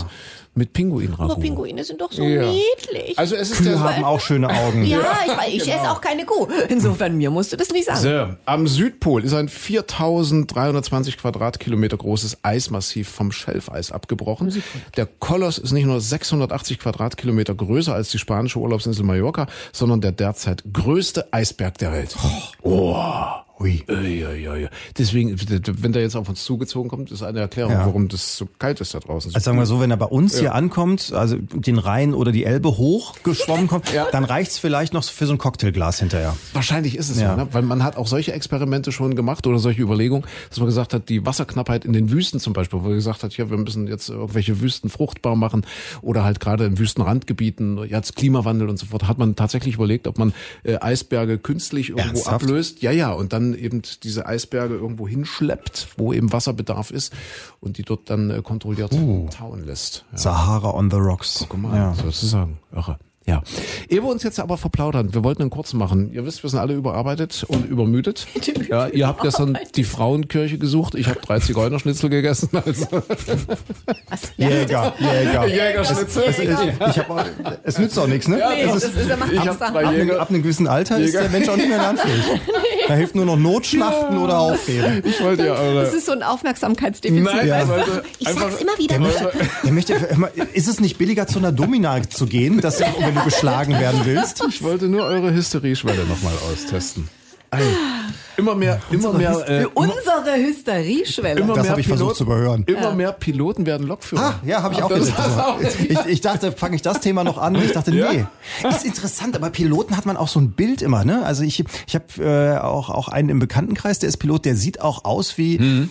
mit 0.57 0.72
Pinguinragout. 0.72 1.32
Aber 1.32 1.40
Pinguine 1.40 1.84
sind 1.84 2.00
doch 2.00 2.11
so 2.11 2.22
Ja. 2.22 2.42
niedlich. 2.50 3.18
Also 3.18 3.36
es 3.36 3.50
ist 3.50 3.59
Kühe 3.59 3.70
der, 3.70 3.80
haben 3.80 4.04
auch 4.04 4.20
schöne 4.20 4.48
Augen. 4.48 4.84
ja, 4.84 4.98
ich, 5.26 5.36
weiß, 5.36 5.48
ich 5.48 5.64
genau. 5.64 5.76
esse 5.76 5.90
auch 5.90 6.00
keine 6.00 6.24
Kuh. 6.24 6.48
Insofern, 6.68 7.16
mir 7.16 7.30
musst 7.30 7.52
du 7.52 7.57
das 7.57 7.70
nicht 7.70 7.84
sagen. 7.86 8.00
So, 8.00 8.36
am 8.46 8.66
Südpol 8.66 9.24
ist 9.24 9.34
ein 9.34 9.48
4320 9.48 11.18
Quadratkilometer 11.18 11.96
großes 11.96 12.38
Eismassiv 12.42 13.09
vom 13.09 13.32
Schelfeis 13.32 13.92
abgebrochen. 13.92 14.62
Der 14.96 15.07
Koloss 15.07 15.59
ist 15.59 15.72
nicht 15.72 15.84
nur 15.86 16.00
680 16.00 16.78
Quadratkilometer 16.78 17.54
größer 17.54 17.92
als 17.94 18.11
die 18.11 18.18
spanische 18.18 18.59
Urlaubsinsel 18.59 19.04
Mallorca, 19.04 19.46
sondern 19.72 20.00
der 20.00 20.12
derzeit 20.12 20.62
größte 20.72 21.32
Eisberg 21.32 21.78
der 21.78 21.92
Welt. 21.92 22.16
Ui. 23.59 23.82
Ui, 23.88 24.22
ui, 24.26 24.48
ui. 24.50 24.68
Deswegen, 24.98 25.34
wenn 25.82 25.92
der 25.92 26.02
jetzt 26.02 26.14
auf 26.14 26.28
uns 26.28 26.44
zugezogen 26.44 26.90
kommt, 26.90 27.11
ist 27.11 27.22
eine 27.22 27.40
Erklärung, 27.40 27.72
Ja. 27.72 27.86
warum 27.86 28.09
das 28.09 28.36
so 28.36 28.46
kalt 28.59 28.82
ist 28.82 28.92
da 28.92 29.00
draußen. 29.00 29.34
Also 29.34 29.42
sagen 29.42 29.57
wir 29.57 29.64
so, 29.64 29.80
wenn 29.80 29.90
er 29.90 29.96
bei 29.96 30.04
uns 30.07 30.38
hier 30.38 30.54
ankommt, 30.54 31.11
also 31.14 31.36
den 31.38 31.78
Rhein 31.78 32.12
oder 32.12 32.32
die 32.32 32.44
Elbe 32.44 32.76
hochgeschwommen 32.76 33.66
kommt, 33.68 33.90
Ja. 33.94 34.09
dann 34.12 34.24
reicht's 34.24 34.59
vielleicht 34.59 34.92
noch 34.92 35.04
für 35.04 35.26
so 35.26 35.32
ein 35.32 35.38
Cocktailglas 35.38 36.00
hinterher. 36.00 36.36
Wahrscheinlich 36.52 36.96
ist 36.98 37.09
es 37.09 37.18
Ja. 37.18 37.34
ne? 37.34 37.48
weil 37.52 37.62
man 37.62 37.82
hat 37.82 37.96
auch 37.96 38.07
solche 38.07 38.32
Experimente 38.32 38.92
schon 38.92 39.16
gemacht 39.16 39.46
oder 39.46 39.59
solche 39.59 39.80
Überlegungen, 39.80 40.26
dass 40.50 40.59
man 40.59 40.66
gesagt 40.66 40.92
hat, 40.92 41.09
die 41.09 41.24
Wasserknappheit 41.24 41.86
in 41.86 41.94
den 41.94 42.11
Wüsten 42.11 42.40
zum 42.40 42.52
Beispiel, 42.52 42.80
wo 42.80 42.84
man 42.88 42.94
gesagt 42.96 43.22
hat, 43.22 43.34
ja, 43.38 43.48
wir 43.48 43.57
müssen 43.57 43.86
jetzt 43.86 44.11
irgendwelche 44.11 44.61
Wüsten 44.61 44.90
fruchtbar 44.90 45.34
machen 45.34 45.64
oder 46.02 46.24
halt 46.24 46.40
gerade 46.40 46.66
in 46.66 46.78
Wüstenrandgebieten, 46.78 47.78
jetzt 47.88 48.16
Klimawandel 48.16 48.68
und 48.68 48.78
so 48.78 48.84
fort, 48.84 49.09
hat 49.09 49.16
man 49.16 49.34
tatsächlich 49.34 49.76
überlegt, 49.76 50.07
ob 50.09 50.18
man 50.18 50.34
äh, 50.62 50.76
Eisberge 50.78 51.38
künstlich 51.38 51.88
irgendwo 51.88 52.09
Ernsthaft? 52.09 52.42
ablöst. 52.42 52.82
Ja, 52.82 52.90
ja, 52.90 53.12
und 53.12 53.32
dann 53.32 53.45
eben 53.55 53.82
diese 54.03 54.26
Eisberge 54.26 54.74
irgendwo 54.74 55.07
hinschleppt, 55.09 55.88
wo 55.97 56.12
eben 56.12 56.32
Wasserbedarf 56.32 56.90
ist 56.90 57.12
und 57.61 57.78
die 57.78 57.82
dort 57.82 58.09
dann 58.11 58.30
äh, 58.30 58.42
kontrolliert 58.42 58.92
tauen 59.30 59.64
lässt. 59.64 60.05
Ja. 60.12 60.18
Sahara 60.18 60.70
on 60.70 60.90
the 60.90 60.97
Rocks. 60.97 61.44
Guck 61.49 61.61
mal, 61.61 61.76
Ja. 61.76 61.94
sozusagen. 61.94 62.59
Irre. 62.72 62.99
Ja. 63.28 63.42
Ehe 63.88 64.02
wir 64.02 64.08
uns 64.08 64.22
jetzt 64.22 64.38
aber 64.38 64.56
verplaudern, 64.56 65.12
wir 65.12 65.24
wollten 65.24 65.42
einen 65.42 65.50
kurzen 65.50 65.78
machen. 65.78 66.12
Ihr 66.12 66.24
wisst, 66.24 66.42
wir 66.44 66.50
sind 66.50 66.60
alle 66.60 66.74
überarbeitet 66.74 67.44
und 67.48 67.66
übermüdet. 67.68 68.26
Ja, 68.68 68.86
ihr 68.88 69.06
habt 69.06 69.22
gestern 69.22 69.56
die 69.76 69.84
Frauenkirche 69.84 70.58
gesucht. 70.58 70.94
Ich 70.96 71.08
habe 71.08 71.20
drei 71.20 71.38
Zigeunerschnitzel 71.38 72.10
gegessen. 72.10 72.48
Also. 72.64 72.86
Was? 74.08 74.22
Ja, 74.36 74.48
Jäger, 74.48 74.94
Jäger. 74.98 75.46
Jägerschnitzel. 75.46 76.24
Es, 76.26 76.38
ich, 76.38 76.48
ich 76.48 76.98
hab, 76.98 77.10
auch- 77.10 77.24
es 77.62 77.78
nützt 77.78 77.98
auch 77.98 78.06
nichts, 78.06 78.26
ne? 78.28 78.36
Nee, 78.38 78.62
Es 78.62 78.72
das 78.74 78.84
ist, 78.84 78.96
ist, 78.96 79.10
er 79.10 79.16
macht 79.16 79.32
ich 79.32 79.38
hab 79.40 79.60
ab, 79.62 79.76
einem, 79.76 80.10
ab 80.12 80.30
einem 80.30 80.42
gewissen 80.42 80.66
Alter 80.66 80.98
ist 80.98 81.06
Jäger. 81.08 81.22
der 81.22 81.30
Mensch 81.30 81.48
auch 81.48 81.56
nicht 81.56 81.68
mehr 81.68 81.78
lernfähig. 81.78 82.22
Da 82.88 82.94
hilft 82.94 83.16
nur 83.16 83.24
noch 83.24 83.36
Notschlachten 83.36 84.16
oder 84.16 84.38
Aufreden. 84.38 85.02
Ich 85.04 85.20
wollte 85.20 85.44
ja 85.46 85.54
eure. 85.54 85.82
Das 85.82 85.92
ist 85.92 86.06
so 86.06 86.12
ein 86.12 86.22
Aufmerksamkeitsdefizit. 86.22 87.24
Nein, 87.24 87.48
Ja. 87.48 87.62
ich 88.20 88.28
einfach. 88.28 88.42
sag's 88.42 88.60
immer 88.60 88.78
wieder. 88.78 88.94
Der 88.94 89.00
möchte, 89.00 89.32
der 89.64 89.72
möchte, 89.72 89.92
immer- 89.94 90.30
ist 90.52 90.68
es 90.68 90.78
nicht 90.78 90.96
billiger, 90.96 91.26
zu 91.26 91.40
einer 91.40 91.50
Domina 91.50 92.00
zu 92.08 92.26
gehen, 92.26 92.60
dass, 92.60 92.78
wenn 92.78 93.15
du 93.16 93.24
geschlagen 93.24 93.72
werden 93.78 94.00
willst? 94.04 94.42
Ich 94.48 94.62
wollte 94.62 94.86
nur 94.86 95.04
eure 95.04 95.32
Hysterieschwelle 95.32 96.04
nochmal 96.04 96.34
austesten. 96.52 97.08
Ei. 97.50 97.62
Immer 98.36 98.54
mehr, 98.54 98.80
immer 98.90 99.12
mehr, 99.14 99.48
äh, 99.48 99.66
Unsere 99.72 100.34
Hysterieschwelle. 100.36 101.40
immer 101.40 101.54
Das 101.54 101.70
habe 101.70 101.80
ich 101.80 101.88
versucht 101.88 102.16
zu 102.16 102.24
überhören. 102.24 102.64
Immer 102.66 102.92
mehr 102.92 103.12
Piloten 103.12 103.64
werden 103.64 103.86
Lokführer. 103.86 104.22
Ah, 104.22 104.46
ja, 104.46 104.62
habe 104.62 104.74
ich 104.74 104.82
auch 104.82 104.90
auch 104.90 105.58
Ich, 105.60 105.98
ich 106.06 106.20
dachte, 106.20 106.52
fange 106.52 106.76
ich 106.76 106.82
das 106.82 107.00
Thema 107.00 107.24
noch 107.24 107.38
an? 107.38 107.54
Ich 107.54 107.72
dachte, 107.72 107.92
Ja. 107.94 108.12
nee. 108.12 108.26
Ist 108.68 108.84
interessant, 108.84 109.36
aber 109.36 109.48
Piloten 109.50 109.96
hat 109.96 110.04
man 110.04 110.16
auch 110.18 110.28
so 110.28 110.38
ein 110.38 110.50
Bild 110.50 110.82
immer, 110.82 111.04
ne? 111.04 111.24
Also 111.24 111.44
ich, 111.44 111.64
ich 111.86 111.94
habe 111.94 112.22
äh, 112.22 112.58
auch, 112.58 112.90
auch 112.90 113.08
einen 113.08 113.30
im 113.30 113.38
Bekanntenkreis, 113.38 114.00
der 114.00 114.10
ist 114.10 114.18
Pilot, 114.18 114.44
der 114.44 114.56
sieht 114.56 114.80
auch 114.82 115.04
aus 115.04 115.38
wie. 115.38 115.88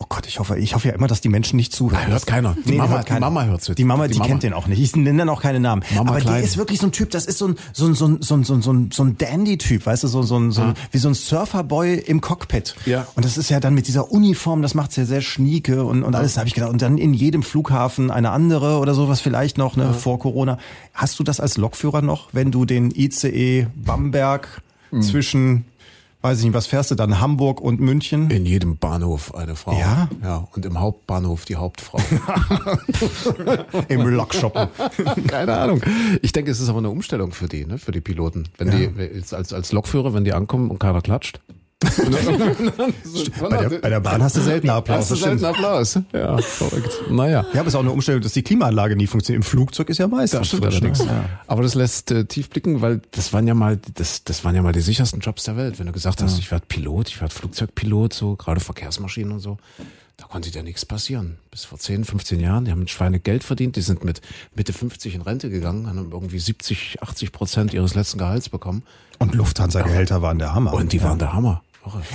Oh 0.00 0.06
Gott, 0.08 0.26
ich 0.26 0.38
hoffe, 0.40 0.58
ich 0.58 0.74
hoffe 0.74 0.88
ja 0.88 0.94
immer, 0.94 1.06
dass 1.06 1.20
die 1.20 1.28
Menschen 1.28 1.56
nicht 1.56 1.72
zuhören. 1.72 2.02
Ah, 2.04 2.08
hört 2.08 2.26
keiner. 2.26 2.56
Die 2.66 2.72
Nee, 2.72 2.76
Mama- 2.78 2.96
hört 2.96 3.06
keiner. 3.06 3.20
die 3.20 3.24
Mama 3.32 3.44
hört's 3.44 3.68
jetzt. 3.68 3.78
Die 3.78 3.84
Mama, 3.84 4.06
die, 4.08 4.12
Die 4.14 4.18
Mama. 4.18 4.28
kennt 4.28 4.42
den 4.42 4.52
auch 4.52 4.66
nicht. 4.66 4.80
Ich 4.80 4.94
nenne 4.96 5.18
dann 5.18 5.28
auch 5.28 5.40
keine 5.40 5.60
Namen. 5.60 5.82
Mama 5.94 6.10
aber 6.10 6.20
Klein. 6.20 6.34
der 6.34 6.42
ist 6.44 6.56
wirklich 6.56 6.80
so 6.80 6.86
ein 6.86 6.92
Typ, 6.92 7.10
das 7.10 7.26
ist 7.26 7.38
so 7.38 7.46
ein, 7.48 7.56
so 7.72 7.86
ein, 7.86 7.94
so 7.94 8.06
ein, 8.06 8.20
so 8.20 8.34
ein, 8.34 8.42
so 8.44 8.72
ein, 8.72 8.90
so 8.92 9.04
ein, 9.04 9.16
Dandy-Typ, 9.16 9.86
weißt 9.86 10.02
du, 10.02 10.08
so, 10.08 10.22
so 10.22 10.36
ein, 10.36 10.50
so 10.50 10.62
ein, 10.62 10.74
wie 10.90 10.98
so 10.98 11.08
ein 11.08 11.14
Surferboy 11.14 11.94
im 11.94 12.20
Cockpit. 12.20 12.74
Ja. 12.86 13.06
Und 13.14 13.24
das 13.24 13.38
ist 13.38 13.50
ja 13.50 13.60
dann 13.60 13.72
mit 13.74 13.86
dieser 13.86 14.10
Uniform, 14.10 14.62
das 14.62 14.74
macht's 14.74 14.96
ja 14.96 15.04
sehr 15.04 15.20
schnieke 15.22 15.84
und, 15.84 16.02
und 16.02 16.14
alles, 16.16 16.34
da 16.34 16.40
habe 16.40 16.48
ich 16.48 16.54
gedacht. 16.54 16.70
Und 16.70 16.82
dann 16.82 16.98
in 16.98 17.14
jedem 17.14 17.42
Flughafen 17.44 18.10
eine 18.10 18.30
andere 18.30 18.78
oder 18.78 18.94
sowas 18.94 19.20
vielleicht 19.20 19.58
noch, 19.58 19.76
ne, 19.76 19.94
vor 19.94 20.18
Corona. 20.18 20.58
Hast 20.92 21.18
du 21.20 21.22
das 21.22 21.38
als 21.38 21.56
Lokführer 21.56 22.02
noch, 22.02 22.28
wenn 22.32 22.50
du 22.50 22.64
den 22.64 22.90
ICE 22.90 23.68
Bamberg 23.76 24.60
Hm. 24.90 25.02
zwischen, 25.02 25.64
weiß 26.24 26.38
ich 26.38 26.44
nicht, 26.46 26.54
was 26.54 26.66
fährst 26.66 26.90
du 26.90 26.94
dann, 26.94 27.20
Hamburg 27.20 27.60
und 27.60 27.80
München? 27.80 28.30
In 28.30 28.46
jedem 28.46 28.78
Bahnhof 28.78 29.34
eine 29.34 29.56
Frau. 29.56 29.78
Ja? 29.78 30.08
Ja. 30.22 30.48
Und 30.56 30.64
im 30.64 30.80
Hauptbahnhof 30.80 31.44
die 31.44 31.56
Hauptfrau. 31.56 32.00
Im 33.88 34.08
Lokshoppen. 34.08 34.68
Keine 35.26 35.54
Ahnung. 35.54 35.82
Ich 36.22 36.32
denke, 36.32 36.50
es 36.50 36.60
ist 36.60 36.70
aber 36.70 36.78
eine 36.78 36.88
Umstellung 36.88 37.32
für 37.32 37.46
die, 37.46 37.66
ne, 37.66 37.76
für 37.76 37.92
die 37.92 38.00
Piloten. 38.00 38.48
Wenn 38.56 38.70
die 38.70 38.90
jetzt 39.14 39.34
als, 39.34 39.52
als 39.52 39.72
Lokführer, 39.72 40.14
wenn 40.14 40.24
die 40.24 40.32
ankommen 40.32 40.70
und 40.70 40.78
keiner 40.78 41.02
klatscht. 41.02 41.40
Bei 43.40 43.48
der, 43.56 43.78
bei 43.78 43.88
der 43.88 44.00
Bahn 44.00 44.22
hast 44.22 44.36
du 44.36 44.40
selten 44.40 44.70
Applaus. 44.70 44.98
Hast 44.98 45.10
du 45.10 45.14
das 45.14 45.20
stimmt. 45.22 45.40
selten 45.40 45.56
Applaus. 45.56 45.98
Ja, 46.12 46.38
verrückt. 46.38 46.90
Naja. 47.10 47.44
Ja, 47.52 47.60
aber 47.60 47.62
es 47.62 47.68
ist 47.68 47.74
auch 47.74 47.80
eine 47.80 47.90
Umstellung, 47.90 48.22
dass 48.22 48.32
die 48.32 48.42
Klimaanlage 48.42 48.96
nie 48.96 49.06
funktioniert. 49.06 49.44
Im 49.44 49.48
Flugzeug 49.48 49.88
ist 49.90 49.98
ja 49.98 50.06
meistens 50.08 50.40
Da 50.40 50.44
stimmt 50.44 50.66
allerdings. 50.66 50.98
ne? 51.00 51.06
Ja. 51.06 51.24
Aber 51.46 51.62
das 51.62 51.74
lässt 51.74 52.10
äh, 52.10 52.24
tief 52.24 52.50
blicken, 52.50 52.80
weil 52.80 53.00
das 53.12 53.32
waren 53.32 53.46
ja 53.46 53.54
mal, 53.54 53.78
das, 53.94 54.24
das 54.24 54.44
waren 54.44 54.54
ja 54.54 54.62
mal 54.62 54.72
die 54.72 54.80
sichersten 54.80 55.20
Jobs 55.20 55.44
der 55.44 55.56
Welt. 55.56 55.78
Wenn 55.78 55.86
du 55.86 55.92
gesagt 55.92 56.22
hast, 56.22 56.38
ich 56.38 56.50
werde 56.50 56.64
Pilot, 56.66 57.08
ich 57.08 57.20
werde 57.20 57.34
Flugzeugpilot, 57.34 58.12
so 58.12 58.36
gerade 58.36 58.60
Verkehrsmaschinen 58.60 59.32
und 59.32 59.40
so. 59.40 59.58
da 60.16 60.26
konnte 60.26 60.50
dir 60.50 60.62
nichts 60.62 60.84
passieren. 60.84 61.36
Bis 61.50 61.64
vor 61.64 61.78
10, 61.78 62.04
15 62.04 62.40
Jahren, 62.40 62.64
die 62.64 62.70
haben 62.70 62.80
mit 62.80 62.90
Schweine 62.90 63.20
Geld 63.20 63.44
verdient, 63.44 63.76
die 63.76 63.80
sind 63.82 64.04
mit 64.04 64.20
Mitte 64.54 64.72
50 64.72 65.14
in 65.14 65.22
Rente 65.22 65.50
gegangen, 65.50 65.86
haben 65.88 66.10
irgendwie 66.12 66.38
70, 66.38 67.02
80 67.02 67.32
Prozent 67.32 67.74
ihres 67.74 67.94
letzten 67.94 68.18
Gehalts 68.18 68.48
bekommen. 68.48 68.82
Und 69.18 69.34
Lufthansa-Gehälter 69.34 70.22
waren 70.22 70.38
der 70.38 70.54
Hammer. 70.54 70.74
Und 70.74 70.92
die 70.92 71.02
waren 71.02 71.18
der 71.18 71.32
Hammer. 71.32 71.62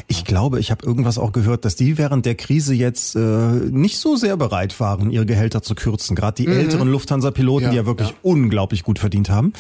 Ich 0.08 0.26
glaube, 0.26 0.60
ich 0.60 0.72
habe 0.72 0.86
irgendwas 0.86 1.18
auch 1.18 1.32
gehört, 1.32 1.66
dass 1.66 1.76
die 1.76 1.98
während 1.98 2.26
der 2.26 2.36
Krise 2.36 2.74
jetzt 2.74 3.16
äh, 3.16 3.20
nicht 3.20 3.98
so 4.00 4.16
sehr 4.16 4.36
bereit 4.38 4.80
waren, 4.80 5.12
ihre 5.12 5.26
Gehälter 5.26 5.62
zu 5.62 5.76
kürzen. 5.76 6.16
Gerade 6.16 6.44
die 6.44 6.48
älteren 6.48 6.90
Lufthansa-Piloten, 6.90 7.66
Ja, 7.66 7.70
die 7.72 7.78
ja 7.78 7.86
wirklich 7.86 8.14
unglaublich 8.22 8.84
gut 8.84 9.00
verdient 9.00 9.30
haben. 9.30 9.54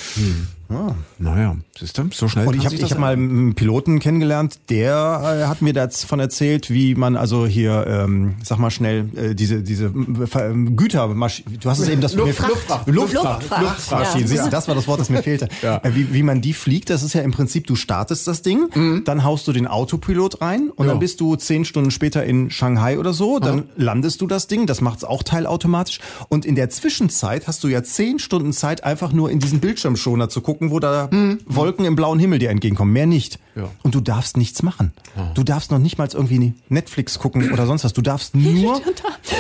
Naja, 1.17 1.55
siehst 1.79 1.97
du, 1.97 2.09
so 2.13 2.27
schnell 2.27 2.45
Und 2.47 2.55
ich 2.55 2.63
habe 2.65 2.75
hab 2.77 2.99
mal 2.99 3.13
einen 3.13 3.55
Piloten 3.55 3.97
kennengelernt, 3.99 4.59
der 4.69 5.41
äh, 5.43 5.47
hat 5.47 5.63
mir 5.63 5.73
davon 5.73 6.19
erzählt, 6.19 6.69
wie 6.69 6.93
man 6.93 7.15
also 7.17 7.47
hier, 7.47 7.87
ähm, 7.87 8.35
sag 8.43 8.59
mal 8.59 8.69
schnell, 8.69 9.09
äh, 9.15 9.33
diese 9.33 9.63
diese 9.63 9.85
äh, 9.85 10.39
ähm, 10.39 10.75
Gütermaschinen, 10.77 11.57
du 11.59 11.69
hast 11.69 11.79
es 11.79 11.89
eben 11.89 12.01
das 12.01 12.13
Luftfracht. 12.13 12.51
Luftfracht, 12.51 12.87
Luftfracht. 12.87 13.41
Luftfracht, 13.41 13.61
Luftmaschinen, 13.63 14.21
Ja. 14.21 14.27
siehst 14.27 14.45
du, 14.45 14.49
das 14.51 14.67
war 14.67 14.75
das 14.75 14.87
Wort, 14.87 14.99
das 14.99 15.09
mir 15.09 15.23
fehlte. 15.23 15.47
Ja. 15.63 15.77
Äh, 15.83 15.95
wie, 15.95 16.13
wie 16.13 16.23
man 16.23 16.39
die 16.41 16.53
fliegt, 16.53 16.89
das 16.91 17.01
ist 17.03 17.13
ja 17.13 17.21
im 17.21 17.31
Prinzip, 17.31 17.65
du 17.67 17.75
startest 17.75 18.27
das 18.27 18.43
Ding, 18.43 18.69
dann 19.05 19.23
haust 19.23 19.47
du 19.47 19.51
den 19.51 19.65
Autopilot 19.67 20.41
rein 20.41 20.69
und 20.75 20.85
Ja. 20.85 20.91
dann 20.91 20.99
bist 20.99 21.19
du 21.19 21.35
zehn 21.35 21.65
Stunden 21.65 21.89
später 21.91 22.23
in 22.23 22.51
Shanghai 22.51 22.97
oder 22.99 23.11
so, 23.13 23.39
dann 23.39 23.63
landest 23.75 24.21
du 24.21 24.27
das 24.27 24.45
Ding, 24.47 24.67
das 24.67 24.81
macht's 24.81 25.03
auch 25.03 25.23
teilautomatisch 25.23 25.99
und 26.29 26.45
in 26.45 26.53
der 26.55 26.69
Zwischenzeit 26.69 27.47
hast 27.47 27.63
du 27.63 27.67
ja 27.67 27.81
zehn 27.83 28.19
Stunden 28.19 28.53
Zeit, 28.53 28.83
einfach 28.83 29.11
nur 29.11 29.31
in 29.31 29.39
diesen 29.39 29.59
Bildschirmschoner 29.59 30.29
zu 30.29 30.41
gucken, 30.41 30.58
wo 30.61 30.79
da 30.79 31.09
Wolken 31.45 31.85
im 31.85 31.95
blauen 31.95 32.19
Himmel 32.19 32.39
dir 32.39 32.49
entgegenkommen, 32.49 32.91
mehr 32.93 33.05
nicht. 33.07 33.39
Ja. 33.55 33.63
Und 33.83 33.93
du 33.95 33.99
darfst 33.99 34.37
nichts 34.37 34.61
machen. 34.63 34.93
Du 35.33 35.43
darfst 35.43 35.71
noch 35.71 35.79
nicht 35.79 35.97
mal 35.97 36.07
irgendwie 36.13 36.53
Netflix 36.69 37.19
gucken 37.19 37.51
oder 37.51 37.65
sonst 37.65 37.83
was. 37.83 37.93
Du 37.93 38.01
darfst 38.01 38.35
nur 38.35 38.81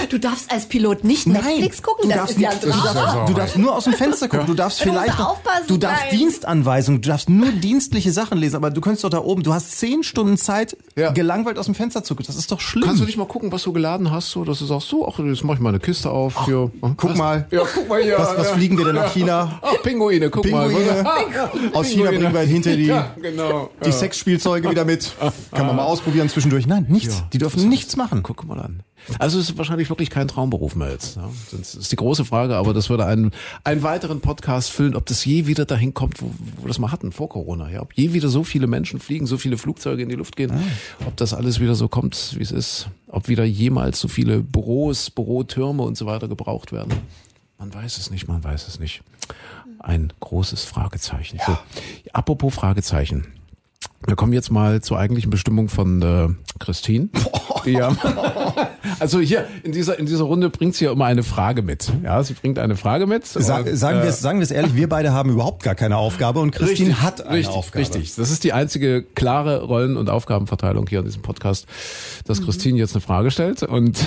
Du 0.09 0.17
darfst 0.17 0.51
als 0.51 0.65
Pilot 0.67 1.03
nicht 1.03 1.27
Netflix 1.27 1.81
gucken, 1.83 2.03
du 2.03 2.09
das 2.09 2.17
darfst, 2.17 2.35
ist 2.35 2.41
ja 2.41 2.49
nicht- 2.49 2.63
ein 2.63 2.69
du, 2.71 2.77
Drama. 2.77 2.93
darfst, 2.93 3.29
du 3.29 3.33
darfst 3.33 3.57
nur 3.57 3.75
aus 3.75 3.83
dem 3.85 3.93
Fenster 3.93 4.27
gucken. 4.27 4.47
Du 4.47 4.53
darfst 4.53 4.79
Du 4.79 4.83
vielleicht 4.89 5.19
aufpassen, 5.19 5.65
du 5.67 5.77
darfst 5.77 6.05
nein. 6.09 6.17
Dienstanweisungen, 6.17 7.01
du 7.01 7.09
darfst 7.09 7.29
nur 7.29 7.51
dienstliche 7.51 8.11
Sachen 8.11 8.37
lesen, 8.37 8.55
aber 8.55 8.71
du 8.71 8.81
könntest 8.81 9.03
doch 9.03 9.09
da 9.09 9.19
oben, 9.19 9.43
du 9.43 9.53
hast 9.53 9.77
zehn 9.79 10.03
Stunden 10.03 10.37
Zeit, 10.37 10.75
Ja. 10.95 11.11
gelangweilt 11.11 11.57
aus 11.57 11.65
dem 11.65 11.75
Fenster 11.75 12.03
zu 12.03 12.15
gucken. 12.15 12.25
Das 12.27 12.35
ist 12.35 12.51
doch 12.51 12.59
schlimm. 12.59 12.85
Kannst 12.85 13.01
du 13.01 13.05
nicht 13.05 13.17
mal 13.17 13.27
gucken, 13.27 13.51
was 13.51 13.63
du 13.63 13.71
geladen 13.73 14.11
hast, 14.11 14.31
so, 14.31 14.43
dass 14.43 14.59
du 14.59 14.65
sagst, 14.65 14.87
so, 14.89 15.07
ach, 15.07 15.17
jetzt 15.19 15.43
mach 15.43 15.53
ich 15.55 15.59
mal 15.59 15.69
eine 15.69 15.79
Kiste 15.79 16.09
auf. 16.09 16.45
hier. 16.45 16.71
guck 16.97 17.11
Was? 17.11 17.17
mal. 17.17 17.47
Ja, 17.51 17.61
guck 17.73 17.87
mal 17.87 18.01
hier. 18.03 18.17
Was- 18.17 18.37
was 18.37 18.47
ja. 18.49 18.53
fliegen 18.53 18.77
wir 18.77 18.85
denn 18.85 18.95
nach 18.95 19.11
China? 19.13 19.59
Ach, 19.61 19.81
Pinguine, 19.83 20.29
guck 20.29 20.43
Pinguine. 20.43 21.03
mal. 21.03 21.08
Aus 21.73 21.87
China 21.87 22.09
bringen 22.09 22.33
wir 22.33 22.41
hinter 22.41 22.75
die, 22.75 22.85
Ja, 22.85 23.15
genau. 23.21 23.69
die 23.83 23.89
ja. 23.89 23.91
Sexspielzeuge 23.91 24.69
wieder 24.69 24.85
mit. 24.85 25.13
Kann 25.51 25.67
man 25.67 25.75
mal 25.75 25.83
ausprobieren 25.83 26.29
zwischendurch. 26.29 26.67
Nein, 26.67 26.85
nichts. 26.89 27.19
Ja. 27.19 27.27
Die 27.33 27.37
dürfen 27.37 27.67
nichts 27.69 27.95
machen. 27.95 28.23
Guck 28.23 28.45
mal 28.45 28.59
an. 28.59 28.83
Also 29.17 29.39
es 29.39 29.49
ist 29.49 29.57
wahrscheinlich 29.57 29.89
wirklich 29.89 30.09
kein 30.09 30.27
Traumberuf 30.27 30.75
mehr 30.75 30.91
jetzt. 30.91 31.15
Ja. 31.15 31.29
Das 31.51 31.73
ist 31.75 31.91
die 31.91 31.95
große 31.95 32.25
Frage, 32.25 32.55
aber 32.57 32.73
das 32.73 32.89
würde 32.89 33.05
einen, 33.05 33.31
einen 33.63 33.81
weiteren 33.81 34.21
Podcast 34.21 34.71
füllen, 34.71 34.95
ob 34.95 35.05
das 35.05 35.23
je 35.25 35.47
wieder 35.47 35.65
dahin 35.65 35.93
kommt, 35.93 36.21
wo, 36.21 36.27
wo 36.57 36.63
wir 36.63 36.67
das 36.67 36.79
mal 36.79 36.91
hatten, 36.91 37.11
vor 37.11 37.29
Corona. 37.29 37.69
Ja. 37.71 37.81
Ob 37.81 37.93
je 37.93 38.13
wieder 38.13 38.27
so 38.29 38.43
viele 38.43 38.67
Menschen 38.67 38.99
fliegen, 38.99 39.25
so 39.25 39.37
viele 39.37 39.57
Flugzeuge 39.57 40.03
in 40.03 40.09
die 40.09 40.15
Luft 40.15 40.35
gehen, 40.35 40.51
ob 41.05 41.15
das 41.17 41.33
alles 41.33 41.59
wieder 41.59 41.75
so 41.75 41.87
kommt, 41.87 42.35
wie 42.37 42.43
es 42.43 42.51
ist. 42.51 42.89
Ob 43.07 43.27
wieder 43.27 43.43
jemals 43.45 43.99
so 43.99 44.07
viele 44.07 44.39
Büros, 44.39 45.09
Bürotürme 45.09 45.83
und 45.83 45.97
so 45.97 46.05
weiter 46.05 46.27
gebraucht 46.27 46.71
werden. 46.71 46.93
Man 47.57 47.73
weiß 47.73 47.97
es 47.97 48.11
nicht, 48.11 48.27
man 48.27 48.43
weiß 48.43 48.67
es 48.67 48.79
nicht. 48.79 49.01
Ein 49.79 50.13
großes 50.19 50.65
Fragezeichen. 50.65 51.39
So, 51.45 51.57
apropos 52.13 52.53
Fragezeichen. 52.53 53.33
Wir 54.05 54.15
kommen 54.15 54.33
jetzt 54.33 54.49
mal 54.51 54.81
zur 54.81 54.97
eigentlichen 54.97 55.29
Bestimmung 55.29 55.69
von 55.69 56.01
äh, 56.01 56.29
Christine. 56.59 57.09
Ja. 57.65 57.95
Also 58.99 59.19
hier 59.21 59.45
in 59.63 59.71
dieser 59.71 59.97
in 59.97 60.07
dieser 60.07 60.25
Runde 60.25 60.49
bringt 60.49 60.75
sie 60.75 60.85
ja 60.85 60.91
immer 60.91 61.05
eine 61.05 61.23
Frage 61.23 61.61
mit. 61.61 61.89
Ja, 62.03 62.21
sie 62.21 62.33
bringt 62.33 62.59
eine 62.59 62.75
Frage 62.75 63.07
mit. 63.07 63.25
Sag, 63.25 63.65
und, 63.65 63.77
sagen 63.77 63.99
äh, 63.99 64.03
wir 64.03 64.09
es 64.09 64.19
sagen 64.19 64.39
wir 64.39 64.43
es 64.43 64.51
ehrlich, 64.51 64.75
wir 64.75 64.89
beide 64.89 65.13
haben 65.13 65.29
überhaupt 65.29 65.63
gar 65.63 65.75
keine 65.75 65.95
Aufgabe 65.95 66.39
und 66.41 66.51
Christine 66.51 66.89
richtig, 66.89 67.01
hat 67.01 67.21
eine 67.21 67.37
richtig, 67.37 67.55
Aufgabe. 67.55 67.79
Richtig, 67.79 68.15
das 68.15 68.29
ist 68.29 68.43
die 68.43 68.51
einzige 68.51 69.03
klare 69.03 69.63
Rollen- 69.63 69.95
und 69.95 70.09
Aufgabenverteilung 70.09 70.87
hier 70.89 70.99
in 70.99 71.05
diesem 71.05 71.21
Podcast, 71.21 71.65
dass 72.25 72.41
Christine 72.43 72.77
jetzt 72.77 72.93
eine 72.93 73.01
Frage 73.01 73.31
stellt 73.31 73.63
und 73.63 73.97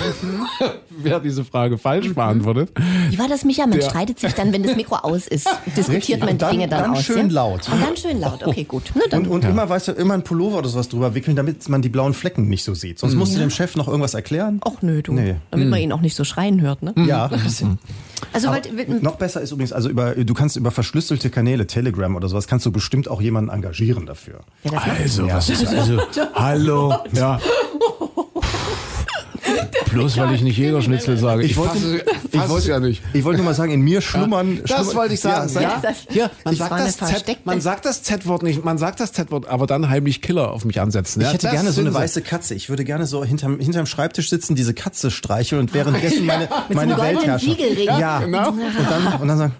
wer 0.89 1.19
diese 1.19 1.43
Frage 1.43 1.77
falsch 1.77 2.13
beantwortet, 2.13 2.71
Wie 3.09 3.17
war 3.17 3.27
das, 3.27 3.45
Micha? 3.45 3.65
Man 3.65 3.79
Der- 3.79 3.89
streitet 3.89 4.19
sich 4.19 4.33
dann, 4.33 4.53
wenn 4.53 4.63
das 4.63 4.75
Mikro 4.75 4.95
aus 4.97 5.27
ist. 5.27 5.47
Diskutiert 5.77 6.19
man 6.19 6.29
die 6.31 6.37
dann- 6.37 6.51
Dinge 6.51 6.67
dann, 6.67 6.83
dann 6.83 6.91
aus. 6.91 7.03
schön 7.03 7.27
ja? 7.29 7.33
laut. 7.33 7.67
Und 7.71 7.81
dann 7.81 7.97
schön 7.97 8.19
laut. 8.19 8.45
Okay, 8.45 8.63
gut. 8.63 8.91
Na, 8.95 9.01
dann. 9.09 9.25
Und, 9.25 9.43
und 9.43 9.45
immer, 9.45 9.67
weißt 9.69 9.87
du, 9.89 9.91
immer 9.93 10.13
ein 10.13 10.23
Pullover 10.23 10.59
oder 10.59 10.69
sowas 10.69 10.89
drüber 10.89 11.15
wickeln, 11.15 11.35
damit 11.35 11.67
man 11.69 11.81
die 11.81 11.89
blauen 11.89 12.13
Flecken 12.13 12.47
nicht 12.47 12.63
so 12.63 12.73
sieht. 12.73 12.99
Sonst 12.99 13.15
musst 13.15 13.33
du 13.35 13.39
dem 13.39 13.49
Chef 13.53 13.75
noch 13.75 13.87
irgendwas 13.87 14.13
erklären. 14.13 14.59
Och 14.63 14.81
nö, 14.81 15.01
du. 15.01 15.13
Nee. 15.13 15.35
Damit 15.51 15.69
man 15.69 15.79
ihn 15.79 15.91
auch 15.91 16.01
nicht 16.01 16.15
so 16.15 16.23
schreien 16.23 16.61
hört, 16.61 16.81
ne? 16.83 16.93
Ja. 16.97 17.29
Also, 18.31 18.47
Aber 18.47 18.57
weil, 18.57 19.01
noch 19.01 19.17
besser 19.17 19.41
ist 19.41 19.51
übrigens, 19.51 19.73
also 19.73 19.89
über, 19.89 20.15
du 20.15 20.33
kannst 20.33 20.55
über 20.55 20.71
verschlüsselte 20.71 21.29
Kanäle, 21.29 21.67
Telegram 21.67 22.15
oder 22.15 22.29
sowas, 22.29 22.47
kannst 22.47 22.65
du 22.65 22.71
bestimmt 22.71 23.09
auch 23.09 23.21
jemanden 23.21 23.49
engagieren 23.49 24.05
dafür. 24.05 24.39
ja, 24.63 24.71
Also, 24.71 25.27
was 25.27 25.49
ist 25.49 25.67
also? 25.67 26.01
Hallo, 26.33 26.95
ja. 27.11 27.39
Bloß 29.93 30.17
weil 30.17 30.33
ich 30.35 30.41
nicht 30.41 30.57
Jägerschnitzel 30.57 31.17
sage. 31.17 31.43
Ich, 31.43 31.55
wollte- 31.57 31.73
fasse, 31.75 32.03
ich 32.31 32.39
fasse 32.39 32.49
wollte- 32.49 32.69
ja 32.69 32.79
nicht. 32.79 33.01
Ich 33.13 33.23
wollte 33.23 33.37
nur 33.37 33.45
mal 33.45 33.53
sagen, 33.53 33.71
in 33.71 33.81
mir 33.81 34.01
schlummern. 34.01 34.59
Das 34.61 34.71
schlummern- 34.71 34.95
wollte 34.95 35.13
ich 35.13 35.19
sagen. 35.19 35.47
sag- 35.49 35.61
Ja, 35.63 35.79
das- 35.81 35.97
Hier, 36.09 36.29
man 36.43 36.55
sagt 36.55 36.79
das 36.79 36.97
Z, 36.97 37.45
man 37.45 37.61
sagt 37.61 37.85
das 37.85 38.03
Z-Wort 38.03 38.43
nicht, 38.43 38.63
man 38.65 38.77
sagt 38.77 38.99
das 38.99 39.11
Z-Wort, 39.13 39.47
aber 39.47 39.67
dann 39.67 39.89
heimlich 39.89 40.21
Killer 40.21 40.51
auf 40.51 40.65
mich 40.65 40.79
ansetzen. 40.81 41.21
Ich 41.21 41.27
ja, 41.27 41.33
hätte 41.33 41.43
das 41.47 41.51
gerne 41.53 41.71
so 41.71 41.81
eine 41.81 41.93
weiße 41.93 42.21
Katze. 42.21 42.55
Ich 42.55 42.69
würde 42.69 42.83
gerne 42.83 43.05
so 43.05 43.23
hinterm, 43.23 43.59
hinterm 43.59 43.85
Schreibtisch 43.85 44.29
sitzen, 44.29 44.55
diese 44.55 44.73
Katze 44.73 45.11
streicheln 45.11 45.59
und 45.61 45.73
währenddessen 45.73 46.25
meine, 46.25 46.47
meine 46.69 46.97
Weltherrschaft. 46.97 47.43
Siegelring. 47.45 47.85
Ja, 47.99 48.19
genau. 48.19 48.49
Und 48.49 48.59
dann, 48.89 49.21
und 49.21 49.27
dann 49.27 49.37
sagen, 49.37 49.53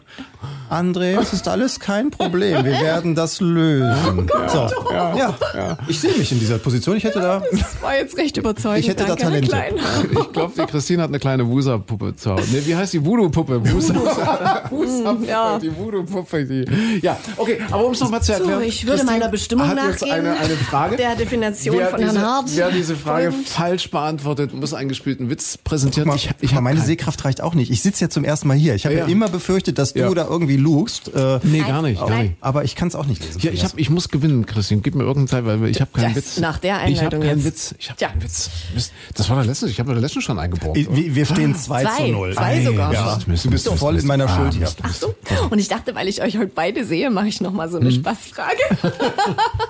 André, 0.69 1.19
es 1.21 1.33
ist 1.33 1.47
alles 1.47 1.79
kein 1.79 2.09
Problem. 2.11 2.63
Wir 2.65 2.71
werden 2.81 3.15
das 3.15 3.39
lösen. 3.41 4.27
so, 4.47 4.69
ja, 4.91 5.35
Ich 5.87 5.99
sehe 5.99 6.17
mich 6.17 6.31
in 6.31 6.39
dieser 6.39 6.57
Position. 6.57 6.97
Ich 6.97 7.03
hätte 7.03 7.19
da, 7.19 7.43
Das 7.51 7.81
war 7.81 7.95
jetzt 7.95 8.17
recht 8.17 8.37
überzeugend. 8.37 8.79
ich 8.79 8.87
hätte 8.89 9.05
da 9.05 9.15
Danke, 9.15 9.23
Herr 9.31 9.41
Talente. 9.41 9.83
Ich 10.19 10.31
glaube, 10.31 10.53
die 10.59 10.65
Christine 10.65 11.03
hat 11.03 11.09
eine 11.09 11.19
kleine 11.19 11.47
Wusa-Puppe 11.47 12.15
zu 12.15 12.31
Hause. 12.31 12.47
Nee, 12.51 12.61
wie 12.65 12.75
heißt 12.75 12.93
die 12.93 13.05
Voodoo-Puppe? 13.05 13.61
Wusa. 13.71 15.17
Ja. 15.27 15.59
die 15.59 15.75
Voodoo-Puppe. 15.75 16.45
Die. 16.45 16.65
Ja, 17.01 17.17
okay, 17.37 17.59
aber 17.71 17.85
um 17.85 17.91
es 17.93 17.99
nochmal 17.99 18.21
zu 18.21 18.33
erklären. 18.33 18.59
So, 18.61 18.65
ich 18.65 18.83
würde 18.85 18.97
Christine 18.99 19.11
meiner 19.19 19.29
Bestimmung 19.31 19.67
hat 19.67 19.77
jetzt 19.77 20.01
nachgehen. 20.01 20.25
eine, 20.27 20.37
eine 20.39 20.55
Frage. 20.55 20.95
Der 20.97 21.15
Definition 21.15 21.77
wer 21.77 21.87
von 21.89 21.99
diese, 21.99 22.13
Herrn 22.19 22.25
Hart. 22.27 22.45
Wer 22.55 22.71
diese 22.71 22.95
Frage 22.95 23.31
folgend. 23.31 23.49
falsch 23.49 23.91
beantwortet, 23.91 24.53
muss 24.53 24.73
einen 24.73 24.89
gespielten 24.89 25.29
Witz 25.29 25.57
präsentieren. 25.57 26.07
Mal, 26.07 26.15
ich 26.15 26.29
ich 26.41 26.51
mal, 26.53 26.61
meine 26.61 26.81
Sehkraft 26.81 27.23
reicht 27.25 27.41
auch 27.41 27.53
nicht. 27.53 27.71
Ich 27.71 27.81
sitze 27.81 28.05
ja 28.05 28.09
zum 28.09 28.23
ersten 28.23 28.47
Mal 28.47 28.57
hier. 28.57 28.75
Ich 28.75 28.85
habe 28.85 28.95
ja. 28.95 29.01
Ja. 29.05 29.07
immer 29.11 29.29
befürchtet, 29.29 29.77
dass 29.77 29.93
du 29.93 29.99
Ja. 29.99 30.09
da 30.13 30.27
irgendwie 30.33 30.57
lugst. 30.57 31.13
Äh, 31.13 31.39
Nee, 31.43 31.61
gar 31.61 31.81
nicht. 31.81 31.99
Gar 31.99 32.23
nicht. 32.23 32.33
aber 32.41 32.63
ich 32.65 32.75
kann 32.75 32.87
es 32.89 32.95
auch 32.95 33.05
nicht 33.05 33.23
lesen. 33.23 33.39
Ja, 33.41 33.51
ich, 33.51 33.63
hab, 33.63 33.77
ich 33.77 33.89
muss 33.89 34.09
gewinnen, 34.09 34.45
Christine. 34.45 34.81
Gib 34.81 34.95
mir 34.95 35.03
irgendeine 35.03 35.27
Zeit, 35.27 35.45
weil 35.45 35.69
ich 35.69 35.79
habe 35.79 35.91
keinen 35.93 36.13
Das- 36.13 36.23
Witz. 36.25 36.39
nach 36.39 36.57
der 36.57 36.75
Ich 36.75 36.79
habe 36.79 36.87
Einleitung 37.15 37.21
keinen 37.21 37.37
jetzt. 37.37 37.45
Witz. 37.45 37.75
Ich 37.79 37.89
habe 37.89 37.99
keinen 38.05 38.21
Witz. 38.23 38.49
Mist. 38.73 38.91
Das 39.15 39.29
war 39.29 39.37
der 39.37 39.45
letzte. 39.45 39.69
Ich 39.69 39.79
habe 39.79 39.91
der 39.93 40.01
letzte 40.01 40.21
schon 40.21 40.39
eingebrockt. 40.39 40.77
Ich- 40.77 40.93
wir, 40.93 41.15
wir 41.15 41.25
stehen 41.25 41.55
2 41.55 41.83
Zwei. 41.83 41.95
zu 41.97 42.11
0. 42.11 42.33
Zwei 42.33 42.61
sogar 42.63 42.93
Ja. 42.93 43.19
Mist, 43.27 43.45
du 43.45 43.49
bist 43.51 43.65
Mist, 43.65 43.79
voll 43.79 43.93
Mist, 43.93 44.03
in 44.03 44.07
meiner 44.07 44.25
Mist. 44.25 44.35
Schuld 44.35 44.47
Ah, 44.49 44.51
hier. 44.51 44.59
Mist. 44.61 44.77
Ach 44.83 44.93
so. 44.93 45.15
Und 45.49 45.59
ich 45.59 45.67
dachte, 45.67 45.95
weil 45.95 46.07
ich 46.07 46.21
euch 46.21 46.37
heute 46.37 46.51
beide 46.53 46.83
sehe, 46.85 47.09
mache 47.09 47.27
ich 47.27 47.39
noch 47.41 47.53
mal 47.53 47.69
so 47.69 47.77
eine 47.77 47.89
Hm. 47.89 47.95
Spaßfrage. 47.95 48.57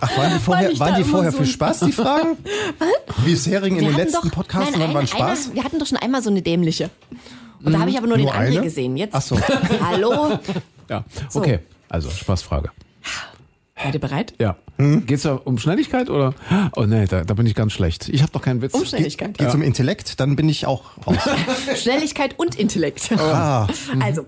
Ach, 0.01 0.17
waren 0.17 0.33
die 0.33 0.39
vorher, 0.39 0.79
waren 0.79 0.95
die 0.95 1.03
vorher 1.03 1.31
so 1.31 1.37
für 1.39 1.45
Spaß, 1.45 1.79
die 1.81 1.91
Fragen? 1.91 2.37
Was? 2.79 3.23
Bisherigen 3.25 3.77
in 3.77 3.85
den 3.85 3.95
letzten 3.95 4.29
Podcasts 4.31 4.77
waren, 4.77 5.07
Spaß? 5.07 5.51
Wir 5.53 5.63
hatten 5.63 5.79
doch 5.79 5.85
schon 5.87 5.97
einmal 5.97 6.21
so 6.23 6.29
eine 6.29 6.41
dämliche. 6.41 6.89
Und 7.63 7.73
da 7.73 7.79
habe 7.79 7.89
ich 7.89 7.97
aber 7.97 8.07
nur, 8.07 8.17
den 8.17 8.25
Nur 8.25 8.35
André 8.35 8.47
eine? 8.47 8.61
gesehen. 8.61 8.97
Jetzt. 8.97 9.15
Ach 9.15 9.21
so. 9.21 9.39
Hallo. 9.81 10.39
Ja, 10.89 11.03
okay. 11.33 11.59
Also, 11.89 12.09
Spaßfrage. 12.09 12.69
Seid 13.81 13.93
ihr 13.93 13.99
bereit? 13.99 14.33
Ja. 14.39 14.55
Geht's 14.77 15.23
da 15.23 15.35
um 15.35 15.57
Schnelligkeit 15.57 16.09
oder? 16.09 16.33
Oh 16.75 16.83
nee, 16.83 17.05
da, 17.05 17.23
da 17.23 17.33
bin 17.35 17.45
ich 17.45 17.53
ganz 17.53 17.73
schlecht. 17.73 18.09
Ich 18.09 18.21
habe 18.21 18.31
doch 18.31 18.41
keinen 18.41 18.61
Witz. 18.61 18.73
Um 18.73 18.85
Schnelligkeit. 18.85 19.37
Geht 19.37 19.51
zum 19.51 19.61
Intellekt, 19.61 20.19
dann 20.19 20.35
bin 20.35 20.49
ich 20.49 20.65
auch 20.65 20.83
raus. 21.05 21.17
Schnelligkeit 21.75 22.39
und 22.39 22.55
Intellekt. 22.55 23.11
Ah. 23.17 23.67
Also, 23.99 24.25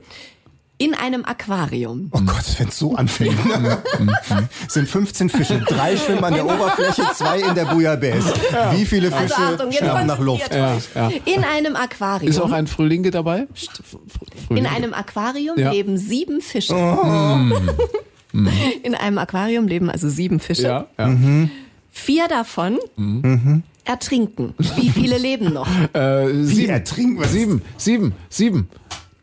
in 0.78 0.94
einem 0.94 1.24
Aquarium. 1.24 2.10
Oh 2.12 2.20
Gott, 2.22 2.44
wenn 2.58 2.68
es 2.70 2.78
so 2.78 2.96
anfängt. 2.96 3.38
sind 4.68 4.90
15 4.90 5.30
Fische. 5.30 5.60
Drei 5.68 5.96
schwimmen 5.96 6.24
an 6.24 6.34
der 6.34 6.46
Oberfläche, 6.46 7.04
zwei 7.14 7.40
in 7.40 7.56
der 7.56 7.66
Bouillabaisse. 7.66 8.34
Wie 8.74 8.86
viele 8.86 9.10
Fische 9.12 9.36
Also 9.38 9.54
Achtung, 9.54 9.72
jetzt 9.72 9.80
schnappen 9.80 10.08
nach 10.08 10.20
Luft? 10.20 10.54
Ja, 10.54 10.78
ja. 10.94 11.10
In 11.26 11.44
einem 11.44 11.76
Aquarium. 11.76 12.30
Ist 12.30 12.40
auch 12.40 12.52
ein 12.52 12.68
Frühlinge 12.68 13.12
dabei? 13.12 13.48
in 13.48 13.48
Frühlinge. 14.48 14.70
einem 14.70 14.94
Aquarium 14.94 15.58
Ja. 15.58 15.72
leben 15.72 15.98
sieben 15.98 16.42
Fische. 16.42 16.74
In 18.84 18.96
einem 18.96 19.18
Aquarium 19.18 19.66
leben 19.68 19.90
also 19.90 20.10
sieben 20.10 20.42
Fische. 20.42 20.64
Ja, 20.64 20.88
ja. 20.98 21.08
Mhm. 21.08 21.50
Vier 21.90 22.28
davon 22.28 22.78
ertrinken. 23.86 24.54
Wie 24.76 24.90
viele 24.90 25.18
leben 25.18 25.54
noch? 25.54 25.68
Äh, 25.94 26.28
Wie 26.34 26.44
sieben, 26.44 26.70
ertrinken? 26.70 27.20
Was? 27.24 27.32
sieben, 27.32 27.62
sieben, 27.78 28.14
sieben, 28.30 28.68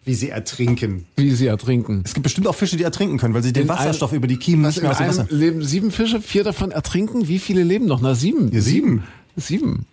Wie 0.04 0.14
sie 0.14 0.30
ertrinken. 0.30 1.06
wie 1.16 1.30
sie 1.30 1.46
ertrinken. 1.46 2.02
Es 2.04 2.12
gibt 2.14 2.24
bestimmt 2.24 2.46
auch 2.48 2.54
Fische, 2.56 2.76
die 2.76 2.82
ertrinken 2.82 3.18
können, 3.18 3.34
weil 3.34 3.42
sie 3.42 3.52
den 3.52 3.62
In 3.64 3.68
Wasserstoff 3.68 4.10
einem- 4.10 4.18
über 4.18 4.26
die 4.26 4.36
Kiemen 4.36 4.66
nicht 4.66 4.82
mehr 4.82 4.90
aus 4.90 4.98
dem 4.98 5.06
Wasser... 5.06 5.26
leben 5.30 5.62
sieben 5.62 5.90
Fische, 5.92 6.20
vier 6.20 6.42
davon 6.42 6.72
ertrinken. 6.72 7.28
Wie 7.28 7.38
viele 7.38 7.62
leben 7.62 7.86
noch? 7.86 8.00
Na, 8.00 8.14
sieben. 8.16 8.50
Ja, 8.52 8.60
sieben. 8.60 9.04
Sieben. 9.36 9.86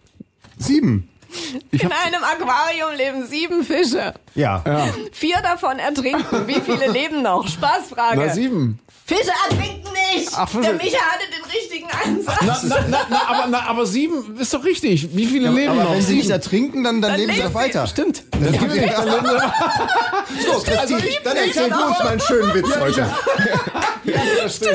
Sieben. 0.57 1.07
Ich 1.71 1.84
In 1.84 1.91
einem 1.91 2.23
Aquarium 2.23 2.95
leben 2.97 3.25
sieben 3.27 3.63
Fische. 3.63 4.13
Ja. 4.36 4.63
Vier 5.11 5.38
davon 5.41 5.80
ertrinken. 5.80 6.47
Wie 6.47 6.59
viele 6.61 6.88
leben 6.91 7.21
noch? 7.21 7.47
Spaßfrage. 7.47 8.17
na, 8.19 8.30
sieben. 8.34 8.80
Fische 9.05 9.32
ertrinken 9.49 9.89
nicht. 10.13 10.30
Ach, 10.36 10.47
Fische- 10.49 10.61
Der 10.61 10.73
Micha 10.73 10.97
hatte 10.99 11.25
den 11.36 11.43
richtigen 11.51 11.88
Ansatz. 11.89 12.38
Na, 12.41 12.59
na, 12.63 12.86
na, 12.89 13.05
na, 13.09 13.21
aber, 13.27 13.47
na, 13.47 13.59
aber 13.67 13.86
sieben 13.86 14.38
ist 14.39 14.53
doch 14.53 14.63
richtig. 14.63 15.15
Wie 15.15 15.25
viele 15.25 15.49
leben 15.49 15.71
Aber 15.73 15.84
noch? 15.84 15.91
wenn 15.93 16.01
sie 16.01 16.13
nicht 16.15 16.23
Sieben. 16.23 16.34
ertrinken, 16.34 16.84
dann, 16.84 17.01
dann, 17.01 17.15
leben 17.15 17.34
sie 17.34 17.41
doch 17.41 17.53
weiter. 17.53 17.88
Stimmt. 17.88 18.23
Dann 18.32 18.51
leben 18.51 18.69
sie, 18.69 18.80
dann 18.86 19.05
leben 19.09 19.27
sie. 19.30 20.43
So, 20.45 20.59
Christine, 20.59 21.01
dann 21.23 21.38
erzähl 21.38 21.69
du 21.69 21.86
uns 21.86 21.97
mal 21.99 22.07
einen 22.07 22.19
schönen 22.21 22.53
Witz 22.53 22.69
heute. 22.80 23.09
Wo 24.05 24.43
hast, 24.43 24.61
du, 24.65 24.67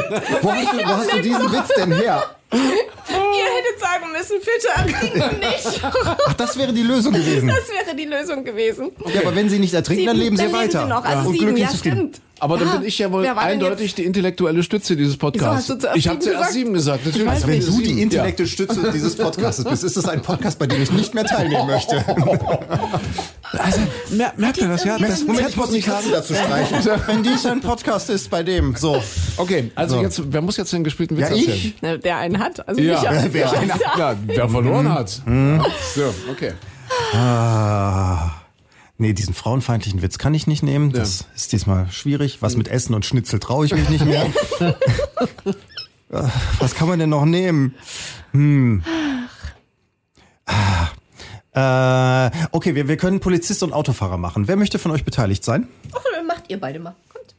wo 0.42 0.50
hast 0.96 1.12
du 1.12 1.20
diesen 1.22 1.52
Witz 1.52 1.68
denn 1.76 1.92
her? 1.92 2.36
Ihr 3.09 3.44
hättet 3.44 3.80
sagen 3.80 4.12
müssen, 4.12 4.36
Fische 4.40 4.68
ertrinken 4.74 5.38
nicht. 5.40 5.80
Ach, 6.26 6.32
das 6.34 6.57
wäre 6.57 6.72
die 6.72 6.82
Lösung 6.82 7.12
gewesen. 7.12 7.48
Das 7.48 7.68
wäre 7.68 7.96
die 7.96 8.05
Lösung 8.05 8.44
gewesen. 8.44 8.92
Ja, 9.12 9.20
aber 9.22 9.34
wenn 9.36 9.48
sie 9.48 9.59
nicht 9.59 9.74
ertrinken, 9.74 10.07
dann 10.07 10.16
leben 10.16 10.36
sie 10.36 10.44
dann 10.44 10.52
weiter. 10.52 10.78
Leben 10.80 10.84
sie 10.84 10.88
noch. 10.88 11.05
Also 11.05 11.28
Und 11.28 11.32
sieben, 11.34 11.44
glücklich 11.46 11.64
ja, 11.64 11.70
zufrieden. 11.70 11.96
stimmt. 11.96 12.20
Aber 12.40 12.59
dann 12.59 12.68
Ah, 12.68 12.76
bin 12.76 12.88
ich 12.88 12.98
ja 12.98 13.11
wohl 13.12 13.26
eindeutig 13.26 13.94
die 13.94 14.05
intellektuelle 14.05 14.62
Stütze 14.62 14.96
dieses 14.96 15.16
Podcasts. 15.16 15.70
ich 15.94 16.09
habe 16.09 16.18
sieben 16.18 16.20
zuerst 16.20 16.24
gesagt? 16.38 16.52
sieben 16.52 16.72
gesagt. 16.74 17.07
Natürlich. 17.07 17.26
weiß 17.28 17.46
Wenn 17.46 17.61
du 17.61 17.66
die 17.78 17.84
Sieben. 17.86 17.98
intellektuelle 17.98 18.48
Stütze 18.50 18.90
dieses 18.92 19.16
Podcasts 19.16 19.64
bist, 19.64 19.84
ist 19.84 19.96
das 19.96 20.07
ein 20.09 20.20
Podcast, 20.22 20.59
bei 20.59 20.66
dem 20.66 20.82
ich 20.82 20.90
nicht 20.90 21.14
mehr 21.14 21.24
teilnehmen 21.24 21.66
möchte. 21.66 22.05
Ja. 23.55 23.61
Also, 23.61 23.80
mer 24.11 24.32
merkt 24.36 24.59
ihr 24.59 24.68
das? 24.68 24.84
Ja, 24.84 24.98
das 24.98 25.24
Moment, 25.24 25.48
ich 25.48 25.57
muss 25.57 25.70
die 25.70 25.80
Katzen 25.80 26.12
dazu 26.12 26.34
streichen. 26.34 26.78
Wenn 27.07 27.22
dies 27.22 27.46
ein 27.46 27.61
Podcast 27.61 28.11
ist, 28.11 28.30
bei 28.30 28.42
dem. 28.42 28.74
So. 28.76 29.02
Okay, 29.36 29.70
also 29.74 29.96
So. 29.96 30.02
jetzt, 30.02 30.22
wer 30.32 30.42
muss 30.42 30.57
jetzt 30.57 30.72
den 30.72 30.84
gespielten 30.84 31.16
Witz 31.16 31.28
Ja, 31.30 31.36
erzählen? 31.36 31.57
ich. 31.57 31.74
Na, 31.80 31.96
Der 31.96 32.16
einen 32.18 32.38
hat. 32.38 32.66
Also 32.68 32.80
Ja, 32.80 33.00
Micha. 33.00 33.11
wer 33.32 33.52
einen 33.59 33.70
ist 33.70 33.80
ja- 33.80 33.98
Ja, 33.98 34.16
wer 34.26 34.48
verloren 34.48 34.92
hat. 34.92 35.09
So, 35.09 36.14
okay. 36.30 36.52
Ah. 37.14 38.30
Nee, 38.96 39.12
diesen 39.12 39.34
frauenfeindlichen 39.34 40.02
Witz 40.02 40.18
kann 40.18 40.34
ich 40.34 40.46
nicht 40.46 40.62
nehmen. 40.62 40.92
Das 40.92 41.24
ist 41.34 41.50
diesmal 41.52 41.90
schwierig. 41.90 42.38
Was 42.42 42.57
mit 42.57 42.68
Essen 42.68 42.94
und 42.94 43.05
Schnitzel 43.05 43.40
traue 43.40 43.66
ich 43.66 43.74
mich 43.74 43.88
nicht 43.88 44.05
mehr. 44.05 44.26
Ah, 46.12 46.30
Was 46.61 46.76
kann 46.76 46.86
man 46.86 47.00
denn 47.00 47.09
noch 47.09 47.24
nehmen? 47.24 47.74
Hm. 48.30 48.84
Ah. 50.46 50.88
Äh, 51.55 52.30
okay, 52.50 52.74
wir, 52.74 52.88
wir 52.88 52.96
können 52.96 53.20
Polizist 53.20 53.62
und 53.62 53.72
Autofahrer 53.72 54.16
machen. 54.18 54.48
Wer 54.48 54.57
möchte 54.57 54.78
von 54.78 54.90
euch 54.90 55.05
beteiligt 55.05 55.44
sein? 55.44 55.68
Ach, 55.94 56.02
dann 56.16 56.26
macht 56.26 56.44
ihr 56.48 56.59
beide 56.59 56.80
mal. 56.80 56.96
Kommt. 57.12 57.34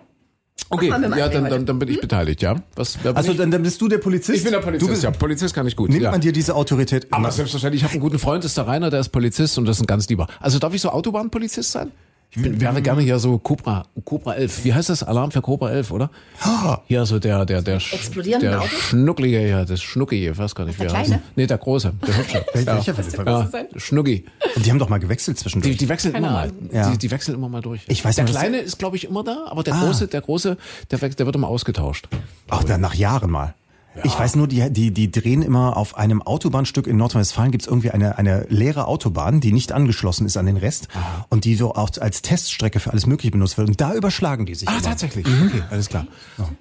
Okay, 0.70 0.90
machen 0.90 1.02
wir 1.04 1.10
mal 1.10 1.20
ja, 1.20 1.28
dann, 1.28 1.44
heute. 1.44 1.54
dann, 1.54 1.66
dann 1.66 1.80
bin 1.80 1.90
ich 1.90 2.00
beteiligt, 2.00 2.42
ja. 2.42 2.56
Was, 2.76 2.98
wer 3.04 3.12
bin 3.12 3.18
Also 3.18 3.32
ich? 3.34 3.38
dann, 3.38 3.52
dann 3.52 3.62
bist 3.62 3.80
du 3.82 3.88
der 3.90 3.98
Polizist. 3.98 4.38
ich 4.38 4.44
bin 4.44 4.52
der 4.52 4.62
Du 4.62 4.66
Polizist, 4.68 4.90
bist, 4.90 5.04
ja. 5.04 5.12
Polizist 5.12 5.54
kann 5.54 5.68
ich 5.68 5.76
gut. 5.76 5.90
Nimmt 5.90 6.02
ja. 6.02 6.12
man 6.12 6.22
dir 6.22 6.32
diese 6.32 6.56
Autorität? 6.56 7.08
Aber 7.12 7.30
selbstverständlich, 7.30 7.82
ich 7.82 7.84
habe 7.84 7.94
einen 7.94 8.02
guten 8.02 8.20
Freund, 8.20 8.44
das 8.44 8.52
ist 8.52 8.58
der 8.58 8.68
Rainer, 8.68 8.90
der 8.90 9.02
ist 9.02 9.10
Polizist 9.10 9.58
und 9.58 9.66
das 9.66 9.78
ist 9.78 9.84
ein 9.84 9.88
ganz 9.88 10.08
lieber. 10.08 10.28
Also 10.40 10.60
darf 10.60 10.74
ich 10.74 10.82
so 10.82 10.90
Autobahnpolizist 10.90 11.72
sein? 11.72 11.92
Ich 12.32 12.42
bin, 12.42 12.60
wäre 12.60 12.82
gerne 12.82 13.02
hier 13.02 13.18
so 13.18 13.38
Cobra, 13.38 13.86
Cobra 14.04 14.34
11. 14.36 14.66
Wie 14.66 14.74
heißt 14.74 14.90
das? 14.90 15.04
Alarm 15.04 15.32
für 15.32 15.42
Cobra 15.42 15.70
11, 15.72 15.92
oder? 15.92 16.10
Hier 16.88 17.06
so 17.06 17.18
der, 17.18 17.46
der, 17.46 17.62
der, 17.62 17.78
der 17.80 18.60
Autos? 18.62 18.70
Schnucklige 18.72 19.40
hier, 19.40 19.64
das 19.64 19.82
Schnucki, 19.82 20.28
ich 20.30 20.38
weiß 20.38 20.54
gar 20.54 20.66
nicht, 20.66 20.78
Der 20.80 20.90
wie 20.90 20.94
er 20.94 20.98
heißt. 21.00 21.08
Kleine? 21.12 21.24
Nee, 21.38 21.48
der 21.48 21.58
Große, 21.58 21.94
der 22.06 22.18
Hübsche. 22.18 22.46
Wel- 22.54 22.66
ja. 22.66 22.76
welcher 22.76 22.92
ja. 22.92 22.98
Welcher 22.98 23.26
ja. 23.26 23.48
sein? 23.48 23.68
Schnucki. 23.78 24.26
Die 24.58 24.70
haben 24.70 24.80
doch 24.80 24.90
mal 24.90 24.98
gewechselt 25.00 25.40
zwischendurch. 25.40 25.74
Die, 25.74 25.78
die 25.78 25.88
wechseln 25.90 26.14
immer 26.14 26.30
mal. 26.32 26.44
Ahnung. 26.50 26.70
Ja. 26.74 26.90
Die, 26.92 26.98
die 26.98 27.10
wechseln 27.12 27.36
immer 27.36 27.48
mal 27.48 27.62
durch. 27.62 27.82
Ich 27.88 28.04
weiß 28.04 28.16
der 28.16 28.26
nur, 28.26 28.34
dass- 28.34 28.42
Kleine 28.42 28.58
ist, 28.58 28.80
glaube 28.80 28.98
ich, 28.98 29.06
immer 29.08 29.24
da, 29.24 29.46
aber 29.48 29.64
der 29.64 29.76
Ah. 29.76 29.86
Große, 29.86 30.08
der 30.08 30.20
Große, 30.22 30.58
der, 30.92 31.02
wechselt- 31.02 31.20
der 31.20 31.26
wird 31.28 31.36
immer 31.38 31.48
ausgetauscht. 31.48 32.10
Ach, 32.50 32.64
dann 32.66 32.82
nach 32.82 32.96
Jahren 32.96 33.32
mal. 33.32 33.54
Ich 34.04 34.18
weiß 34.18 34.36
nur, 34.36 34.48
die, 34.48 34.70
die, 34.72 34.92
die 34.92 35.12
drehen 35.12 35.42
immer 35.42 35.78
auf 35.78 35.98
einem 35.98 36.22
Autobahnstück 36.22 36.88
in 36.88 36.98
Nordrhein-Westfalen 36.98 37.52
gibt's 37.52 37.68
irgendwie 37.68 37.92
eine, 37.92 38.18
eine 38.18 38.46
leere 38.50 38.88
Autobahn, 38.88 39.40
die 39.40 39.52
nicht 39.52 39.72
angeschlossen 39.72 40.26
ist 40.26 40.38
an 40.38 40.46
den 40.46 40.58
Rest 40.58 40.88
und 41.30 41.46
die 41.46 41.56
so 41.56 41.76
auch 41.76 41.90
als 42.00 42.22
Teststrecke 42.22 42.80
für 42.80 42.92
alles 42.92 43.06
Mögliche 43.06 43.32
benutzt 43.32 43.58
wird. 43.58 43.68
Und 43.70 43.80
da 43.80 43.94
überschlagen 43.94 44.46
die 44.46 44.56
sich. 44.56 44.68
Ah, 44.68 44.74
immer. 44.74 44.82
tatsächlich. 44.82 45.26
Okay, 45.26 45.64
alles 45.70 45.90
klar. 45.90 46.08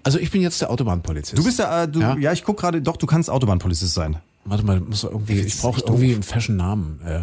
Also 0.03 0.18
ich 0.18 0.30
bin 0.30 0.43
jetzt 0.43 0.61
der 0.61 0.70
Autobahnpolizist. 0.70 1.37
Du 1.39 1.45
bist 1.45 1.59
ja, 1.59 1.85
äh, 1.85 1.89
du, 1.89 2.01
Ja. 2.01 2.16
ja. 2.16 2.32
ich 2.32 2.45
guck 2.45 2.59
gerade, 2.59 2.80
doch, 2.82 2.97
du 2.97 3.07
kannst 3.07 3.30
Autobahnpolizist 3.30 3.95
sein. 3.95 4.18
Warte 4.45 4.64
mal, 4.64 4.80
muss 4.80 5.05
irgendwie, 5.05 5.41
ich 5.41 5.59
brauche 5.59 5.80
irgendwie 5.80 6.12
einen 6.14 6.22
fashion 6.22 6.57
Namen. 6.57 7.01
Äh, 7.05 7.20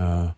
äh, 0.00 0.28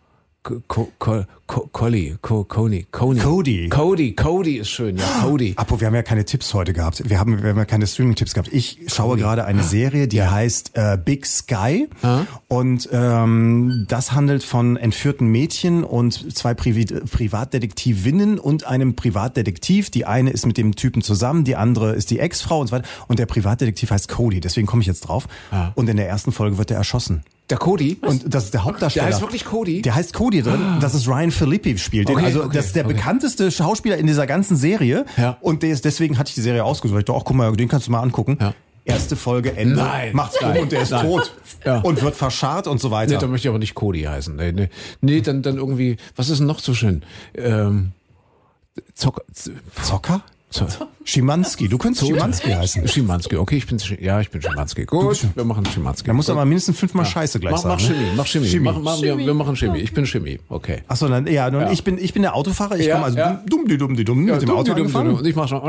Co- 0.48 0.62
Co- 0.66 0.88
Co- 0.98 1.24
Co- 1.46 1.68
Colli, 1.72 2.16
Co- 2.22 2.44
Coney, 2.44 2.86
Coney. 2.90 3.20
Cody. 3.20 3.68
Cody, 3.68 4.14
Cody 4.14 4.56
ist 4.56 4.68
schön, 4.70 4.96
ja, 4.96 5.04
Cody. 5.22 5.52
Apo, 5.56 5.78
wir 5.80 5.86
haben 5.86 5.94
ja 5.94 6.02
keine 6.02 6.24
Tipps 6.24 6.54
heute 6.54 6.72
gehabt. 6.72 7.02
Wir 7.08 7.18
haben, 7.18 7.42
wir 7.42 7.50
haben 7.50 7.58
ja 7.58 7.64
keine 7.64 7.86
Streaming-Tipps 7.86 8.32
gehabt. 8.34 8.50
Ich 8.52 8.78
schaue 8.86 9.16
gerade 9.18 9.44
eine 9.44 9.62
Serie, 9.62 10.08
die 10.08 10.22
heißt 10.22 10.72
äh, 10.74 10.98
Big 11.02 11.26
Sky. 11.26 11.88
Und 12.48 12.88
ähm, 12.92 13.84
das 13.88 14.12
handelt 14.12 14.42
von 14.42 14.76
entführten 14.76 15.26
Mädchen 15.28 15.84
und 15.84 16.34
zwei 16.36 16.54
Privi 16.54 16.84
Privatdetektivinnen 16.86 18.38
und 18.38 18.66
einem 18.66 18.94
Privatdetektiv. 18.96 19.90
Die 19.90 20.04
eine 20.06 20.30
ist 20.30 20.46
mit 20.46 20.56
dem 20.56 20.76
Typen 20.76 21.02
zusammen, 21.02 21.44
die 21.44 21.56
andere 21.56 21.94
ist 21.94 22.10
die 22.10 22.18
Ex-Frau 22.18 22.60
und 22.60 22.68
so 22.68 22.72
weiter. 22.76 22.88
Und 23.08 23.18
der 23.18 23.26
Privatdetektiv 23.26 23.90
heißt 23.90 24.08
Cody, 24.08 24.40
deswegen 24.40 24.66
komme 24.66 24.82
ich 24.82 24.86
jetzt 24.88 25.00
drauf. 25.00 25.26
Und 25.74 25.88
in 25.88 25.96
der 25.96 26.08
ersten 26.08 26.32
Folge 26.32 26.58
wird 26.58 26.70
er 26.70 26.76
erschossen. 26.78 27.22
Der 27.50 27.56
Cody? 27.56 27.96
Und 28.02 28.34
das 28.34 28.44
ist 28.44 28.54
der 28.54 28.64
Hauptdarsteller. 28.64 29.06
Der 29.06 29.14
heißt 29.14 29.22
wirklich 29.22 29.44
Cody? 29.44 29.80
Der 29.80 29.94
heißt 29.94 30.12
Cody 30.12 30.42
drin. 30.42 30.60
Das 30.80 30.94
ist 30.94 31.08
Ryan 31.08 31.30
Philippi 31.30 31.78
spielt. 31.78 32.08
den. 32.08 32.16
Okay, 32.16 32.26
also 32.26 32.44
okay, 32.44 32.56
das 32.56 32.66
ist 32.66 32.76
der 32.76 32.84
okay. 32.84 32.94
bekannteste 32.94 33.50
Schauspieler 33.50 33.96
in 33.96 34.06
dieser 34.06 34.26
ganzen 34.26 34.56
Serie. 34.56 35.06
Ja. 35.16 35.38
Und 35.40 35.62
der 35.62 35.70
ist, 35.70 35.84
deswegen 35.84 36.18
hatte 36.18 36.28
ich 36.28 36.34
die 36.34 36.42
Serie 36.42 36.64
ausgesucht. 36.64 36.98
Ich 36.98 37.04
dachte, 37.06 37.18
ach 37.18 37.24
guck 37.24 37.36
mal, 37.36 37.50
den 37.56 37.68
kannst 37.68 37.86
du 37.86 37.92
mal 37.92 38.00
angucken. 38.00 38.36
Ja. 38.40 38.54
Erste 38.84 39.16
Folge, 39.16 39.54
Ende. 39.56 39.76
Nein. 39.76 40.14
Macht's 40.14 40.40
um 40.40 40.48
Nein. 40.48 40.62
und 40.62 40.72
der 40.72 40.82
ist 40.82 40.90
Nein. 40.90 41.06
tot. 41.06 41.34
Ja. 41.64 41.80
Und 41.80 42.00
wird 42.00 42.16
verscharrt 42.16 42.66
und 42.66 42.80
so 42.80 42.88
Nee, 42.88 42.94
weiter. 42.94 43.18
da 43.18 43.26
möchte 43.26 43.46
ich 43.46 43.50
aber 43.50 43.58
nicht 43.58 43.74
Cody 43.74 44.02
heißen. 44.02 44.34
Nee, 44.36 44.52
nee. 44.52 44.68
nee 45.02 45.20
dann, 45.20 45.42
dann 45.42 45.56
irgendwie, 45.56 45.96
was 46.16 46.30
ist 46.30 46.38
denn 46.38 46.46
noch 46.46 46.58
so 46.58 46.72
schön? 46.72 47.02
Ähm, 47.34 47.92
Zocker, 48.94 49.22
Zocker? 49.82 50.22
Zocker. 50.50 50.88
Schimanski. 51.04 51.68
Du 51.68 51.76
könntest 51.76 52.06
Schimanski 52.06 52.50
heißen. 52.50 52.88
Schimanski, 52.88 53.36
okay, 53.36 53.56
ich 53.58 53.66
bin, 53.66 53.78
Sch- 53.78 54.00
ja, 54.02 54.18
ich 54.20 54.30
bin 54.30 54.40
Schimanski. 54.40 54.86
Gut, 54.86 55.26
wir 55.34 55.44
machen 55.44 55.66
Schimanski. 55.66 56.06
Da 56.06 56.12
musst 56.14 56.28
du 56.28 56.32
aber 56.32 56.44
mindestens 56.46 56.78
fünfmal 56.78 57.04
Scheiße 57.04 57.38
gleich 57.38 57.52
mach, 57.52 57.58
sagen. 57.62 57.74
mach 57.82 57.88
ne? 57.88 57.94
Chemie, 57.94 58.10
mach 58.16 58.26
Chemie. 58.26 58.46
Chemie. 58.48 58.64
Mach, 58.64 58.78
mach, 58.78 59.02
wir, 59.02 59.18
wir 59.18 59.34
machen 59.34 59.56
Chemie. 59.56 59.80
Ich 59.80 59.92
bin 59.92 60.06
Chemie, 60.06 60.38
okay. 60.48 60.82
Ach 60.88 60.96
so, 60.96 61.06
dann, 61.08 61.26
ja, 61.26 61.50
nun, 61.50 61.62
Ja. 61.62 61.70
ich 61.70 61.84
bin, 61.84 61.98
ich 61.98 62.14
bin 62.14 62.22
der 62.22 62.34
Autofahrer. 62.34 62.76
Ich 62.78 62.86
Ja, 62.86 62.94
komme 62.94 63.04
also 63.06 63.18
ja. 63.18 63.42
dumm, 63.46 63.66
die 63.68 63.76
dumm, 63.76 63.94
die 63.96 64.04
dumm, 64.04 64.24
mit 64.24 64.40
dem 64.40 64.50
Auto 64.50 64.72
dumm, 64.74 64.90
dumm, 64.90 65.04
dumm. 65.06 65.14
Und 65.16 65.26
ich 65.26 65.36
mach 65.36 65.48
schon. 65.48 65.60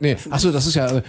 Nee, 0.00 0.16
achso, 0.30 0.50
das 0.50 0.66
ist 0.66 0.74
ja. 0.74 0.86
äh, 0.86 1.02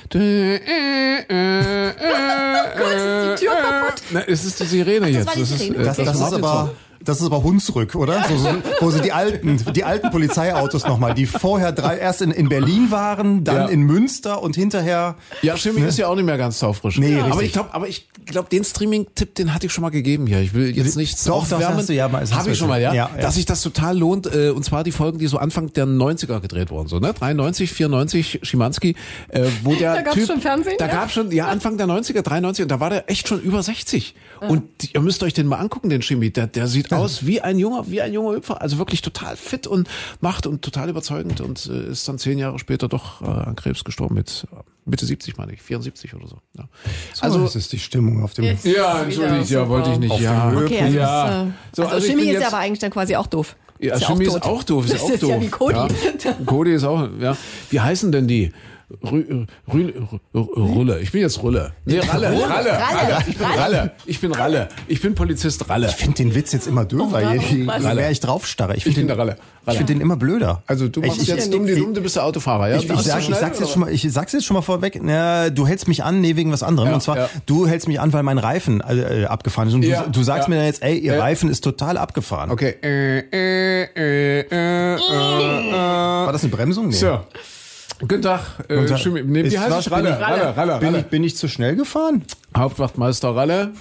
Gott, 2.78 2.92
ist 2.96 3.42
die 3.42 3.46
Tür 3.46 3.54
kaputt? 3.56 4.02
Na, 4.12 4.22
es 4.28 4.46
ist 4.46 4.60
die 4.60 4.66
Sirene 4.66 5.08
jetzt. 5.10 5.26
war 5.26 5.34
die 5.36 5.42
ist, 5.42 5.58
Sirene. 5.58 5.78
äh, 5.80 5.84
Das, 5.86 5.98
das, 5.98 6.08
ist 6.16 6.20
Martin 6.22 6.44
aber, 6.44 6.72
das 7.08 7.20
ist 7.22 7.26
aber 7.26 7.44
Hunsrück, 7.44 7.96
oder? 7.96 8.24
So, 8.28 8.38
so, 8.38 8.50
wo 8.82 8.92
sie 8.92 9.02
die 9.02 9.12
alten, 9.12 9.58
die 9.74 9.84
alten 9.84 10.10
Polizeiautos 10.12 10.86
nochmal, 10.86 11.14
die 11.14 11.26
vorher 11.26 11.72
drei, 11.72 11.98
erst 11.98 12.22
in, 12.22 12.32
in 12.32 12.50
Berlin 12.50 12.92
waren, 12.92 13.44
dann 13.44 13.56
Ja. 13.56 13.66
in 13.68 13.82
Münster 13.82 14.42
und 14.44 14.56
hinterher. 14.56 15.16
Ja, 15.42 15.56
Chemie 15.58 15.82
ist 15.82 15.98
ja 15.98 16.08
auch 16.08 16.16
nicht 16.16 16.26
mehr 16.26 16.38
ganz 16.38 16.60
taufrisch. 16.60 16.98
Nee, 17.00 17.16
aber 17.20 17.28
richtig. 17.30 17.46
ich 17.48 17.54
glaube, 17.54 17.74
aber 17.74 17.88
ich 17.88 18.08
glaube, 18.26 18.50
den 18.50 18.64
Streaming-Tipp, 18.64 19.36
den 19.36 19.54
hatte 19.54 19.66
ich 19.68 19.72
schon 19.74 19.82
mal 19.84 19.90
gegeben 19.90 20.28
hier. 20.28 20.42
Ich 20.42 20.54
will 20.54 20.76
jetzt 20.76 20.98
nichts 20.98 21.24
Doch, 21.24 21.48
doch, 21.48 21.54
aufwärmen. 21.56 21.78
hast 21.78 21.90
du 21.90 21.94
ja 21.94 22.08
mal- 22.10 22.20
das 22.22 22.32
hast 22.32 22.40
Habe 22.40 22.52
ich 22.52 22.58
schon 22.58 22.68
mal, 22.68 22.82
ja? 22.82 22.94
ja, 22.94 23.10
ja. 23.16 23.22
Dass 23.22 23.36
sich 23.36 23.46
das 23.46 23.62
total 23.62 23.98
lohnt. 23.98 24.28
Äh, 24.28 24.50
und 24.50 24.64
zwar 24.64 24.84
die 24.84 24.92
Folgen, 24.92 25.18
die 25.20 25.28
so 25.28 25.38
Anfang 25.38 25.72
der 25.74 25.86
90er 25.86 26.40
gedreht 26.42 26.70
wurden, 26.72 26.88
so 26.88 27.00
ne? 27.00 27.14
93, 27.14 27.72
94, 27.72 28.40
Schimanski, 28.44 28.96
äh, 29.30 29.44
wo 29.64 29.74
der 29.76 29.94
Da 29.96 30.02
gab's 30.02 30.16
Typ, 30.16 30.28
schon 30.28 30.42
Fernsehen, 30.42 30.76
Da 30.80 30.88
ja? 30.88 30.92
gab's 30.94 31.14
schon, 31.14 31.32
ja, 31.32 31.48
Anfang 31.48 31.78
der 31.78 31.88
90er, 31.88 32.22
93 32.22 32.64
und 32.64 32.70
da 32.70 32.80
war 32.80 32.90
der 32.90 33.10
echt 33.10 33.28
schon 33.28 33.40
über 33.42 33.64
60. 33.64 34.16
Und 34.48 34.64
die- 34.82 34.90
ihr 34.94 35.02
müsst 35.02 35.24
euch 35.24 35.34
den 35.34 35.48
mal 35.48 35.58
angucken, 35.58 35.90
den 35.90 36.02
Chemie. 36.02 36.30
Der, 36.32 36.48
der 36.48 36.68
sieht 36.68 36.92
aus 36.98 37.26
wie 37.26 37.42
ein 37.42 37.58
junger, 37.60 37.90
wie 37.90 38.02
ein 38.02 38.14
junger 38.14 38.36
Hüpfer. 38.36 38.62
Also 38.62 38.78
wirklich 38.78 39.02
total 39.02 39.36
fit 39.38 39.68
und 39.68 39.90
macht 40.22 40.48
und 40.48 40.62
total 40.62 40.90
überzeugend 40.90 41.42
und 41.42 41.66
äh, 41.68 41.92
ist 41.92 42.08
dann 42.08 42.18
zehn 42.18 42.38
Jahre 42.38 42.60
später 42.60 42.88
doch 42.88 43.22
äh, 43.22 43.26
an 43.26 43.56
Krebs 43.56 43.84
gestorben 43.84 44.16
mit 44.16 44.48
äh, 44.52 44.56
Mitte 44.86 45.06
70, 45.06 45.38
meine 45.38 45.54
ich, 45.54 45.62
74 45.62 46.14
oder 46.14 46.28
so. 46.28 46.38
Ja. 46.58 46.68
Also, 47.22 47.40
das 47.42 47.56
ist 47.56 47.72
die 47.74 47.80
Stimmung 47.80 48.24
auf 48.24 48.34
dem. 48.34 48.46
Jetzt. 48.46 48.66
Ja, 48.66 49.02
entschuldigt, 49.02 49.50
ja, 49.50 49.68
wollte 49.68 49.92
ich 49.92 50.00
nicht. 50.00 50.20
Ja, 50.20 50.52
Okay, 50.56 50.82
also, 50.82 50.98
ja. 50.98 51.44
äh, 51.44 51.46
So, 51.74 51.84
also, 51.84 51.96
also 51.96 52.08
Chemie 52.08 52.30
ist 52.30 52.42
ja 52.42 52.48
aber 52.48 52.58
eigentlich 52.58 52.80
dann 52.80 52.92
quasi 52.92 53.16
auch 53.16 53.28
doof. 53.28 53.56
Ja, 53.80 53.96
ist 53.96 54.06
Chemie 54.08 54.26
ja 54.26 54.36
ist 54.38 54.44
auch 54.44 54.64
doof, 54.64 54.86
ist 54.86 54.94
das 54.96 55.02
auch 55.02 55.10
ist 55.10 55.24
doof. 55.24 55.30
ja 55.30 55.42
wie 55.42 55.50
Cody. 55.50 55.76
Ja. 55.76 56.34
Cody 56.46 56.74
ist 56.74 56.84
auch, 56.84 57.08
ja. 57.20 57.38
Wie 57.70 57.80
heißen 57.80 58.12
denn 58.12 58.28
die? 58.28 58.52
Rü, 58.90 59.46
Rü, 59.74 59.94
Rü, 60.34 60.40
Rulle. 60.56 61.02
Ich 61.02 61.12
bin 61.12 61.20
jetzt 61.20 61.44
Rulle. 61.44 61.74
Nee, 61.84 62.00
Ralle, 62.00 62.28
Ralle, 62.28 62.50
Ralle. 62.50 62.80
Ralle. 62.80 63.20
Ich 63.28 63.38
bin 63.38 63.46
Ralle. 63.46 63.92
Ich 64.06 64.22
bin 64.22 64.32
Ralle. 64.32 64.70
Ich 64.88 65.02
bin 65.02 65.14
Polizist 65.14 65.70
Ralle. 65.70 65.88
Ich 65.88 65.96
finde 65.96 66.16
den 66.16 66.34
Witz 66.36 66.54
jetzt 66.54 66.68
immer 66.68 66.86
döver, 66.86 67.34
je, 67.34 67.42
je 67.58 67.68
was? 67.68 67.84
mehr 67.84 68.10
ich 68.12 68.22
draufstarre. 68.22 68.72
Ich 68.76 68.78
Ich 68.78 68.84
finde 68.86 69.00
bin 69.00 69.04
den, 69.04 69.08
der 69.10 69.18
Ralle. 69.18 69.36
ich 69.62 69.68
Ralle. 69.68 69.78
find 69.80 69.90
den 69.90 70.00
immer 70.00 70.16
blöder. 70.16 70.64
Also 70.68 70.88
du 70.88 71.02
machst 71.02 71.22
ich, 71.22 71.28
jetzt 71.28 71.46
ich, 71.48 71.52
dumm 71.52 71.66
die 71.66 71.76
dumm, 71.76 71.94
du 71.94 72.00
bist 72.02 72.16
der 72.16 72.24
Autofahrer, 72.24 72.70
ja? 72.70 72.78
Ich, 72.78 72.84
ich, 72.84 72.88
du 72.90 72.98
sag, 72.98 73.20
ich, 73.28 73.36
sag's 73.36 73.60
jetzt 73.60 73.72
schon 73.74 73.82
mal, 73.82 73.92
ich 73.92 74.08
sag's 74.10 74.32
jetzt 74.32 74.46
schon 74.46 74.56
mal 74.56 74.62
vorweg. 74.62 74.98
Na, 75.04 75.50
du 75.50 75.68
hältst 75.68 75.90
mich 75.90 76.06
an, 76.06 76.22
nee, 76.22 76.38
wegen 76.38 76.54
was 76.54 76.64
anderem. 76.64 76.88
Ja, 76.88 76.94
und 76.96 77.02
zwar, 77.02 77.18
ja. 77.18 77.30
du 77.46 77.68
hältst 77.68 77.90
mich 77.90 78.00
an, 78.00 78.14
weil 78.14 78.24
mein 78.24 78.38
Reifen 78.38 78.80
äh, 78.80 79.26
abgefahren 79.26 79.68
ist. 79.68 79.74
Und 79.74 79.84
Ja, 79.84 80.04
du, 80.04 80.12
du 80.12 80.24
sagst 80.24 80.48
ja. 80.48 80.50
mir 80.50 80.56
dann 80.56 80.66
jetzt, 80.66 80.82
ey, 80.82 80.98
ihr 80.98 81.16
Ja. 81.16 81.20
Reifen 81.20 81.50
ist 81.50 81.62
total 81.62 81.98
abgefahren. 81.98 82.52
Okay. 82.52 82.76
Äh, 82.82 83.20
äh, 83.20 83.84
äh, 83.98 84.40
äh, 84.40 84.96
äh, 84.96 84.96
äh. 84.96 85.72
War 85.74 86.32
das 86.32 86.44
eine 86.44 86.52
Bremsung? 86.52 86.88
Nee. 86.88 86.94
So. 86.96 87.20
Guten 88.00 88.22
Tag. 88.22 88.42
Äh, 88.68 88.76
Guten 88.76 88.88
Tag. 88.88 89.00
schön, 89.00 89.14
nee, 89.32 89.44
wie 89.50 89.58
heißt 89.58 89.88
ich? 89.88 89.92
Ralle, 89.92 90.04
bin 90.12 90.14
ich- 90.14 90.20
Ralle, 90.22 90.56
Ralle, 90.58 90.78
Bin 90.80 90.88
Ralle. 90.90 91.00
ich, 91.00 91.06
bin 91.08 91.24
ich 91.24 91.36
zu 91.36 91.48
schnell 91.48 91.76
gefahren? 91.76 92.24
Hauptwachtmeister 92.56 93.36
Ralle. 93.36 93.72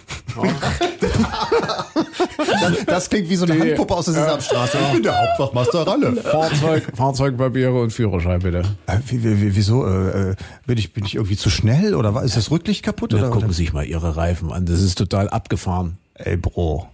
Das, 2.61 2.85
das 2.87 3.11
klingt 3.11 3.29
wie 3.29 3.37
so 3.37 3.45
eine 3.45 3.55
Die- 3.55 3.61
Handpuppe 3.61 3.95
aus 3.95 4.07
der 4.07 4.15
Sesamstraße. 4.15 4.79
Ich 4.87 4.93
bin 4.95 5.03
der 5.03 5.19
Hauptwachmaster 5.21 5.87
Ralle. 5.87 6.17
Fahrzeug, 6.17 6.93
Fahrzeugpapiere 6.97 7.79
und 7.81 7.93
Führerschein 7.93 8.41
bitte. 8.41 8.63
Äh, 8.87 8.99
wie, 9.09 9.23
wie, 9.23 9.41
wie, 9.43 9.57
wieso? 9.57 9.87
Äh, 9.87 10.31
äh, 10.31 10.37
bin, 10.67 10.79
ich, 10.79 10.93
bin 10.95 11.05
ich 11.05 11.17
irgendwie 11.17 11.37
zu 11.37 11.51
schnell? 11.51 11.95
Oder 11.95 12.15
war- 12.15 12.25
ist 12.25 12.37
das 12.37 12.51
Rücklicht 12.51 12.83
kaputt? 12.83 13.13
Ja, 13.13 13.19
oder, 13.19 13.31
gucken? 13.31 13.51
Sie 13.51 13.57
sich 13.57 13.73
mal 13.75 13.85
Ihre 13.85 14.17
Reifen 14.17 14.51
an. 14.53 14.65
Das 14.67 14.81
ist 14.81 14.97
total 14.97 15.29
abgefahren. 15.29 15.99
Ey, 16.15 16.37
Bro, 16.39 16.89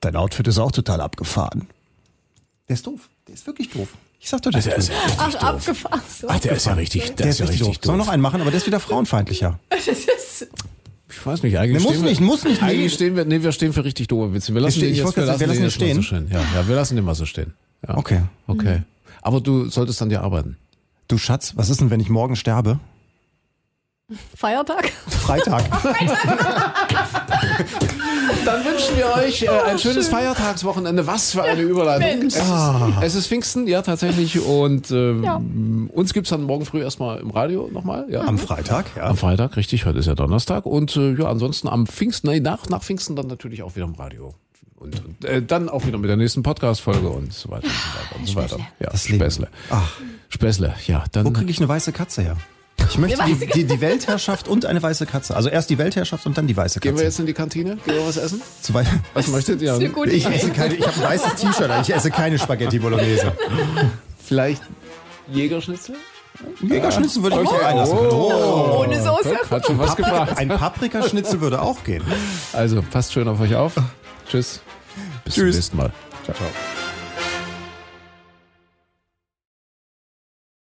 dein 0.00 0.14
Outfit 0.16 0.46
ist 0.48 0.58
auch 0.58 0.72
total 0.72 1.00
abgefahren. 1.00 1.68
Der 2.68 2.74
ist 2.74 2.86
doof. 2.86 3.08
Der 3.26 3.34
ist 3.34 3.46
wirklich 3.46 3.70
doof. 3.70 3.88
Ich 4.18 4.28
sag 4.30 4.42
doch, 4.42 4.50
der, 4.50 4.62
Der 4.62 4.76
ist 4.76 4.88
ja 4.88 4.94
richtig 4.98 5.18
Ach, 5.20 5.32
doof. 5.32 5.42
abgefahren. 5.44 6.00
So. 6.20 6.26
Ach, 6.28 6.38
der 6.40 6.52
ist 6.52 6.66
ja 6.66 6.72
richtig, 6.74 7.04
der, 7.06 7.14
Der 7.16 7.26
ist 7.28 7.38
ja 7.40 7.46
richtig 7.46 7.66
doof. 7.66 7.76
Sollen 7.82 7.96
wir 7.96 7.98
doof. 7.98 8.06
noch 8.06 8.12
einen 8.12 8.22
machen, 8.22 8.40
aber 8.40 8.50
der 8.50 8.58
ist 8.58 8.66
wieder 8.66 8.80
frauenfeindlicher. 8.80 9.58
Das 9.70 9.86
ist, 9.88 10.46
Ich 11.08 11.26
weiß 11.26 11.42
nicht, 11.42 11.58
eigentlich 11.58 11.78
Nee, 11.78 11.82
muss 11.84 11.92
stehen 11.94 12.02
wir, 12.04 12.10
nicht, 12.10 12.20
muss 12.20 12.44
nicht, 12.44 12.62
nee. 12.62 12.68
Eigentlich 12.68 12.92
stehen 12.94 13.16
wir, 13.16 13.24
nee, 13.24 13.42
wir 13.42 13.52
stehen 13.52 13.72
für 13.72 13.84
richtig 13.84 14.08
doofe 14.08 14.32
Witze. 14.34 14.54
Wir 14.54 14.60
lassen 14.60 14.78
ste- 14.78 14.86
den 14.86 14.92
ich 14.92 14.98
jetzt, 14.98 15.06
wollte 15.06 15.20
wir 15.20 15.26
gerade 15.26 15.46
lassen, 15.46 15.70
sagen, 15.70 15.80
wir 15.80 15.88
den 15.88 15.96
lassen 15.96 16.02
jetzt 16.02 16.02
mal 16.02 16.02
so 16.02 16.02
stehen. 16.02 16.28
Ja, 16.54 16.60
ja, 16.60 16.68
wir 16.68 16.74
lassen 16.74 16.96
den 16.96 17.04
mal 17.04 17.14
so 17.14 17.26
stehen. 17.26 17.52
Ja. 17.86 17.96
Okay. 17.96 18.22
Okay. 18.46 18.82
Aber 19.22 19.40
du 19.40 19.68
solltest 19.68 20.00
dann 20.00 20.10
ja 20.10 20.22
arbeiten. 20.22 20.56
Du 21.08 21.18
Schatz, 21.18 21.52
was 21.56 21.70
ist 21.70 21.80
denn, 21.80 21.90
wenn 21.90 22.00
ich 22.00 22.08
morgen 22.08 22.36
sterbe? 22.36 22.78
Feiertag? 24.36 24.90
Freitag. 25.08 25.64
Dann 28.44 28.64
wünschen 28.64 28.96
wir 28.96 29.06
euch 29.14 29.42
äh, 29.42 29.48
ein 29.48 29.78
schönes 29.78 30.08
Feiertagswochenende. 30.08 31.06
Was 31.06 31.32
für 31.32 31.42
eine 31.42 31.62
Überleitung. 31.62 32.26
Es 32.28 32.36
ist, 32.36 32.42
es 33.02 33.14
ist 33.14 33.26
Pfingsten, 33.28 33.66
ja, 33.66 33.82
tatsächlich. 33.82 34.40
Und 34.44 34.90
ähm, 34.90 35.22
Ja. 35.24 35.40
uns 35.92 36.12
gibt's 36.12 36.30
dann 36.30 36.42
morgen 36.44 36.64
früh 36.64 36.80
erstmal 36.82 37.18
im 37.20 37.30
Radio 37.30 37.68
nochmal. 37.72 38.06
Ja. 38.08 38.22
Am 38.22 38.38
Freitag, 38.38 38.86
ja. 38.96 39.04
Am 39.04 39.16
Freitag, 39.16 39.56
richtig, 39.56 39.86
heute 39.86 39.98
ist 39.98 40.06
ja 40.06 40.14
Donnerstag. 40.14 40.66
Und 40.66 40.96
äh, 40.96 41.14
ja, 41.14 41.26
ansonsten 41.28 41.68
am 41.68 41.86
Pfingsten, 41.86 42.30
nee, 42.30 42.40
nach, 42.40 42.68
nach 42.68 42.82
Pfingsten 42.82 43.16
dann 43.16 43.26
natürlich 43.26 43.62
auch 43.62 43.74
wieder 43.76 43.86
im 43.86 43.94
Radio. 43.94 44.34
Und, 44.76 45.02
und 45.04 45.24
äh, 45.24 45.42
dann 45.42 45.68
auch 45.68 45.86
wieder 45.86 45.96
mit 45.98 46.10
der 46.10 46.16
nächsten 46.18 46.42
Podcast-Folge 46.42 47.08
und 47.08 47.32
so 47.32 47.50
weiter 47.50 47.66
und 48.18 48.26
so 48.28 48.36
weiter 48.36 48.56
und 48.56 48.56
so 48.56 48.56
weiter. 48.56 48.68
Ja, 48.78 48.90
Das. 48.90 49.04
Späßle. 49.06 49.48
Ach, 49.70 49.90
Späßle, 50.28 50.74
ja. 50.86 51.04
Dann 51.12 51.24
wo 51.24 51.30
kriege 51.30 51.50
ich 51.50 51.58
eine 51.58 51.68
weiße 51.68 51.92
Katze 51.92 52.22
her? 52.22 52.36
Ich 52.88 52.98
möchte 52.98 53.22
die, 53.24 53.34
die, 53.46 53.64
die 53.64 53.80
Weltherrschaft 53.80 54.48
und 54.48 54.64
eine 54.66 54.82
weiße 54.82 55.06
Katze. 55.06 55.36
Also 55.36 55.48
erst 55.48 55.70
die 55.70 55.78
Weltherrschaft 55.78 56.26
und 56.26 56.36
dann 56.38 56.46
die 56.46 56.56
weiße 56.56 56.74
Katze. 56.74 56.88
gehen 56.88 56.96
wir 56.98 57.04
jetzt 57.04 57.18
in 57.18 57.26
die 57.26 57.32
Kantine? 57.34 57.76
Gehen 57.84 57.94
wir 57.96 58.06
was 58.06 58.16
essen? 58.16 58.40
Zu 58.62 58.74
wei- 58.74 58.86
Was 59.14 59.26
möchtet 59.28 59.60
ihr? 59.62 59.76
ich 59.78 60.26
Idee. 60.26 60.34
esse 60.34 60.50
keine, 60.50 60.74
ich 60.74 60.86
habe 60.86 60.96
ein 60.96 61.02
weißes 61.02 61.34
T-Shirt, 61.34 61.70
ich 61.82 61.94
esse 61.94 62.10
keine 62.10 62.38
Spaghetti 62.38 62.78
Bolognese. 62.78 63.32
Vielleicht 64.24 64.62
Jägerschnitzel? 65.30 65.96
Jägerschnitzel 66.62 67.22
würde 67.22 67.36
ich 67.36 67.42
mich 67.42 67.50
auch 67.50 67.62
einlassen. 67.64 67.98
Oh. 67.98 68.84
Ohne 68.84 69.02
Soße? 69.02 69.36
Hat 69.50 69.66
schon 69.66 69.78
was 69.78 69.96
gebracht. 69.96 70.36
Ein 70.36 70.48
Paprikaschnitzel 70.48 71.40
würde 71.40 71.62
auch 71.62 71.82
gehen. 71.82 72.02
Also, 72.52 72.82
passt 72.82 73.12
schön 73.12 73.26
auf 73.26 73.40
euch 73.40 73.54
auf. 73.54 73.72
Tschüss. 74.28 74.60
Bis 75.24 75.34
zum 75.34 75.44
Tschüss. 75.44 75.54
nächsten 75.56 75.76
Mal. 75.78 75.92
Ciao, 76.24 76.36
ciao. 76.36 76.85